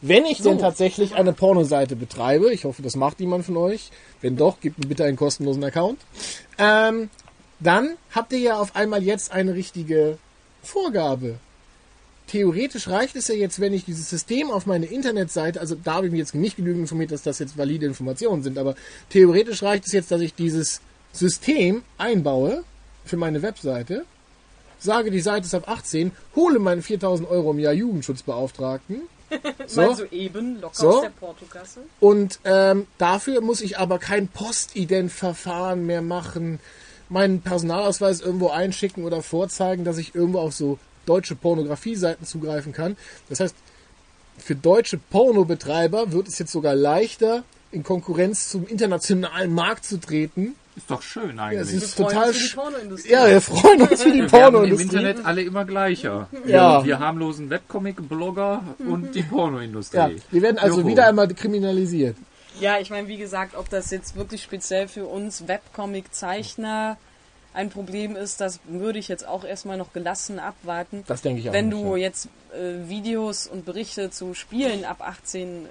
wenn 0.00 0.24
ich 0.26 0.42
denn 0.42 0.58
tatsächlich 0.58 1.14
eine 1.14 1.32
Pornoseite 1.32 1.96
betreibe, 1.96 2.52
ich 2.52 2.64
hoffe, 2.64 2.82
das 2.82 2.96
macht 2.96 3.20
jemand 3.20 3.44
von 3.44 3.56
euch, 3.56 3.90
wenn 4.20 4.36
doch, 4.36 4.60
gebt 4.60 4.78
mir 4.78 4.86
bitte 4.86 5.04
einen 5.04 5.16
kostenlosen 5.16 5.64
Account, 5.64 6.00
ähm, 6.58 7.10
dann 7.60 7.96
habt 8.10 8.32
ihr 8.32 8.38
ja 8.38 8.58
auf 8.58 8.74
einmal 8.74 9.02
jetzt 9.02 9.32
eine 9.32 9.54
richtige 9.54 10.18
Vorgabe. 10.62 11.38
Theoretisch 12.28 12.88
reicht 12.88 13.16
es 13.16 13.28
ja 13.28 13.34
jetzt, 13.34 13.60
wenn 13.60 13.72
ich 13.72 13.84
dieses 13.84 14.08
System 14.08 14.50
auf 14.50 14.66
meine 14.66 14.86
Internetseite, 14.86 15.60
also 15.60 15.74
da 15.74 15.94
habe 15.94 16.06
ich 16.06 16.12
mich 16.12 16.20
jetzt 16.20 16.34
nicht 16.34 16.56
genügend 16.56 16.82
informiert, 16.82 17.12
dass 17.12 17.22
das 17.22 17.38
jetzt 17.38 17.58
valide 17.58 17.86
Informationen 17.86 18.42
sind, 18.42 18.58
aber 18.58 18.74
theoretisch 19.10 19.62
reicht 19.62 19.86
es 19.86 19.92
jetzt, 19.92 20.10
dass 20.10 20.20
ich 20.20 20.34
dieses 20.34 20.80
System 21.12 21.82
einbaue 21.98 22.64
für 23.04 23.16
meine 23.16 23.42
Webseite, 23.42 24.04
sage, 24.78 25.10
die 25.10 25.20
Seite 25.20 25.46
ist 25.46 25.54
ab 25.54 25.68
18, 25.68 26.12
hole 26.34 26.58
meinen 26.58 26.82
4000 26.82 27.28
Euro 27.28 27.52
im 27.52 27.58
Jahr 27.58 27.72
Jugendschutzbeauftragten 27.72 29.02
So. 29.66 29.80
Mal 29.80 29.96
so 29.96 30.04
eben, 30.06 30.60
locker 30.60 30.74
So. 30.74 30.88
aus 30.88 31.02
der 31.02 31.10
Portokasse. 31.10 31.80
und 32.00 32.38
ähm, 32.44 32.86
dafür 32.98 33.40
muss 33.40 33.60
ich 33.60 33.78
aber 33.78 33.98
kein 33.98 34.28
Postident-Verfahren 34.28 35.86
mehr 35.86 36.02
machen, 36.02 36.58
meinen 37.08 37.40
Personalausweis 37.40 38.20
irgendwo 38.20 38.48
einschicken 38.48 39.04
oder 39.04 39.22
vorzeigen, 39.22 39.84
dass 39.84 39.98
ich 39.98 40.14
irgendwo 40.14 40.40
auf 40.40 40.54
so 40.54 40.78
deutsche 41.06 41.34
Pornografie-Seiten 41.34 42.24
zugreifen 42.24 42.72
kann. 42.72 42.96
Das 43.28 43.40
heißt, 43.40 43.54
für 44.38 44.54
deutsche 44.54 44.98
Pornobetreiber 44.98 46.12
wird 46.12 46.28
es 46.28 46.38
jetzt 46.38 46.52
sogar 46.52 46.74
leichter, 46.74 47.44
in 47.70 47.82
Konkurrenz 47.82 48.48
zum 48.48 48.66
internationalen 48.66 49.52
Markt 49.52 49.84
zu 49.84 49.98
treten. 49.98 50.54
Ist 50.74 50.90
doch 50.90 51.02
schön 51.02 51.36
Ja, 51.36 51.44
eigentlich. 51.44 51.60
es 51.60 51.72
Wir 51.72 51.78
ist 51.82 51.94
freuen 51.94 52.08
total 52.08 52.28
uns 52.28 52.36
für 52.36 52.42
die 52.42 52.48
sch- 52.48 52.54
Pornoindustrie. 52.54 53.10
Ja, 53.12 53.26
wir 53.28 53.40
freuen 53.42 53.82
uns 53.82 54.02
für 54.02 54.10
die 54.12 54.18
Wir 54.22 54.32
werden 54.32 54.44
im 54.44 54.52
Pornoindustrie. 54.52 54.84
Internet 54.84 55.24
alle 55.26 55.42
immer 55.42 55.64
gleicher. 55.66 56.28
Ja. 56.46 56.80
Wir, 56.80 56.86
wir 56.86 56.98
harmlosen 56.98 57.50
Webcomic-Blogger 57.50 58.62
und 58.88 59.14
die 59.14 59.22
Pornoindustrie. 59.22 59.96
Ja, 59.98 60.10
wir 60.30 60.42
werden 60.42 60.58
also 60.58 60.78
Joko. 60.78 60.88
wieder 60.88 61.06
einmal 61.08 61.28
kriminalisiert. 61.28 62.16
Ja, 62.60 62.78
ich 62.78 62.90
meine, 62.90 63.08
wie 63.08 63.16
gesagt, 63.18 63.54
ob 63.56 63.68
das 63.70 63.90
jetzt 63.90 64.16
wirklich 64.16 64.42
speziell 64.42 64.88
für 64.88 65.06
uns 65.06 65.46
Webcomic-Zeichner 65.48 66.96
ein 67.54 67.68
Problem 67.68 68.16
ist, 68.16 68.40
das 68.40 68.60
würde 68.66 68.98
ich 68.98 69.08
jetzt 69.08 69.26
auch 69.28 69.44
erstmal 69.44 69.76
noch 69.76 69.92
gelassen 69.92 70.38
abwarten. 70.38 71.04
Das 71.06 71.20
denke 71.20 71.40
ich 71.40 71.48
auch 71.50 71.52
Wenn 71.52 71.68
nicht, 71.68 71.82
du 71.82 71.96
ja. 71.96 72.02
jetzt 72.04 72.28
äh, 72.54 72.88
Videos 72.88 73.46
und 73.46 73.66
Berichte 73.66 74.10
zu 74.10 74.32
Spielen 74.32 74.84
ab 74.86 75.02
18 75.02 75.66
äh, 75.66 75.68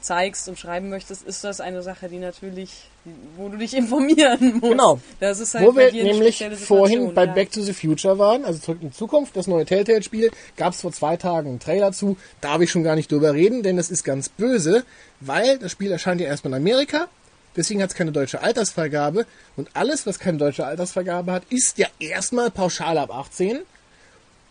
zeigst 0.00 0.48
und 0.48 0.58
schreiben 0.58 0.88
möchtest, 0.88 1.26
ist 1.26 1.44
das 1.44 1.60
eine 1.60 1.82
Sache, 1.82 2.08
die 2.08 2.18
natürlich, 2.18 2.88
wo 3.36 3.48
du 3.48 3.56
dich 3.56 3.74
informieren 3.74 4.54
musst. 4.54 4.72
Genau. 4.72 5.00
Das 5.20 5.40
ist 5.40 5.54
halt 5.54 5.66
Wo 5.66 5.76
wir 5.76 5.92
nämlich 5.92 6.44
vorhin 6.56 7.14
bei 7.14 7.24
ja. 7.24 7.32
Back 7.32 7.52
to 7.52 7.62
the 7.62 7.72
Future 7.72 8.18
waren, 8.18 8.44
also 8.44 8.58
zurück 8.58 8.78
in 8.80 8.90
die 8.90 8.96
Zukunft, 8.96 9.36
das 9.36 9.46
neue 9.46 9.64
Telltale-Spiel, 9.64 10.30
gab 10.56 10.72
es 10.72 10.80
vor 10.80 10.92
zwei 10.92 11.16
Tagen 11.16 11.48
einen 11.48 11.60
Trailer 11.60 11.92
zu. 11.92 12.16
Darf 12.40 12.60
ich 12.60 12.70
schon 12.70 12.84
gar 12.84 12.96
nicht 12.96 13.10
drüber 13.10 13.34
reden, 13.34 13.62
denn 13.62 13.76
das 13.76 13.90
ist 13.90 14.04
ganz 14.04 14.28
böse, 14.28 14.84
weil 15.20 15.58
das 15.58 15.72
Spiel 15.72 15.90
erscheint 15.90 16.20
ja 16.20 16.26
erstmal 16.26 16.52
in 16.52 16.66
Amerika. 16.66 17.08
Deswegen 17.56 17.82
hat 17.82 17.90
es 17.90 17.96
keine 17.96 18.12
deutsche 18.12 18.40
Altersfreigabe. 18.40 19.26
Und 19.56 19.68
alles, 19.74 20.06
was 20.06 20.20
keine 20.20 20.38
deutsche 20.38 20.64
Altersfreigabe 20.64 21.32
hat, 21.32 21.42
ist 21.50 21.78
ja 21.78 21.88
erstmal 21.98 22.50
pauschal 22.50 22.98
ab 22.98 23.12
18. 23.12 23.58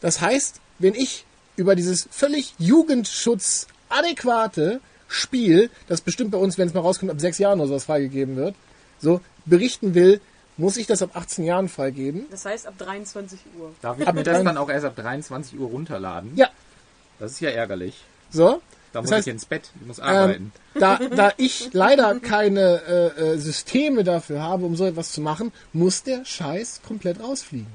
Das 0.02 0.22
heißt, 0.22 0.60
wenn 0.80 0.94
ich 0.94 1.26
über 1.56 1.76
dieses 1.76 2.08
völlig 2.12 2.54
jugendschutzadäquate 2.60 4.80
Spiel, 5.08 5.70
das 5.88 6.02
bestimmt 6.02 6.32
bei 6.32 6.38
uns, 6.38 6.58
wenn 6.58 6.68
es 6.68 6.74
mal 6.74 6.82
rauskommt, 6.82 7.12
ab 7.12 7.20
sechs 7.20 7.38
Jahren 7.38 7.60
oder 7.60 7.70
sowas 7.70 7.86
freigegeben 7.86 8.36
wird, 8.36 8.56
so 9.00 9.22
berichten 9.46 9.94
will, 9.96 10.20
muss 10.58 10.78
ich 10.78 10.88
das 10.88 11.02
ab 11.04 11.12
18 11.14 11.46
Jahren 11.46 11.70
freigeben. 11.70 12.26
Das 12.32 12.46
heißt 12.46 12.66
ab 12.68 12.74
23 12.78 13.40
Uhr. 13.60 13.72
Darf 13.82 14.00
ich 14.00 14.08
Ab 14.08 14.16
mir 14.16 14.24
das 14.24 14.44
dann 14.44 14.58
auch 14.58 14.70
erst 14.70 14.86
ab 14.86 14.96
23 14.96 15.60
Uhr 15.60 15.68
runterladen? 15.70 16.32
Ja, 16.36 16.50
Das 17.20 17.32
ist 17.34 17.40
ja 17.42 17.50
ärgerlich. 17.52 17.96
so. 18.32 18.62
Da 18.94 19.02
Das 19.02 19.10
muss 19.10 19.18
heißt, 19.18 19.28
ich 19.28 19.34
ins 19.34 19.46
Bett, 19.46 19.70
ich 19.82 19.86
muss 19.86 20.00
Ähm, 20.00 20.06
arbeiten. 20.06 20.52
da, 20.74 20.98
da 21.16 21.32
ich 21.38 21.70
leider 21.74 22.20
keine 22.22 22.82
äh, 22.88 23.34
äh, 23.34 23.38
Systeme 23.38 24.04
dafür 24.06 24.42
habe, 24.42 24.66
um 24.66 24.76
so 24.78 24.86
etwas 24.86 25.12
zu 25.12 25.20
machen, 25.22 25.52
muss 25.74 26.04
der 26.04 26.24
Scheiß 26.26 26.82
komplett 26.88 27.20
rausfliegen. 27.22 27.68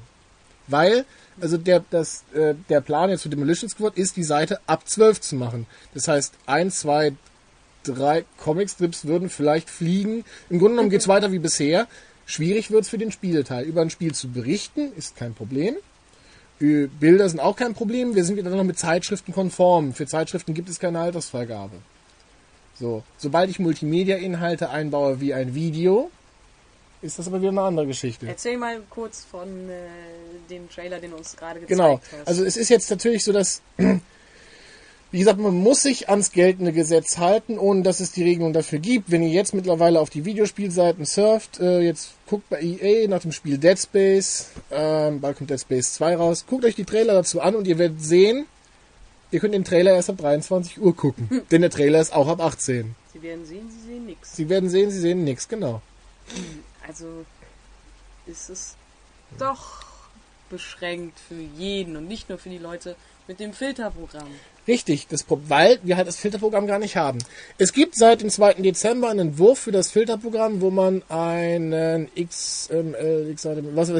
Weil, 0.67 1.05
also 1.41 1.57
der, 1.57 1.83
das, 1.89 2.23
äh, 2.33 2.55
der 2.69 2.81
Plan 2.81 3.09
jetzt 3.09 3.23
für 3.23 3.29
Demolition 3.29 3.69
Squad 3.69 3.97
ist, 3.97 4.15
die 4.17 4.23
Seite 4.23 4.59
ab 4.67 4.87
12 4.87 5.21
zu 5.21 5.35
machen. 5.35 5.65
Das 5.93 6.07
heißt, 6.07 6.33
ein, 6.45 6.71
zwei, 6.71 7.13
drei 7.83 8.25
Comicstrips 8.37 9.05
würden 9.05 9.29
vielleicht 9.29 9.69
fliegen. 9.69 10.25
Im 10.49 10.59
Grunde 10.59 10.75
genommen 10.75 10.89
geht's 10.89 11.07
weiter 11.07 11.31
wie 11.31 11.39
bisher. 11.39 11.87
Schwierig 12.25 12.71
wird's 12.71 12.89
für 12.89 12.97
den 12.97 13.11
Spielteil. 13.11 13.65
Über 13.65 13.81
ein 13.81 13.89
Spiel 13.89 14.13
zu 14.13 14.29
berichten, 14.29 14.93
ist 14.95 15.15
kein 15.15 15.33
Problem. 15.33 15.75
Bilder 16.59 17.27
sind 17.27 17.39
auch 17.39 17.57
kein 17.57 17.73
Problem. 17.73 18.15
Wir 18.15 18.23
sind 18.23 18.37
wieder 18.37 18.49
noch 18.49 18.63
mit 18.63 18.79
Zeitschriften 18.79 19.33
konform. 19.33 19.93
Für 19.93 20.07
Zeitschriften 20.07 20.53
gibt 20.53 20.69
es 20.69 20.79
keine 20.79 20.99
Altersfreigabe. 20.99 21.75
So, 22.79 23.03
sobald 23.17 23.49
ich 23.49 23.59
Multimedia-Inhalte 23.59 24.69
einbaue 24.69 25.19
wie 25.19 25.33
ein 25.33 25.55
Video, 25.55 26.09
ist 27.03 27.19
das 27.19 27.27
aber 27.27 27.39
wieder 27.41 27.49
eine 27.51 27.61
andere 27.61 27.85
Geschichte. 27.87 28.25
Erzähl 28.27 28.57
mal 28.57 28.81
kurz 28.89 29.23
von 29.25 29.69
äh, 29.69 29.73
dem 30.49 30.69
Trailer, 30.69 30.99
den 30.99 31.11
du 31.11 31.17
uns 31.17 31.35
gerade 31.35 31.59
gezeigt 31.59 31.69
Genau. 31.77 31.99
hast. 31.99 32.27
Also 32.27 32.43
es 32.45 32.57
ist 32.57 32.69
jetzt 32.69 32.89
natürlich 32.89 33.23
so, 33.23 33.31
dass, 33.33 33.61
wie 35.11 35.19
gesagt, 35.19 35.39
man 35.39 35.53
muss 35.53 35.83
sich 35.83 36.09
ans 36.09 36.31
geltende 36.31 36.71
Gesetz 36.73 37.17
halten, 37.17 37.59
ohne 37.59 37.83
dass 37.83 37.99
es 37.99 38.11
die 38.11 38.23
Regelung 38.23 38.53
dafür 38.53 38.79
gibt. 38.79 39.11
Wenn 39.11 39.21
ihr 39.21 39.29
jetzt 39.29 39.53
mittlerweile 39.53 39.99
auf 39.99 40.09
die 40.09 40.25
Videospielseiten 40.25 41.05
surft, 41.05 41.59
äh, 41.59 41.81
jetzt 41.81 42.11
guckt 42.27 42.49
bei 42.49 42.61
EA 42.61 43.07
nach 43.07 43.21
dem 43.21 43.31
Spiel 43.31 43.57
Dead 43.57 43.77
Space, 43.77 44.47
ähm, 44.71 45.19
bald 45.21 45.37
kommt 45.37 45.49
Dead 45.49 45.59
Space 45.59 45.93
2 45.93 46.15
raus, 46.15 46.45
guckt 46.49 46.65
euch 46.65 46.75
die 46.75 46.85
Trailer 46.85 47.13
dazu 47.13 47.41
an 47.41 47.55
und 47.55 47.67
ihr 47.67 47.77
werdet 47.77 48.01
sehen, 48.03 48.45
ihr 49.31 49.39
könnt 49.39 49.53
den 49.53 49.63
Trailer 49.65 49.93
erst 49.93 50.09
ab 50.09 50.17
23 50.17 50.81
Uhr 50.81 50.95
gucken. 50.95 51.41
Denn 51.51 51.61
der 51.61 51.69
Trailer 51.69 51.99
ist 51.99 52.13
auch 52.13 52.27
ab 52.27 52.39
18. 52.41 52.95
Sie 53.13 53.21
werden 53.21 53.45
sehen, 53.45 53.69
sie 53.69 53.87
sehen 53.87 54.05
nichts. 54.07 54.35
Sie 54.35 54.49
werden 54.49 54.69
sehen, 54.69 54.89
sie 54.89 54.99
sehen 54.99 55.23
nichts, 55.23 55.47
genau. 55.47 55.81
Also 56.87 57.25
ist 58.25 58.49
es 58.49 58.75
doch 59.37 59.83
beschränkt 60.49 61.19
für 61.19 61.41
jeden 61.57 61.97
und 61.97 62.07
nicht 62.07 62.29
nur 62.29 62.37
für 62.37 62.49
die 62.49 62.57
Leute 62.57 62.95
mit 63.27 63.39
dem 63.39 63.53
Filterprogramm. 63.53 64.27
Richtig, 64.67 65.07
das, 65.07 65.25
weil 65.27 65.79
wir 65.83 65.97
halt 65.97 66.07
das 66.07 66.17
Filterprogramm 66.17 66.67
gar 66.67 66.79
nicht 66.79 66.95
haben. 66.95 67.19
Es 67.57 67.73
gibt 67.73 67.95
seit 67.95 68.21
dem 68.21 68.29
2. 68.29 68.55
Dezember 68.55 69.09
einen 69.09 69.19
Entwurf 69.29 69.59
für 69.59 69.71
das 69.71 69.91
Filterprogramm, 69.91 70.61
wo 70.61 70.69
man 70.69 71.03
einen 71.09 72.09
XML, 72.15 73.33
XML 73.35 73.75
was, 73.75 73.91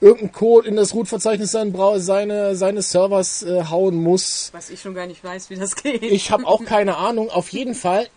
irgendeinen 0.00 0.32
Code 0.32 0.68
in 0.68 0.76
das 0.76 0.94
Root-Verzeichnis 0.94 1.52
seine, 1.52 2.54
seines 2.54 2.90
Servers 2.90 3.42
äh, 3.42 3.64
hauen 3.64 3.96
muss. 3.96 4.50
Was 4.52 4.68
ich 4.68 4.80
schon 4.80 4.94
gar 4.94 5.06
nicht 5.06 5.24
weiß, 5.24 5.48
wie 5.48 5.56
das 5.56 5.74
geht. 5.82 6.02
Ich 6.02 6.30
habe 6.30 6.46
auch 6.46 6.64
keine 6.64 6.96
Ahnung. 6.96 7.30
Auf 7.30 7.48
jeden 7.50 7.74
Fall, 7.74 8.08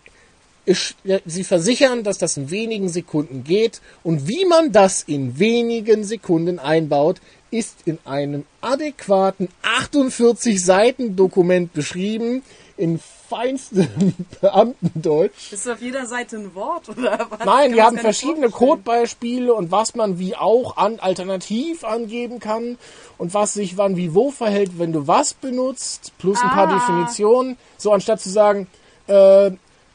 sie 0.66 1.44
versichern, 1.44 2.04
dass 2.04 2.18
das 2.18 2.36
in 2.36 2.50
wenigen 2.50 2.88
Sekunden 2.88 3.44
geht. 3.44 3.80
Und 4.02 4.28
wie 4.28 4.44
man 4.46 4.72
das 4.72 5.02
in 5.02 5.38
wenigen 5.38 6.04
Sekunden 6.04 6.58
einbaut, 6.58 7.20
ist 7.50 7.76
in 7.84 7.98
einem 8.04 8.44
adäquaten 8.60 9.48
48 9.62 10.64
Seiten 10.64 11.16
Dokument 11.16 11.72
beschrieben, 11.72 12.42
in 12.76 12.98
feinstem 13.28 13.86
Beamtendeutsch. 14.40 15.52
ist 15.52 15.68
auf 15.68 15.80
jeder 15.80 16.06
Seite 16.06 16.36
ein 16.36 16.54
Wort 16.56 16.88
oder 16.88 17.26
was? 17.30 17.44
Nein, 17.44 17.72
wir 17.74 17.84
haben 17.84 17.98
verschiedene. 17.98 18.50
Codebeispiele 18.50 19.54
und 19.54 19.70
was 19.70 19.94
man 19.94 20.18
wie 20.18 20.34
auch 20.34 20.76
an 20.76 20.98
alternativ 20.98 21.84
angeben 21.84 22.40
kann 22.40 22.76
und 23.16 23.32
was 23.32 23.54
sich 23.54 23.76
wann 23.76 23.96
wie 23.96 24.14
wo 24.14 24.30
verhält, 24.32 24.78
wenn 24.78 24.92
du 24.92 25.06
was 25.06 25.34
benutzt, 25.34 26.12
plus 26.18 26.40
ein 26.42 26.50
paar 26.50 26.68
Ah. 26.68 26.74
Definitionen. 26.74 27.56
So 27.76 27.92
anstatt 27.92 28.20
zu 28.20 28.30
sagen, 28.30 28.66
äh, 29.06 29.52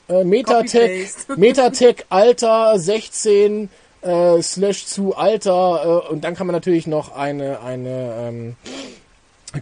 äh, 0.09 0.23
Metatech. 0.23 1.09
Metatech 1.37 2.05
Alter 2.09 2.79
16 2.79 3.69
äh, 4.01 4.41
slash 4.41 4.85
zu 4.85 5.15
Alter 5.15 6.05
äh, 6.07 6.11
und 6.11 6.23
dann 6.23 6.35
kann 6.35 6.47
man 6.47 6.53
natürlich 6.53 6.87
noch 6.87 7.15
eine, 7.15 7.61
eine 7.61 8.15
ähm, 8.19 8.55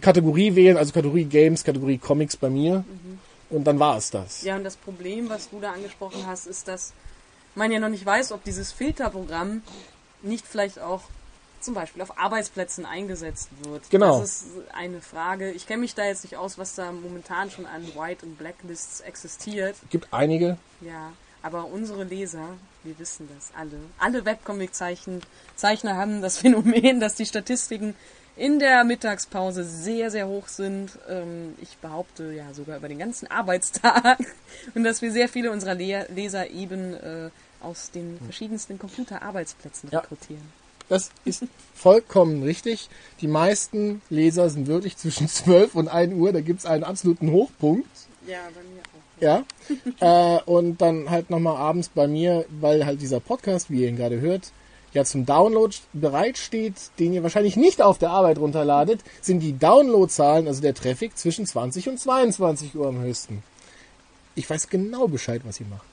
Kategorie 0.00 0.54
wählen, 0.54 0.76
also 0.76 0.92
Kategorie 0.92 1.24
Games, 1.24 1.64
Kategorie 1.64 1.98
Comics 1.98 2.36
bei 2.36 2.50
mir. 2.50 2.84
Und 3.50 3.64
dann 3.64 3.78
war 3.78 3.96
es 3.96 4.10
das. 4.10 4.42
Ja, 4.42 4.56
und 4.56 4.64
das 4.64 4.76
Problem, 4.76 5.30
was 5.30 5.48
du 5.48 5.58
da 5.60 5.72
angesprochen 5.72 6.26
hast, 6.26 6.46
ist, 6.46 6.68
dass 6.68 6.92
man 7.54 7.72
ja 7.72 7.80
noch 7.80 7.88
nicht 7.88 8.04
weiß, 8.04 8.32
ob 8.32 8.44
dieses 8.44 8.72
Filterprogramm 8.72 9.62
nicht 10.22 10.46
vielleicht 10.46 10.78
auch 10.78 11.02
zum 11.68 11.74
Beispiel 11.74 12.00
auf 12.00 12.18
Arbeitsplätzen 12.18 12.86
eingesetzt 12.86 13.50
wird. 13.62 13.90
Genau. 13.90 14.20
Das 14.20 14.40
ist 14.40 14.46
eine 14.72 15.02
Frage. 15.02 15.50
Ich 15.50 15.66
kenne 15.66 15.82
mich 15.82 15.94
da 15.94 16.06
jetzt 16.06 16.24
nicht 16.24 16.38
aus, 16.38 16.56
was 16.56 16.74
da 16.74 16.92
momentan 16.92 17.50
schon 17.50 17.66
an 17.66 17.86
White- 17.94 18.24
und 18.24 18.38
Blacklists 18.38 19.02
existiert. 19.02 19.76
Gibt 19.90 20.10
einige. 20.10 20.56
Ja, 20.80 21.12
aber 21.42 21.66
unsere 21.66 22.04
Leser, 22.04 22.54
wir 22.84 22.98
wissen 22.98 23.28
das 23.36 23.52
alle. 23.54 23.78
Alle 23.98 24.24
Webcomic-Zeichner 24.24 25.96
haben 25.96 26.22
das 26.22 26.38
Phänomen, 26.42 27.00
dass 27.00 27.16
die 27.16 27.26
Statistiken 27.26 27.94
in 28.34 28.58
der 28.58 28.84
Mittagspause 28.84 29.62
sehr, 29.62 30.10
sehr 30.10 30.26
hoch 30.26 30.48
sind. 30.48 30.98
Ähm, 31.06 31.54
ich 31.60 31.76
behaupte 31.76 32.32
ja 32.32 32.54
sogar 32.54 32.78
über 32.78 32.88
den 32.88 32.98
ganzen 32.98 33.30
Arbeitstag. 33.30 34.18
Und 34.74 34.84
dass 34.84 35.02
wir 35.02 35.12
sehr 35.12 35.28
viele 35.28 35.52
unserer 35.52 35.74
Le 35.74 36.06
Leser 36.14 36.48
eben 36.48 36.94
äh, 36.94 37.28
aus 37.60 37.90
den 37.90 38.18
verschiedensten 38.24 38.78
Computerarbeitsplätzen 38.78 39.90
Ja. 39.92 40.02
Das 40.88 41.10
ist 41.24 41.44
vollkommen 41.74 42.42
richtig. 42.42 42.88
Die 43.20 43.28
meisten 43.28 44.02
Leser 44.10 44.50
sind 44.50 44.66
wirklich 44.66 44.96
zwischen 44.96 45.28
12 45.28 45.74
und 45.74 45.88
1 45.88 46.14
Uhr. 46.14 46.32
Da 46.32 46.40
gibt's 46.40 46.66
einen 46.66 46.84
absoluten 46.84 47.30
Hochpunkt. 47.30 47.88
Ja, 48.26 48.38
bei 48.54 48.62
mir 48.62 48.82
auch. 48.82 49.44
Ja. 50.00 50.36
äh, 50.36 50.42
und 50.44 50.80
dann 50.80 51.10
halt 51.10 51.30
nochmal 51.30 51.56
abends 51.56 51.88
bei 51.88 52.06
mir, 52.06 52.44
weil 52.60 52.86
halt 52.86 53.00
dieser 53.00 53.20
Podcast, 53.20 53.70
wie 53.70 53.82
ihr 53.82 53.88
ihn 53.88 53.96
gerade 53.96 54.20
hört, 54.20 54.52
ja 54.92 55.04
zum 55.04 55.26
Download 55.26 55.74
bereitsteht, 55.92 56.74
den 56.98 57.12
ihr 57.12 57.22
wahrscheinlich 57.22 57.56
nicht 57.56 57.82
auf 57.82 57.98
der 57.98 58.10
Arbeit 58.10 58.38
runterladet, 58.38 59.00
sind 59.20 59.40
die 59.40 59.58
Downloadzahlen, 59.58 60.46
also 60.46 60.62
der 60.62 60.74
Traffic, 60.74 61.16
zwischen 61.16 61.46
20 61.46 61.88
und 61.88 62.00
22 62.00 62.74
Uhr 62.76 62.86
am 62.88 63.00
höchsten. 63.00 63.42
Ich 64.38 64.48
weiß 64.48 64.68
genau 64.68 65.08
Bescheid, 65.08 65.42
was 65.44 65.58
ihr 65.58 65.66
macht. 65.66 65.84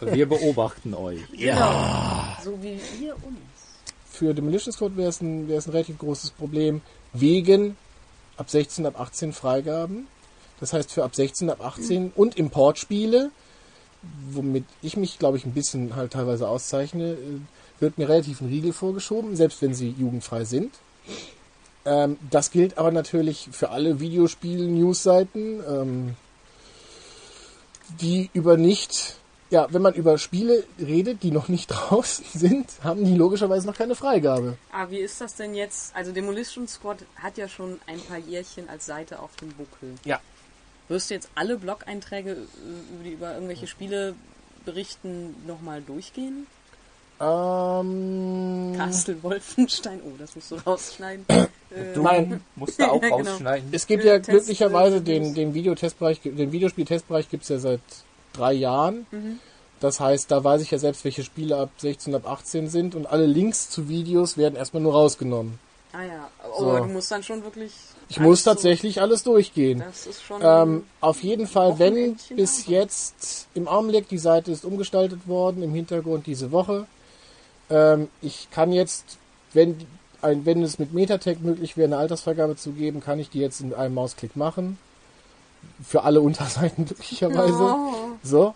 Wir 0.00 0.28
beobachten 0.28 0.94
euch. 0.94 1.18
Ja. 1.34 2.38
So 2.44 2.62
wie 2.62 2.78
ihr 3.02 3.16
uns. 3.16 3.36
Für 4.08 4.32
Demolitions 4.32 4.78
Code 4.78 4.96
wäre 4.96 5.08
es 5.08 5.20
ein, 5.20 5.50
ein 5.50 5.58
relativ 5.58 5.98
großes 5.98 6.30
Problem 6.30 6.82
wegen 7.12 7.76
ab 8.36 8.48
16, 8.48 8.86
ab 8.86 9.00
18 9.00 9.32
Freigaben. 9.32 10.06
Das 10.60 10.72
heißt 10.72 10.92
für 10.92 11.02
ab 11.02 11.16
16, 11.16 11.50
ab 11.50 11.60
18 11.60 12.12
und 12.14 12.36
Importspiele, 12.36 13.32
womit 14.30 14.66
ich 14.82 14.96
mich, 14.96 15.18
glaube 15.18 15.36
ich, 15.36 15.44
ein 15.44 15.52
bisschen 15.52 15.96
halt 15.96 16.12
teilweise 16.12 16.48
auszeichne, 16.48 17.14
äh, 17.14 17.40
wird 17.80 17.98
mir 17.98 18.08
relativ 18.08 18.40
ein 18.40 18.46
Riegel 18.48 18.72
vorgeschoben, 18.72 19.34
selbst 19.34 19.60
wenn 19.62 19.74
sie 19.74 19.90
jugendfrei 19.98 20.44
sind. 20.44 20.76
Ähm, 21.86 22.18
das 22.30 22.50
gilt 22.50 22.78
aber 22.78 22.90
natürlich 22.90 23.48
für 23.52 23.70
alle 23.70 24.00
Videospiel-News-Seiten, 24.00 25.62
ähm, 25.66 26.16
die 28.00 28.28
über 28.32 28.56
nicht, 28.56 29.16
ja, 29.50 29.68
wenn 29.70 29.82
man 29.82 29.94
über 29.94 30.18
Spiele 30.18 30.64
redet, 30.80 31.22
die 31.22 31.30
noch 31.30 31.46
nicht 31.46 31.66
draußen 31.68 32.24
sind, 32.34 32.66
haben 32.82 33.04
die 33.04 33.14
logischerweise 33.14 33.68
noch 33.68 33.76
keine 33.76 33.94
Freigabe. 33.94 34.58
Ah, 34.72 34.86
wie 34.90 34.98
ist 34.98 35.20
das 35.20 35.36
denn 35.36 35.54
jetzt? 35.54 35.94
Also 35.94 36.10
Demolition 36.10 36.66
Squad 36.66 36.98
hat 37.14 37.38
ja 37.38 37.48
schon 37.48 37.78
ein 37.86 38.00
paar 38.00 38.18
Jährchen 38.18 38.68
als 38.68 38.84
Seite 38.84 39.20
auf 39.20 39.36
dem 39.36 39.50
Buckel. 39.52 39.94
Ja. 40.04 40.20
Wirst 40.88 41.10
du 41.10 41.14
jetzt 41.14 41.30
alle 41.36 41.56
Blog-Einträge, 41.56 42.32
äh, 42.32 42.34
über, 42.34 43.04
die 43.04 43.12
über 43.12 43.34
irgendwelche 43.34 43.68
Spiele 43.68 44.16
berichten, 44.64 45.36
nochmal 45.46 45.82
durchgehen? 45.82 46.48
Ähm, 47.20 48.74
Castle 48.76 49.22
Wolfenstein, 49.22 50.00
oh, 50.04 50.12
das 50.18 50.34
musst 50.34 50.50
du 50.50 50.56
rausschneiden. 50.56 51.24
Äh, 51.68 51.94
Du 51.94 52.02
Nein. 52.02 52.40
musst 52.54 52.78
da 52.78 52.88
auch 52.90 53.02
Ja, 53.02 53.08
genau. 53.16 53.28
rausschneiden. 53.30 53.68
Es 53.72 53.88
gibt 53.88 54.04
Äh, 54.04 54.06
ja 54.06 54.14
Test- 54.18 54.28
glücklicherweise 54.30 55.00
den, 55.00 55.34
den 55.34 55.52
Videotestbereich, 55.52 56.20
den 56.22 56.52
Videospiel-Testbereich 56.52 57.28
gibt 57.28 57.42
es 57.42 57.48
ja 57.48 57.58
seit 57.58 57.80
drei 58.32 58.52
Jahren. 58.52 59.04
Das 59.80 59.98
heißt, 59.98 60.30
da 60.30 60.44
weiß 60.44 60.62
ich 60.62 60.70
ja 60.70 60.78
selbst, 60.78 61.04
welche 61.04 61.24
Spiele 61.24 61.56
ab 61.56 61.70
16, 61.78 62.14
ab 62.14 62.28
18 62.28 62.68
sind 62.70 62.94
und 62.94 63.06
alle 63.06 63.26
Links 63.26 63.68
zu 63.68 63.88
Videos 63.88 64.36
werden 64.38 64.54
erstmal 64.54 64.80
nur 64.82 64.92
rausgenommen. 64.92 65.58
Ah 65.92 66.02
ja, 66.04 66.28
So. 66.56 66.70
aber 66.70 66.80
du 66.82 66.86
musst 66.86 67.10
dann 67.10 67.24
schon 67.24 67.42
wirklich... 67.42 67.72
Ich 68.08 68.20
muss 68.20 68.44
so- 68.44 68.50
tatsächlich 68.50 69.00
alles 69.00 69.24
durchgehen. 69.24 69.80
Das 69.84 70.06
ist 70.06 70.22
schon... 70.22 70.40
Ähm, 70.44 70.84
auf 71.00 71.24
jeden 71.24 71.48
Fall, 71.48 71.80
wenn 71.80 72.16
bis 72.36 72.66
jetzt 72.68 73.48
im 73.54 73.66
Augenblick 73.66 74.08
die 74.08 74.18
Seite 74.18 74.52
ist 74.52 74.64
umgestaltet 74.64 75.26
worden, 75.26 75.64
im 75.64 75.74
Hintergrund 75.74 76.26
diese 76.28 76.52
Woche. 76.52 76.86
Ähm, 77.70 78.08
ich 78.22 78.48
kann 78.50 78.72
jetzt, 78.72 79.18
wenn, 79.52 79.76
ein, 80.22 80.46
wenn 80.46 80.62
es 80.62 80.78
mit 80.78 80.92
Metatech 80.92 81.40
möglich 81.40 81.76
wäre, 81.76 81.86
eine 81.86 81.98
Altersvergabe 81.98 82.56
zu 82.56 82.72
geben, 82.72 83.00
kann 83.00 83.18
ich 83.18 83.30
die 83.30 83.40
jetzt 83.40 83.60
in 83.60 83.74
einem 83.74 83.94
Mausklick 83.94 84.36
machen. 84.36 84.78
Für 85.82 86.04
alle 86.04 86.20
Unterseiten 86.22 86.86
glücklicherweise. 86.86 87.54
Oh. 87.54 87.94
So. 88.22 88.54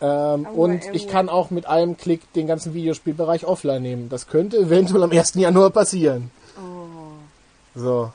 Ähm, 0.00 0.46
und 0.46 0.84
ich 0.92 1.08
kann 1.08 1.28
auch 1.28 1.50
mit 1.50 1.66
einem 1.66 1.96
Klick 1.96 2.32
den 2.34 2.46
ganzen 2.46 2.72
Videospielbereich 2.72 3.44
offline 3.44 3.82
nehmen. 3.82 4.08
Das 4.08 4.28
könnte 4.28 4.58
eventuell 4.58 5.02
am 5.02 5.10
1. 5.10 5.34
Januar 5.34 5.70
passieren. 5.70 6.30
Oh. 6.56 7.78
So. 7.78 8.12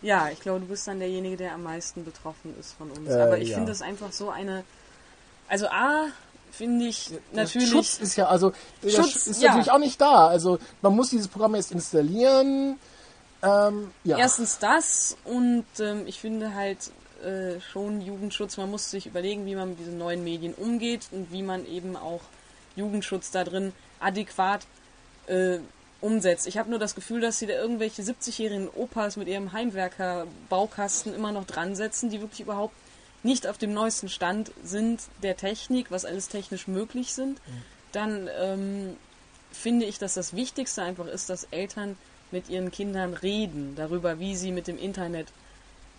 Ja, 0.00 0.28
ich 0.32 0.40
glaube, 0.40 0.60
du 0.60 0.66
bist 0.66 0.86
dann 0.86 1.00
derjenige, 1.00 1.36
der 1.36 1.54
am 1.54 1.64
meisten 1.64 2.04
betroffen 2.04 2.54
ist 2.58 2.74
von 2.74 2.90
uns. 2.90 3.10
Äh, 3.10 3.20
Aber 3.20 3.38
ich 3.38 3.50
ja. 3.50 3.56
finde 3.56 3.72
es 3.72 3.82
einfach 3.82 4.12
so 4.12 4.30
eine. 4.30 4.64
Also 5.48 5.66
A, 5.66 6.06
finde 6.50 6.86
ich 6.86 7.10
natürlich. 7.32 7.70
Schutz 7.70 7.98
ist 7.98 8.16
ja, 8.16 8.26
also 8.26 8.52
der 8.82 8.90
Schutz, 8.90 9.12
Schutz 9.12 9.26
ist 9.26 9.42
ja. 9.42 9.50
natürlich 9.50 9.70
auch 9.70 9.78
nicht 9.78 10.00
da. 10.00 10.28
Also 10.28 10.58
man 10.82 10.94
muss 10.94 11.10
dieses 11.10 11.28
Programm 11.28 11.54
erst 11.54 11.72
installieren. 11.72 12.78
Ähm, 13.42 13.90
ja. 14.04 14.18
Erstens 14.18 14.58
das 14.58 15.16
und 15.24 15.66
ähm, 15.78 16.06
ich 16.06 16.18
finde 16.20 16.54
halt 16.54 16.90
äh, 17.22 17.60
schon 17.60 18.00
Jugendschutz, 18.00 18.56
man 18.56 18.70
muss 18.70 18.90
sich 18.90 19.06
überlegen, 19.06 19.46
wie 19.46 19.54
man 19.54 19.70
mit 19.70 19.78
diesen 19.78 19.98
neuen 19.98 20.24
Medien 20.24 20.54
umgeht 20.54 21.08
und 21.12 21.30
wie 21.32 21.42
man 21.42 21.66
eben 21.66 21.96
auch 21.96 22.22
Jugendschutz 22.76 23.30
da 23.30 23.44
drin 23.44 23.72
adäquat 24.00 24.66
äh, 25.26 25.58
umsetzt. 26.00 26.46
Ich 26.46 26.58
habe 26.58 26.70
nur 26.70 26.78
das 26.78 26.94
Gefühl, 26.94 27.20
dass 27.20 27.38
sie 27.38 27.46
da 27.46 27.54
irgendwelche 27.54 28.02
70-jährigen 28.02 28.68
Opas 28.68 29.16
mit 29.16 29.28
ihrem 29.28 29.52
Heimwerker-Baukasten 29.52 31.14
immer 31.14 31.32
noch 31.32 31.44
dran 31.44 31.74
setzen, 31.74 32.10
die 32.10 32.20
wirklich 32.20 32.40
überhaupt 32.40 32.74
nicht 33.22 33.46
auf 33.46 33.58
dem 33.58 33.72
neuesten 33.72 34.08
Stand 34.08 34.52
sind 34.62 35.02
der 35.22 35.36
Technik, 35.36 35.90
was 35.90 36.04
alles 36.04 36.28
technisch 36.28 36.68
möglich 36.68 37.12
sind. 37.14 37.40
Dann 37.92 38.28
ähm, 38.38 38.96
finde 39.50 39.86
ich, 39.86 39.98
dass 39.98 40.14
das 40.14 40.34
Wichtigste 40.34 40.82
einfach 40.82 41.06
ist, 41.06 41.30
dass 41.30 41.44
Eltern 41.50 41.96
mit 42.30 42.48
ihren 42.48 42.70
Kindern 42.70 43.14
reden 43.14 43.74
darüber, 43.76 44.18
wie 44.18 44.36
sie 44.36 44.52
mit 44.52 44.66
dem 44.66 44.78
Internet 44.78 45.28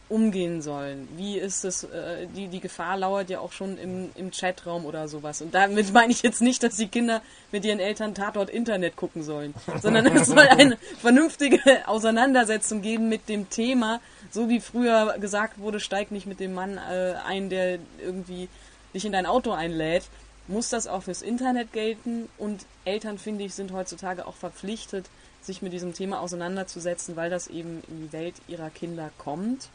umgehen 0.10 0.62
sollen. 0.62 1.07
Wie 1.16 1.38
ist 1.38 1.64
es, 1.64 1.84
äh, 1.84 2.28
die, 2.36 2.47
die 2.47 2.60
Gefahr 2.60 2.97
lauert 2.97 3.30
ja 3.30 3.39
auch 3.39 3.51
schon 3.51 3.78
im, 3.78 4.10
im 4.16 4.32
Chatraum 4.32 4.86
oder 4.86 5.07
sowas. 5.07 5.41
Und 5.41 5.53
damit 5.53 5.93
meine 5.93 6.12
ich 6.12 6.24
jetzt 6.24 6.41
nicht, 6.41 6.64
dass 6.64 6.76
die 6.76 6.88
Kinder 6.88 7.22
mit 7.51 7.64
ihren 7.64 7.80
Eltern 7.80 8.16
Tatort 8.16 8.49
Internet 8.49 8.95
gucken 8.95 9.24
sollen, 9.24 9.53
sondern 9.82 10.07
es 10.07 10.28
soll 10.28 10.39
eine 10.39 10.78
vernünftige 10.99 11.60
Auseinandersetzung 11.88 12.82
geben 12.82 13.07
mit 13.10 13.30
dem 13.30 13.49
Thema, 13.49 14.01
so 14.32 14.49
wie 14.49 14.60
früher 14.60 15.18
gesagt 15.20 15.60
wurde, 15.60 15.80
steig 15.80 16.12
nicht 16.12 16.26
mit 16.26 16.39
dem 16.39 16.53
Mann 16.53 16.78
äh, 16.78 17.14
ein, 17.26 17.49
der 17.49 17.80
irgendwie 18.03 18.49
dich 18.93 19.05
in 19.05 19.12
dein 19.12 19.26
Auto 19.26 19.51
einlädt, 19.51 20.03
muss 20.47 20.70
das 20.70 20.88
auch 20.88 21.03
fürs 21.03 21.22
Internet 21.22 21.72
gelten 21.74 22.28
und 22.38 22.66
Eltern, 22.84 23.20
finde 23.20 23.43
ich, 23.43 23.53
sind 23.53 23.72
heutzutage 23.72 24.26
auch 24.26 24.36
verpflichtet, 24.36 25.05
sich 25.41 25.62
mit 25.62 25.74
diesem 25.74 25.93
Thema 25.93 26.20
auseinanderzusetzen, 26.20 27.16
weil 27.16 27.30
das 27.30 27.47
eben 27.47 27.84
in 27.88 28.01
die 28.01 28.14
Welt 28.14 28.36
ihrer 28.47 28.70
Kinder 28.70 29.12
kommt. 29.18 29.70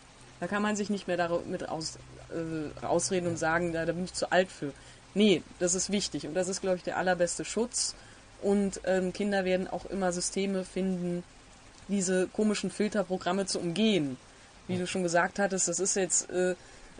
Da 0.44 0.48
kann 0.48 0.60
man 0.60 0.76
sich 0.76 0.90
nicht 0.90 1.08
mehr 1.08 1.16
damit 1.16 1.70
aus, 1.70 1.96
äh, 2.28 2.84
ausreden 2.84 3.28
und 3.28 3.38
sagen, 3.38 3.72
da, 3.72 3.86
da 3.86 3.92
bin 3.92 4.04
ich 4.04 4.12
zu 4.12 4.30
alt 4.30 4.50
für. 4.50 4.74
Nee, 5.14 5.42
das 5.58 5.74
ist 5.74 5.90
wichtig 5.90 6.26
und 6.26 6.34
das 6.34 6.48
ist, 6.48 6.60
glaube 6.60 6.76
ich, 6.76 6.82
der 6.82 6.98
allerbeste 6.98 7.46
Schutz. 7.46 7.94
Und 8.42 8.78
ähm, 8.84 9.14
Kinder 9.14 9.46
werden 9.46 9.68
auch 9.68 9.86
immer 9.86 10.12
Systeme 10.12 10.66
finden, 10.66 11.24
diese 11.88 12.26
komischen 12.26 12.70
Filterprogramme 12.70 13.46
zu 13.46 13.58
umgehen. 13.58 14.18
Wie 14.68 14.76
du 14.76 14.86
schon 14.86 15.02
gesagt 15.02 15.38
hattest, 15.38 15.66
das 15.66 15.80
ist 15.80 15.96
jetzt, 15.96 16.28
äh, 16.28 16.56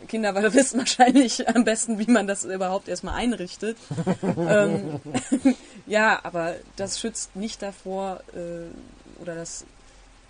Kinder 0.09 0.35
wissen 0.55 0.79
wahrscheinlich 0.79 1.47
am 1.47 1.65
besten, 1.65 1.99
wie 1.99 2.11
man 2.11 2.27
das 2.27 2.45
überhaupt 2.45 2.89
erstmal 2.89 3.17
einrichtet. 3.17 3.77
ähm, 4.23 5.01
ja, 5.87 6.19
aber 6.23 6.55
das 6.77 6.99
schützt 6.99 7.37
nicht 7.37 7.61
davor, 7.61 8.23
äh, 8.35 9.21
oder 9.21 9.35
das 9.35 9.67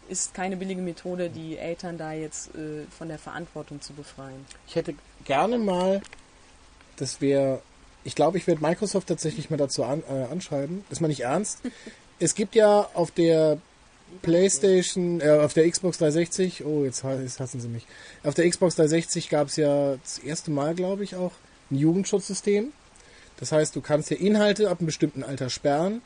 ist 0.08 0.34
keine 0.34 0.56
billige 0.56 0.80
Methode, 0.80 1.30
die 1.30 1.56
Eltern 1.56 1.98
da 1.98 2.12
jetzt 2.12 2.54
äh, 2.54 2.84
von 2.96 3.08
der 3.08 3.18
Verantwortung 3.18 3.80
zu 3.80 3.92
befreien. 3.92 4.44
Ich 4.66 4.76
hätte 4.76 4.94
gerne 5.24 5.58
mal, 5.58 6.00
das 6.96 7.20
wäre, 7.20 7.62
ich 8.04 8.14
glaube, 8.14 8.38
ich 8.38 8.46
werde 8.46 8.62
Microsoft 8.62 9.08
tatsächlich 9.08 9.50
mal 9.50 9.56
dazu 9.56 9.84
an, 9.84 10.02
äh, 10.08 10.30
anschreiben. 10.30 10.84
Das 10.88 10.98
ist 10.98 11.00
mal 11.00 11.08
nicht 11.08 11.20
ernst. 11.20 11.60
es 12.18 12.34
gibt 12.34 12.54
ja 12.54 12.88
auf 12.94 13.10
der 13.10 13.58
PlayStation, 14.22 15.20
äh, 15.20 15.30
auf 15.30 15.54
der 15.54 15.68
Xbox 15.70 15.98
360, 15.98 16.64
oh, 16.64 16.84
jetzt, 16.84 17.04
jetzt 17.04 17.40
hassen 17.40 17.60
sie 17.60 17.68
mich. 17.68 17.86
Auf 18.22 18.34
der 18.34 18.48
Xbox 18.48 18.76
360 18.76 19.28
gab 19.28 19.48
es 19.48 19.56
ja 19.56 19.96
das 19.96 20.18
erste 20.18 20.50
Mal, 20.50 20.74
glaube 20.74 21.04
ich, 21.04 21.16
auch 21.16 21.32
ein 21.70 21.76
Jugendschutzsystem. 21.76 22.72
Das 23.38 23.52
heißt, 23.52 23.74
du 23.74 23.80
kannst 23.80 24.10
ja 24.10 24.16
Inhalte 24.16 24.70
ab 24.70 24.78
einem 24.78 24.86
bestimmten 24.86 25.24
Alter 25.24 25.50
sperren. 25.50 26.02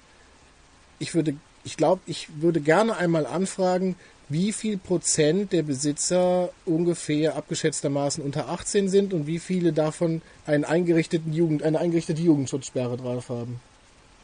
Ich 0.99 1.15
würde, 1.15 1.37
ich 1.65 1.77
glaube, 1.77 2.01
ich 2.07 2.29
würde 2.41 2.61
gerne 2.61 2.97
einmal 2.97 3.27
anfragen, 3.27 3.97
wie 4.31 4.53
viel 4.53 4.77
Prozent 4.77 5.53
der 5.53 5.63
Besitzer 5.63 6.51
ungefähr 6.67 7.37
abgeschätztermaßen 7.37 8.23
unter 8.23 8.49
18 8.51 8.89
sind 8.89 9.15
und 9.15 9.27
wie 9.27 9.39
viele 9.39 9.73
davon 9.73 10.21
einen 10.47 10.65
eingerichteten 10.65 11.33
Jugend, 11.33 11.63
eine 11.63 11.79
eingerichtete 11.79 12.21
Jugendschutzsperre 12.21 12.97
drauf 12.99 13.31
haben. 13.31 13.61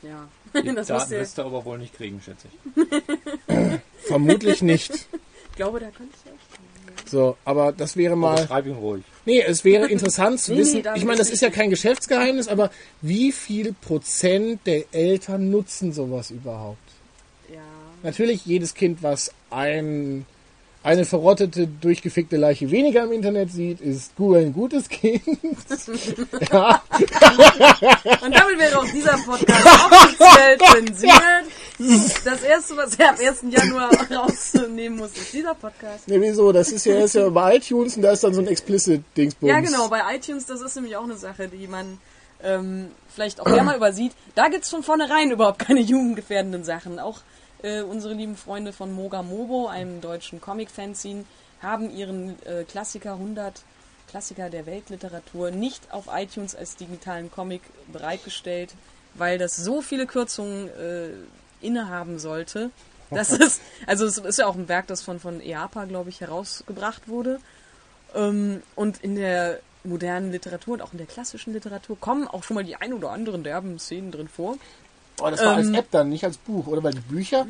Ja, 0.03 0.29
Die 0.63 0.75
das 0.75 0.89
Daten 0.89 1.11
wirst 1.13 1.39
du 1.39 1.43
aber 1.43 1.65
wohl 1.65 1.79
nicht 1.79 1.95
kriegen, 1.97 2.21
schätze 2.23 2.49
ich. 2.77 3.81
Vermutlich 4.07 4.61
nicht. 4.63 4.91
ich 4.91 5.57
glaube, 5.57 5.81
da 5.81 5.87
könntest 5.91 6.25
du 6.27 6.31
echt. 6.31 7.11
So, 7.11 7.37
aber 7.45 7.73
das 7.73 7.97
wäre 7.97 8.13
Aber 8.13 8.21
mal. 8.21 8.47
schreib 8.47 8.67
ihn 8.67 8.75
ruhig. 8.75 9.05
Nee, 9.25 9.41
es 9.41 9.65
wäre 9.65 9.89
interessant 9.89 10.41
zu 10.41 10.53
Nee, 10.53 10.59
nee, 10.59 10.63
wissen. 10.65 10.83
da 10.83 10.95
ich 10.97 11.05
meine, 11.05 11.19
das 11.19 11.31
ist 11.31 11.41
ja 11.41 11.49
kein 11.51 11.71
Geschäftsgeheimnis, 11.71 12.49
aber 12.49 12.71
wie 13.01 13.33
viel 13.33 13.73
Prozent 13.73 14.61
der 14.67 14.85
Eltern 14.93 15.51
nutzen 15.51 15.93
sowas 15.93 16.31
überhaupt? 16.31 16.79
Natürlich 18.05 18.47
jedes 18.47 18.75
Kind, 18.75 19.03
was 19.03 19.33
ein 19.51 20.27
eine 20.85 21.07
verrottete, 21.07 21.67
durchgefickte 21.67 22.37
Leiche 22.37 22.71
weniger 22.71 23.05
im 23.05 23.13
Internet 23.13 23.51
sieht, 23.51 23.81
ist 23.81 24.15
Google 24.17 24.43
ein 24.43 24.53
gutes 24.53 24.87
Kind. 24.91 25.23
ja, 26.53 26.83
Und 28.21 28.35
damit 28.35 28.59
wäre 28.59 28.79
auch 28.79 28.85
dieser 28.85 29.17
Podcast 29.17 29.67
offiziell 29.67 30.59
zensiert. 30.85 31.15
Das 32.23 32.43
erste, 32.43 32.77
was 32.77 32.97
er 32.97 33.11
am 33.11 33.17
1. 33.19 33.45
Januar 33.49 33.91
rausnehmen 34.11 34.99
muss, 34.99 35.13
ist 35.13 35.33
dieser 35.33 35.55
Podcast. 35.55 36.07
ne, 36.07 36.21
wieso? 36.21 36.53
Das 36.53 36.71
ist 36.71 36.85
ja 36.85 36.97
erst 36.97 37.15
ja 37.15 37.31
bei 37.31 37.57
iTunes 37.57 37.97
und 37.97 38.03
da 38.03 38.13
ist 38.13 38.23
dann 38.23 38.35
so 38.35 38.43
ein 38.43 38.47
Explicit-Dingsbums. 38.47 39.51
Ja, 39.51 39.61
genau, 39.61 39.89
bei 39.89 40.03
iTunes, 40.15 40.45
das 40.45 40.61
ist 40.61 40.75
nämlich 40.77 40.97
auch 40.97 41.05
eine 41.05 41.17
Sache, 41.17 41.49
die 41.49 41.67
man 41.67 41.97
ähm, 42.43 42.91
vielleicht 43.09 43.41
auch 43.41 43.47
gerne 43.47 43.65
mal 43.65 43.77
übersieht. 43.77 44.13
Da 44.35 44.49
gibt's 44.49 44.69
von 44.69 44.83
vornherein 44.83 45.31
überhaupt 45.31 45.61
keine 45.61 45.81
jugendgefährdenden 45.81 46.63
Sachen. 46.63 46.99
Auch 46.99 47.21
äh, 47.65 47.81
unsere 47.81 48.15
lieben 48.15 48.37
Freunde 48.37 48.73
von 48.73 48.93
Moga 48.93 49.23
Mobo, 49.23 49.67
einem 49.67 50.01
deutschen 50.01 50.41
Comic-Fanzine, 50.41 51.25
haben 51.63 51.91
ihren 51.91 52.37
äh, 52.45 52.65
Klassiker 52.65 53.15
100 53.15 53.63
Klassiker 54.07 54.51
der 54.51 54.67
Weltliteratur 54.67 55.51
nicht 55.51 55.91
auf 55.91 56.05
iTunes 56.15 56.55
als 56.55 56.77
digitalen 56.77 57.33
Comic 57.33 57.63
bereitgestellt, 57.91 58.75
weil 59.15 59.39
das 59.39 59.57
so 59.57 59.81
viele 59.81 60.07
Kürzungen 60.07 60.69
äh, 60.69 61.09
innehaben 61.63 62.19
sollte. 62.19 62.71
Das 63.11 63.31
ist, 63.31 63.63
also 63.87 64.05
es 64.05 64.19
ist 64.19 64.39
ja 64.39 64.47
auch 64.47 64.57
ein 64.57 64.69
Werk, 64.69 64.87
das 64.87 65.03
von, 65.03 65.19
von 65.19 65.41
EAPA, 65.41 65.87
glaube 65.87 66.11
ich, 66.11 66.21
herausgebracht 66.21 67.09
wurde. 67.09 67.41
Ähm, 68.15 68.63
und 68.75 68.99
in 69.03 69.17
der 69.17 69.61
modernen 69.85 70.33
Literatur 70.33 70.75
und 70.75 70.83
auch 70.83 70.93
in 70.93 70.99
der 70.99 71.07
klassischen 71.07 71.53
Literatur 71.53 71.99
kommen 71.99 72.29
auch 72.29 72.43
schon 72.43 72.55
mal 72.55 72.65
die 72.65 72.77
ein 72.77 72.93
oder 72.93 73.11
anderen 73.11 73.43
derben 73.43 73.79
Szenen 73.79 74.13
drin 74.13 74.29
vor. 74.29 74.57
Oh, 75.21 75.31
das 75.31 75.41
war 75.41 75.55
als 75.57 75.69
Ähm, 75.69 75.75
App 75.75 75.91
dann, 75.91 76.09
nicht 76.09 76.25
als 76.25 76.37
Buch, 76.39 76.67
oder? 76.67 76.83
Weil 76.83 76.93
die 76.95 77.01
Bücher, 77.01 77.47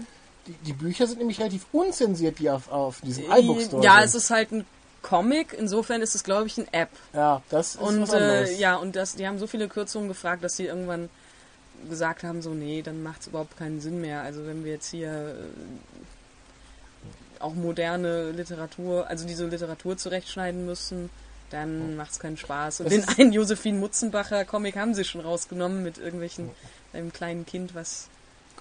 die, 0.46 0.52
die 0.52 0.72
Bücher 0.72 1.06
sind 1.06 1.18
nämlich 1.18 1.40
relativ 1.40 1.66
unzensiert, 1.72 2.38
die 2.38 2.50
auf, 2.50 2.70
auf 2.70 3.00
diesem 3.00 3.24
iBook 3.24 3.60
Store 3.62 3.82
Äh, 3.82 3.84
Ja, 3.86 3.94
sind. 4.00 4.04
es 4.04 4.14
ist 4.14 4.30
halt 4.30 4.52
ein 4.52 4.64
Comic, 5.02 5.54
insofern 5.58 6.00
ist 6.02 6.14
es, 6.14 6.24
glaube 6.24 6.46
ich, 6.46 6.56
ein 6.58 6.66
App. 6.72 6.90
Ja, 7.12 7.42
das 7.50 7.74
ist 7.74 7.80
Und 7.80 8.02
was 8.02 8.10
anderes. 8.14 8.50
äh, 8.50 8.56
ja, 8.56 8.76
und 8.76 8.96
das, 8.96 9.16
die 9.16 9.26
haben 9.26 9.38
so 9.38 9.46
viele 9.46 9.68
Kürzungen 9.68 10.08
gefragt, 10.08 10.42
dass 10.44 10.56
sie 10.56 10.64
irgendwann 10.66 11.08
gesagt 11.90 12.22
haben, 12.22 12.40
so, 12.40 12.50
nee, 12.50 12.80
dann 12.82 13.02
macht 13.02 13.22
es 13.22 13.26
überhaupt 13.26 13.56
keinen 13.58 13.80
Sinn 13.80 14.00
mehr. 14.00 14.22
Also 14.22 14.46
wenn 14.46 14.64
wir 14.64 14.72
jetzt 14.72 14.90
hier 14.90 15.34
äh, 17.40 17.42
auch 17.42 17.54
moderne 17.54 18.30
Literatur, 18.30 19.06
also 19.08 19.26
diese 19.26 19.46
Literatur 19.46 19.96
zurechtschneiden 19.98 20.64
müssen, 20.64 21.10
dann 21.54 21.96
macht 21.96 22.10
es 22.12 22.18
keinen 22.18 22.36
Spaß. 22.36 22.80
Und 22.80 22.86
Das 22.92 23.06
den 23.06 23.08
einen 23.18 23.32
Josephine 23.32 23.78
Mutzenbacher 23.78 24.44
Comic 24.44 24.76
haben 24.76 24.94
sie 24.94 25.04
schon 25.04 25.20
rausgenommen 25.20 25.82
mit 25.82 25.98
irgendwelchen, 25.98 26.50
einem 26.92 27.12
kleinen 27.12 27.46
Kind, 27.46 27.74
was 27.74 28.08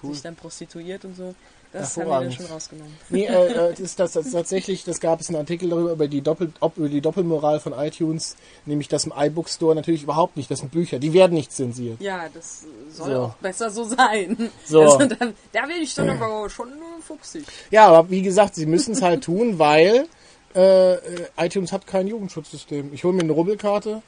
Cool. 0.02 0.12
sich 0.14 0.22
dann 0.22 0.36
prostituiert 0.36 1.04
und 1.04 1.16
so. 1.16 1.34
Das 1.72 1.96
haben 1.96 2.04
die 2.04 2.10
dann 2.10 2.32
schon 2.32 2.46
rausgenommen. 2.46 2.92
Nee, 3.08 3.24
äh, 3.26 3.46
äh, 3.48 3.70
das 3.70 3.80
ist 3.80 3.98
das, 3.98 4.12
das 4.12 4.30
tatsächlich, 4.30 4.84
das 4.84 5.00
gab 5.00 5.20
es 5.20 5.28
einen 5.28 5.38
Artikel 5.38 5.70
darüber, 5.70 5.90
über 5.90 6.06
die, 6.06 6.20
Doppel, 6.20 6.52
ob, 6.60 6.76
über 6.76 6.88
die 6.88 7.00
Doppelmoral 7.00 7.58
von 7.58 7.72
iTunes, 7.72 8.36
nämlich 8.64 8.86
dass 8.86 9.06
im 9.06 9.12
iBook 9.16 9.48
Store 9.48 9.74
natürlich 9.74 10.04
überhaupt 10.04 10.36
nicht, 10.36 10.48
das 10.52 10.60
sind 10.60 10.70
Bücher, 10.70 11.00
die 11.00 11.12
werden 11.12 11.32
nicht 11.32 11.50
zensiert. 11.50 12.00
Ja, 12.00 12.26
das 12.32 12.62
soll 12.92 13.10
So. 13.10 13.20
auch 13.22 13.34
besser 13.36 13.70
so 13.70 13.82
sein. 13.82 14.50
So. 14.64 14.82
Also 14.82 14.98
dann, 14.98 15.34
da 15.52 15.66
bin 15.66 15.82
ich 15.82 15.92
dann 15.96 16.10
aber 16.10 16.48
schon 16.48 16.68
äh, 16.68 17.02
fuchsig. 17.04 17.44
Ja, 17.72 17.88
aber 17.88 18.08
wie 18.08 18.22
gesagt, 18.22 18.54
sie 18.54 18.66
müssen 18.66 18.92
es 18.92 19.02
halt 19.02 19.24
tun, 19.24 19.58
weil 19.58 20.06
äh, 20.54 20.94
äh, 20.94 21.26
iTunes 21.38 21.72
hat 21.72 21.86
kein 21.86 22.06
Jugendschutzsystem. 22.06 22.92
Ich 22.92 23.04
hole 23.04 23.14
mir 23.14 23.22
eine 23.22 23.32
Rubbelkarte. 23.32 24.02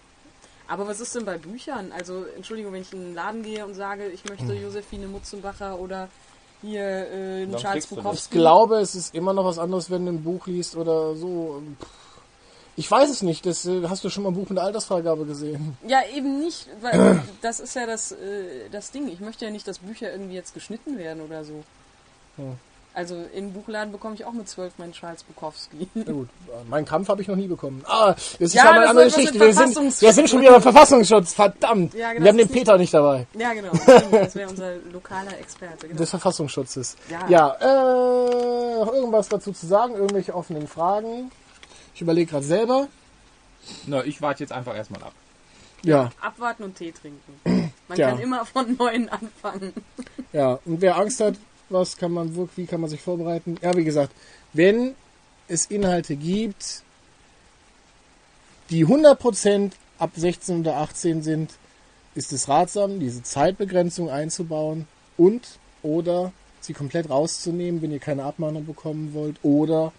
Aber 0.69 0.87
was 0.89 1.01
ist 1.01 1.15
denn 1.15 1.25
bei 1.25 1.39
Büchern? 1.39 1.93
Also, 1.93 2.25
Entschuldigung, 2.37 2.73
wenn 2.73 2.83
ich 2.83 2.93
in 2.93 3.01
einen 3.01 3.15
Laden 3.15 3.43
gehe 3.43 3.65
und 3.65 3.75
sage, 3.75 4.09
ich 4.09 4.25
möchte 4.29 4.49
Hm. 4.49 4.63
Josephine 4.63 5.07
Mutzenbacher 5.07 5.79
oder 5.79 6.09
hier 6.63 6.83
äh, 6.83 7.43
einen 7.43 7.57
Charles 7.57 7.85
das. 7.85 7.93
Ich 7.93 7.97
Bukowski. 7.97 8.39
glaube, 8.39 8.77
es 8.81 8.95
ist 8.95 9.15
immer 9.15 9.33
noch 9.33 9.45
was 9.45 9.59
anderes, 9.59 9.91
wenn 9.91 10.07
du 10.07 10.13
ein 10.13 10.25
Buch 10.25 10.47
liest 10.47 10.77
oder 10.77 11.15
so. 11.15 11.63
Ich 12.79 12.91
weiß 12.91 13.09
es 13.11 13.23
nicht. 13.23 13.47
Das, 13.47 13.65
äh, 13.67 13.83
hast 13.89 14.05
du 14.05 14.11
schon 14.11 14.25
mal 14.25 14.31
ein 14.31 14.35
Buch 14.35 14.49
mit 14.49 14.59
der 14.59 14.65
Altersfreigabe 14.65 15.25
gesehen? 15.25 15.77
Ja, 15.87 16.01
eben 16.15 16.41
nicht, 16.41 16.69
weil 16.81 17.23
das 17.43 17.61
ist 17.61 17.75
ja 17.77 17.87
das, 17.87 18.13
äh, 18.13 18.69
das 18.71 18.91
Ding. 18.91 19.09
Ich 19.09 19.21
möchte 19.21 19.45
ja 19.45 19.51
nicht, 19.51 19.67
dass 19.69 19.79
Bücher 19.79 20.11
irgendwie 20.11 20.35
jetzt 20.35 20.53
geschnitten 20.53 20.99
werden 20.99 21.23
oder 21.23 21.45
so. 21.45 21.63
Hm. 22.37 22.57
Also 22.97 23.15
im 23.35 23.53
Buchladen 23.53 23.93
bekomme 23.93 24.15
ich 24.15 24.25
auch 24.25 24.33
mit 24.33 24.49
zwölf 24.49 24.73
meinen 24.79 24.93
Charles 24.93 25.23
Bukowski. 25.23 25.87
Na 25.93 26.11
gut, 26.11 26.31
meinen 26.71 26.87
Kampf 26.87 27.11
habe 27.11 27.21
ich 27.21 27.29
noch 27.29 27.37
nie 27.37 27.47
bekommen. 27.47 27.85
Ah, 27.87 28.15
das 28.15 28.41
ist 28.41 28.55
Ja, 28.55 28.65
ja, 28.65 28.71
mal 28.71 28.79
eine 28.81 28.89
andere 28.89 29.05
Geschichte. 29.05 29.39
Wir 29.39 29.53
sind, 29.53 30.01
wir 30.01 30.13
sind 30.15 30.31
schon 30.31 30.41
wieder 30.41 30.53
beim 30.53 30.63
Verfassungsschutz. 30.63 31.35
Verdammt. 31.35 31.93
Ja, 31.93 32.15
genau, 32.15 32.25
wir 32.25 32.31
haben 32.31 32.39
den 32.39 32.49
Peter 32.49 32.79
nicht 32.79 32.95
dabei. 32.95 33.27
ja, 33.39 33.53
genau. 33.53 33.73
Das 34.11 34.35
wäre 34.35 34.49
unser 34.49 34.77
lokaler 34.91 35.39
Experte. 35.39 35.89
Genau. 35.89 35.99
Des 35.99 36.09
Verfassungsschutzes. 36.09 36.97
Ja. 37.11 37.29
Ja, 37.29 37.57
äh, 37.61 38.79
noch 38.83 38.95
irgendwas 38.95 39.29
dazu 39.29 39.53
zu 39.53 39.67
sagen? 39.67 39.95
Irgendwelche 39.95 40.35
offenen 40.35 40.67
Fragen? 40.67 41.31
Ich 41.95 42.01
überlege 42.01 42.31
gerade 42.31 42.47
selber. 42.47 42.89
Na, 43.87 44.03
ich 44.05 44.23
warte 44.23 44.43
jetzt 44.43 44.53
einfach 44.53 44.75
erstmal 44.75 45.03
ab. 45.03 45.13
Ja, 45.83 46.09
Abwarten 46.23 46.63
und 46.63 46.77
Tee 46.77 46.93
trinken. 46.93 47.41
Man 47.89 47.97
Tja. 47.97 48.09
kann 48.09 48.21
immer 48.21 48.47
von 48.47 48.75
Neuen 48.79 49.11
anfangen. 49.11 49.75
ja. 50.33 50.59
Und 50.65 50.81
wer 50.81 50.97
Angst 50.97 51.21
hat, 51.21 51.35
was 51.69 51.97
kann 51.97 52.13
man 52.13 52.35
wirklich, 52.37 52.57
wie 52.59 52.67
kann 52.71 52.81
man 52.81 52.91
sich 52.91 53.01
vorbereiten? 53.01 53.57
Ja, 53.63 53.77
wie 53.77 53.85
gesagt, 53.85 54.13
wenn 54.53 54.95
es 55.49 55.67
Inhalte 55.67 56.17
gibt, 56.17 56.83
die 58.71 58.85
100% 58.87 59.73
ab 59.99 60.11
16 60.17 60.61
oder 60.61 60.77
18 60.77 61.23
sind, 61.23 61.53
ist 62.15 62.33
es 62.33 62.49
ratsam, 62.49 62.99
diese 63.01 63.23
Zeitbegrenzung 63.23 64.11
einzubauen 64.11 64.87
und 65.17 65.47
oder 65.83 66.33
sie 66.61 66.73
komplett 66.73 67.09
rauszunehmen, 67.11 67.81
wenn 67.83 67.93
ihr 67.93 68.01
keine 68.01 68.25
Abmahnung 68.25 68.67
bekommen 68.67 69.15
wollt 69.15 69.37
oder 69.43 69.93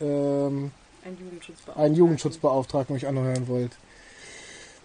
ähm, 0.00 0.72
Ein 1.04 1.16
Jugendschutzbeauftragter. 1.20 1.80
einen 1.80 1.94
Jugendschutzbeauftragten 1.94 2.96
euch 2.96 3.06
anhören 3.06 3.46
wollt. 3.48 3.72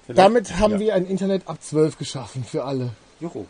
Vielleicht- 0.06 0.20
Damit 0.20 0.60
haben 0.60 0.74
ja. 0.74 0.80
wir 0.80 0.96
ein 0.96 1.06
Internet 1.08 1.48
ab 1.48 1.62
12 1.64 1.98
geschaffen 1.98 2.44
für 2.44 2.66
alle. 2.66 2.92
Juhu. 3.20 3.46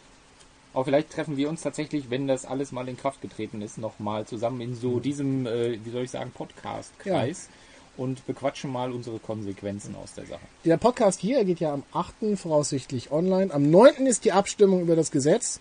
Aber 0.73 0.85
vielleicht 0.85 1.11
treffen 1.11 1.37
wir 1.37 1.49
uns 1.49 1.61
tatsächlich, 1.61 2.09
wenn 2.09 2.27
das 2.27 2.45
alles 2.45 2.71
mal 2.71 2.87
in 2.87 2.97
Kraft 2.97 3.21
getreten 3.21 3.61
ist, 3.61 3.77
nochmal 3.77 4.25
zusammen 4.25 4.61
in 4.61 4.75
so 4.75 4.99
diesem, 4.99 5.45
äh, 5.47 5.79
wie 5.83 5.89
soll 5.89 6.03
ich 6.03 6.11
sagen, 6.11 6.31
Podcast-Kreis 6.31 7.49
und 7.97 8.25
bequatschen 8.27 8.71
mal 8.71 8.91
unsere 8.91 9.17
Konsequenzen 9.17 9.95
aus 9.95 10.13
der 10.13 10.25
Sache. 10.27 10.41
Der 10.65 10.77
Podcast 10.77 11.19
hier 11.19 11.43
geht 11.45 11.59
ja 11.59 11.73
am 11.73 11.83
8. 11.93 12.37
voraussichtlich 12.37 13.11
online. 13.11 13.51
Am 13.53 13.71
9. 13.71 14.05
ist 14.05 14.23
die 14.25 14.31
Abstimmung 14.33 14.81
über 14.81 14.95
das 14.95 15.09
Gesetz. 15.09 15.59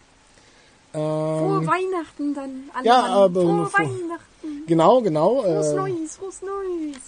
Frohe 0.92 1.58
Ähm, 1.60 1.66
Weihnachten 1.66 2.34
dann. 2.34 2.64
Alle 2.74 2.86
Ja, 2.86 3.02
aber 3.06 3.40
Frohe 3.42 3.72
Weihnachten. 3.72 4.66
genau, 4.66 5.00
genau. 5.02 5.42
Frohes 5.42 5.68
Äh, 5.68 5.74
Neues, 5.76 6.16
frohes 6.16 6.42
Neues. 6.42 6.98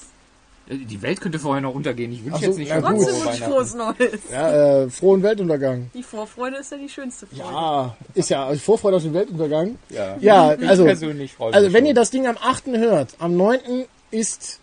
Die 0.70 1.00
Welt 1.00 1.20
könnte 1.20 1.38
vorher 1.38 1.62
noch 1.62 1.74
untergehen. 1.74 2.12
Ich 2.12 2.24
wünsche 2.24 2.40
so, 2.40 2.46
jetzt 2.46 2.58
nicht 2.58 2.74
gut. 2.74 2.82
Trotzdem 2.84 3.14
frohe 3.14 3.24
wünsche 3.24 3.38
ich 3.38 3.44
frohes. 3.44 3.74
Neues. 3.74 4.20
ja, 4.30 4.82
äh, 4.82 4.90
frohen 4.90 5.22
Weltuntergang. 5.22 5.90
Die 5.94 6.02
Vorfreude 6.02 6.58
ist 6.58 6.70
ja 6.72 6.76
die 6.76 6.88
schönste 6.90 7.26
Freude. 7.26 7.42
Ja, 7.42 7.96
ist 8.14 8.28
ja 8.28 8.52
ich 8.52 8.62
Vorfreude 8.62 8.96
auf 8.98 9.02
den 9.02 9.14
Weltuntergang. 9.14 9.78
Ja, 9.88 10.16
Ja, 10.20 10.54
ich 10.54 10.68
also, 10.68 10.84
persönlich 10.84 11.32
freue 11.32 11.48
mich 11.48 11.56
also 11.56 11.72
wenn 11.72 11.80
schon. 11.80 11.86
ihr 11.86 11.94
das 11.94 12.10
Ding 12.10 12.26
am 12.26 12.36
8. 12.38 12.66
hört, 12.66 13.14
am 13.18 13.36
9. 13.36 13.60
ist 14.10 14.60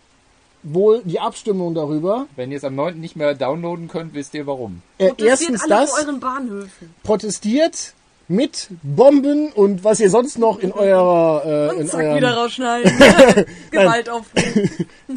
wohl 0.62 1.02
die 1.04 1.18
Abstimmung 1.20 1.74
darüber. 1.74 2.26
Wenn 2.36 2.50
ihr 2.52 2.58
es 2.58 2.64
am 2.64 2.74
9. 2.76 3.00
nicht 3.00 3.16
mehr 3.16 3.34
downloaden 3.34 3.88
könnt, 3.88 4.14
wisst 4.14 4.34
ihr 4.34 4.46
warum. 4.46 4.82
Äh, 4.98 5.08
Protestiert 5.08 5.28
erstens 5.50 5.62
alle 5.64 5.80
das, 5.82 5.90
vor 5.90 5.98
euren 6.06 6.20
Bahnhöfen. 6.20 6.94
protestiert 7.02 7.94
mit 8.28 8.68
Bomben 8.82 9.52
und 9.52 9.84
was 9.84 10.00
ihr 10.00 10.10
sonst 10.10 10.38
noch 10.38 10.58
in 10.58 10.72
eurer 10.72 11.42
äh, 11.44 11.74
Und 11.74 11.80
in 11.82 11.86
zack, 11.86 12.00
eurem, 12.04 12.16
wieder 12.16 12.34
rausschneiden. 12.34 12.92
Gewaltaufruf. 13.70 14.36
äh, 15.08 15.14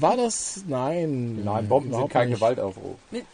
war 0.00 0.16
das 0.16 0.62
nein 0.66 1.42
Nein, 1.44 1.68
Bomben 1.68 1.92
sind 1.94 2.10
kein 2.10 2.28
nicht. 2.30 2.38
Gewaltaufruf. 2.38 2.96
Mit 3.10 3.24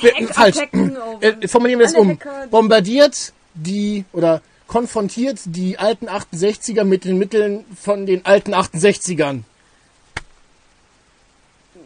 Wir- 0.00 0.28
falsch. 0.28 0.56
Hackattacken 0.56 0.96
auf- 0.96 1.22
äh, 1.22 1.48
formulieren 1.48 1.78
wir 1.80 1.86
es 1.86 1.94
um 1.94 2.10
Hacker, 2.10 2.44
die- 2.46 2.50
bombardiert 2.50 3.32
die 3.54 4.04
oder 4.12 4.42
konfrontiert 4.66 5.38
die 5.44 5.78
alten 5.78 6.08
68er 6.08 6.84
mit 6.84 7.04
den 7.04 7.18
Mitteln 7.18 7.64
von 7.80 8.06
den 8.06 8.24
alten 8.26 8.54
68ern 8.54 9.42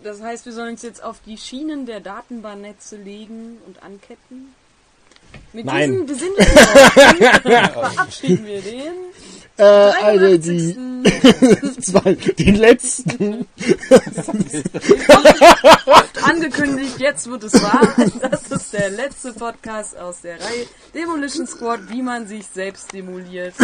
Das 0.05 0.23
heißt, 0.23 0.47
wir 0.47 0.53
sollen 0.53 0.71
uns 0.73 0.83
jetzt 0.83 1.03
auf 1.03 1.17
die 1.27 1.37
Schienen 1.37 1.85
der 1.87 2.01
Datenbahnnetze 2.01 2.97
legen 2.97 3.59
und 3.67 3.83
anketten? 3.83 4.55
Mit 5.53 5.65
Nein. 5.65 5.91
diesen 5.91 6.07
besinnlichen 6.07 6.55
Worten 6.55 7.73
verabschieden 7.95 8.47
wir 8.47 8.61
den 8.61 8.93
äh, 9.59 9.63
also 9.63 10.37
die 10.39 10.75
83. 10.75 11.85
zwei 11.85 12.15
den 12.15 12.55
letzten 12.57 13.47
angekündigt, 16.23 16.99
jetzt 16.99 17.31
wird 17.31 17.45
es 17.45 17.55
wahr. 17.63 17.95
Das 18.21 18.51
ist 18.51 18.73
der 18.73 18.91
letzte 18.91 19.33
Podcast 19.33 19.97
aus 19.97 20.23
der 20.23 20.35
Reihe 20.35 20.67
Demolition 20.95 21.47
Squad, 21.47 21.81
wie 21.91 22.03
man 22.03 22.27
sich 22.27 22.47
selbst 22.47 22.93
demoliert 22.93 23.55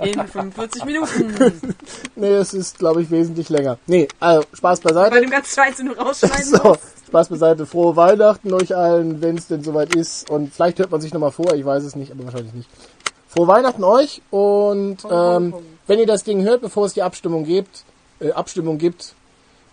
in 0.00 0.26
45 0.26 0.84
Minuten. 0.84 1.74
nee 2.16 2.34
es 2.34 2.54
ist 2.54 2.78
glaube 2.78 3.02
ich 3.02 3.10
wesentlich 3.10 3.48
länger 3.48 3.78
nee 3.86 4.08
also 4.20 4.44
Spaß 4.52 4.80
Bei 4.80 4.90
beiseite 4.90 5.20
dem 5.20 5.30
ganzen 5.30 5.54
Scheiß, 5.54 5.76
du 5.76 5.92
rausschneiden 5.92 6.44
so 6.44 6.62
musst. 6.68 6.82
Spaß 7.08 7.28
beiseite 7.28 7.66
frohe 7.66 7.96
Weihnachten 7.96 8.52
euch 8.52 8.76
allen 8.76 9.22
wenn 9.22 9.36
es 9.38 9.46
denn 9.46 9.62
soweit 9.62 9.94
ist 9.94 10.28
und 10.30 10.52
vielleicht 10.52 10.78
hört 10.78 10.90
man 10.90 11.00
sich 11.00 11.12
noch 11.12 11.20
mal 11.20 11.30
vor 11.30 11.54
ich 11.54 11.64
weiß 11.64 11.84
es 11.84 11.96
nicht 11.96 12.12
aber 12.12 12.24
wahrscheinlich 12.24 12.52
nicht 12.54 12.68
frohe 13.28 13.46
Weihnachten 13.46 13.84
euch 13.84 14.22
und 14.30 14.98
ähm, 15.10 15.54
wenn 15.86 15.98
ihr 15.98 16.06
das 16.06 16.24
Ding 16.24 16.42
hört 16.42 16.60
bevor 16.60 16.86
es 16.86 16.94
die 16.94 17.02
Abstimmung 17.02 17.44
gibt 17.44 17.84
äh, 18.20 18.32
Abstimmung 18.32 18.78
gibt 18.78 19.14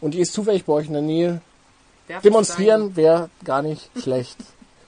und 0.02 0.14
die 0.14 0.20
ist 0.20 0.34
zufällig 0.34 0.66
bei 0.66 0.74
euch 0.74 0.88
in 0.88 0.94
der 0.94 1.02
Nähe, 1.02 1.42
demonstrieren 2.24 2.96
wäre 2.96 3.30
gar 3.44 3.62
nicht 3.62 3.90
schlecht. 4.02 4.38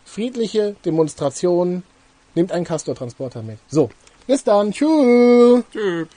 Friedliche 0.06 0.76
Demonstration, 0.86 1.84
nehmt 2.36 2.52
einen 2.52 2.66
Castor-Transporter 2.66 3.42
mit. 3.42 3.58
So, 3.68 3.90
bis 4.26 4.44
dann, 4.44 4.72
tschüss. 4.72 5.64
Tschüss. 5.72 6.08